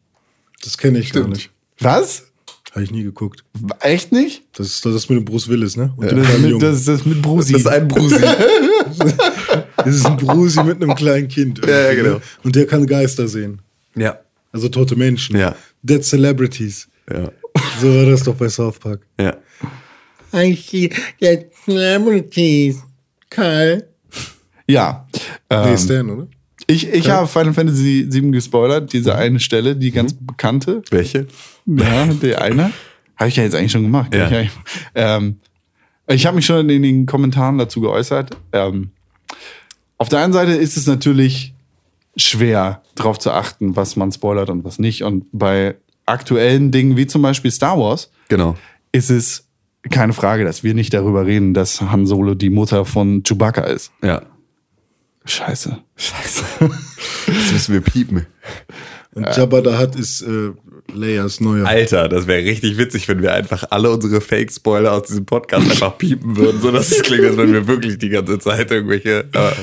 Das 0.64 0.78
kenne 0.78 1.00
ich 1.00 1.14
gar 1.14 1.28
nicht. 1.28 1.50
Was? 1.80 2.27
Habe 2.78 2.84
ich 2.84 2.92
nie 2.92 3.02
geguckt. 3.02 3.44
Echt 3.80 4.12
nicht? 4.12 4.44
Das 4.56 4.68
ist 4.68 4.86
das 4.86 4.94
ist 4.94 5.10
mit 5.10 5.18
dem 5.18 5.26
Bruce 5.26 5.48
Willis, 5.48 5.76
ne? 5.78 5.92
Und 5.98 6.12
Das, 6.12 6.38
mit, 6.38 6.62
das 6.62 6.76
ist 6.78 6.88
das 6.88 7.06
mit 7.06 7.24
Brusi. 7.24 7.54
Das 7.54 7.62
ist 7.62 7.68
ein 7.68 7.88
Brusi. 7.88 8.22
Das 9.78 9.96
ist 9.96 10.06
ein 10.06 10.18
Brusi 10.18 10.64
mit 10.64 10.82
einem 10.84 10.94
kleinen 10.94 11.28
Kind. 11.28 11.60
Ja, 11.66 11.70
ja, 11.70 11.82
irgendwie, 11.90 12.04
genau. 12.04 12.16
ne? 12.18 12.22
Und 12.44 12.56
der 12.56 12.68
kann 12.68 12.86
Geister 12.86 13.28
sehen. 13.28 13.62
ja. 13.96 14.20
Also 14.52 14.70
tote 14.70 14.96
Menschen. 14.96 15.36
Ja. 15.38 15.56
Dead 15.84 16.04
Celebrities. 16.04 16.88
Ja. 17.12 17.32
So 17.82 17.94
war 17.96 18.06
das 18.06 18.24
doch 18.24 18.36
bei 18.36 18.48
South 18.50 18.78
Park. 18.80 19.02
Ja. 19.20 19.36
I 20.34 20.54
see 20.56 20.90
dead 21.20 21.48
celebrities. 21.66 22.78
Karl. 23.30 23.88
ja. 24.68 25.08
Nee, 25.50 25.72
Ähm, 25.72 25.78
Stan, 25.78 26.10
oder? 26.12 26.28
Ich 26.68 26.88
ich 26.92 27.10
habe 27.10 27.28
Final 27.28 27.54
Fantasy 27.54 28.08
VII 28.10 28.32
gespoilert, 28.32 28.94
diese 28.94 29.16
eine 29.16 29.40
Stelle, 29.40 29.76
die 29.76 29.92
ganz 29.92 30.14
bekannte. 30.14 30.82
Welche? 30.92 31.28
Ja, 31.66 32.06
der 32.06 32.42
eine. 32.42 32.72
Habe 33.16 33.30
ich 33.30 33.36
ja 33.36 33.44
jetzt 33.44 33.56
eigentlich 33.56 33.72
schon 33.72 33.84
gemacht. 33.84 34.14
Ja. 34.14 34.30
Ich, 34.42 34.52
ähm, 34.94 35.38
ich 36.08 36.26
habe 36.26 36.36
mich 36.36 36.46
schon 36.46 36.70
in 36.70 36.84
den 36.84 37.06
Kommentaren 37.06 37.58
dazu 37.58 37.82
geäußert. 37.82 38.38
Ähm, 38.54 38.92
auf 39.98 40.10
der 40.10 40.20
einen 40.20 40.34
Seite 40.34 40.52
ist 40.52 40.78
es 40.78 40.86
natürlich 40.86 41.54
schwer, 42.16 42.84
darauf 42.96 43.18
zu 43.20 43.32
achten, 43.32 43.76
was 43.76 43.96
man 43.96 44.12
spoilert 44.12 44.50
und 44.50 44.64
was 44.64 44.78
nicht. 44.80 45.04
Und 45.04 45.26
bei 45.32 45.76
aktuellen 46.06 46.72
Dingen 46.72 46.96
wie 46.98 47.08
zum 47.08 47.22
Beispiel 47.22 47.52
Star 47.52 47.78
Wars 47.80 48.12
Genau. 48.30 48.56
ist 48.92 49.10
es 49.10 49.46
keine 49.90 50.14
Frage, 50.14 50.44
dass 50.44 50.64
wir 50.64 50.74
nicht 50.74 50.94
darüber 50.94 51.26
reden, 51.26 51.54
dass 51.54 51.82
Han 51.82 52.06
Solo 52.06 52.36
die 52.36 52.50
Mutter 52.50 52.86
von 52.86 53.24
Chewbacca 53.24 53.64
ist. 53.64 53.92
Ja. 54.04 54.22
Scheiße. 55.28 55.78
Scheiße. 55.96 56.44
Jetzt 57.28 57.52
müssen 57.54 57.74
wir 57.74 57.82
piepen. 57.82 58.26
Und 59.14 59.36
Jabba 59.36 59.62
da 59.62 59.78
hat 59.78 59.96
ist 59.96 60.22
äh, 60.22 60.52
Leias 60.94 61.40
neuer. 61.42 61.66
Alter, 61.68 62.08
das 62.08 62.28
wäre 62.28 62.44
richtig 62.44 62.78
witzig, 62.78 63.08
wenn 63.08 63.22
wir 63.22 63.34
einfach 63.34 63.66
alle 63.72 63.90
unsere 63.92 64.22
Fake-Spoiler 64.22 64.94
aus 64.94 65.04
diesem 65.08 65.26
Podcast 65.26 65.70
einfach 65.70 65.98
piepen 65.98 66.38
würden, 66.38 66.62
so 66.62 66.72
dass 66.72 66.92
es 66.92 67.02
klingt, 67.02 67.26
als 67.26 67.36
wenn 67.36 67.52
wir 67.52 67.68
wirklich 67.68 67.98
die 67.98 68.10
ganze 68.10 68.38
Zeit 68.40 68.70
irgendwelche. 68.72 69.26
Aber, 69.34 69.54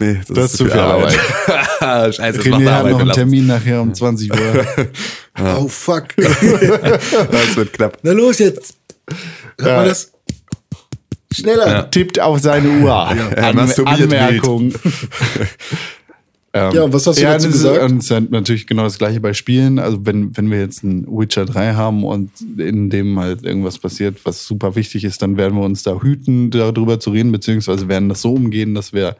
nee, 0.00 0.14
das, 0.26 0.34
Das 0.34 0.44
ist 0.52 0.56
zu 0.58 0.64
viel 0.66 0.78
Arbeit. 0.80 1.12
Scheiße, 2.14 2.38
das 2.38 2.46
macht 2.46 2.60
René 2.62 2.64
hat 2.66 2.78
Arbeit. 2.80 2.92
noch 2.92 3.00
einen. 3.00 3.12
Termin 3.12 3.46
nachher 3.46 3.80
um 3.80 3.94
20 3.94 4.30
Uhr. 4.32 4.66
Oh 5.38 5.68
fuck. 5.68 6.06
Das 6.16 7.56
wird 7.56 7.72
knapp. 7.74 7.98
Na 8.02 8.12
los 8.12 8.38
jetzt. 8.38 8.74
Hört 9.60 9.76
man 9.76 9.84
das? 9.86 10.10
Schneller. 11.36 11.90
Tippt 11.90 12.20
auf 12.20 12.40
seine 12.40 12.68
Uhr. 12.82 12.90
er 12.90 13.48
An 13.48 13.58
Anmerkung. 13.58 14.62
Ähm, 14.62 14.72
Ja, 16.72 16.82
und 16.84 16.92
was 16.92 17.06
hast 17.06 17.18
du 17.18 17.22
ja, 17.22 17.32
dazu 17.34 17.48
gesagt? 17.48 17.76
Ist, 17.76 17.82
und 17.90 17.98
es 17.98 18.04
ist 18.06 18.10
halt 18.10 18.30
natürlich 18.30 18.66
genau 18.66 18.84
das 18.84 18.98
gleiche 18.98 19.20
bei 19.20 19.34
Spielen. 19.34 19.78
Also 19.78 19.98
wenn, 20.06 20.36
wenn 20.36 20.50
wir 20.50 20.58
jetzt 20.60 20.82
ein 20.84 21.06
Witcher 21.06 21.44
3 21.44 21.74
haben 21.74 22.02
und 22.04 22.30
in 22.58 22.88
dem 22.88 23.18
halt 23.18 23.44
irgendwas 23.44 23.78
passiert, 23.78 24.24
was 24.24 24.46
super 24.46 24.74
wichtig 24.74 25.04
ist, 25.04 25.20
dann 25.20 25.36
werden 25.36 25.58
wir 25.58 25.64
uns 25.64 25.82
da 25.82 26.00
hüten, 26.00 26.50
darüber 26.50 26.98
zu 26.98 27.10
reden, 27.10 27.30
beziehungsweise 27.32 27.88
werden 27.88 28.08
das 28.08 28.22
so 28.22 28.32
umgehen, 28.32 28.74
dass 28.74 28.92
wir 28.92 29.16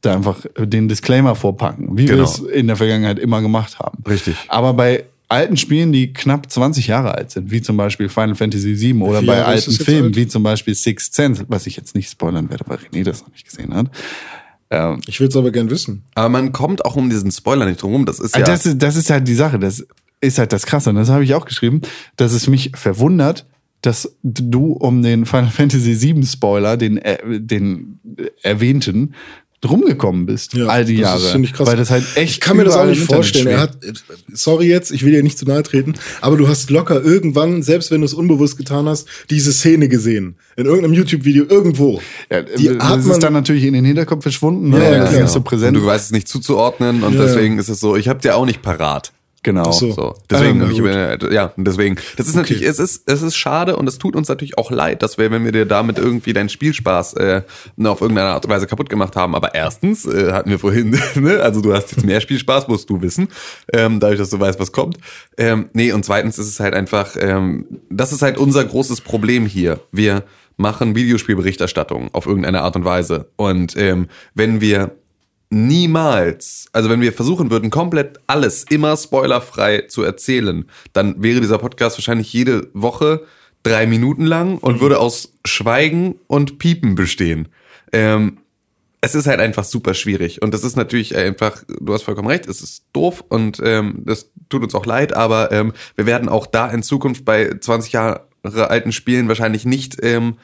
da 0.00 0.14
einfach 0.14 0.44
den 0.58 0.88
Disclaimer 0.88 1.34
vorpacken, 1.34 1.96
wie 1.96 2.08
wir 2.08 2.16
Genau. 2.16 2.24
es 2.24 2.38
in 2.38 2.66
der 2.66 2.76
Vergangenheit 2.76 3.18
immer 3.18 3.40
gemacht 3.40 3.78
haben. 3.78 4.02
Richtig. 4.08 4.36
Aber 4.48 4.74
bei 4.74 5.04
alten 5.28 5.56
Spielen, 5.56 5.92
die 5.92 6.12
knapp 6.12 6.50
20 6.50 6.86
Jahre 6.86 7.14
alt 7.14 7.30
sind, 7.30 7.50
wie 7.50 7.60
zum 7.60 7.76
Beispiel 7.76 8.08
Final 8.08 8.34
Fantasy 8.34 8.80
VII 8.80 9.02
oder 9.02 9.22
bei 9.22 9.38
ist 9.38 9.44
alten 9.44 9.70
jetzt 9.70 9.82
Filmen, 9.82 10.06
alt? 10.06 10.16
wie 10.16 10.26
zum 10.26 10.42
Beispiel 10.42 10.74
Sixth 10.74 11.14
Sense, 11.14 11.44
was 11.48 11.66
ich 11.66 11.76
jetzt 11.76 11.94
nicht 11.94 12.10
spoilern 12.10 12.48
werde, 12.50 12.64
weil 12.66 12.78
René 12.78 13.04
das 13.04 13.22
noch 13.22 13.30
nicht 13.30 13.44
gesehen 13.44 13.74
hat. 13.74 13.90
Ähm, 14.70 15.00
Ich 15.06 15.20
will 15.20 15.28
es 15.28 15.36
aber 15.36 15.50
gern 15.50 15.70
wissen. 15.70 16.04
Aber 16.14 16.28
man 16.28 16.52
kommt 16.52 16.84
auch 16.84 16.96
um 16.96 17.10
diesen 17.10 17.30
Spoiler 17.30 17.66
nicht 17.66 17.82
drum 17.82 17.92
rum. 17.92 18.06
Das 18.06 18.18
ist 18.20 18.36
ja. 18.36 18.42
das, 18.42 18.66
ist, 18.66 18.78
das 18.82 18.96
ist 18.96 19.10
halt 19.10 19.28
die 19.28 19.34
Sache, 19.34 19.58
das 19.58 19.86
ist 20.20 20.38
halt 20.38 20.52
das 20.52 20.66
Krasse. 20.66 20.90
Und 20.90 20.96
das 20.96 21.10
habe 21.10 21.24
ich 21.24 21.34
auch 21.34 21.44
geschrieben, 21.44 21.82
dass 22.16 22.32
es 22.32 22.48
mich 22.48 22.72
verwundert, 22.74 23.46
dass 23.82 24.16
du 24.22 24.72
um 24.72 25.02
den 25.02 25.24
Final 25.24 25.50
Fantasy 25.50 26.00
VII 26.00 26.26
Spoiler, 26.26 26.76
den, 26.76 26.98
äh, 26.98 27.18
den 27.40 28.00
erwähnten, 28.42 29.14
rumgekommen 29.68 30.26
bist, 30.26 30.56
all 30.58 30.84
die 30.84 30.94
das 30.96 31.02
Jahre. 31.02 31.18
ist, 31.22 31.30
finde 31.30 31.48
ich 31.48 31.54
krass. 31.54 31.66
Weil 31.66 31.76
das 31.76 31.90
halt 31.90 32.04
echt 32.14 32.32
Ich 32.34 32.40
kann 32.40 32.56
mir 32.56 32.64
das 32.64 32.76
auch 32.76 32.84
nicht 32.86 33.02
vorstellen. 33.02 33.46
Er 33.48 33.60
hat, 33.60 33.76
sorry 34.32 34.66
jetzt, 34.66 34.90
ich 34.92 35.04
will 35.04 35.12
dir 35.12 35.22
nicht 35.22 35.38
zu 35.38 35.44
nahe 35.46 35.62
treten, 35.62 35.94
aber 36.20 36.36
du 36.36 36.48
hast 36.48 36.70
locker 36.70 37.02
irgendwann, 37.02 37.62
selbst 37.62 37.90
wenn 37.90 38.00
du 38.00 38.04
es 38.04 38.14
unbewusst 38.14 38.56
getan 38.56 38.88
hast, 38.88 39.06
diese 39.30 39.52
Szene 39.52 39.88
gesehen. 39.88 40.36
In 40.56 40.66
irgendeinem 40.66 40.94
YouTube-Video, 40.94 41.44
irgendwo. 41.48 42.00
Ja, 42.30 42.42
die 42.42 42.68
das 42.68 42.78
hat 42.88 43.00
ist 43.00 43.06
man, 43.06 43.20
dann 43.20 43.32
natürlich 43.32 43.64
in 43.64 43.74
den 43.74 43.84
Hinterkopf 43.84 44.22
verschwunden, 44.22 44.70
ne? 44.70 44.78
Ja, 44.78 44.90
ja, 44.92 44.98
das 44.98 45.10
klar. 45.10 45.22
nicht 45.22 45.32
so 45.32 45.38
Und 45.38 45.44
präsent. 45.44 45.76
du 45.76 45.84
weißt 45.84 46.06
es 46.06 46.12
nicht 46.12 46.28
zuzuordnen 46.28 47.02
und 47.02 47.14
Ja, 47.14 47.24
deswegen 47.24 47.58
ist 47.58 47.68
es 47.68 47.80
so, 47.80 47.96
ich 47.96 48.08
habe 48.08 48.20
dir 48.20 48.36
auch 48.36 48.46
nicht 48.46 48.62
parat. 48.62 49.12
Genau. 49.48 49.72
So. 49.72 49.92
So, 49.92 50.14
deswegen, 50.30 50.62
Ah, 50.62 50.68
ich, 50.70 50.82
bin, 50.82 51.32
ja, 51.32 51.52
deswegen. 51.56 51.96
Das 52.16 52.28
ist 52.28 52.34
natürlich, 52.34 52.62
es 52.62 52.78
ist, 52.78 53.08
es 53.08 53.22
ist 53.22 53.36
schade 53.36 53.76
und 53.76 53.88
es 53.88 53.98
tut 53.98 54.14
uns 54.14 54.28
natürlich 54.28 54.58
auch 54.58 54.70
leid, 54.70 55.02
dass 55.02 55.16
wir, 55.16 55.30
wenn 55.30 55.44
wir 55.44 55.52
dir 55.52 55.64
damit 55.64 55.98
irgendwie 55.98 56.34
deinen 56.34 56.50
Spielspaß 56.50 57.14
äh, 57.14 57.42
auf 57.82 58.00
irgendeine 58.02 58.28
Art 58.28 58.44
und 58.44 58.50
Weise 58.50 58.66
kaputt 58.66 58.90
gemacht 58.90 59.16
haben. 59.16 59.34
Aber 59.34 59.54
erstens 59.54 60.04
äh, 60.04 60.32
hatten 60.32 60.50
wir 60.50 60.58
vorhin, 60.58 60.90
ne, 61.14 61.40
also 61.40 61.62
du 61.62 61.72
hast 61.72 61.92
jetzt 61.92 62.04
mehr 62.04 62.20
Spielspaß, 62.20 62.68
musst 62.68 62.90
du 62.90 63.00
wissen, 63.00 63.28
ähm, 63.72 64.00
dadurch, 64.00 64.18
dass 64.18 64.30
du 64.30 64.38
weißt, 64.38 64.60
was 64.60 64.72
kommt. 64.72 64.98
Ähm, 65.38 65.70
nee, 65.72 65.92
und 65.92 66.04
zweitens 66.04 66.38
ist 66.38 66.48
es 66.48 66.60
halt 66.60 66.74
einfach, 66.74 67.16
ähm, 67.18 67.66
das 67.88 68.12
ist 68.12 68.22
halt 68.22 68.36
unser 68.36 68.64
großes 68.64 69.00
Problem 69.00 69.46
hier. 69.46 69.80
Wir 69.92 70.24
machen 70.58 70.94
Videospielberichterstattung 70.94 72.10
auf 72.12 72.26
irgendeine 72.26 72.62
Art 72.62 72.76
und 72.76 72.84
Weise. 72.84 73.30
Und 73.36 73.76
ähm, 73.76 74.08
wenn 74.34 74.60
wir 74.60 74.90
niemals, 75.50 76.68
also 76.72 76.90
wenn 76.90 77.00
wir 77.00 77.12
versuchen 77.12 77.50
würden, 77.50 77.70
komplett 77.70 78.20
alles 78.26 78.64
immer 78.64 78.96
spoilerfrei 78.96 79.82
zu 79.82 80.02
erzählen, 80.02 80.68
dann 80.92 81.22
wäre 81.22 81.40
dieser 81.40 81.58
Podcast 81.58 81.98
wahrscheinlich 81.98 82.32
jede 82.32 82.68
Woche 82.74 83.24
drei 83.62 83.86
Minuten 83.86 84.24
lang 84.24 84.58
und 84.58 84.80
würde 84.80 84.98
aus 84.98 85.32
Schweigen 85.44 86.16
und 86.26 86.58
Piepen 86.58 86.94
bestehen. 86.94 87.48
Ähm, 87.92 88.38
es 89.00 89.14
ist 89.14 89.26
halt 89.26 89.40
einfach 89.40 89.64
super 89.64 89.94
schwierig 89.94 90.42
und 90.42 90.52
das 90.52 90.64
ist 90.64 90.76
natürlich 90.76 91.16
einfach, 91.16 91.62
du 91.80 91.92
hast 91.94 92.02
vollkommen 92.02 92.28
recht, 92.28 92.46
es 92.46 92.60
ist 92.60 92.84
doof 92.92 93.24
und 93.28 93.60
ähm, 93.64 94.02
das 94.04 94.30
tut 94.48 94.62
uns 94.62 94.74
auch 94.74 94.86
leid, 94.86 95.14
aber 95.14 95.52
ähm, 95.52 95.72
wir 95.94 96.06
werden 96.06 96.28
auch 96.28 96.46
da 96.46 96.68
in 96.68 96.82
Zukunft 96.82 97.24
bei 97.24 97.56
20 97.58 97.92
Jahre 97.92 98.26
alten 98.42 98.92
Spielen 98.92 99.28
wahrscheinlich 99.28 99.64
nicht 99.64 99.98
ähm, 100.02 100.36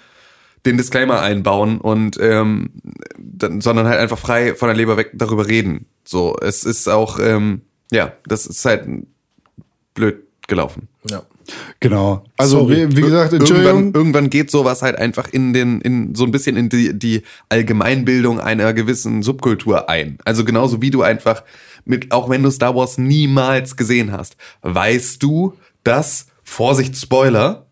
den 0.66 0.76
Disclaimer 0.76 1.20
einbauen 1.20 1.78
und 1.78 2.18
ähm, 2.20 2.70
dann, 3.18 3.60
sondern 3.60 3.86
halt 3.86 4.00
einfach 4.00 4.18
frei 4.18 4.54
von 4.54 4.68
der 4.68 4.76
Leber 4.76 4.96
weg 4.96 5.10
darüber 5.14 5.46
reden. 5.46 5.86
So, 6.04 6.36
es 6.40 6.64
ist 6.64 6.88
auch, 6.88 7.18
ähm, 7.18 7.62
ja, 7.90 8.12
das 8.26 8.46
ist 8.46 8.64
halt 8.64 8.86
blöd 9.94 10.22
gelaufen. 10.46 10.88
ja. 11.10 11.22
Genau. 11.78 12.24
Also, 12.38 12.60
Sorry. 12.60 12.88
wie, 12.88 12.96
wie 12.96 13.00
gesagt, 13.02 13.34
Irgendwann, 13.34 13.40
Entschuldigung. 13.56 13.94
irgendwann 13.94 14.30
geht 14.30 14.50
sowas 14.50 14.80
halt 14.80 14.96
einfach 14.96 15.28
in 15.30 15.52
den, 15.52 15.82
in 15.82 16.14
so 16.14 16.24
ein 16.24 16.30
bisschen 16.30 16.56
in 16.56 16.70
die, 16.70 16.98
die 16.98 17.22
Allgemeinbildung 17.50 18.40
einer 18.40 18.72
gewissen 18.72 19.22
Subkultur 19.22 19.90
ein. 19.90 20.16
Also 20.24 20.46
genauso 20.46 20.80
wie 20.80 20.90
du 20.90 21.02
einfach 21.02 21.42
mit, 21.84 22.12
auch 22.12 22.30
wenn 22.30 22.42
du 22.42 22.50
Star 22.50 22.74
Wars 22.74 22.96
niemals 22.96 23.76
gesehen 23.76 24.10
hast, 24.10 24.38
weißt 24.62 25.22
du, 25.22 25.52
dass, 25.82 26.28
Vorsicht, 26.42 26.96
Spoiler, 26.96 27.63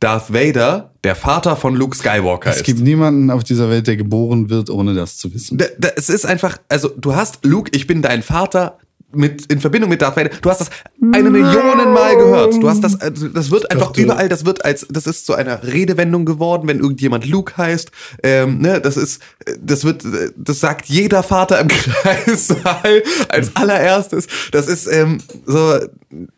Darth 0.00 0.32
Vader 0.32 0.92
der 1.04 1.14
Vater 1.14 1.56
von 1.56 1.74
Luke 1.74 1.96
Skywalker 1.96 2.50
Es 2.50 2.58
ist. 2.58 2.64
gibt 2.64 2.80
niemanden 2.80 3.30
auf 3.30 3.44
dieser 3.44 3.70
Welt, 3.70 3.86
der 3.86 3.96
geboren 3.96 4.50
wird, 4.50 4.70
ohne 4.70 4.94
das 4.94 5.16
zu 5.18 5.32
wissen. 5.32 5.58
Da, 5.58 5.66
da, 5.78 5.88
es 5.96 6.08
ist 6.08 6.26
einfach, 6.26 6.58
also 6.68 6.88
du 6.88 7.14
hast 7.14 7.44
Luke, 7.44 7.70
ich 7.74 7.86
bin 7.86 8.02
dein 8.02 8.22
Vater 8.22 8.78
mit 9.12 9.46
in 9.46 9.60
Verbindung 9.60 9.90
mit 9.90 10.02
Darth 10.02 10.16
Vader. 10.16 10.30
Du 10.40 10.50
hast 10.50 10.60
das 10.60 10.70
eine 11.12 11.30
Million 11.30 11.92
Mal 11.92 12.16
gehört. 12.16 12.54
Du 12.54 12.68
hast 12.68 12.82
das, 12.84 13.00
also 13.00 13.28
das 13.28 13.50
wird 13.50 13.70
einfach 13.70 13.88
dachte- 13.88 14.02
überall. 14.02 14.28
Das 14.28 14.44
wird 14.44 14.64
als, 14.64 14.86
das 14.90 15.06
ist 15.06 15.26
zu 15.26 15.34
einer 15.34 15.62
Redewendung 15.64 16.24
geworden, 16.24 16.68
wenn 16.68 16.78
irgendjemand 16.80 17.26
Luke 17.26 17.56
heißt. 17.56 17.90
Ähm, 18.22 18.58
ne, 18.58 18.80
das 18.80 18.96
ist, 18.96 19.20
das 19.60 19.84
wird, 19.84 20.04
das 20.36 20.60
sagt 20.60 20.86
jeder 20.86 21.22
Vater 21.22 21.60
im 21.60 21.68
Kreissaal 22.24 23.02
als 23.28 23.56
allererstes. 23.56 24.26
Das 24.52 24.68
ist 24.68 24.86
ähm, 24.86 25.18
so, 25.46 25.78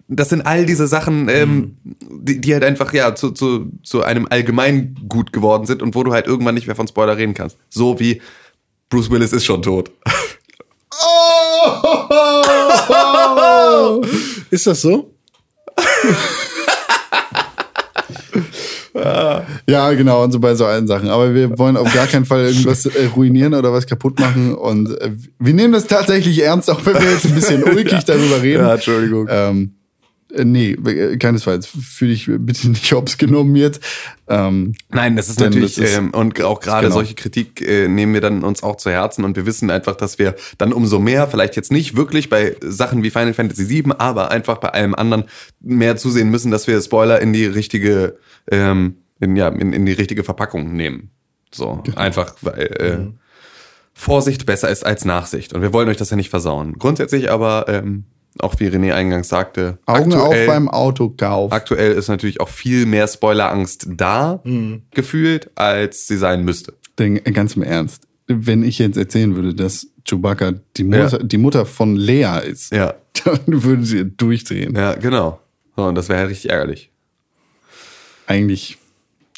das 0.09 0.29
sind 0.29 0.43
all 0.47 0.67
diese 0.67 0.87
Sachen, 0.87 1.29
ähm, 1.29 1.77
die, 1.85 2.41
die 2.41 2.53
halt 2.53 2.65
einfach 2.65 2.93
ja 2.93 3.15
zu, 3.15 3.31
zu, 3.31 3.71
zu 3.83 4.03
einem 4.03 4.27
Allgemeingut 4.31 5.33
geworden 5.33 5.67
sind 5.67 5.83
und 5.83 5.95
wo 5.95 6.03
du 6.05 6.13
halt 6.13 6.27
irgendwann 6.27 6.55
nicht 6.55 6.67
mehr 6.67 6.77
von 6.77 6.89
Spoiler 6.89 7.17
reden 7.17 7.35
kannst. 7.35 7.57
So 7.71 8.01
wie 8.01 8.21
Bruce 8.89 9.11
Willis 9.11 9.33
ist 9.33 9.45
schon 9.45 9.63
tot. 9.63 9.91
Ist 14.51 14.67
das 14.67 14.83
so? 14.83 15.11
Ja, 19.67 19.93
genau, 19.93 20.23
und 20.23 20.33
so 20.33 20.39
bei 20.39 20.55
so 20.55 20.67
allen 20.67 20.87
Sachen. 20.87 21.09
Aber 21.09 21.35
wir 21.35 21.59
wollen 21.59 21.77
auf 21.77 21.93
gar 21.93 22.07
keinen 22.07 22.27
Fall 22.27 22.45
irgendwas 22.45 22.87
äh, 22.87 23.07
ruinieren 23.07 23.55
oder 23.55 23.73
was 23.73 23.87
kaputt 23.87 24.21
machen. 24.21 24.55
Und 24.55 25.01
äh, 25.01 25.13
wir 25.39 25.55
nehmen 25.55 25.73
das 25.73 25.87
tatsächlich 25.87 26.43
ernst, 26.43 26.71
auch 26.71 26.85
wenn 26.85 26.95
wir 26.95 27.11
jetzt 27.11 27.25
ein 27.25 27.35
bisschen 27.35 27.65
ulkig 27.65 28.05
darüber 28.05 28.43
reden. 28.43 28.65
Ja, 28.65 28.75
Entschuldigung. 28.75 29.29
Ähm, 29.31 29.75
äh, 29.75 29.82
nee, 30.35 30.71
äh, 30.73 31.17
keinesfalls. 31.17 31.67
Fühle 31.67 32.13
ich 32.13 32.27
bitte 32.29 32.69
nicht 32.71 32.91
hops 32.93 33.19
genommen 33.19 33.55
jetzt. 33.57 33.83
Ähm, 34.29 34.75
Nein, 34.91 35.17
das 35.17 35.29
ist 35.29 35.41
natürlich, 35.41 35.75
das 35.77 35.85
ist- 35.91 35.97
ähm, 35.99 36.11
und 36.13 36.41
auch 36.43 36.61
gerade 36.61 36.85
genau. 36.87 36.95
solche 36.97 37.15
Kritik 37.15 37.61
äh, 37.61 37.89
nehmen 37.89 38.15
wir 38.15 38.21
dann 38.21 38.43
uns 38.45 38.63
auch 38.63 38.77
zu 38.77 38.91
Herzen 38.91 39.25
und 39.25 39.37
wir 39.37 39.45
wissen 39.47 39.71
einfach, 39.71 39.97
dass 39.97 40.19
wir 40.19 40.35
dann 40.59 40.73
umso 40.73 40.99
mehr, 40.99 41.29
vielleicht 41.29 41.57
jetzt 41.57 41.71
nicht 41.73 41.97
wirklich 41.97 42.31
bei 42.31 42.57
Sachen 42.63 43.03
wie 43.03 43.11
Final 43.11 43.35
Fantasy 43.35 43.69
VII, 43.69 43.93
aber 43.99 44.31
einfach 44.31 44.59
bei 44.59 44.69
allem 44.71 44.95
anderen 44.95 45.25
mehr 45.61 45.97
zusehen 45.97 46.31
müssen, 46.31 46.51
dass 46.51 46.67
wir 46.67 46.81
Spoiler 46.81 47.21
in 47.21 47.33
die 47.33 47.45
richtige, 47.47 48.17
ähm, 48.51 48.97
in, 49.21 49.37
ja, 49.37 49.49
in, 49.49 49.73
in 49.73 49.87
die 49.87 49.93
richtige 49.93 50.25
Verpackung 50.25 50.73
nehmen. 50.75 51.11
So, 51.55 51.81
Genau. 51.85 51.99
einfach, 51.99 52.35
weil 52.41 52.61
äh, 52.79 52.97
Mhm. 52.99 53.15
Vorsicht 53.95 54.47
besser 54.47 54.71
ist 54.71 54.87
als 54.87 55.05
Nachsicht. 55.05 55.53
Und 55.53 55.61
wir 55.61 55.73
wollen 55.75 55.89
euch 55.89 55.99
das 55.99 56.09
ja 56.11 56.17
nicht 56.17 56.31
versauen. 56.31 56.79
Grundsätzlich 56.79 57.31
aber, 57.31 57.67
ähm, 57.69 58.05
auch 58.39 58.55
wie 58.59 58.67
René 58.69 58.93
eingangs 58.95 59.29
sagte, 59.29 59.79
Augen 59.87 60.15
auf 60.15 60.29
aktuell- 60.31 60.47
beim 60.47 60.69
Autokauf. 60.69 61.53
Aktuell 61.53 61.93
ist 61.93 62.09
natürlich 62.09 62.41
auch 62.41 62.49
viel 62.49 62.87
mehr 62.87 63.07
Spoilerangst 63.07 63.87
da, 63.91 64.43
gefühlt, 64.93 65.51
als 65.55 66.07
sie 66.07 66.17
sein 66.17 66.45
müsste. 66.45 66.75
Denn 66.99 67.17
äh, 67.25 67.31
ganz 67.33 67.57
im 67.57 67.63
Ernst, 67.63 68.07
wenn 68.27 68.63
ich 68.63 68.79
jetzt 68.79 68.97
erzählen 68.97 69.35
würde, 69.37 69.55
dass 69.55 69.87
Chewbacca 70.09 70.55
die 70.77 70.85
Mutter, 70.85 71.19
Ja. 71.21 71.23
die 71.23 71.39
Mutter 71.39 71.67
von 71.67 71.97
Lea 71.97 72.41
ist, 72.47 72.73
Ja. 72.73 72.95
dann 73.25 73.41
würde 73.47 73.85
sie 73.85 74.05
durchdrehen. 74.05 74.75
Ja, 74.75 74.95
genau. 74.95 75.39
So, 75.77 75.85
und 75.85 75.95
das 75.95 76.09
wäre 76.09 76.21
halt 76.21 76.31
richtig 76.31 76.51
ärgerlich. 76.51 76.91
Eigentlich. 78.27 78.79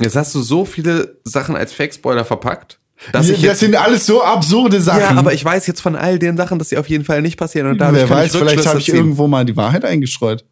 Jetzt 0.00 0.16
hast 0.16 0.34
du 0.34 0.40
so 0.40 0.64
viele 0.64 1.18
Sachen 1.24 1.56
als 1.56 1.72
Fake-Spoiler 1.72 2.24
verpackt, 2.24 2.78
dass 3.12 3.26
Ja, 3.28 3.32
das 3.34 3.42
jetzt. 3.42 3.60
sind 3.60 3.74
alles 3.76 4.06
so 4.06 4.22
absurde 4.22 4.80
Sachen. 4.80 5.00
Ja, 5.00 5.10
aber 5.10 5.32
ich 5.34 5.44
weiß 5.44 5.66
jetzt 5.66 5.80
von 5.80 5.96
all 5.96 6.18
den 6.18 6.36
Sachen, 6.36 6.58
dass 6.58 6.68
sie 6.70 6.76
auf 6.78 6.88
jeden 6.88 7.04
Fall 7.04 7.22
nicht 7.22 7.36
passieren. 7.36 7.68
Und 7.68 7.80
Wer 7.80 8.08
weiß, 8.08 8.34
ich 8.34 8.40
vielleicht 8.40 8.66
habe 8.66 8.78
ich 8.78 8.86
ziehen. 8.86 8.94
irgendwo 8.96 9.26
mal 9.26 9.44
die 9.44 9.56
Wahrheit 9.56 9.84
eingestreut. 9.84 10.44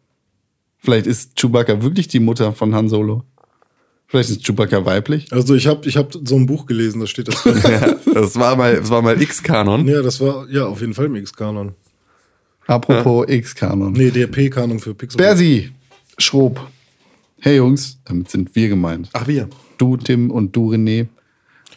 Vielleicht 0.77 1.07
ist 1.07 1.35
Chewbacca 1.39 1.81
wirklich 1.81 2.07
die 2.09 2.19
Mutter 2.19 2.51
von 2.53 2.75
Han 2.75 2.89
Solo. 2.89 3.23
Vielleicht 4.07 4.29
ist 4.29 4.43
Chewbacca 4.45 4.85
weiblich. 4.85 5.31
Also 5.31 5.55
ich 5.55 5.65
habe 5.65 5.87
ich 5.87 5.95
hab 5.97 6.13
so 6.13 6.35
ein 6.35 6.45
Buch 6.45 6.65
gelesen, 6.65 6.99
da 6.99 7.07
steht 7.07 7.29
das 7.29 7.41
drin. 7.41 7.59
Ja, 7.63 7.95
das 8.13 8.35
war 8.35 8.55
mal, 8.55 8.75
das 8.75 8.89
war 8.89 9.01
mal 9.01 9.19
X-Kanon. 9.19 9.87
ja, 9.87 10.01
das 10.01 10.19
war 10.19 10.45
ja 10.49 10.65
auf 10.65 10.81
jeden 10.81 10.93
Fall 10.93 11.05
im 11.05 11.15
X-Kanon. 11.15 11.71
Apropos 12.67 13.25
X-Kanon. 13.27 13.93
Nee, 13.93 14.11
der 14.11 14.27
P-Kanon 14.27 14.79
für 14.79 14.93
Pixel. 14.93 15.17
Bersi, 15.17 15.71
Schrob. 16.17 16.59
Hey 17.39 17.57
Jungs, 17.57 17.97
damit 18.05 18.29
sind 18.29 18.55
wir 18.55 18.69
gemeint. 18.69 19.09
Ach, 19.13 19.27
wir. 19.27 19.49
Du, 19.77 19.97
Tim 19.97 20.31
und 20.31 20.55
du, 20.55 20.71
René. 20.73 21.07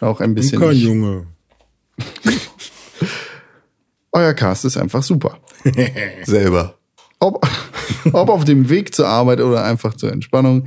Auch 0.01 0.21
ein 0.21 0.35
bisschen. 0.35 0.61
Kein. 0.61 0.77
Junge. 0.77 1.27
Euer 4.13 4.35
Cast 4.35 4.65
ist 4.65 4.77
einfach 4.77 5.03
super. 5.03 5.39
Selber. 6.25 6.79
Ob, 7.19 7.47
ob 8.13 8.29
auf 8.29 8.45
dem 8.45 8.69
Weg 8.69 8.95
zur 8.95 9.09
Arbeit 9.09 9.41
oder 9.41 9.65
einfach 9.65 9.95
zur 9.95 10.13
Entspannung, 10.13 10.67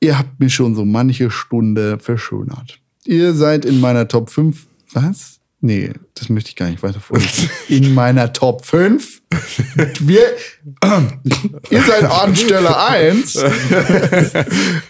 ihr 0.00 0.18
habt 0.18 0.38
mir 0.40 0.50
schon 0.50 0.74
so 0.74 0.84
manche 0.84 1.30
Stunde 1.30 1.98
verschönert. 1.98 2.80
Ihr 3.04 3.34
seid 3.34 3.64
in 3.64 3.80
meiner 3.80 4.08
Top 4.08 4.30
5. 4.30 4.66
Was? 4.92 5.33
Nee, 5.66 5.92
das 6.14 6.28
möchte 6.28 6.50
ich 6.50 6.56
gar 6.56 6.68
nicht 6.68 6.82
weiter 6.82 7.00
vorlesen. 7.00 7.48
In 7.70 7.94
meiner 7.94 8.34
Top 8.34 8.66
5? 8.66 9.22
Wir, 10.00 10.20
ihr 11.70 11.82
seid 11.82 12.04
an 12.04 12.36
Stelle 12.36 12.76
1. 12.76 13.42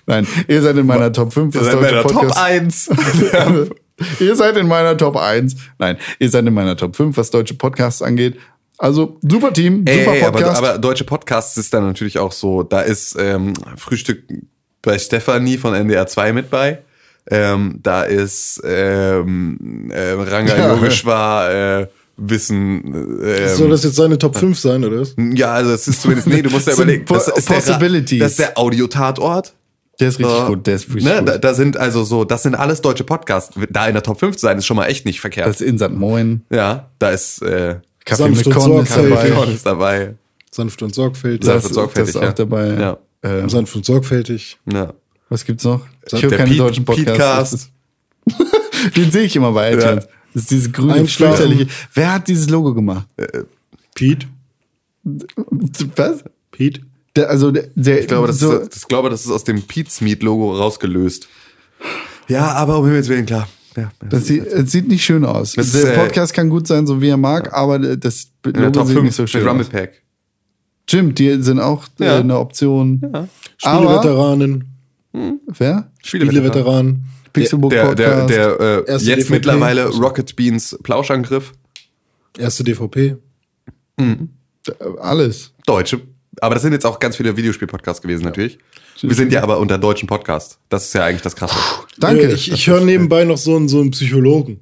Nein, 0.07 0.27
ihr 0.49 0.62
seid 0.62 0.77
in 0.77 0.85
meiner 0.85 1.12
Top 1.12 1.33
5. 1.33 1.55
was 1.55 1.70
deutsche 1.70 2.03
Podcast- 2.03 2.37
1. 2.37 2.91
ihr 4.18 4.35
seid 4.35 4.57
in 4.57 4.66
meiner 4.66 4.97
Top 4.97 5.16
1. 5.16 5.55
Nein, 5.79 5.97
ihr 6.18 6.29
seid 6.29 6.45
in 6.45 6.53
meiner 6.55 6.77
Top 6.77 6.97
5, 6.97 7.16
was 7.16 7.31
deutsche 7.31 7.55
Podcasts 7.55 8.03
angeht. 8.03 8.37
Also, 8.77 9.20
super 9.22 9.53
Team, 9.53 9.85
Ey, 9.87 10.01
super 10.01 10.16
ey, 10.16 10.22
aber, 10.25 10.33
Podcast. 10.33 10.59
aber 10.59 10.79
deutsche 10.79 11.05
Podcasts 11.05 11.57
ist 11.57 11.72
dann 11.72 11.87
natürlich 11.87 12.18
auch 12.18 12.33
so, 12.33 12.64
da 12.64 12.81
ist 12.81 13.14
ähm, 13.16 13.55
Frühstück 13.77 14.25
bei 14.83 14.99
Stefanie 14.99 15.57
von 15.57 15.72
NDR 15.72 16.09
2 16.09 16.33
mit 16.33 16.51
bei. 16.51 16.83
Ähm, 17.31 17.81
da 17.83 18.03
ist 18.03 18.61
ähm, 18.64 19.91
äh, 19.91 20.12
Ranga 20.12 20.57
Ja. 20.57 20.75
Yogeshwar, 20.75 21.81
äh, 21.81 21.87
Wissen. 22.16 23.22
Äh, 23.22 23.49
Soll 23.49 23.70
das 23.70 23.83
jetzt 23.83 23.97
seine 23.97 24.18
Top 24.18 24.37
5 24.37 24.59
sein, 24.59 24.85
oder 24.85 25.01
was? 25.01 25.16
ja, 25.35 25.53
also 25.53 25.72
es 25.72 25.89
ist 25.89 26.03
zumindest, 26.03 26.29
nee, 26.29 26.43
du 26.43 26.51
musst 26.51 26.66
ja 26.66 26.75
überlegen, 26.75 27.05
das 27.07 27.29
ist, 27.29 27.49
der, 27.49 27.57
Possibilities. 27.57 28.20
das 28.20 28.31
ist 28.33 28.39
der 28.39 28.59
Audiotatort. 28.59 29.55
Der 30.01 30.09
ist 30.09 30.18
richtig 30.18 30.37
So, 30.37 30.47
gut, 30.47 30.66
der 30.66 30.75
ist 30.75 30.89
wirklich 30.89 31.05
ne, 31.05 31.18
gut. 31.18 31.29
Da, 31.29 31.39
da 31.39 31.55
sind 31.55 31.77
also 31.77 32.05
so, 32.05 32.25
das 32.25 32.43
sind 32.43 32.55
alles 32.55 32.81
deutsche 32.81 33.05
Podcasts. 33.05 33.55
Da 33.70 33.87
in 33.87 33.95
der 33.95 34.03
Top 34.03 34.18
5 34.18 34.37
zu 34.37 34.43
sein, 34.43 34.59
ist 34.59 34.66
schon 34.66 34.77
mal 34.77 34.87
echt 34.87 35.07
nicht 35.07 35.20
verkehrt. 35.20 35.47
Das 35.47 35.61
ist 35.61 35.66
in 35.66 35.79
St. 35.79 35.91
Moin. 35.91 36.43
ja, 36.51 36.91
da 36.99 37.11
ist 37.11 37.43
äh, 37.43 37.77
Kaffee 38.05 38.22
Sanft 38.25 38.39
mit 38.39 38.47
und 38.47 38.55
Korn 38.55 38.83
ist 38.83 38.97
dabei. 38.97 39.31
Korn 39.31 39.55
ist 39.55 39.66
dabei. 39.66 40.14
Sanft 40.51 40.83
und 40.83 40.95
sorgfältig. 40.95 41.41
Das, 41.41 41.62
Sanft 41.62 41.66
und 41.68 41.75
sorgfältig, 41.75 42.14
das 42.14 42.22
ist 42.22 42.29
auch 42.29 42.29
ja. 42.29 42.33
dabei. 42.33 42.68
Ja. 42.75 42.99
Ähm, 43.22 43.49
Sanft 43.49 43.75
und 43.77 43.85
sorgfältig. 43.85 44.59
Ja. 44.72 44.93
Was 45.35 45.45
gibt's 45.45 45.64
noch? 45.64 45.87
Ich 46.11 46.22
höre 46.22 46.30
keine 46.30 46.45
Pete- 46.51 46.59
deutschen 46.59 46.85
Podcasts. 46.85 47.70
Den 48.97 49.11
sehe 49.11 49.24
ich 49.24 49.37
immer 49.37 49.53
bei 49.53 49.72
iTunes. 49.72 50.05
Ja. 50.05 50.11
Das 50.32 50.43
ist 50.43 50.51
dieses 50.51 50.72
grüne, 50.72 51.07
fürchterliche. 51.07 51.66
Wer 51.93 52.12
hat 52.14 52.28
dieses 52.28 52.49
Logo 52.49 52.72
gemacht? 52.74 53.07
Pete. 53.95 54.26
Was? 55.97 56.24
Pete. 56.51 56.80
Der, 57.16 57.30
also 57.30 57.51
der, 57.51 57.68
der 57.74 58.01
Ich 58.01 58.07
glaube, 58.09 58.26
das, 58.28 58.39
so, 58.39 58.53
ist, 58.59 58.76
ich 58.76 58.89
glaube, 58.89 59.11
das 59.11 59.24
ist 59.24 59.30
aus 59.30 59.45
dem 59.45 59.62
Pete's 59.62 60.01
Meat 60.01 60.22
Logo 60.22 60.57
rausgelöst. 60.57 61.28
Ja, 62.28 62.53
aber 62.53 62.78
um 62.78 62.87
Himmels 62.87 63.09
Willen, 63.09 63.26
klar. 63.26 63.49
Ja, 63.76 63.82
ja. 63.82 63.91
das 64.09 64.26
sieht, 64.26 64.47
es 64.47 64.70
sieht 64.72 64.89
nicht 64.89 65.05
schön 65.05 65.24
aus. 65.24 65.53
Das 65.53 65.72
der 65.72 65.82
ist, 65.82 65.89
äh, 65.89 65.95
Podcast 65.99 66.32
kann 66.32 66.49
gut 66.49 66.66
sein, 66.66 66.87
so 66.87 67.01
wie 67.03 67.09
er 67.09 67.16
mag, 67.16 67.53
aber 67.53 67.78
das 67.78 68.28
Logo 68.45 68.70
Top 68.70 68.87
sieht 68.87 68.95
5 68.95 69.05
nicht 69.07 69.16
so 69.16 69.26
schön 69.26 69.47
Rumble. 69.47 69.66
Pack. 69.66 70.03
Stimmt, 70.89 71.18
die 71.18 71.43
sind 71.43 71.61
auch 71.61 71.87
äh, 72.01 72.07
Ja. 72.07 72.18
eine 72.18 72.39
Option. 72.39 73.01
Aber 73.62 74.03
Spieleveteranen. 75.15 75.41
wer? 75.59 75.91
Spieleveteranen. 76.03 77.05
Pixelbook 77.33 77.71
Der, 77.71 77.95
der, 77.95 78.27
der 78.27 78.61
äh, 78.61 78.93
jetzt 78.93 79.07
DVP. 79.07 79.31
mittlerweile 79.31 79.87
Rocket 79.89 80.35
Beans 80.37 80.79
Plauschangriff. 80.83 81.53
Erste 82.39 82.65
DVP. 82.65 83.17
alles. 85.01 85.53
Deutsche. 85.67 86.01
Aber 86.41 86.55
das 86.55 86.62
sind 86.62 86.73
jetzt 86.73 86.85
auch 86.85 86.99
ganz 86.99 87.17
viele 87.17 87.37
Videospiel-Podcasts 87.37 88.03
gewesen, 88.03 88.25
natürlich. 88.25 88.59
Wir 89.01 89.15
sind 89.15 89.33
ja 89.33 89.43
aber 89.43 89.59
unter 89.59 89.79
deutschen 89.79 90.09
Podcast. 90.09 90.59
Das 90.69 90.87
ist 90.87 90.95
ja 90.95 91.05
eigentlich 91.05 91.23
das 91.23 91.37
Krasse. 91.37 91.57
Danke. 91.99 92.29
Äh, 92.29 92.35
Ich, 92.35 92.51
ich 92.51 92.67
höre 92.69 92.81
nebenbei 92.81 93.25
noch 93.25 93.37
so 93.39 93.57
einen, 93.57 93.69
so 93.69 93.81
einen 93.81 93.91
Psychologen. 93.93 94.61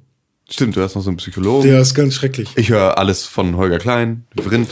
Stimmt, 0.49 0.75
du 0.75 0.81
hast 0.81 0.95
noch 0.95 1.01
so 1.01 1.09
einen 1.09 1.17
Psychologen. 1.17 1.67
Der 1.67 1.79
ist 1.79 1.93
ganz 1.95 2.13
schrecklich. 2.15 2.49
Ich 2.55 2.69
höre 2.69 2.97
alles 2.97 3.25
von 3.25 3.55
Holger 3.57 3.79
Klein, 3.79 4.25
Vrind. 4.39 4.69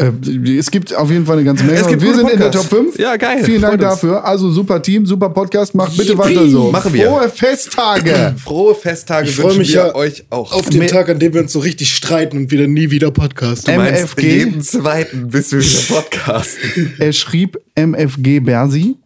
Äh, 0.00 0.56
es 0.56 0.70
gibt 0.70 0.94
auf 0.94 1.10
jeden 1.10 1.26
Fall 1.26 1.36
eine 1.36 1.44
ganze 1.44 1.64
Menge. 1.64 1.78
Es 1.78 1.86
gibt 1.86 2.00
Und 2.00 2.08
wir 2.08 2.14
sind 2.14 2.30
in 2.30 2.38
der 2.38 2.50
Top 2.50 2.68
Podcasts. 2.68 2.96
5. 2.96 2.98
Ja, 2.98 3.16
geil. 3.16 3.44
Vielen 3.44 3.60
Dank 3.60 3.80
dafür. 3.80 4.24
Also 4.24 4.50
super 4.50 4.80
Team, 4.80 5.04
super 5.04 5.28
Podcast. 5.28 5.74
Macht 5.74 5.96
bitte 5.96 6.12
Yippie. 6.12 6.18
weiter 6.18 6.48
so. 6.48 6.70
Machen 6.70 6.94
wir. 6.94 7.06
Frohe 7.06 7.28
Festtage. 7.28 8.34
Frohe 8.42 8.74
Festtage 8.74 9.28
Ich 9.28 9.36
freue 9.36 9.46
wünschen 9.46 9.58
mich 9.58 9.74
wir 9.74 9.86
ja 9.86 9.94
euch 9.94 10.24
auch. 10.30 10.52
auf 10.52 10.70
den 10.70 10.86
Tag, 10.86 11.10
an 11.10 11.18
dem 11.18 11.34
wir 11.34 11.42
uns 11.42 11.52
so 11.52 11.58
richtig 11.58 11.94
streiten 11.94 12.38
und 12.38 12.50
wieder 12.50 12.66
nie 12.66 12.90
wieder 12.90 13.10
podcasten. 13.10 13.74
Du 13.74 13.80
meinst, 13.80 14.02
MFG? 14.02 14.22
jeden 14.22 14.62
zweiten 14.62 15.28
bist 15.28 15.52
du 15.52 15.58
wieder 15.58 15.94
podcasten. 15.94 16.94
er 16.98 17.12
schrieb 17.12 17.60
MFG 17.74 18.40
Bersi. 18.40 18.96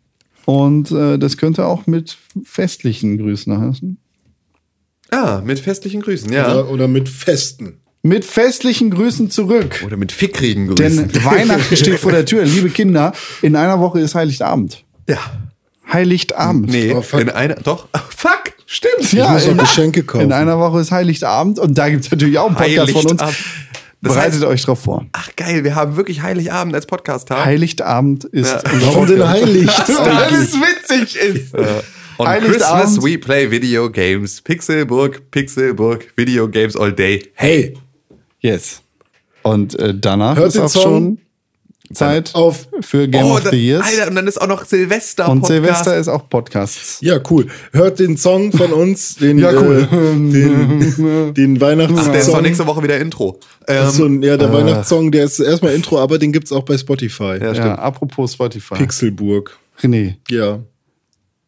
Und 0.45 0.91
äh, 0.93 1.19
das 1.19 1.39
könnte 1.39 1.65
auch 1.65 1.87
mit 1.87 2.17
festlichen 2.45 3.19
Grüßen 3.19 3.59
heißen. 3.59 3.97
Ah, 5.11 5.41
mit 5.45 5.59
festlichen 5.59 6.03
Grüßen, 6.03 6.33
ja. 6.33 6.53
Oder, 6.53 6.71
oder 6.71 6.89
mit 6.89 7.09
Festen. 7.09 7.81
Mit 8.07 8.25
festlichen 8.27 8.91
Grüßen 8.91 9.31
zurück. 9.31 9.83
Oder 9.87 9.97
mit 9.97 10.13
fickrigen 10.13 10.75
Denn 10.75 11.09
Grüßen. 11.09 11.25
Weihnachten 11.25 11.75
steht 11.75 11.99
vor 11.99 12.13
der 12.13 12.27
Tür. 12.27 12.45
Liebe 12.45 12.69
Kinder, 12.69 13.15
in 13.41 13.57
einer 13.57 13.81
Woche 13.81 13.99
ist 14.01 14.15
Heiligabend. 14.15 14.85
ja. 15.09 15.19
Heiligabend. 15.93 16.71
Nee, 16.71 16.93
Oh, 16.95 17.17
in 17.19 17.29
einer. 17.31 17.57
Doch. 17.57 17.89
Ah, 17.93 18.01
fuck, 18.17 18.45
stimmt. 18.67 19.13
Ja, 19.13 19.29
muss 19.33 19.45
auch 19.47 19.51
in, 19.53 19.59
Geschenke 19.59 20.03
kaufen. 20.03 20.25
in 20.25 20.33
einer 20.33 20.59
Woche 20.59 20.81
ist 20.81 20.91
Heiligabend 20.91 21.59
und 21.59 21.77
da 21.77 21.89
gibt 21.91 22.05
es 22.07 22.11
natürlich 22.11 22.39
auch 22.39 22.47
einen 22.47 22.57
Podcast 22.57 22.91
von 22.93 23.07
uns. 23.07 23.21
Heiligabend. 23.23 23.37
Das 24.01 24.15
Bereitet 24.15 24.43
heißt- 24.43 24.47
euch 24.47 24.63
drauf 24.63 24.81
vor. 24.83 25.07
Ach 25.13 25.29
geil, 25.37 25.63
wir 25.65 25.75
haben 25.75 25.97
wirklich 25.97 26.23
Heiligabend 26.23 26.75
als 26.75 26.87
Podcast-Tag. 26.87 27.45
Heiligabend 27.45 28.25
ist 28.25 28.51
Ja. 28.51 28.63
Warum 28.81 29.07
denn 29.07 29.19
Podcast. 29.19 29.41
heilig? 29.43 29.67
Weil 29.89 30.35
es 30.43 30.55
witzig 30.55 31.17
ist. 31.17 31.55
On 32.19 32.27
Heiligabend. 32.29 32.61
Christmas 32.63 33.03
we 33.05 33.19
play 33.19 33.51
video 33.51 33.91
games. 33.91 34.41
Pixelburg, 34.41 35.31
Pixelburg, 35.31 36.07
Video 36.17 36.49
Games 36.49 36.77
all 36.77 36.93
day. 36.93 37.31
Hey, 37.35 37.75
Yes. 38.45 38.83
Und 39.43 39.79
äh, 39.79 39.95
danach 39.99 40.37
Hört 40.37 40.49
ist 40.55 40.59
auch 40.59 40.69
Song 40.69 40.83
schon 40.83 41.19
Zeit 41.93 42.35
auf. 42.35 42.67
für 42.81 43.07
Game 43.09 43.25
of 43.27 43.43
da- 43.45 43.51
the 43.51 43.57
Years. 43.67 43.85
Alter, 43.87 44.09
und 44.09 44.17
dann 44.17 44.27
ist 44.27 44.41
auch 44.41 44.47
noch 44.47 44.65
Silvester 44.65 45.29
und 45.29 45.41
Podcast. 45.41 45.63
Silvester 45.63 45.97
ist 45.99 46.09
auch 46.09 46.29
Podcasts. 46.29 46.99
Ja, 47.01 47.21
cool. 47.31 47.47
Hört 47.73 47.99
den 48.01 48.17
Song 48.17 48.53
von 48.53 48.73
uns, 48.83 49.17
den, 49.17 49.39
Ja, 49.39 49.53
cool. 49.53 49.87
äh, 49.91 49.97
den, 50.33 51.35
den 51.35 51.61
Weihnachtssong. 51.61 51.99
Ach, 52.07 52.11
der 52.13 52.21
ist 52.21 52.29
doch 52.29 52.41
nächste 52.43 52.67
Woche 52.67 52.83
wieder 52.83 52.99
Intro. 52.99 53.39
Ähm, 53.69 53.91
so 53.91 54.07
ein, 54.07 54.23
ja, 54.23 54.37
der 54.37 54.53
Weihnachtssong, 54.53 55.11
der 55.13 55.25
ist 55.25 55.41
erstmal 55.41 55.75
Intro, 55.75 55.99
aber 55.99 56.19
den 56.19 56.33
gibt's 56.33 56.53
auch 56.53 56.65
bei 56.65 56.77
Spotify. 56.79 57.39
Ja, 57.41 57.47
Ja, 57.47 57.55
stimmt. 57.55 57.79
apropos 57.79 58.33
Spotify. 58.35 58.75
Pixelburg. 58.77 59.57
René, 59.83 60.17
Ja. 60.31 60.61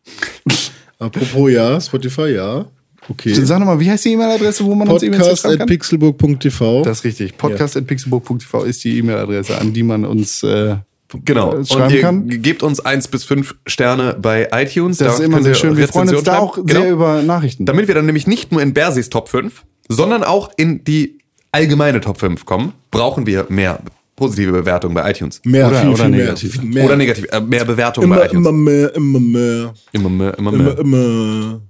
Apropos 0.99 1.51
ja, 1.51 1.79
Spotify 1.81 2.29
ja. 2.35 2.67
Okay. 3.09 3.33
sag 3.35 3.59
nochmal, 3.61 3.79
wie 3.81 3.91
heißt 3.91 4.05
die 4.05 4.13
E-Mail-Adresse, 4.13 4.65
wo 4.65 4.75
man 4.75 4.89
uns 4.89 5.03
E-Mails 5.03 5.23
Podcast 5.23 5.43
schreiben 5.43 5.53
at 5.55 5.59
kann? 5.61 5.69
pixelburg.tv. 5.69 6.83
Das 6.83 6.99
ist 6.99 7.05
richtig. 7.05 7.37
Podcast.pixelburg.tv 7.37 8.65
ist 8.65 8.83
die 8.85 8.99
E-Mail-Adresse, 8.99 9.59
an 9.61 9.73
die 9.73 9.83
man 9.83 10.05
uns 10.05 10.43
äh, 10.43 10.77
Genau. 11.25 11.53
äh, 11.53 11.57
Und 11.59 11.69
schreiben 11.69 11.95
ihr 11.95 12.01
kann. 12.01 12.29
gebt 12.43 12.63
uns 12.65 12.81
eins 12.81 13.07
bis 13.07 13.23
fünf 13.25 13.55
Sterne 13.67 14.17
bei 14.21 14.49
iTunes. 14.53 14.99
Das 14.99 15.07
Da 15.09 15.15
ist 15.15 15.21
immer 15.21 15.41
sehr 15.43 15.55
schön. 15.55 15.77
Wir 15.77 15.87
freuen 15.87 16.09
uns 16.09 16.25
da 16.25 16.39
auch 16.39 16.55
schreiben. 16.57 16.69
sehr 16.69 16.81
Genau. 16.81 16.93
über 16.93 17.23
Nachrichten. 17.23 17.65
Damit 17.65 17.87
wir 17.87 17.95
dann 17.95 18.07
nämlich 18.07 18.27
nicht 18.27 18.51
nur 18.51 18.61
in 18.61 18.75
Bersis 18.75 19.09
Top 19.09 19.29
5, 19.29 19.65
sondern 19.89 20.25
auch 20.25 20.51
in 20.57 20.83
die 20.83 21.19
allgemeine 21.53 22.01
Top 22.01 22.19
5 22.19 22.45
kommen, 22.45 22.73
brauchen 22.91 23.25
wir 23.27 23.47
mehr 23.49 23.79
positive 24.17 24.51
Bewertungen 24.51 24.95
bei 24.95 25.09
iTunes. 25.11 25.41
mehr, 25.45 25.69
Oder- 25.69 25.81
viel, 25.81 25.89
oder 25.91 25.97
viel 26.05 26.09
mehr. 26.09 26.21
negativ. 26.25 26.63
mehr. 26.63 26.85
Oder 26.87 26.97
negativ, 26.97 27.27
äh, 27.31 27.41
mehr 27.41 27.65
Bewertungen 27.65 28.11
bei 28.11 28.17
iTunes. 28.27 28.33
immer 28.33 28.53
mehr, 28.53 28.95
immer 28.97 29.21
mehr. 29.21 29.75
immer 29.93 30.09
mehr, 30.09 30.39
immer 30.39 30.51
mehr. 30.53 30.79
Immer, 30.79 30.79
immer. 30.81 31.61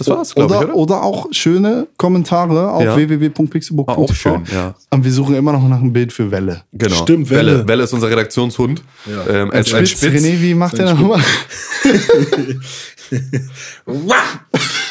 Das 0.00 0.08
war's, 0.16 0.34
glaube 0.34 0.54
oder, 0.54 0.62
ich, 0.64 0.68
oder? 0.70 0.76
oder 0.76 1.02
auch 1.02 1.26
schöne 1.30 1.86
Kommentare 1.96 2.70
auf 2.72 2.82
Ja. 2.82 2.96
www.pixelburg.tv. 2.96 4.02
Auch 4.02 4.14
schön, 4.14 4.42
ja. 4.52 4.74
Und 4.90 5.04
wir 5.04 5.12
suchen 5.12 5.34
immer 5.34 5.52
noch 5.52 5.66
nach 5.68 5.78
einem 5.80 5.92
Bild 5.92 6.12
für 6.12 6.30
Welle. 6.30 6.62
Genau. 6.72 6.94
Stimmt, 6.96 7.28
Welle. 7.30 7.52
Welle. 7.58 7.68
Welle 7.68 7.82
ist 7.84 7.92
unser 7.92 8.08
Redaktionshund. 8.10 8.82
Ja. 9.06 9.26
Ähm, 9.42 9.50
als 9.50 9.72
ein 9.74 9.86
Spitz, 9.86 10.00
Spitz. 10.00 10.22
René, 10.24 10.40
wie 10.40 10.54
macht 10.54 10.78
der 10.78 10.94
nochmal? 10.94 11.20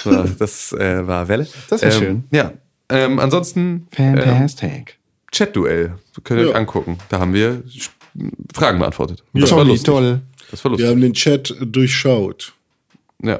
Ja, 0.05 0.25
Das 0.37 0.71
äh, 0.73 1.05
war 1.07 1.27
Welle. 1.27 1.47
Das 1.69 1.81
war 1.81 1.91
ähm, 1.91 1.99
schön. 1.99 2.23
Ja. 2.31 2.51
Ähm, 2.89 3.19
ansonsten 3.19 3.87
Fantastic. 3.91 4.97
Chat-Duell. 5.31 5.93
Könnt 6.23 6.39
ihr 6.41 6.47
euch 6.47 6.51
Ja. 6.53 6.57
angucken. 6.57 6.97
Da 7.09 7.19
haben 7.19 7.33
wir 7.33 7.63
Fragen 8.53 8.79
beantwortet. 8.79 9.23
Ja. 9.33 9.41
Das 9.41 9.51
war 9.51 9.59
Toll, 9.59 9.67
lustig. 9.67 9.85
toll. 9.85 10.21
Das 10.51 10.63
war 10.65 10.71
Wir 10.71 10.77
lustig. 10.77 10.89
haben 10.89 11.01
den 11.01 11.13
Chat 11.13 11.55
durchschaut. 11.61 12.53
Ja. 13.21 13.39